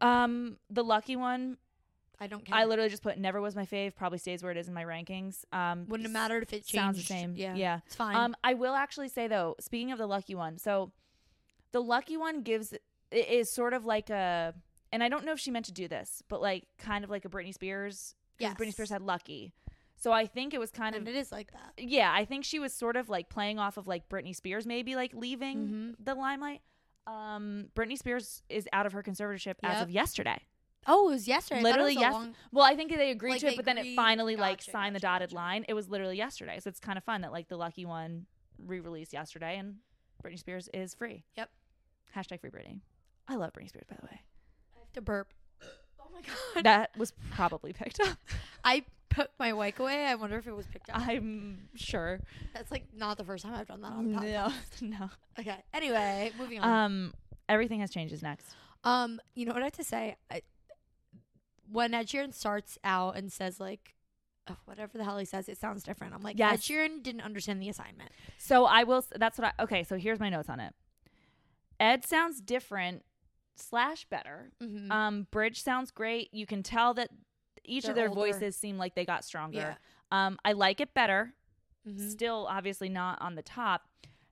[0.00, 1.56] Um, the lucky one,
[2.20, 2.56] I don't care.
[2.56, 3.96] I literally just put never was my fave.
[3.96, 5.44] Probably stays where it is in my rankings.
[5.52, 6.74] Um, Wouldn't have mattered if it changed.
[6.74, 7.34] Sounds the same.
[7.36, 7.54] Yeah.
[7.54, 7.80] yeah.
[7.86, 8.14] It's fine.
[8.16, 10.92] Um, I will actually say though, speaking of the lucky one, so
[11.72, 14.54] the lucky one gives it is sort of like a,
[14.92, 17.24] and I don't know if she meant to do this, but like kind of like
[17.24, 18.14] a Britney Spears.
[18.38, 19.52] Because Britney Spears had lucky,
[19.96, 21.72] so I think it was kind and of it is like that.
[21.82, 22.10] yeah.
[22.14, 25.12] I think she was sort of like playing off of like Britney Spears, maybe like
[25.14, 25.68] leaving
[25.98, 26.04] Mhm.
[26.04, 26.60] the limelight.
[27.06, 30.40] Um, Britney Spears is out of her conservatorship as of yesterday.
[30.86, 31.60] Oh, it was yesterday.
[31.60, 32.12] I thought it Literally yes.
[32.12, 34.70] long- Well, I think they agreed Like, to it, but then it finally like gotcha,
[34.70, 35.36] signed the dotted gotcha.
[35.36, 35.64] line.
[35.68, 38.26] It was literally yesterday, so it's kind of fun that like the lucky one
[38.64, 39.76] re-released yesterday, and
[40.24, 41.24] Britney Spears is free.
[41.36, 41.50] Yep.
[42.16, 42.80] Hashtag free Britney.
[43.28, 44.20] I love Britney Spears, by the way.
[44.76, 45.32] I have to burp.
[45.62, 46.64] Oh my god.
[46.64, 48.16] That was probably picked up.
[48.64, 50.06] I put my mic away.
[50.06, 50.98] I wonder if it was picked up.
[50.98, 52.20] I'm sure.
[52.54, 54.82] That's like not the first time I've done that on a podcast.
[54.82, 55.10] No, no.
[55.38, 55.56] Okay.
[55.74, 56.68] Anyway, moving on.
[56.68, 57.14] Um,
[57.48, 58.12] everything has changed.
[58.12, 58.46] Is next.
[58.82, 60.16] Um, you know what I have to say?
[60.30, 60.42] I,
[61.70, 63.94] when Ed Sheeran starts out and says like,
[64.48, 66.14] oh, whatever the hell he says, it sounds different.
[66.14, 66.60] I'm like, Ed Yes.
[66.68, 68.10] Sheeran didn't understand the assignment.
[68.38, 69.04] So I will.
[69.16, 69.62] That's what I.
[69.62, 70.74] Okay, so here's my notes on it.
[71.78, 73.04] Ed sounds different
[73.56, 74.52] slash better.
[74.62, 74.90] Mm-hmm.
[74.92, 76.32] Um, Bridge sounds great.
[76.32, 77.10] You can tell that
[77.64, 78.20] each They're of their older.
[78.32, 79.58] voices seem like they got stronger.
[79.58, 80.26] yeah.
[80.26, 81.34] Um, I like it better.
[81.88, 82.08] Mm-hmm.
[82.08, 83.82] Still, obviously not on the top.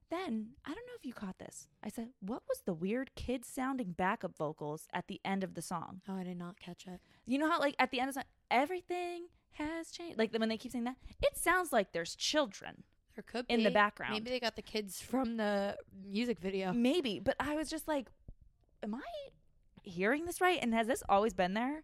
[0.09, 1.67] Then I don't know if you caught this.
[1.83, 5.61] I said, "What was the weird kid sounding backup vocals at the end of the
[5.61, 6.99] song?" Oh, I did not catch it.
[7.25, 10.17] You know how like at the end of the song, everything has changed.
[10.17, 12.83] Like when they keep saying that, it sounds like there's children
[13.15, 14.13] There could in the background.
[14.13, 16.73] Maybe they got the kids from the music video.
[16.73, 18.07] Maybe, but I was just like,
[18.81, 19.01] am I
[19.83, 20.59] hearing this right?
[20.61, 21.83] And has this always been there?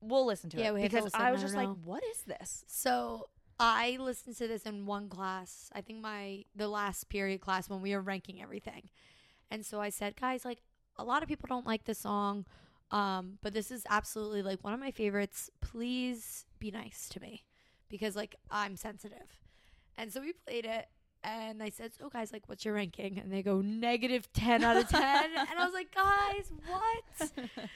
[0.00, 1.20] We'll listen to Yeah, it we have to because listen.
[1.20, 2.64] I was I just don't like, what is this?
[2.66, 3.28] So
[3.62, 5.68] I listened to this in one class.
[5.74, 8.88] I think my the last period class when we were ranking everything.
[9.50, 10.62] And so I said, guys, like
[10.96, 12.46] a lot of people don't like this song.
[12.90, 15.50] Um, but this is absolutely like one of my favorites.
[15.60, 17.44] Please be nice to me.
[17.90, 19.40] Because like I'm sensitive.
[19.98, 20.86] And so we played it
[21.22, 23.18] and I said, So guys, like what's your ranking?
[23.18, 25.24] And they go negative ten out of ten.
[25.36, 27.50] and I was like, guys, what?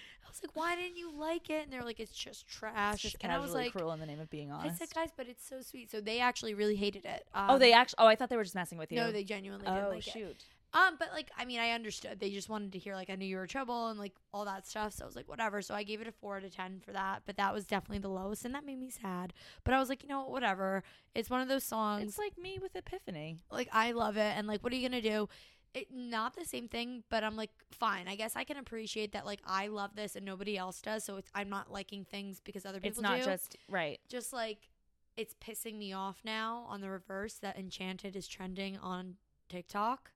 [0.42, 1.64] Was like, why didn't you like it?
[1.64, 3.02] And they're like, it's just trash.
[3.02, 5.28] Just and I was like, cruel in the name of being I said, guys, but
[5.28, 5.90] it's so sweet.
[5.90, 7.24] So they actually really hated it.
[7.34, 7.96] Um, oh, they actually.
[7.98, 8.98] Oh, I thought they were just messing with you.
[8.98, 10.10] no, they genuinely didn't Oh like it.
[10.12, 10.44] shoot.
[10.72, 12.18] Um, but like, I mean, I understood.
[12.18, 14.66] They just wanted to hear like I knew you were trouble and like all that
[14.66, 14.92] stuff.
[14.94, 15.62] So I was like, whatever.
[15.62, 17.22] So I gave it a four out of ten for that.
[17.26, 19.32] But that was definitely the lowest, and that made me sad.
[19.62, 20.82] But I was like, you know, whatever.
[21.14, 22.02] It's one of those songs.
[22.02, 23.38] It's like me with Epiphany.
[23.52, 25.28] like I love it, and like, what are you gonna do?
[25.74, 28.06] It not the same thing, but I'm like, fine.
[28.06, 29.26] I guess I can appreciate that.
[29.26, 31.02] Like, I love this, and nobody else does.
[31.04, 33.24] So it's I'm not liking things because other people It's not do.
[33.24, 33.98] just right.
[34.08, 34.68] just like
[35.16, 39.14] it's pissing me off now on the reverse that Enchanted is trending on
[39.48, 40.10] TikTok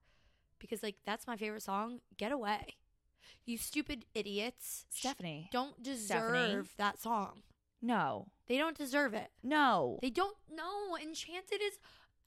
[0.59, 1.99] because like that's my favorite song.
[2.17, 2.75] Get away.
[3.45, 4.85] You stupid idiots.
[4.93, 5.49] Sh- Stephanie.
[5.51, 6.67] don't deserve Stephanie?
[6.77, 7.41] that song.
[7.81, 8.27] No.
[8.47, 9.29] They don't deserve it.
[9.43, 9.99] No.
[10.01, 10.97] They don't know.
[11.01, 11.79] Enchanted is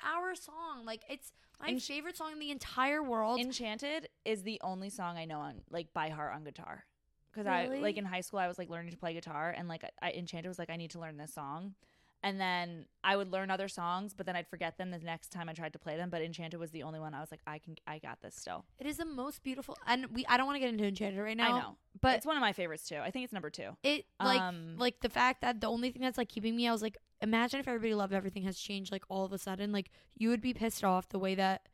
[0.05, 0.85] our song.
[0.87, 1.33] Like it's
[1.63, 3.41] my En- favorite song in the entire world.
[3.41, 6.85] Enchanted is the only song I know on like by heart on guitar.
[7.33, 7.79] Because Really?
[7.79, 10.11] I like in high school I was like learning to play guitar and like I
[10.11, 11.75] Enchanted was like I need to learn this song.
[12.23, 15.49] And then I would learn other songs, but then I'd forget them the next time
[15.49, 16.09] I tried to play them.
[16.09, 18.65] But Enchanted was the only one I was like, I can, I got this still.
[18.79, 19.77] it is the most beautiful.
[19.87, 21.57] And we I don't want to get into Enchanted right now.
[21.57, 22.97] I know, but it's one of my favorites too.
[22.97, 23.71] I think it's number two.
[23.83, 26.73] it like Um, like the fact that the only thing that's like keeping me i
[26.73, 29.91] was like imagine if everybody loved everything has changed like all of a sudden like
[30.17, 31.69] you would be pissed off the way that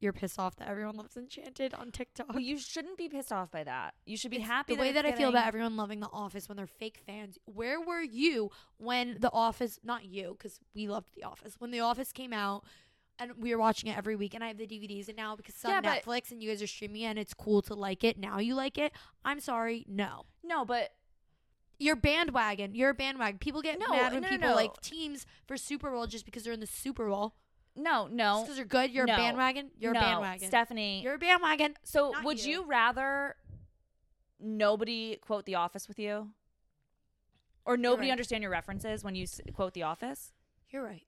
[0.00, 3.50] you're pissed off that everyone loves enchanted on tiktok Well, you shouldn't be pissed off
[3.50, 3.94] by that.
[4.06, 4.74] You should be It's happy.
[4.74, 7.38] the way that, that, i feel about everyone loving the office when they're fake fans
[7.46, 11.80] where were you when the office not you because we loved the office when the
[11.80, 12.64] office came out
[13.18, 15.54] and we were watching it every week and i have the dvds and now because
[15.56, 18.04] it's on Yeah, netflix and you guys are streaming it and it's cool to like
[18.04, 18.92] it now you like it
[19.24, 20.90] i'm sorry no No, but
[21.80, 22.74] You're bandwagon.
[22.74, 23.38] You're a bandwagon.
[23.38, 24.54] People get No, mad when no, people no.
[24.56, 27.34] like teams for Super Bowl just because they're in the Super Bowl.
[27.78, 28.90] No, no, Because they're good.
[28.90, 29.14] You're No.
[29.14, 29.70] a bandwagon.
[29.78, 30.48] You're no, a bandwagon.
[30.48, 31.00] Stephanie.
[31.02, 31.74] You're a bandwagon.
[31.84, 32.62] so not would you.
[32.62, 33.36] you rather
[34.40, 36.30] nobody quote The Office with you,
[37.64, 38.12] or nobody right.
[38.12, 40.32] understand your references when you s- quote The Office?
[40.70, 41.06] You're right.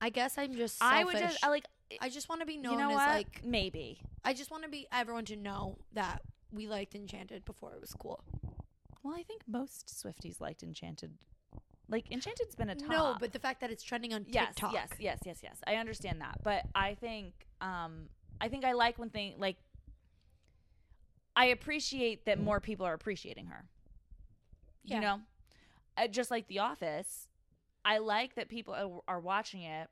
[0.00, 0.82] I guess I'm just.
[0.82, 1.64] I would just I like.
[2.00, 3.08] I just want to be known you know as what?
[3.08, 3.44] like.
[3.44, 4.00] Maybe.
[4.24, 7.94] I just want to be everyone to know that we liked Enchanted before it was
[7.94, 8.22] cool.
[9.02, 11.12] Well, I think most Swifties liked Enchanted.
[11.88, 12.90] Like Enchanted's been a top.
[12.90, 14.72] No, but the fact that it's trending on yes, TikTok.
[14.72, 15.60] yes, yes, yes, yes.
[15.66, 18.08] I understand that, but I think, um,
[18.40, 19.56] I think I like when thing like.
[21.38, 23.66] I appreciate that more people are appreciating her.
[24.84, 24.94] Yeah.
[24.96, 25.20] You know,
[25.98, 27.28] uh, just like The Office,
[27.84, 29.88] I like that people are, are watching it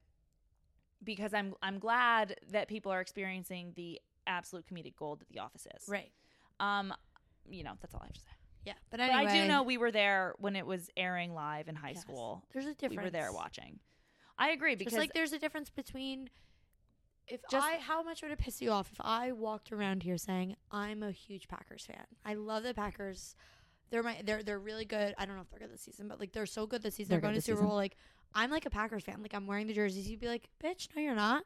[1.05, 5.67] because I'm I'm glad that people are experiencing the absolute comedic gold that The Office
[5.77, 5.89] is.
[5.89, 6.11] Right.
[6.61, 6.95] Um,
[7.49, 8.34] you know, that's all I have to say.
[8.65, 8.75] Yeah.
[8.91, 11.91] But But I do know we were there when it was airing live in high
[11.91, 12.01] Yes.
[12.01, 12.45] school.
[12.53, 12.97] there's a difference.
[12.97, 13.79] We were there watching.
[14.39, 16.29] I agree because Just like there's a difference between
[17.27, 20.19] if Just- I how much would it piss you off if I walked around here
[20.19, 22.05] saying I'm a huge Packers fan.
[22.25, 23.37] I love the Packers.
[23.91, 25.15] They're my they're they're really good.
[25.19, 27.11] I don't know if they're good this season, but like they're so good this season.
[27.11, 27.69] They're They're, going to this Super season.
[27.69, 27.77] Bowl.
[27.77, 27.97] Like
[28.35, 29.23] I'm like a Packers fan.
[29.23, 30.09] Like I'm wearing the jerseys.
[30.09, 31.45] You'd be like, bitch, no, you're not.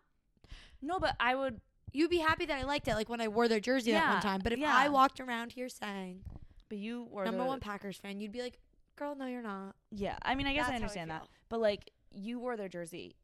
[0.80, 1.60] no, but I would.
[1.92, 4.22] You'd be happy that I liked it, like when I wore their jersey that one
[4.22, 4.40] time.
[4.42, 4.74] But if yeah.
[4.74, 6.22] I walked around here saying
[6.68, 8.58] But you were number the- one Packers fan, you'd be like,
[8.96, 9.74] girl, no, you're not.
[9.90, 12.56] Yeah, I mean, I guess That's how I I understand that, but like you wore
[12.56, 13.16] their jersey,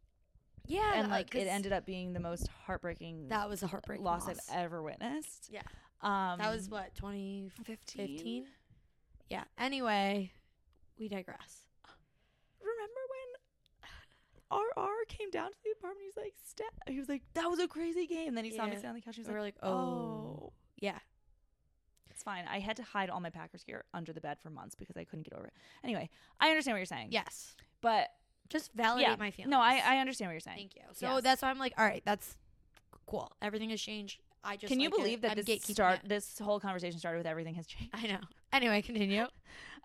[0.67, 4.27] Yeah, and like it ended up being the most heartbreaking That was a heartbreaking loss,
[4.27, 4.39] loss.
[4.51, 5.51] I've ever witnessed.
[5.53, 5.63] Yeah.
[6.01, 8.07] Um, that was what 2015.
[8.09, 8.47] 15.
[9.31, 9.45] Yeah.
[9.59, 10.33] Anyway,
[10.99, 11.63] we digress.
[12.61, 13.01] Remember
[14.51, 16.05] when RR came down to the apartment?
[16.07, 18.65] He's like, "Steph." He was like, "That was a crazy game." And then he saw
[18.67, 18.79] me Yeah.
[18.81, 19.17] sit on the couch.
[19.17, 19.77] He was We were like, like, "Oh,
[20.49, 20.53] oh.
[20.79, 20.99] Yeah.
[22.15, 24.75] It's fine." I had to hide all my Packers gear under the bed for months
[24.75, 25.53] because I couldn't get over it.
[25.83, 26.09] Anyway,
[26.41, 27.09] I understand what you're saying.
[27.11, 27.55] Yes.
[27.81, 28.09] but
[28.49, 29.51] Just validate yeah, my feelings.
[29.51, 30.57] no, I I understand what you're saying.
[30.59, 30.83] Thank you.
[30.93, 31.23] So Yes.
[31.23, 32.37] that's why I'm like, all right, that's
[33.07, 33.31] cool.
[33.43, 34.21] Everything has changed.
[34.47, 35.03] I just Can you like it.
[35.03, 36.09] believe that I'm this start it.
[36.09, 37.91] this whole conversation started with everything has changed?
[37.95, 38.21] I know.
[38.53, 39.27] Anyway, continue.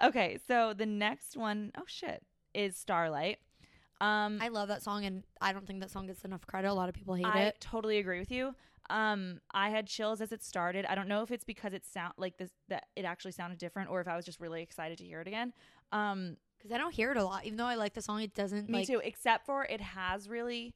[0.01, 3.39] Okay, so the next one, oh shit, is Starlight.
[3.99, 6.69] Um, I love that song, and I don't think that song gets enough credit.
[6.69, 7.55] A lot of people hate I it.
[7.55, 8.55] I totally agree with you.
[8.89, 10.85] Um, I had chills as it started.
[10.85, 13.89] I don't know if it's because it sound like this that it actually sounded different,
[13.89, 15.53] or if I was just really excited to hear it again.
[15.91, 17.45] Um, Because I don't hear it a lot.
[17.45, 18.67] Even though I like the song, it doesn't.
[18.67, 18.99] me like, too.
[19.03, 20.73] Except for it has really,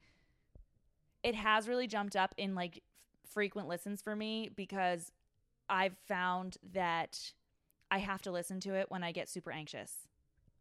[1.23, 5.11] it has really jumped up in like f- frequent listens for me because
[5.69, 7.31] I've found that
[7.89, 10.07] I have to listen to it when I get super anxious.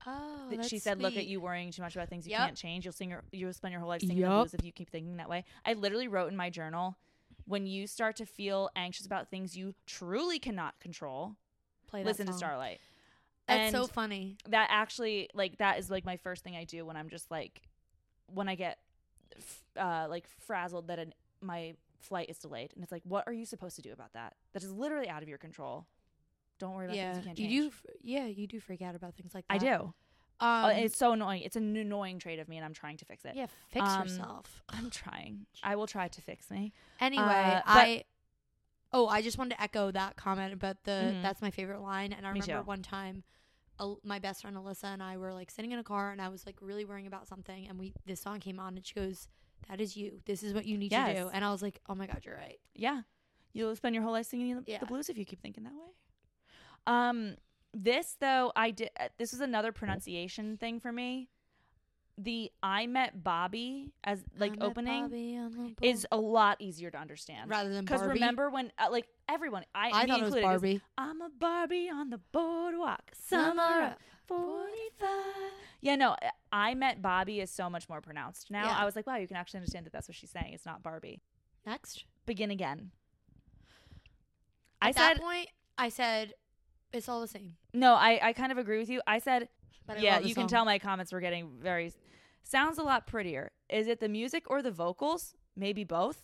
[0.06, 2.40] Oh, that she that's said, "Look at you worrying too much about things you Yep.
[2.46, 2.84] can't change.
[2.84, 5.16] You'll sing your, you'll spend your whole life singing the blues if you keep thinking
[5.18, 6.96] that way." I literally wrote in my journal,
[7.46, 11.36] "When you start to feel anxious about things you truly cannot control,
[11.86, 12.32] Play that listen to.
[12.32, 12.80] Starlight."
[13.48, 14.36] That's so funny.
[14.48, 17.62] that actually, like, that is like my first thing I do when I'm just like,
[18.26, 18.78] when I get,
[19.76, 23.44] uh, like frazzled that an, my flight is delayed, and it's like, what are you
[23.44, 24.36] supposed to do about that?
[24.52, 25.86] That is literally out of your control.
[26.58, 27.52] Don't worry about Yeah, things you can't change.
[27.52, 27.76] you do.
[28.02, 29.54] Yeah, you do freak out about things like that.
[29.54, 29.92] I do.
[30.42, 31.42] Um, Uh, it's so annoying.
[31.42, 33.34] It's an annoying trait of me, and I'm trying to fix it.
[33.36, 34.62] yeah, fix Um, yourself.
[34.68, 35.46] I'm trying.
[35.62, 36.72] I will try to fix me.
[37.00, 38.04] Anyway, uh, I.
[38.92, 41.14] Oh, I just wanted to echo that comment about the.
[41.14, 41.22] Mhm.
[41.22, 43.22] That's my favorite line, and I Me remember one time,
[43.78, 46.28] uh, my best friend Alyssa and I were like sitting in a car, and I
[46.28, 49.28] was like really worrying about something, and we this song came on, and she goes,
[49.68, 50.20] "That is you.
[50.26, 52.36] This is what you need to do," and I was like, "Oh my god, you're
[52.36, 53.02] right." Yeah,
[53.52, 54.78] you'll spend your whole life singing the, Yeah.
[54.78, 55.92] the blues if you keep thinking that way.
[56.86, 57.36] Um,
[57.74, 58.90] this though, I did.
[58.98, 61.28] Uh, this is another pronunciation thing for me.
[62.18, 66.90] The "I met Bobby" as like I opening Bobby on the is a lot easier
[66.90, 67.50] to understand.
[67.50, 70.80] rather than Because remember when, uh, like everyone, I, I thought it was is, Barbie.
[70.98, 73.10] I'm a Barbie on the boardwalk.
[73.14, 73.96] Summer Summer
[74.28, 75.08] 45.
[75.80, 78.66] Yeah, no, uh, I met Bobby is so much more pronounced now.
[78.66, 78.76] Yeah.
[78.76, 80.52] I was like, wow, you can actually understand that that's what she's saying.
[80.52, 81.22] It's not Barbie.
[81.66, 82.90] Next, Begin again.
[84.80, 86.34] at I that said, point, I said,
[86.92, 89.00] "It's all the same." no, I, I kind of agree with you.
[89.06, 89.48] I said,
[89.86, 91.92] But I yeah, you can tell my comments were getting very,
[92.42, 93.52] sounds a lot prettier.
[93.68, 95.34] Is it the music or the vocals?
[95.56, 96.22] Maybe both.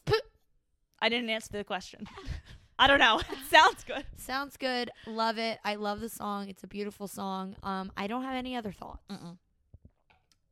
[1.01, 2.07] I didn't answer the question.
[2.79, 3.21] I don't know.
[3.51, 4.05] Sounds good.
[4.17, 4.91] Sounds good.
[5.07, 5.59] Love it.
[5.65, 6.49] I love the song.
[6.49, 7.57] It's a beautiful song.
[7.65, 9.03] Um, I don't have any other thoughts.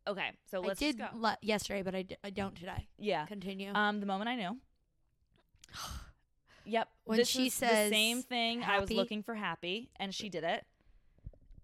[0.09, 1.19] Okay, so I let's did just go.
[1.19, 2.89] le- yesterday, but I, d- I don't today.
[2.99, 3.27] Yeah.
[3.27, 3.73] Continue.
[3.73, 4.57] Um, the moment I knew.
[6.67, 6.89] Yep.
[7.05, 10.45] When this she says the same thing, I was looking for happy, and she did
[10.45, 10.65] it.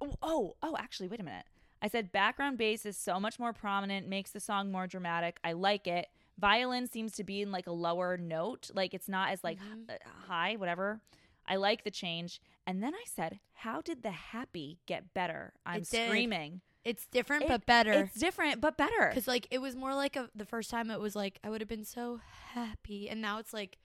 [0.00, 1.44] Oh, oh, oh, actually, wait a minute.
[1.80, 5.38] I said background bass is so much more prominent, makes the song more dramatic.
[5.42, 6.06] I like it.
[6.38, 9.90] Violin seems to be in like a lower note, like it's not as like Mhm.
[9.90, 11.00] h- uh, high, whatever.
[11.46, 12.40] I like the change.
[12.66, 15.52] And then I said, How did the happy get better?
[15.66, 16.60] I'm It screaming.
[16.84, 17.92] It's different It- but better.
[17.92, 19.08] It's different, but better.
[19.08, 21.60] Because like it was more like a, the first time it was like I would
[21.60, 22.20] have been so
[22.54, 23.78] happy, and now it's like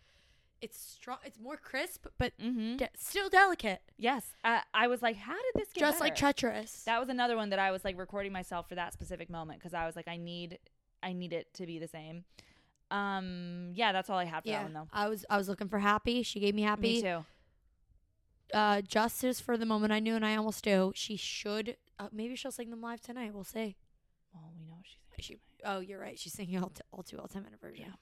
[0.62, 1.18] it's strong.
[1.24, 2.78] It's more crisp, but Mm-hmm.
[2.78, 4.36] de- still delicate, Yes.
[4.44, 6.84] I, I was like, How did this get just like treacherous.
[6.86, 9.74] That was another one that I was like recording myself for that specific moment because
[9.74, 10.60] I was like, I need,
[11.04, 12.24] I need it to be the same.
[12.90, 14.88] Um, yeah, that's all I have for that yeah, one though.
[14.94, 16.24] I was I was looking for happy.
[16.24, 16.82] She gave me happy.
[16.94, 17.26] Me too.
[18.54, 20.94] Uh, justice for the moment I knew, and I almost do.
[20.96, 21.76] She should.
[22.00, 23.34] Uh, maybe she'll sing them live tonight.
[23.34, 23.76] We'll see.
[24.34, 25.38] Well, we know what she's She.
[25.66, 26.18] Oh, you're right.
[26.18, 27.88] She's singing all, t- all too all ten minute version.
[27.90, 27.94] Yeah.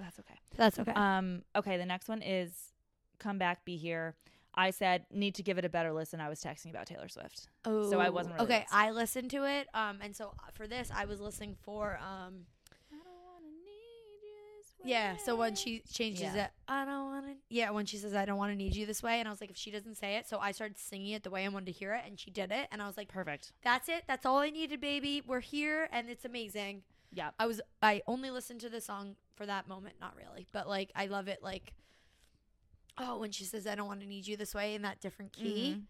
[0.00, 0.34] That's okay.
[0.56, 0.92] that's okay.
[0.92, 2.72] Um, okay, the next one is
[3.18, 4.16] "Come Back, Be Here."
[4.54, 6.20] I said need to give it a better listen.
[6.20, 7.48] I was texting about Taylor Swift.
[7.64, 8.64] oh, so I wasn't really okay.
[8.64, 8.80] listening.
[8.80, 9.68] I listened to it.
[9.74, 12.46] Um, and so for this, I was listening for um.
[12.92, 16.46] I don't wanna need you this Yeah, so when she changes Yeah.
[16.46, 17.34] it, I don't want to.
[17.48, 19.20] Yeah, when she says, I don't want to need you this way.
[19.20, 20.28] And I was like, if she doesn't say it.
[20.28, 22.02] So I started singing it the way I wanted to hear it.
[22.06, 22.66] And she did it.
[22.72, 23.52] And I was like, perfect.
[23.62, 24.04] that's it.
[24.08, 25.22] That's all I needed, baby.
[25.24, 25.88] We're here.
[25.92, 26.82] And it's amazing.
[27.12, 29.96] Yeah, I was, I only listened to the song for that moment.
[30.00, 30.46] Not really.
[30.52, 31.42] But like, I love it.
[31.42, 31.72] Like,
[32.98, 35.32] oh, when she says, I don't want to need you this way in that different
[35.32, 35.78] key.
[35.78, 35.82] Mhm.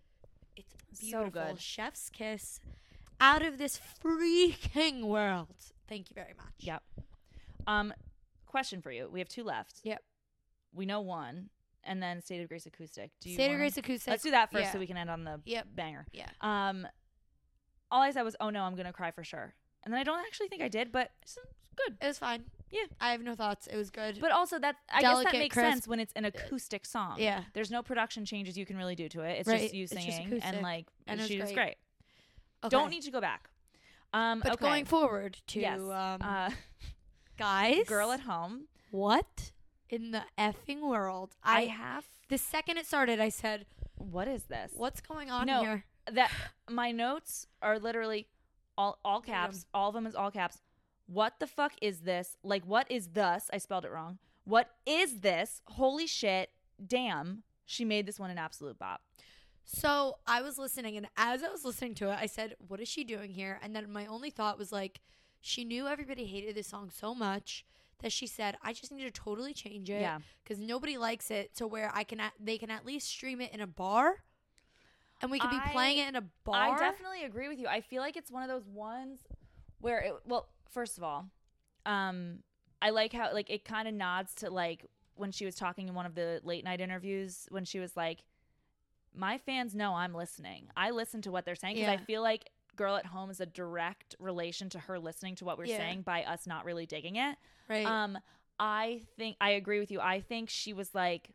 [0.57, 1.31] It's So beautiful.
[1.52, 1.60] good.
[1.60, 2.60] Chef's kiss
[3.20, 5.55] out of this freaking world.
[5.89, 6.55] Thank you very much.
[6.58, 6.82] Yep.
[7.66, 7.92] Um,
[8.47, 9.08] question for you.
[9.12, 9.81] We have two left.
[9.84, 10.02] Yep.
[10.73, 11.50] We know one,
[11.84, 13.10] and then State of Grace acoustic.
[13.20, 14.10] Do you State of wanna- Grace acoustic.
[14.10, 14.73] Let's do that first, Yeah.
[14.73, 15.66] so we can end on the Yep.
[15.74, 16.07] banger.
[16.12, 16.31] Yeah.
[16.40, 16.86] Um,
[17.90, 20.20] all I said was, "Oh no, I'm gonna cry for sure," and then I don't
[20.20, 21.39] actually think I did, but it's
[21.76, 21.97] good.
[22.00, 22.44] It was fine.
[22.70, 22.83] Yeah.
[23.00, 23.67] I have no thoughts.
[23.67, 24.18] It was good.
[24.20, 25.68] But also that I guess that makes crisp.
[25.70, 27.17] sense when it's an acoustic song.
[27.18, 27.44] yeah.
[27.52, 29.41] There's no production changes you can really do to it.
[29.41, 29.60] It's Right.
[29.62, 30.52] just you It's just singing acoustic.
[30.55, 31.55] and like And she was great.
[31.55, 31.76] great.
[32.65, 32.68] Okay.
[32.76, 33.49] Don't need to go back.
[34.12, 34.65] Um, But okay.
[34.65, 35.81] going forward to yes.
[35.81, 36.50] um, uh,
[37.39, 38.67] guys, girl at home.
[38.91, 39.52] what
[39.89, 41.34] in the effing world?
[41.42, 42.05] I I have.
[42.28, 44.73] the second it started, I said, What is this?
[44.76, 45.60] "What's going on No.
[45.62, 46.31] here?" that
[46.68, 48.26] my notes are literally
[48.76, 49.66] all all caps.
[49.74, 50.60] All of them is all caps.
[51.07, 52.36] What the fuck is this?
[52.42, 53.50] Like, what is thus?
[53.52, 54.18] I spelled it wrong.
[54.44, 55.60] What is this?
[55.66, 56.50] Holy shit!
[56.84, 57.42] Damn!
[57.66, 59.02] She made this one an absolute bop.
[59.65, 62.89] So I was listening, and as I was listening to it, I said, "What is
[62.89, 65.00] she doing here?" And then my only thought was like,
[65.40, 67.65] she knew everybody hated this song so much
[68.00, 70.18] that she said, "I just need to totally change it." Yeah.
[70.42, 73.52] because nobody likes it to where I can at, they can at least stream it
[73.52, 74.24] in a bar,
[75.23, 76.55] and we could be playing it in a bar.
[76.76, 77.66] I definitely agree with you.
[77.66, 79.20] I feel like it's one of those ones
[79.81, 81.26] where it well, first of all,
[81.86, 82.39] um
[82.82, 85.94] I like how like it kind of nods to like when she was talking in
[85.94, 88.24] one of the late night interviews when she was like
[89.15, 90.68] my fans know I'm listening.
[90.76, 93.47] I listen to what they're saying because I feel like Girl at Home is a
[93.47, 95.78] direct relation to her listening to what we're Yeah.
[95.78, 97.36] saying by us not really digging it.
[97.68, 97.86] right.
[97.86, 98.18] Um,
[98.58, 100.00] I think I agree with you.
[100.00, 101.31] I think she was like,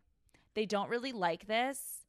[0.54, 2.05] they don't really like this,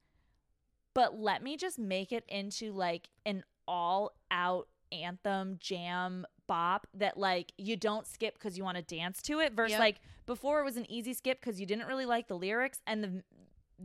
[0.98, 7.18] but let me just make it into like an all out anthem jam bop that
[7.18, 9.80] like you don't skip because you want to dance to it versus Yep.
[9.80, 13.04] like before it was an easy skip because you didn't really like the lyrics and
[13.04, 13.24] the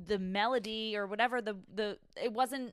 [0.07, 2.73] the melody or whatever the the it wasn't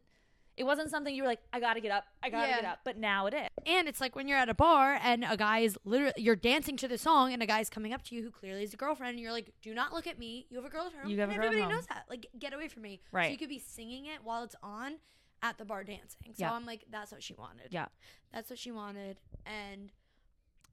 [0.60, 2.98] it wasn't something you were like I gotta get up I gotta get up but
[2.98, 5.78] now it is And it's like when you're at a bar and a guy is
[5.86, 8.64] literally you're dancing to the song and a guy's coming up to you who clearly
[8.64, 10.46] is a girlfriend and you're like, "Do not look at me.
[10.50, 11.72] You have a girl at home." You have and a girl at everybody home.
[11.80, 12.06] knows that.
[12.10, 13.00] Like, get away from me.
[13.12, 13.32] So Right.
[13.32, 14.96] you could be singing it while it's on
[15.42, 16.34] at the bar dancing.
[16.34, 16.52] So Yeah.
[16.54, 17.68] I'm like, that's what she wanted.
[17.72, 17.88] Yeah.
[18.34, 19.18] That's what she wanted.
[19.46, 19.90] And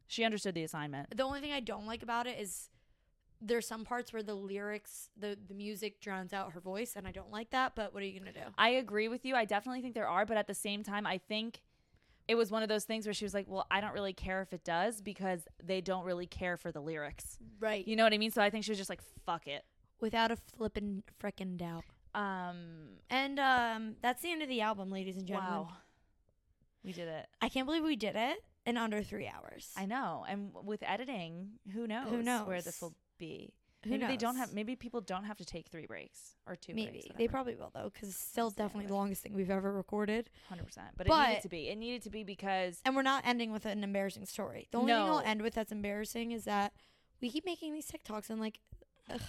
[0.08, 2.70] she understood the assignment the only thing I don't like about it is
[3.40, 7.12] there's some parts where the lyrics, the the music drowns out her voice, and I
[7.12, 7.74] don't like that.
[7.74, 8.40] But what are you gonna do?
[8.58, 9.34] I agree with you.
[9.34, 11.60] I definitely think there are, but at the same time, I think
[12.28, 14.42] it was one of those things where she was like, "Well, I don't really care
[14.42, 17.86] if it does because they don't really care for the lyrics." Right.
[17.86, 18.30] You know what I mean?
[18.30, 19.64] So I think she was just like, "Fuck it."
[20.00, 21.84] Without a flippin' frickin' doubt.
[22.14, 25.52] Um, And um, that's the end of the album, ladies and gentlemen.
[25.52, 25.68] wow,
[26.82, 27.26] we did it.
[27.40, 29.70] I can't believe we did it in under three hours.
[29.76, 32.10] I know, and with editing, who knows?
[32.10, 32.64] where knows?
[32.64, 33.52] this will be?
[33.84, 34.52] Who maybe they don't have.
[34.52, 37.06] Maybe people don't have to take three breaks or two Maybe breaks.
[37.18, 40.28] they probably will though, because it's still definitely the longest thing we've ever recorded.
[40.48, 40.88] hundred percent.
[40.96, 41.68] But, it But- needed to be.
[41.68, 44.66] It needed to be because And we're not ending with an embarrassing story.
[44.72, 46.72] The only thing I'll end with that's embarrassing is that
[47.20, 48.58] we keep making these TikToks and like,
[49.08, 49.20] ugh,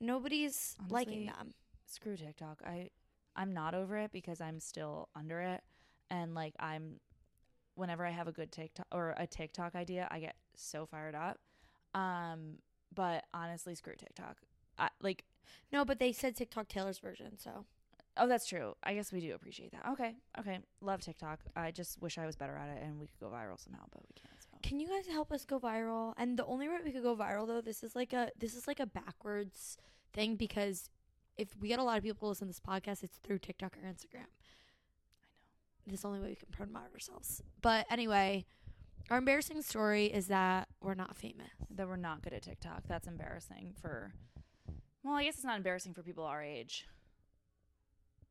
[0.00, 1.54] nobody's liking them.
[1.86, 2.62] screw TikTok.
[2.64, 2.90] I
[3.36, 5.60] I'm not over it because I'm still under it
[6.10, 7.00] and like I'm
[7.74, 11.38] whenever I have a good TikTok or a TikTok idea, I get so fired up.
[11.94, 12.58] Um
[12.94, 14.36] but honestly, screw TikTok.
[14.78, 15.24] I like
[15.72, 17.64] No, but they said TikTok Taylor's version, so
[18.16, 18.74] oh, that's true.
[18.82, 19.86] I guess we do appreciate that.
[19.92, 20.14] Okay.
[20.38, 20.58] Okay.
[20.80, 21.40] Love TikTok.
[21.56, 24.02] I just wish I was better at it and we could go viral somehow, but
[24.02, 24.34] we can't.
[24.40, 24.58] So.
[24.62, 26.14] Can you guys help us go viral?
[26.16, 28.66] And the only way we could go viral though, this is like a this is
[28.66, 29.76] like a backwards
[30.12, 30.90] thing because
[31.36, 33.76] if we get a lot of people to listen to this podcast, it's through TikTok
[33.76, 34.28] or Instagram.
[34.28, 35.86] I know.
[35.86, 37.42] This is the only way we can promote ourselves.
[37.62, 38.44] But anyway,
[39.10, 41.50] our embarrassing story is that we're not famous.
[41.74, 42.82] That we're not good at TikTok.
[42.88, 44.12] That's embarrassing for.
[45.02, 46.86] Well, I guess it's not embarrassing for people our age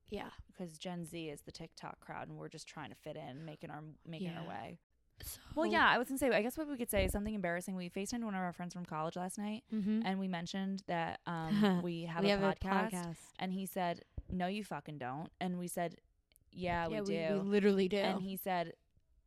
[0.10, 0.30] Yeah.
[0.48, 3.70] because Gen Z is the TikTok crowd, and we're just trying to fit in, making
[3.72, 4.42] our making Yeah.
[4.42, 4.78] our way.
[5.22, 6.30] So, Well, yeah, I was gonna say.
[6.32, 7.76] I guess what we could say is something embarrassing.
[7.76, 10.02] We Facetimed one of our friends from college last night, Mm-hmm.
[10.06, 13.18] and we mentioned that um, we have, we a, have podcast, a podcast.
[13.40, 15.96] and he said, "No, you fucking don't." And we said,
[16.52, 17.02] "Yeah, we yeah,
[17.34, 17.98] do." we, literally do.
[17.98, 18.74] and he said,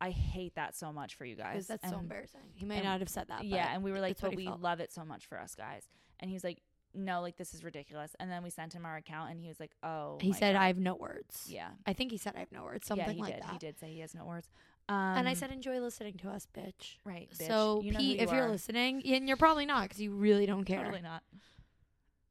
[0.03, 2.41] "I hate that so much for you guys." that's so embarrassing.
[2.55, 3.45] He may and- not have said that.
[3.45, 4.61] Yeah, and we were like, "But we felt.
[4.61, 5.89] love it so much for us guys."
[6.21, 9.31] And he's like, "No, like this is ridiculous." And then we sent him our account,
[9.31, 10.63] and he was like, "Oh." he said, God.
[10.63, 11.71] "I have no words." Yeah.
[11.87, 13.43] I think he said, "I have no words." Something yeah, he like did.
[13.45, 13.53] that.
[13.53, 14.49] He did say he has no words.
[14.89, 17.47] Um, and I said, "Enjoy listening to us, bitch." "Right, bitch.
[17.47, 20.13] So, you know Pete, who if you you're listening, and you're probably not because you
[20.13, 20.83] really don't care.
[20.85, 21.23] totally not."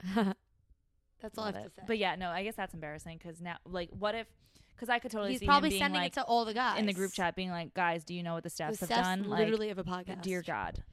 [1.21, 1.63] that's all I have it.
[1.63, 1.81] to say.
[1.87, 4.27] But yeah, no, I guess that's embarrassing because now, like, what if?
[4.81, 6.55] Because I could totally he's see probably him being sending like it to all the
[6.55, 8.79] guys in the group chat, being like, "Guys, do you know what the The Stephs
[8.79, 10.23] have done?" Like, literally have a podcast.
[10.23, 10.83] dear God,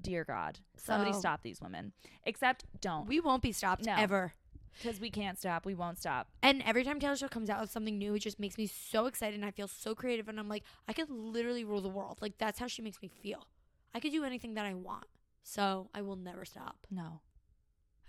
[0.00, 1.92] dear God, somebody So- stop these women.
[2.22, 3.94] Except don't, we won't be stopped No.
[3.96, 4.34] ever.
[4.80, 5.64] because we can't stop.
[5.64, 6.28] We won't stop.
[6.42, 9.06] And every time Taylor Swift comes out with something new, it just makes me so
[9.06, 12.18] excited and I feel so creative and I'm like, I could literally rule the world.
[12.20, 13.48] Like that's how she makes me feel.
[13.94, 15.06] I could do anything that I want.
[15.42, 16.86] So I will never stop.
[16.90, 17.22] No,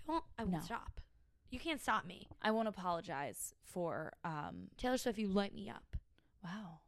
[0.08, 0.60] I won't I won't No.
[0.60, 1.00] stop.
[1.50, 2.28] You can't stop me.
[2.42, 4.14] I won't apologize for.
[4.24, 5.96] um Taylor Swift, you light me up.
[6.44, 6.80] Wow.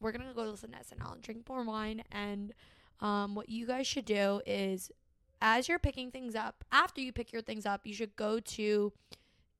[0.00, 2.52] We're gonna go listen to SNL and drink more wine and
[3.00, 4.90] um what you guys should do is
[5.40, 8.92] as you're picking things up, after you pick your things up, you should go to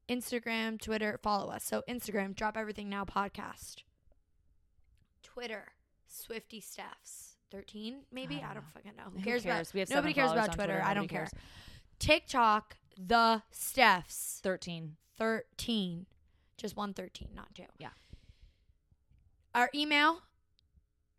[0.08, 1.62] Instagram, Twitter, follow us.
[1.64, 3.82] So Instagram, drop everything now podcast.
[5.22, 5.72] Twitter,
[6.06, 7.34] Swifty Stephs.
[7.50, 9.04] 13 maybe I don't I don't fucking know.
[9.10, 9.68] Who Who cares, cares?
[9.70, 10.72] about We have nobody cares about Twitter.
[10.74, 10.82] Twitter.
[10.84, 11.28] I don't care.
[11.98, 14.40] TikTok, the Stephs.
[14.40, 14.96] Thirteen.
[15.18, 16.06] 13.
[16.56, 17.64] Just one 13, not two.
[17.78, 17.90] Yeah.
[19.54, 20.22] Our email.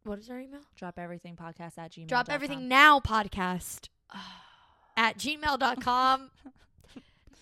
[0.03, 0.61] What is our email?
[0.77, 2.07] Drop everything podcast at gmail.
[2.07, 3.89] Drop everything now podcast
[4.97, 6.31] at gmail.com.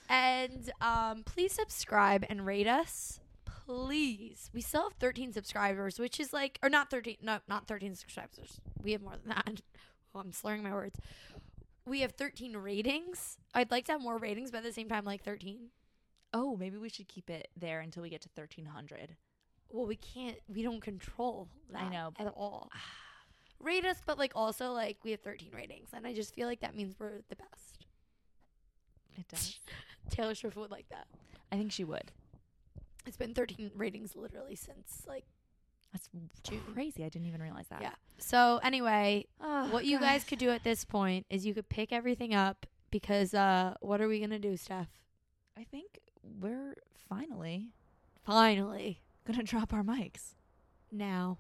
[0.10, 3.20] and um, please subscribe and rate us.
[3.66, 4.50] Please.
[4.54, 8.60] We still have 13 subscribers, which is like, or not 13, no, not 13 subscribers.
[8.82, 9.62] We have more than that.
[10.16, 10.98] Oh, I'm slurring my words.
[11.88, 13.38] We have 13 ratings.
[13.54, 15.70] I'd like to have more ratings, but at the same time, like 13.
[16.34, 19.16] Oh, maybe we should keep it there until we get to thirteen hundred.
[19.70, 20.36] Well, we can't.
[20.54, 21.84] We don't control that.
[21.84, 22.14] I know.
[22.20, 22.70] at all.
[23.60, 26.60] Rate us, but like also like we have 13 ratings, and I just feel like
[26.60, 27.86] that means we're the best.
[29.18, 29.60] It does.
[30.12, 31.08] Taylor Swift would like that.
[31.52, 32.12] I think she would.
[33.08, 35.24] It's been 13 ratings literally since like
[35.98, 37.04] that's crazy.
[37.04, 37.82] I didn't even realize that.
[37.82, 37.92] Yeah.
[38.18, 40.10] So anyway, oh, what you gosh.
[40.10, 44.02] guys could do at this point is you could pick everything up because uh, what
[44.02, 44.90] are we gonna do, Steph?
[45.58, 46.76] I think we're
[47.10, 47.70] finally,
[48.26, 50.36] finally gonna drop our mics
[50.92, 51.40] now.